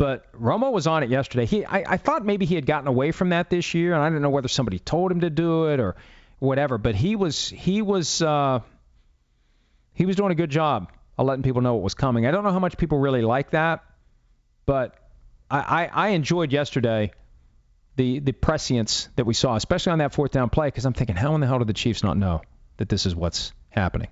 But 0.00 0.32
Romo 0.32 0.72
was 0.72 0.86
on 0.86 1.02
it 1.02 1.10
yesterday. 1.10 1.44
He, 1.44 1.62
I, 1.62 1.84
I 1.86 1.96
thought 1.98 2.24
maybe 2.24 2.46
he 2.46 2.54
had 2.54 2.64
gotten 2.64 2.88
away 2.88 3.12
from 3.12 3.28
that 3.28 3.50
this 3.50 3.74
year, 3.74 3.92
and 3.92 4.02
I 4.02 4.08
didn't 4.08 4.22
know 4.22 4.30
whether 4.30 4.48
somebody 4.48 4.78
told 4.78 5.12
him 5.12 5.20
to 5.20 5.28
do 5.28 5.66
it 5.66 5.78
or 5.78 5.94
whatever. 6.38 6.78
But 6.78 6.94
he 6.94 7.16
was, 7.16 7.50
he 7.50 7.82
was, 7.82 8.22
uh, 8.22 8.60
he 9.92 10.06
was 10.06 10.16
doing 10.16 10.32
a 10.32 10.34
good 10.34 10.48
job 10.48 10.90
of 11.18 11.26
letting 11.26 11.42
people 11.42 11.60
know 11.60 11.74
what 11.74 11.82
was 11.82 11.92
coming. 11.92 12.24
I 12.24 12.30
don't 12.30 12.44
know 12.44 12.50
how 12.50 12.58
much 12.60 12.78
people 12.78 12.98
really 12.98 13.20
like 13.20 13.50
that, 13.50 13.84
but 14.64 14.94
I, 15.50 15.58
I, 15.58 15.90
I 15.92 16.08
enjoyed 16.12 16.50
yesterday 16.50 17.12
the 17.96 18.20
the 18.20 18.32
prescience 18.32 19.10
that 19.16 19.26
we 19.26 19.34
saw, 19.34 19.54
especially 19.54 19.92
on 19.92 19.98
that 19.98 20.14
fourth 20.14 20.30
down 20.30 20.48
play, 20.48 20.68
because 20.68 20.86
I'm 20.86 20.94
thinking, 20.94 21.16
how 21.16 21.34
in 21.34 21.42
the 21.42 21.46
hell 21.46 21.58
did 21.58 21.66
the 21.66 21.74
Chiefs 21.74 22.02
not 22.02 22.16
know 22.16 22.40
that 22.78 22.88
this 22.88 23.04
is 23.04 23.14
what's 23.14 23.52
happening? 23.68 24.08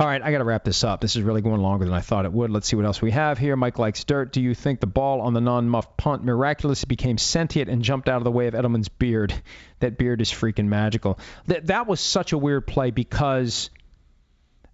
All 0.00 0.06
right, 0.06 0.22
I 0.22 0.30
got 0.30 0.38
to 0.38 0.44
wrap 0.44 0.62
this 0.62 0.84
up. 0.84 1.00
This 1.00 1.16
is 1.16 1.22
really 1.22 1.40
going 1.42 1.60
longer 1.60 1.84
than 1.84 1.92
I 1.92 2.00
thought 2.00 2.24
it 2.24 2.32
would. 2.32 2.50
Let's 2.50 2.68
see 2.68 2.76
what 2.76 2.84
else 2.84 3.02
we 3.02 3.10
have 3.10 3.36
here. 3.36 3.56
Mike 3.56 3.80
likes 3.80 4.04
dirt. 4.04 4.32
Do 4.32 4.40
you 4.40 4.54
think 4.54 4.78
the 4.78 4.86
ball 4.86 5.20
on 5.20 5.34
the 5.34 5.40
non-muffed 5.40 5.96
punt 5.96 6.22
miraculously 6.22 6.86
became 6.86 7.18
sentient 7.18 7.68
and 7.68 7.82
jumped 7.82 8.08
out 8.08 8.18
of 8.18 8.24
the 8.24 8.30
way 8.30 8.46
of 8.46 8.54
Edelman's 8.54 8.88
beard? 8.88 9.34
That 9.80 9.96
beard 9.96 10.20
is 10.20 10.28
freaking 10.28 10.66
magical. 10.66 11.20
That 11.46 11.68
that 11.68 11.86
was 11.86 12.00
such 12.00 12.32
a 12.32 12.38
weird 12.38 12.66
play 12.66 12.90
because 12.90 13.70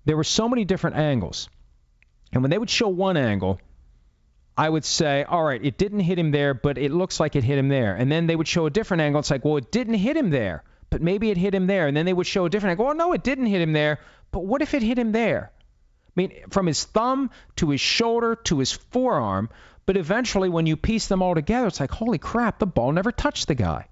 there 0.07 0.17
were 0.17 0.25
so 0.25 0.49
many 0.49 0.65
different 0.65 0.97
angles, 0.97 1.51
and 2.33 2.43
when 2.43 2.51
they 2.51 2.57
would 2.57 2.71
show 2.71 2.89
one 2.89 3.19
angle, 3.19 3.61
I 4.57 4.71
would 4.71 4.87
say, 4.87 5.25
all 5.25 5.45
right, 5.45 5.63
it 5.63 5.77
didn't 5.77 6.01
hit 6.01 6.19
him 6.19 6.31
there, 6.31 6.55
but 6.55 6.79
it 6.79 6.91
looks 6.91 7.21
like 7.21 7.37
it 7.37 7.45
hit 7.45 7.59
him 7.59 7.69
there. 7.69 7.95
And 7.95 8.11
then 8.11 8.27
they 8.27 8.35
would 8.35 8.49
show 8.49 8.65
a 8.65 8.71
different 8.71 9.03
angle. 9.03 9.19
It's 9.19 9.31
like, 9.31 9.45
well, 9.45 9.59
it 9.59 9.71
didn't 9.71 9.95
hit 9.95 10.17
him 10.17 10.31
there, 10.31 10.63
but 10.89 11.03
maybe 11.03 11.31
it 11.31 11.37
hit 11.37 11.55
him 11.55 11.67
there. 11.67 11.87
And 11.87 11.95
then 11.95 12.07
they 12.07 12.15
would 12.15 12.27
show 12.27 12.47
a 12.47 12.51
different 12.51 12.71
angle. 12.71 12.87
Well, 12.87 12.95
no, 12.95 13.13
it 13.13 13.23
didn't 13.23 13.47
hit 13.47 13.61
him 13.61 13.73
there, 13.75 13.99
but 14.35 14.47
what 14.47 14.63
if 14.63 14.75
it 14.75 14.83
hit 14.83 14.99
him 14.99 15.13
there? 15.13 15.53
I 16.09 16.13
mean, 16.17 16.33
from 16.51 16.67
his 16.67 16.83
thumb 16.83 17.31
to 17.55 17.71
his 17.71 17.81
shoulder 17.81 18.35
to 18.35 18.59
his 18.59 18.73
forearm. 18.73 19.49
But 19.87 19.97
eventually, 19.97 20.49
when 20.49 20.67
you 20.67 20.77
piece 20.77 21.07
them 21.07 21.23
all 21.23 21.37
together, 21.37 21.69
it's 21.69 21.79
like, 21.79 21.93
holy 21.93 22.19
crap, 22.19 22.59
the 22.59 22.67
ball 22.67 22.91
never 22.91 23.13
touched 23.13 23.47
the 23.47 23.55
guy. 23.55 23.87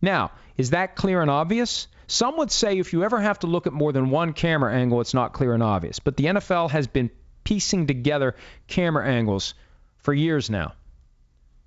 Now, 0.00 0.30
is 0.56 0.70
that 0.70 0.94
clear 0.94 1.20
and 1.20 1.28
obvious? 1.28 1.88
Some 2.06 2.36
would 2.36 2.52
say 2.52 2.78
if 2.78 2.92
you 2.92 3.02
ever 3.02 3.20
have 3.20 3.40
to 3.40 3.48
look 3.48 3.66
at 3.66 3.72
more 3.72 3.92
than 3.92 4.10
one 4.10 4.34
camera 4.34 4.72
angle, 4.72 5.00
it's 5.00 5.14
not 5.14 5.32
clear 5.32 5.52
and 5.52 5.64
obvious. 5.64 5.98
But 5.98 6.16
the 6.16 6.26
NFL 6.26 6.70
has 6.70 6.86
been 6.86 7.10
piecing 7.42 7.88
together 7.88 8.36
camera 8.68 9.04
angles 9.04 9.54
for 9.96 10.14
years 10.14 10.48
now. 10.48 10.74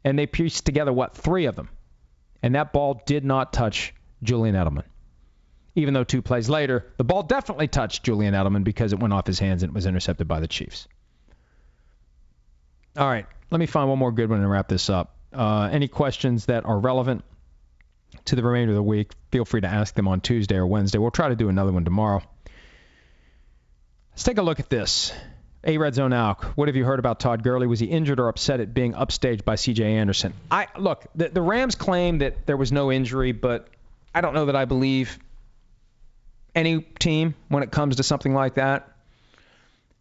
And 0.05 0.17
they 0.17 0.25
pieced 0.25 0.65
together, 0.65 0.93
what, 0.93 1.17
three 1.17 1.47
of 1.47 1.57
them. 1.57 1.67
And 2.41 2.55
that 2.55 2.71
ball 2.71 3.01
did 3.05 3.25
not 3.25 3.51
touch 3.51 3.93
Julian 4.23 4.55
Edelman. 4.55 4.85
Even 5.75 5.93
though 5.93 6.03
two 6.03 6.21
plays 6.21 6.49
later, 6.49 6.85
the 6.97 7.03
ball 7.03 7.23
definitely 7.23 7.67
touched 7.67 8.03
Julian 8.03 8.33
Edelman 8.33 8.63
because 8.63 8.91
it 8.91 8.99
went 8.99 9.13
off 9.13 9.25
his 9.25 9.39
hands 9.39 9.63
and 9.63 9.71
it 9.71 9.73
was 9.73 9.85
intercepted 9.85 10.27
by 10.27 10.39
the 10.39 10.47
Chiefs. 10.47 10.87
All 12.97 13.07
right, 13.07 13.25
let 13.49 13.59
me 13.59 13.65
find 13.65 13.87
one 13.87 13.97
more 13.97 14.11
good 14.11 14.29
one 14.29 14.39
and 14.39 14.49
wrap 14.49 14.67
this 14.67 14.89
up. 14.89 15.15
Uh, 15.33 15.69
any 15.71 15.87
questions 15.87 16.47
that 16.47 16.65
are 16.65 16.77
relevant 16.77 17.23
to 18.25 18.35
the 18.35 18.43
remainder 18.43 18.73
of 18.73 18.75
the 18.75 18.83
week, 18.83 19.11
feel 19.31 19.45
free 19.45 19.61
to 19.61 19.67
ask 19.67 19.95
them 19.95 20.09
on 20.09 20.19
Tuesday 20.19 20.55
or 20.55 20.67
Wednesday. 20.67 20.97
We'll 20.97 21.11
try 21.11 21.29
to 21.29 21.35
do 21.35 21.47
another 21.47 21.71
one 21.71 21.85
tomorrow. 21.85 22.21
Let's 24.11 24.23
take 24.23 24.37
a 24.37 24.41
look 24.41 24.59
at 24.59 24.69
this. 24.69 25.13
A 25.63 25.77
Red 25.77 25.93
Zone 25.93 26.11
Alk, 26.11 26.43
what 26.55 26.67
have 26.67 26.75
you 26.75 26.83
heard 26.83 26.97
about 26.97 27.19
Todd 27.19 27.43
Gurley? 27.43 27.67
Was 27.67 27.79
he 27.79 27.85
injured 27.85 28.19
or 28.19 28.29
upset 28.29 28.59
at 28.59 28.73
being 28.73 28.93
upstaged 28.93 29.45
by 29.45 29.55
C.J. 29.55 29.83
Anderson? 29.83 30.33
I 30.49 30.67
look, 30.77 31.05
the, 31.13 31.29
the 31.29 31.41
Rams 31.41 31.75
claim 31.75 32.17
that 32.17 32.47
there 32.47 32.57
was 32.57 32.71
no 32.71 32.91
injury, 32.91 33.31
but 33.31 33.67
I 34.13 34.21
don't 34.21 34.33
know 34.33 34.47
that 34.47 34.55
I 34.55 34.65
believe 34.65 35.19
any 36.55 36.81
team 36.81 37.35
when 37.47 37.63
it 37.63 37.71
comes 37.71 37.97
to 37.97 38.03
something 38.03 38.33
like 38.33 38.55
that. 38.55 38.87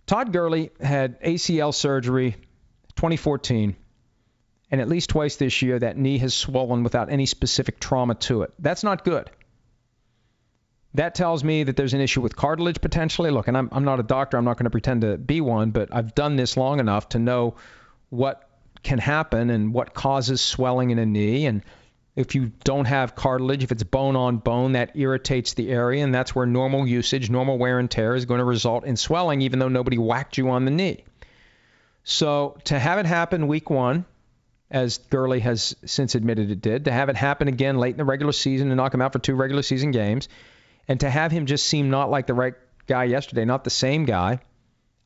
Todd 0.06 0.32
Gurley 0.32 0.70
had 0.80 1.20
ACL 1.22 1.72
surgery 1.72 2.32
2014, 2.96 3.76
and 4.70 4.80
at 4.80 4.88
least 4.88 5.10
twice 5.10 5.36
this 5.36 5.62
year 5.62 5.78
that 5.78 5.96
knee 5.96 6.18
has 6.18 6.34
swollen 6.34 6.82
without 6.82 7.10
any 7.10 7.26
specific 7.26 7.78
trauma 7.78 8.14
to 8.16 8.42
it. 8.42 8.52
That's 8.58 8.82
not 8.82 9.04
good. 9.04 9.30
That 10.94 11.14
tells 11.14 11.44
me 11.44 11.62
that 11.62 11.76
there's 11.76 11.94
an 11.94 12.00
issue 12.00 12.20
with 12.20 12.34
cartilage 12.34 12.80
potentially. 12.80 13.30
Look, 13.30 13.46
and 13.46 13.56
I'm, 13.56 13.68
I'm 13.70 13.84
not 13.84 14.00
a 14.00 14.02
doctor, 14.02 14.36
I'm 14.36 14.44
not 14.44 14.56
going 14.56 14.64
to 14.64 14.70
pretend 14.70 15.02
to 15.02 15.16
be 15.16 15.40
one, 15.40 15.70
but 15.70 15.94
I've 15.94 16.14
done 16.14 16.34
this 16.34 16.56
long 16.56 16.80
enough 16.80 17.10
to 17.10 17.18
know 17.20 17.54
what 18.08 18.48
can 18.82 18.98
happen 18.98 19.50
and 19.50 19.72
what 19.72 19.94
causes 19.94 20.40
swelling 20.40 20.90
in 20.90 20.98
a 20.98 21.06
knee. 21.06 21.46
And 21.46 21.62
if 22.16 22.34
you 22.34 22.52
don't 22.64 22.86
have 22.86 23.14
cartilage, 23.14 23.62
if 23.62 23.72
it's 23.72 23.82
bone 23.82 24.16
on 24.16 24.38
bone, 24.38 24.72
that 24.72 24.96
irritates 24.96 25.54
the 25.54 25.70
area, 25.70 26.04
and 26.04 26.14
that's 26.14 26.34
where 26.34 26.46
normal 26.46 26.86
usage, 26.86 27.30
normal 27.30 27.58
wear 27.58 27.78
and 27.78 27.90
tear 27.90 28.14
is 28.14 28.26
going 28.26 28.38
to 28.38 28.44
result 28.44 28.84
in 28.84 28.96
swelling, 28.96 29.42
even 29.42 29.58
though 29.58 29.68
nobody 29.68 29.96
whacked 29.96 30.36
you 30.36 30.50
on 30.50 30.64
the 30.64 30.70
knee. 30.70 31.04
So 32.02 32.58
to 32.64 32.78
have 32.78 32.98
it 32.98 33.06
happen 33.06 33.46
week 33.46 33.70
one, 33.70 34.04
as 34.70 34.98
Gurley 34.98 35.40
has 35.40 35.76
since 35.84 36.14
admitted 36.14 36.50
it 36.50 36.60
did, 36.60 36.84
to 36.86 36.92
have 36.92 37.08
it 37.08 37.16
happen 37.16 37.48
again 37.48 37.78
late 37.78 37.92
in 37.92 37.98
the 37.98 38.04
regular 38.04 38.32
season 38.32 38.68
and 38.68 38.76
knock 38.76 38.94
him 38.94 39.02
out 39.02 39.12
for 39.12 39.18
two 39.18 39.34
regular 39.34 39.62
season 39.62 39.90
games, 39.90 40.28
and 40.88 41.00
to 41.00 41.10
have 41.10 41.32
him 41.32 41.46
just 41.46 41.66
seem 41.66 41.90
not 41.90 42.10
like 42.10 42.26
the 42.26 42.34
right 42.34 42.54
guy 42.86 43.04
yesterday, 43.04 43.44
not 43.44 43.64
the 43.64 43.70
same 43.70 44.04
guy, 44.04 44.40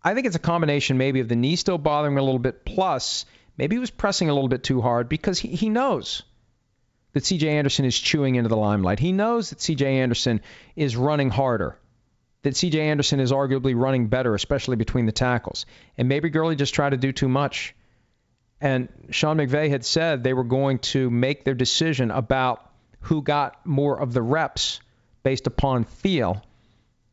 I 0.03 0.15
think 0.15 0.27
it's 0.27 0.37
a 0.37 0.41
combination 0.41 0.99
maybe 0.99 1.21
of 1.21 1.29
the 1.29 1.37
knee 1.37 1.57
still 1.57 1.79
bothering 1.79 2.13
him 2.13 2.19
a 2.19 2.23
little 2.23 2.39
bit, 2.39 2.65
plus 2.65 3.25
maybe 3.57 3.77
he 3.77 3.81
was 3.81 3.91
pressing 3.91 4.29
a 4.29 4.35
little 4.35 4.49
bit 4.49 4.63
too 4.63 4.81
hard 4.81 5.09
because 5.09 5.39
he, 5.39 5.49
he 5.49 5.69
knows 5.71 6.23
that 7.15 7.23
CJ 7.23 7.45
Anderson 7.45 7.85
is 7.85 7.99
chewing 7.99 8.35
into 8.35 8.49
the 8.49 8.57
limelight. 8.57 8.99
He 8.99 9.13
knows 9.13 9.51
that 9.51 9.61
CJ 9.61 9.83
Anderson 9.83 10.41
is 10.77 10.97
running 10.97 11.31
harder, 11.31 11.79
that 12.43 12.55
CJ 12.55 12.75
Anderson 12.75 13.21
is 13.21 13.33
arguably 13.33 13.75
running 13.75 14.09
better, 14.09 14.35
especially 14.35 14.77
between 14.77 15.07
the 15.07 15.13
tackles. 15.13 15.65
And 15.97 16.09
maybe 16.09 16.29
Gurley 16.29 16.57
just 16.57 16.75
tried 16.75 16.91
to 16.91 16.97
do 16.97 17.13
too 17.13 17.29
much. 17.29 17.75
And 18.61 18.89
Sean 19.11 19.39
McVay 19.39 19.71
had 19.71 19.85
said 19.85 20.23
they 20.23 20.35
were 20.35 20.45
going 20.45 20.81
to 20.81 21.09
make 21.09 21.45
their 21.45 21.55
decision 21.55 22.11
about 22.11 22.69
who 23.01 23.23
got 23.23 23.65
more 23.65 23.99
of 23.99 24.13
the 24.13 24.23
reps 24.23 24.81
based 25.23 25.47
upon 25.47 25.85
feel. 25.85 26.43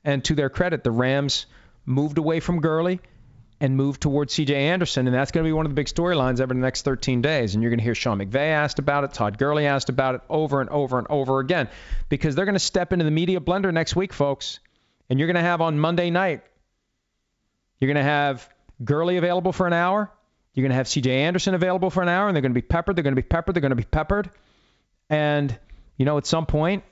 And 0.04 0.24
to 0.26 0.36
their 0.36 0.50
credit, 0.50 0.84
the 0.84 0.92
Rams 0.92 1.46
moved 1.86 2.18
away 2.18 2.40
from 2.40 2.60
Gurley 2.60 3.00
and 3.62 3.78
move 3.78 4.00
towards 4.00 4.34
C.J. 4.34 4.56
Anderson, 4.56 5.06
and 5.06 5.16
that's 5.16 5.30
going 5.30 5.44
to 5.44 5.48
be 5.48 5.54
one 5.54 5.68
of 5.68 5.70
the 5.70 5.76
big 5.76 5.86
storylines 5.86 6.42
over 6.42 6.52
the 6.52 6.60
next 6.60 6.82
13 6.82 7.22
days. 7.22 7.54
And 7.54 7.62
you're 7.62 7.70
going 7.70 7.78
to 7.78 7.84
hear 7.84 7.94
Sean 7.94 8.18
McVay 8.18 8.50
asked 8.50 8.80
about 8.80 9.04
it, 9.04 9.14
Todd 9.14 9.38
Gurley 9.38 9.68
asked 9.68 9.90
about 9.90 10.16
it 10.16 10.22
over 10.30 10.62
and 10.62 10.70
over 10.72 10.98
and 10.98 11.06
over 11.12 11.40
again, 11.40 11.70
because 12.10 12.34
they're 12.34 12.46
going 12.46 12.56
to 12.56 12.60
step 12.60 12.92
into 12.92 13.06
the 13.06 13.12
media 13.12 13.40
blender 13.40 13.72
next 13.72 13.96
week, 13.96 14.14
folks. 14.14 14.60
And 15.10 15.20
you're 15.20 15.28
going 15.28 15.36
to 15.36 15.42
have 15.42 15.62
on 15.62 15.80
Monday 15.80 16.10
night, 16.10 16.42
you're 17.80 17.88
going 17.88 18.04
to 18.04 18.10
have 18.10 18.50
Gurley 18.84 19.18
available 19.18 19.54
for 19.54 19.68
an 19.68 19.74
hour. 19.74 20.12
You're 20.56 20.64
going 20.64 20.72
to 20.72 20.78
have 20.78 20.88
C.J. 20.88 21.22
Anderson 21.22 21.54
available 21.54 21.92
for 21.92 22.02
an 22.02 22.10
hour, 22.10 22.28
and 22.28 22.36
they're 22.36 22.42
going 22.42 22.54
to 22.54 22.60
be 22.60 22.66
peppered. 22.66 22.96
They're 22.96 23.04
going 23.04 23.16
to 23.16 23.22
be 23.22 23.28
peppered. 23.28 23.56
They're 23.56 23.62
going 23.62 23.70
to 23.70 23.76
be 23.76 23.84
peppered. 23.84 24.32
And 25.08 25.56
you 25.98 26.06
know, 26.06 26.18
at 26.18 26.26
some 26.26 26.48
point, 26.48 26.84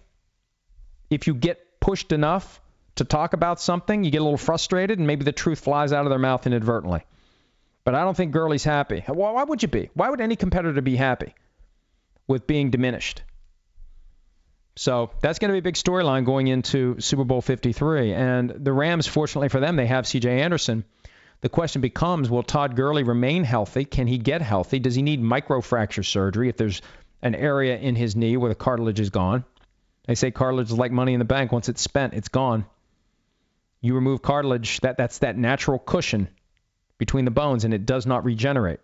if 1.09 1.26
you 1.26 1.34
get 1.34 1.80
pushed 1.80 2.11
enough 2.11 2.61
to 2.99 3.05
talk 3.05 3.33
about 3.33 3.59
something, 3.59 4.03
you 4.03 4.11
get 4.11 4.21
a 4.21 4.23
little 4.23 4.37
frustrated 4.37 4.99
and 4.99 5.07
maybe 5.07 5.25
the 5.25 5.31
truth 5.31 5.59
flies 5.59 5.91
out 5.91 6.05
of 6.05 6.09
their 6.09 6.19
mouth 6.19 6.45
inadvertently. 6.47 7.01
But 7.83 7.95
I 7.95 8.03
don't 8.03 8.15
think 8.15 8.31
Gurley's 8.31 8.63
happy. 8.63 9.03
Why 9.07 9.43
would 9.43 9.61
you 9.61 9.67
be? 9.67 9.89
Why 9.93 10.09
would 10.09 10.21
any 10.21 10.35
competitor 10.35 10.81
be 10.81 10.95
happy 10.95 11.33
with 12.27 12.45
being 12.45 12.69
diminished? 12.69 13.23
So 14.75 15.11
that's 15.21 15.39
going 15.39 15.49
to 15.49 15.53
be 15.53 15.59
a 15.59 15.61
big 15.63 15.75
storyline 15.75 16.25
going 16.25 16.47
into 16.47 16.99
Super 16.99 17.23
Bowl 17.23 17.41
53. 17.41 18.13
And 18.13 18.49
the 18.49 18.71
Rams, 18.71 19.07
fortunately 19.07 19.49
for 19.49 19.59
them, 19.59 19.75
they 19.75 19.87
have 19.87 20.07
C.J. 20.07 20.41
Anderson. 20.41 20.85
The 21.41 21.49
question 21.49 21.81
becomes 21.81 22.29
will 22.29 22.43
Todd 22.43 22.75
Gurley 22.75 23.03
remain 23.03 23.43
healthy? 23.43 23.85
Can 23.85 24.07
he 24.07 24.17
get 24.17 24.41
healthy? 24.41 24.79
Does 24.79 24.95
he 24.95 25.01
need 25.01 25.21
microfracture 25.21 26.05
surgery 26.05 26.49
if 26.49 26.57
there's 26.57 26.81
an 27.21 27.35
area 27.35 27.77
in 27.77 27.95
his 27.95 28.15
knee 28.15 28.37
where 28.37 28.49
the 28.49 28.55
cartilage 28.55 28.99
is 28.99 29.09
gone? 29.09 29.45
They 30.05 30.15
say 30.15 30.31
cartilage 30.31 30.67
is 30.67 30.77
like 30.77 30.91
money 30.91 31.13
in 31.13 31.19
the 31.19 31.25
bank. 31.25 31.51
Once 31.51 31.69
it's 31.69 31.81
spent, 31.81 32.13
it's 32.13 32.29
gone. 32.29 32.65
You 33.82 33.95
remove 33.95 34.21
cartilage, 34.21 34.82
that, 34.82 34.97
that's 34.97 35.19
that 35.19 35.38
natural 35.38 35.80
cushion 35.80 36.30
between 36.97 37.25
the 37.25 37.32
bones, 37.32 37.63
and 37.63 37.73
it 37.73 37.86
does 37.86 38.05
not 38.05 38.25
regenerate. 38.25 38.80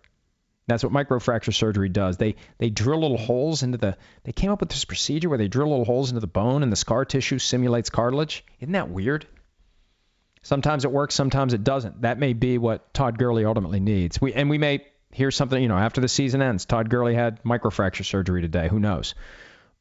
That's 0.66 0.82
what 0.82 0.92
microfracture 0.92 1.54
surgery 1.54 1.88
does. 1.88 2.16
They 2.16 2.34
they 2.58 2.70
drill 2.70 3.00
little 3.00 3.18
holes 3.18 3.62
into 3.62 3.78
the. 3.78 3.96
They 4.24 4.32
came 4.32 4.50
up 4.50 4.60
with 4.60 4.70
this 4.70 4.84
procedure 4.84 5.28
where 5.28 5.38
they 5.38 5.46
drill 5.46 5.68
little 5.68 5.84
holes 5.84 6.10
into 6.10 6.20
the 6.20 6.26
bone, 6.26 6.64
and 6.64 6.72
the 6.72 6.76
scar 6.76 7.04
tissue 7.04 7.38
simulates 7.38 7.90
cartilage. 7.90 8.44
Isn't 8.58 8.72
that 8.72 8.90
weird? 8.90 9.26
Sometimes 10.42 10.84
it 10.84 10.90
works, 10.90 11.14
sometimes 11.14 11.54
it 11.54 11.62
doesn't. 11.62 12.02
That 12.02 12.18
may 12.18 12.32
be 12.32 12.58
what 12.58 12.92
Todd 12.92 13.18
Gurley 13.18 13.44
ultimately 13.44 13.80
needs. 13.80 14.20
We 14.20 14.32
and 14.32 14.50
we 14.50 14.58
may 14.58 14.84
hear 15.12 15.30
something. 15.30 15.60
You 15.60 15.68
know, 15.68 15.78
after 15.78 16.00
the 16.00 16.08
season 16.08 16.42
ends, 16.42 16.64
Todd 16.64 16.90
Gurley 16.90 17.14
had 17.14 17.42
microfracture 17.44 18.04
surgery 18.04 18.42
today. 18.42 18.68
Who 18.68 18.80
knows? 18.80 19.14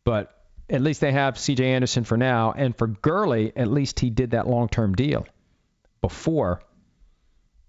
But 0.03 0.34
at 0.69 0.81
least 0.81 1.01
they 1.01 1.11
have 1.11 1.37
C.J. 1.37 1.73
Anderson 1.73 2.03
for 2.03 2.17
now, 2.17 2.53
and 2.55 2.75
for 2.75 2.87
Gurley, 2.87 3.51
at 3.55 3.69
least 3.69 3.99
he 3.99 4.09
did 4.09 4.31
that 4.31 4.47
long-term 4.47 4.95
deal 4.95 5.27
before 6.01 6.63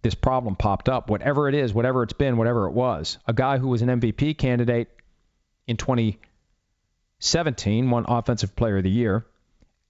this 0.02 0.14
problem 0.14 0.56
popped 0.56 0.88
up, 0.88 1.10
whatever 1.10 1.48
it 1.48 1.54
is, 1.54 1.74
whatever 1.74 2.02
it's 2.02 2.12
been, 2.12 2.36
whatever 2.36 2.66
it 2.66 2.72
was. 2.72 3.18
A 3.26 3.32
guy 3.32 3.58
who 3.58 3.68
was 3.68 3.82
an 3.82 3.88
MVP 3.88 4.38
candidate 4.38 4.88
in 5.66 5.76
2017, 5.76 7.90
won 7.90 8.04
Offensive 8.08 8.56
Player 8.56 8.78
of 8.78 8.84
the 8.84 8.90
Year, 8.90 9.26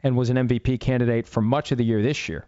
and 0.01 0.17
was 0.17 0.31
an 0.31 0.37
MVP 0.37 0.81
candidate 0.81 1.29
for 1.29 1.41
much 1.41 1.71
of 1.71 1.79
the 1.79 1.85
year 1.85 2.03
this 2.03 2.29
year. 2.29 2.47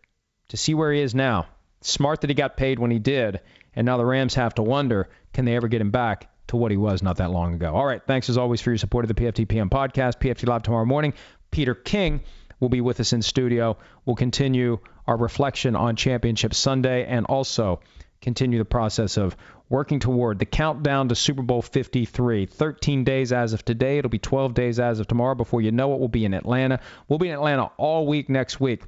To 0.48 0.56
see 0.56 0.74
where 0.74 0.92
he 0.92 1.00
is 1.00 1.14
now, 1.14 1.46
smart 1.82 2.22
that 2.22 2.30
he 2.30 2.34
got 2.34 2.56
paid 2.56 2.78
when 2.78 2.90
he 2.90 2.98
did, 2.98 3.40
and 3.76 3.84
now 3.84 3.96
the 3.96 4.06
Rams 4.06 4.34
have 4.34 4.54
to 4.54 4.62
wonder 4.62 5.08
can 5.32 5.44
they 5.44 5.54
ever 5.54 5.68
get 5.68 5.80
him 5.80 5.90
back 5.90 6.30
to 6.48 6.56
what 6.56 6.70
he 6.70 6.76
was 6.76 7.02
not 7.02 7.18
that 7.18 7.30
long 7.30 7.54
ago. 7.54 7.74
All 7.74 7.86
right, 7.86 8.02
thanks 8.06 8.28
as 8.28 8.36
always 8.36 8.60
for 8.60 8.70
your 8.70 8.78
support 8.78 9.04
of 9.04 9.14
the 9.14 9.22
PFTPM 9.22 9.70
podcast. 9.70 10.18
PFT 10.18 10.46
Live 10.46 10.62
tomorrow 10.62 10.84
morning. 10.84 11.14
Peter 11.50 11.74
King 11.74 12.22
will 12.60 12.68
be 12.68 12.80
with 12.80 13.00
us 13.00 13.12
in 13.12 13.22
studio. 13.22 13.76
We'll 14.04 14.16
continue 14.16 14.78
our 15.06 15.16
reflection 15.16 15.76
on 15.76 15.96
Championship 15.96 16.54
Sunday 16.54 17.06
and 17.06 17.26
also 17.26 17.80
continue 18.20 18.58
the 18.58 18.64
process 18.64 19.16
of 19.16 19.36
working 19.68 20.00
toward 20.00 20.38
the 20.38 20.46
countdown 20.46 21.08
to 21.08 21.14
Super 21.14 21.42
Bowl 21.42 21.62
53. 21.62 22.46
13 22.46 23.04
days 23.04 23.32
as 23.32 23.52
of 23.52 23.64
today. 23.64 23.98
It'll 23.98 24.08
be 24.08 24.18
12 24.18 24.54
days 24.54 24.80
as 24.80 25.00
of 25.00 25.06
tomorrow. 25.06 25.34
Before 25.34 25.60
you 25.60 25.70
know 25.70 25.94
it, 25.94 25.98
we'll 25.98 26.08
be 26.08 26.24
in 26.24 26.34
Atlanta. 26.34 26.80
We'll 27.08 27.18
be 27.18 27.28
in 27.28 27.34
Atlanta 27.34 27.70
all 27.76 28.06
week 28.06 28.28
next 28.28 28.60
week 28.60 28.82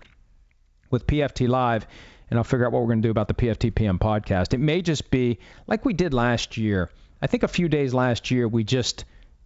with 0.90 1.06
PFT 1.06 1.48
Live, 1.48 1.86
and 2.28 2.38
I'll 2.38 2.44
figure 2.44 2.66
out 2.66 2.72
what 2.72 2.80
we're 2.82 2.88
going 2.88 3.02
to 3.02 3.06
do 3.06 3.10
about 3.10 3.28
the 3.28 3.34
PFTPM 3.34 3.98
podcast. 3.98 4.54
It 4.54 4.58
may 4.58 4.82
just 4.82 5.10
be 5.10 5.38
like 5.66 5.84
we 5.84 5.92
did 5.92 6.14
last 6.14 6.56
year. 6.56 6.90
I 7.22 7.26
think 7.26 7.42
a 7.42 7.48
few 7.48 7.68
days 7.68 7.92
last 7.92 8.30
year 8.30 8.48
we 8.48 8.64
just 8.64 9.04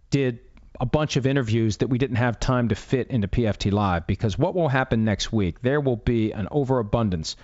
did 0.09 0.39
a 0.79 0.85
bunch 0.85 1.15
of 1.15 1.25
interviews 1.25 1.77
that 1.77 1.87
we 1.87 1.97
didn't 1.97 2.17
have 2.17 2.39
time 2.39 2.69
to 2.69 2.75
fit 2.75 3.07
into 3.07 3.27
PFT 3.27 3.71
Live 3.71 4.07
because 4.07 4.37
what 4.37 4.55
will 4.55 4.69
happen 4.69 5.05
next 5.05 5.31
week? 5.31 5.61
There 5.61 5.79
will 5.79 5.95
be 5.95 6.31
an 6.31 6.47
overabundance 6.51 7.35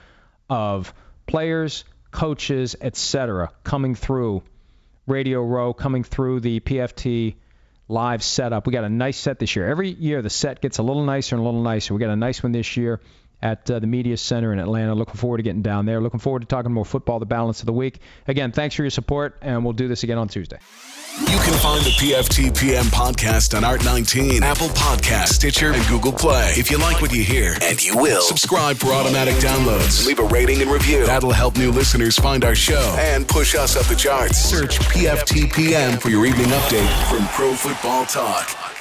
of 0.50 0.94
players, 1.28 1.84
coaches, 2.12 2.76
etc., 2.80 3.52
coming 3.64 3.96
through 3.96 4.44
Radio 5.08 5.42
Row, 5.44 5.74
coming 5.74 6.04
through 6.04 6.42
the 6.42 6.60
PFT 6.60 7.36
Live 7.88 8.24
setup. 8.24 8.68
We 8.68 8.74
got 8.74 8.86
a 8.86 8.90
nice 8.90 9.18
set 9.18 9.40
this 9.40 9.56
year. 9.56 9.68
Every 9.68 9.90
year 9.90 10.22
the 10.22 10.30
set 10.30 10.62
gets 10.62 10.78
a 10.78 10.84
little 10.84 11.04
nicer 11.04 11.36
and 11.36 11.44
a 11.44 11.46
little 11.46 11.62
nicer. 11.62 11.94
We 11.94 12.00
got 12.00 12.10
a 12.10 12.16
nice 12.16 12.42
one 12.42 12.54
this 12.54 12.78
year 12.78 13.02
at 13.42 13.70
uh, 13.70 13.80
the 13.80 13.88
Media 13.88 14.18
Center 14.18 14.54
in 14.54 14.60
Atlanta. 14.60 14.94
Looking 14.96 15.16
forward 15.16 15.38
to 15.38 15.44
getting 15.44 15.62
down 15.62 15.86
there. 15.86 16.00
Looking 16.02 16.20
forward 16.20 16.42
to 16.42 16.46
talking 16.46 16.72
more 16.72 16.86
football 16.86 17.20
the 17.20 17.26
balance 17.26 17.60
of 17.62 17.66
the 17.66 17.74
week. 17.74 18.00
Again, 18.28 18.52
thanks 18.52 18.76
for 18.76 18.84
your 18.84 18.92
support, 18.92 19.38
and 19.42 19.64
we'll 19.64 19.74
do 19.74 19.88
this 19.88 20.04
again 20.04 20.18
on 20.18 20.28
Tuesday. 20.28 20.58
You 21.20 21.26
can 21.26 21.54
find 21.60 21.84
the 21.84 21.90
PFTPM 21.90 22.84
podcast 22.84 23.56
on 23.56 23.64
Art19, 23.64 24.42
Apple 24.42 24.70
Podcast, 24.70 25.28
Stitcher, 25.28 25.74
and 25.74 25.86
Google 25.88 26.14
Play. 26.14 26.54
If 26.56 26.72
you 26.72 26.78
like 26.78 27.02
what 27.02 27.14
you 27.14 27.22
hear, 27.22 27.58
and 27.62 27.84
you 27.84 27.98
will, 27.98 28.22
subscribe 28.22 28.78
for 28.78 28.94
automatic 28.94 29.36
downloads. 29.36 30.06
Leave 30.08 30.20
a 30.20 30.26
rating 30.26 30.62
and 30.62 30.72
review. 30.72 31.06
That'll 31.06 31.32
help 31.32 31.58
new 31.58 31.72
listeners 31.72 32.18
find 32.18 32.46
our 32.46 32.56
show 32.56 32.96
and 32.98 33.28
push 33.28 33.56
us 33.56 33.76
up 33.76 33.88
the 33.88 33.96
charts. 33.96 34.38
Search 34.38 34.80
PFTPM 34.80 36.02
for 36.02 36.10
your 36.10 36.26
evening 36.26 36.48
update 36.48 37.10
from 37.10 37.28
Pro 37.28 37.56
Football 37.56 38.06
Talk. 38.06 38.81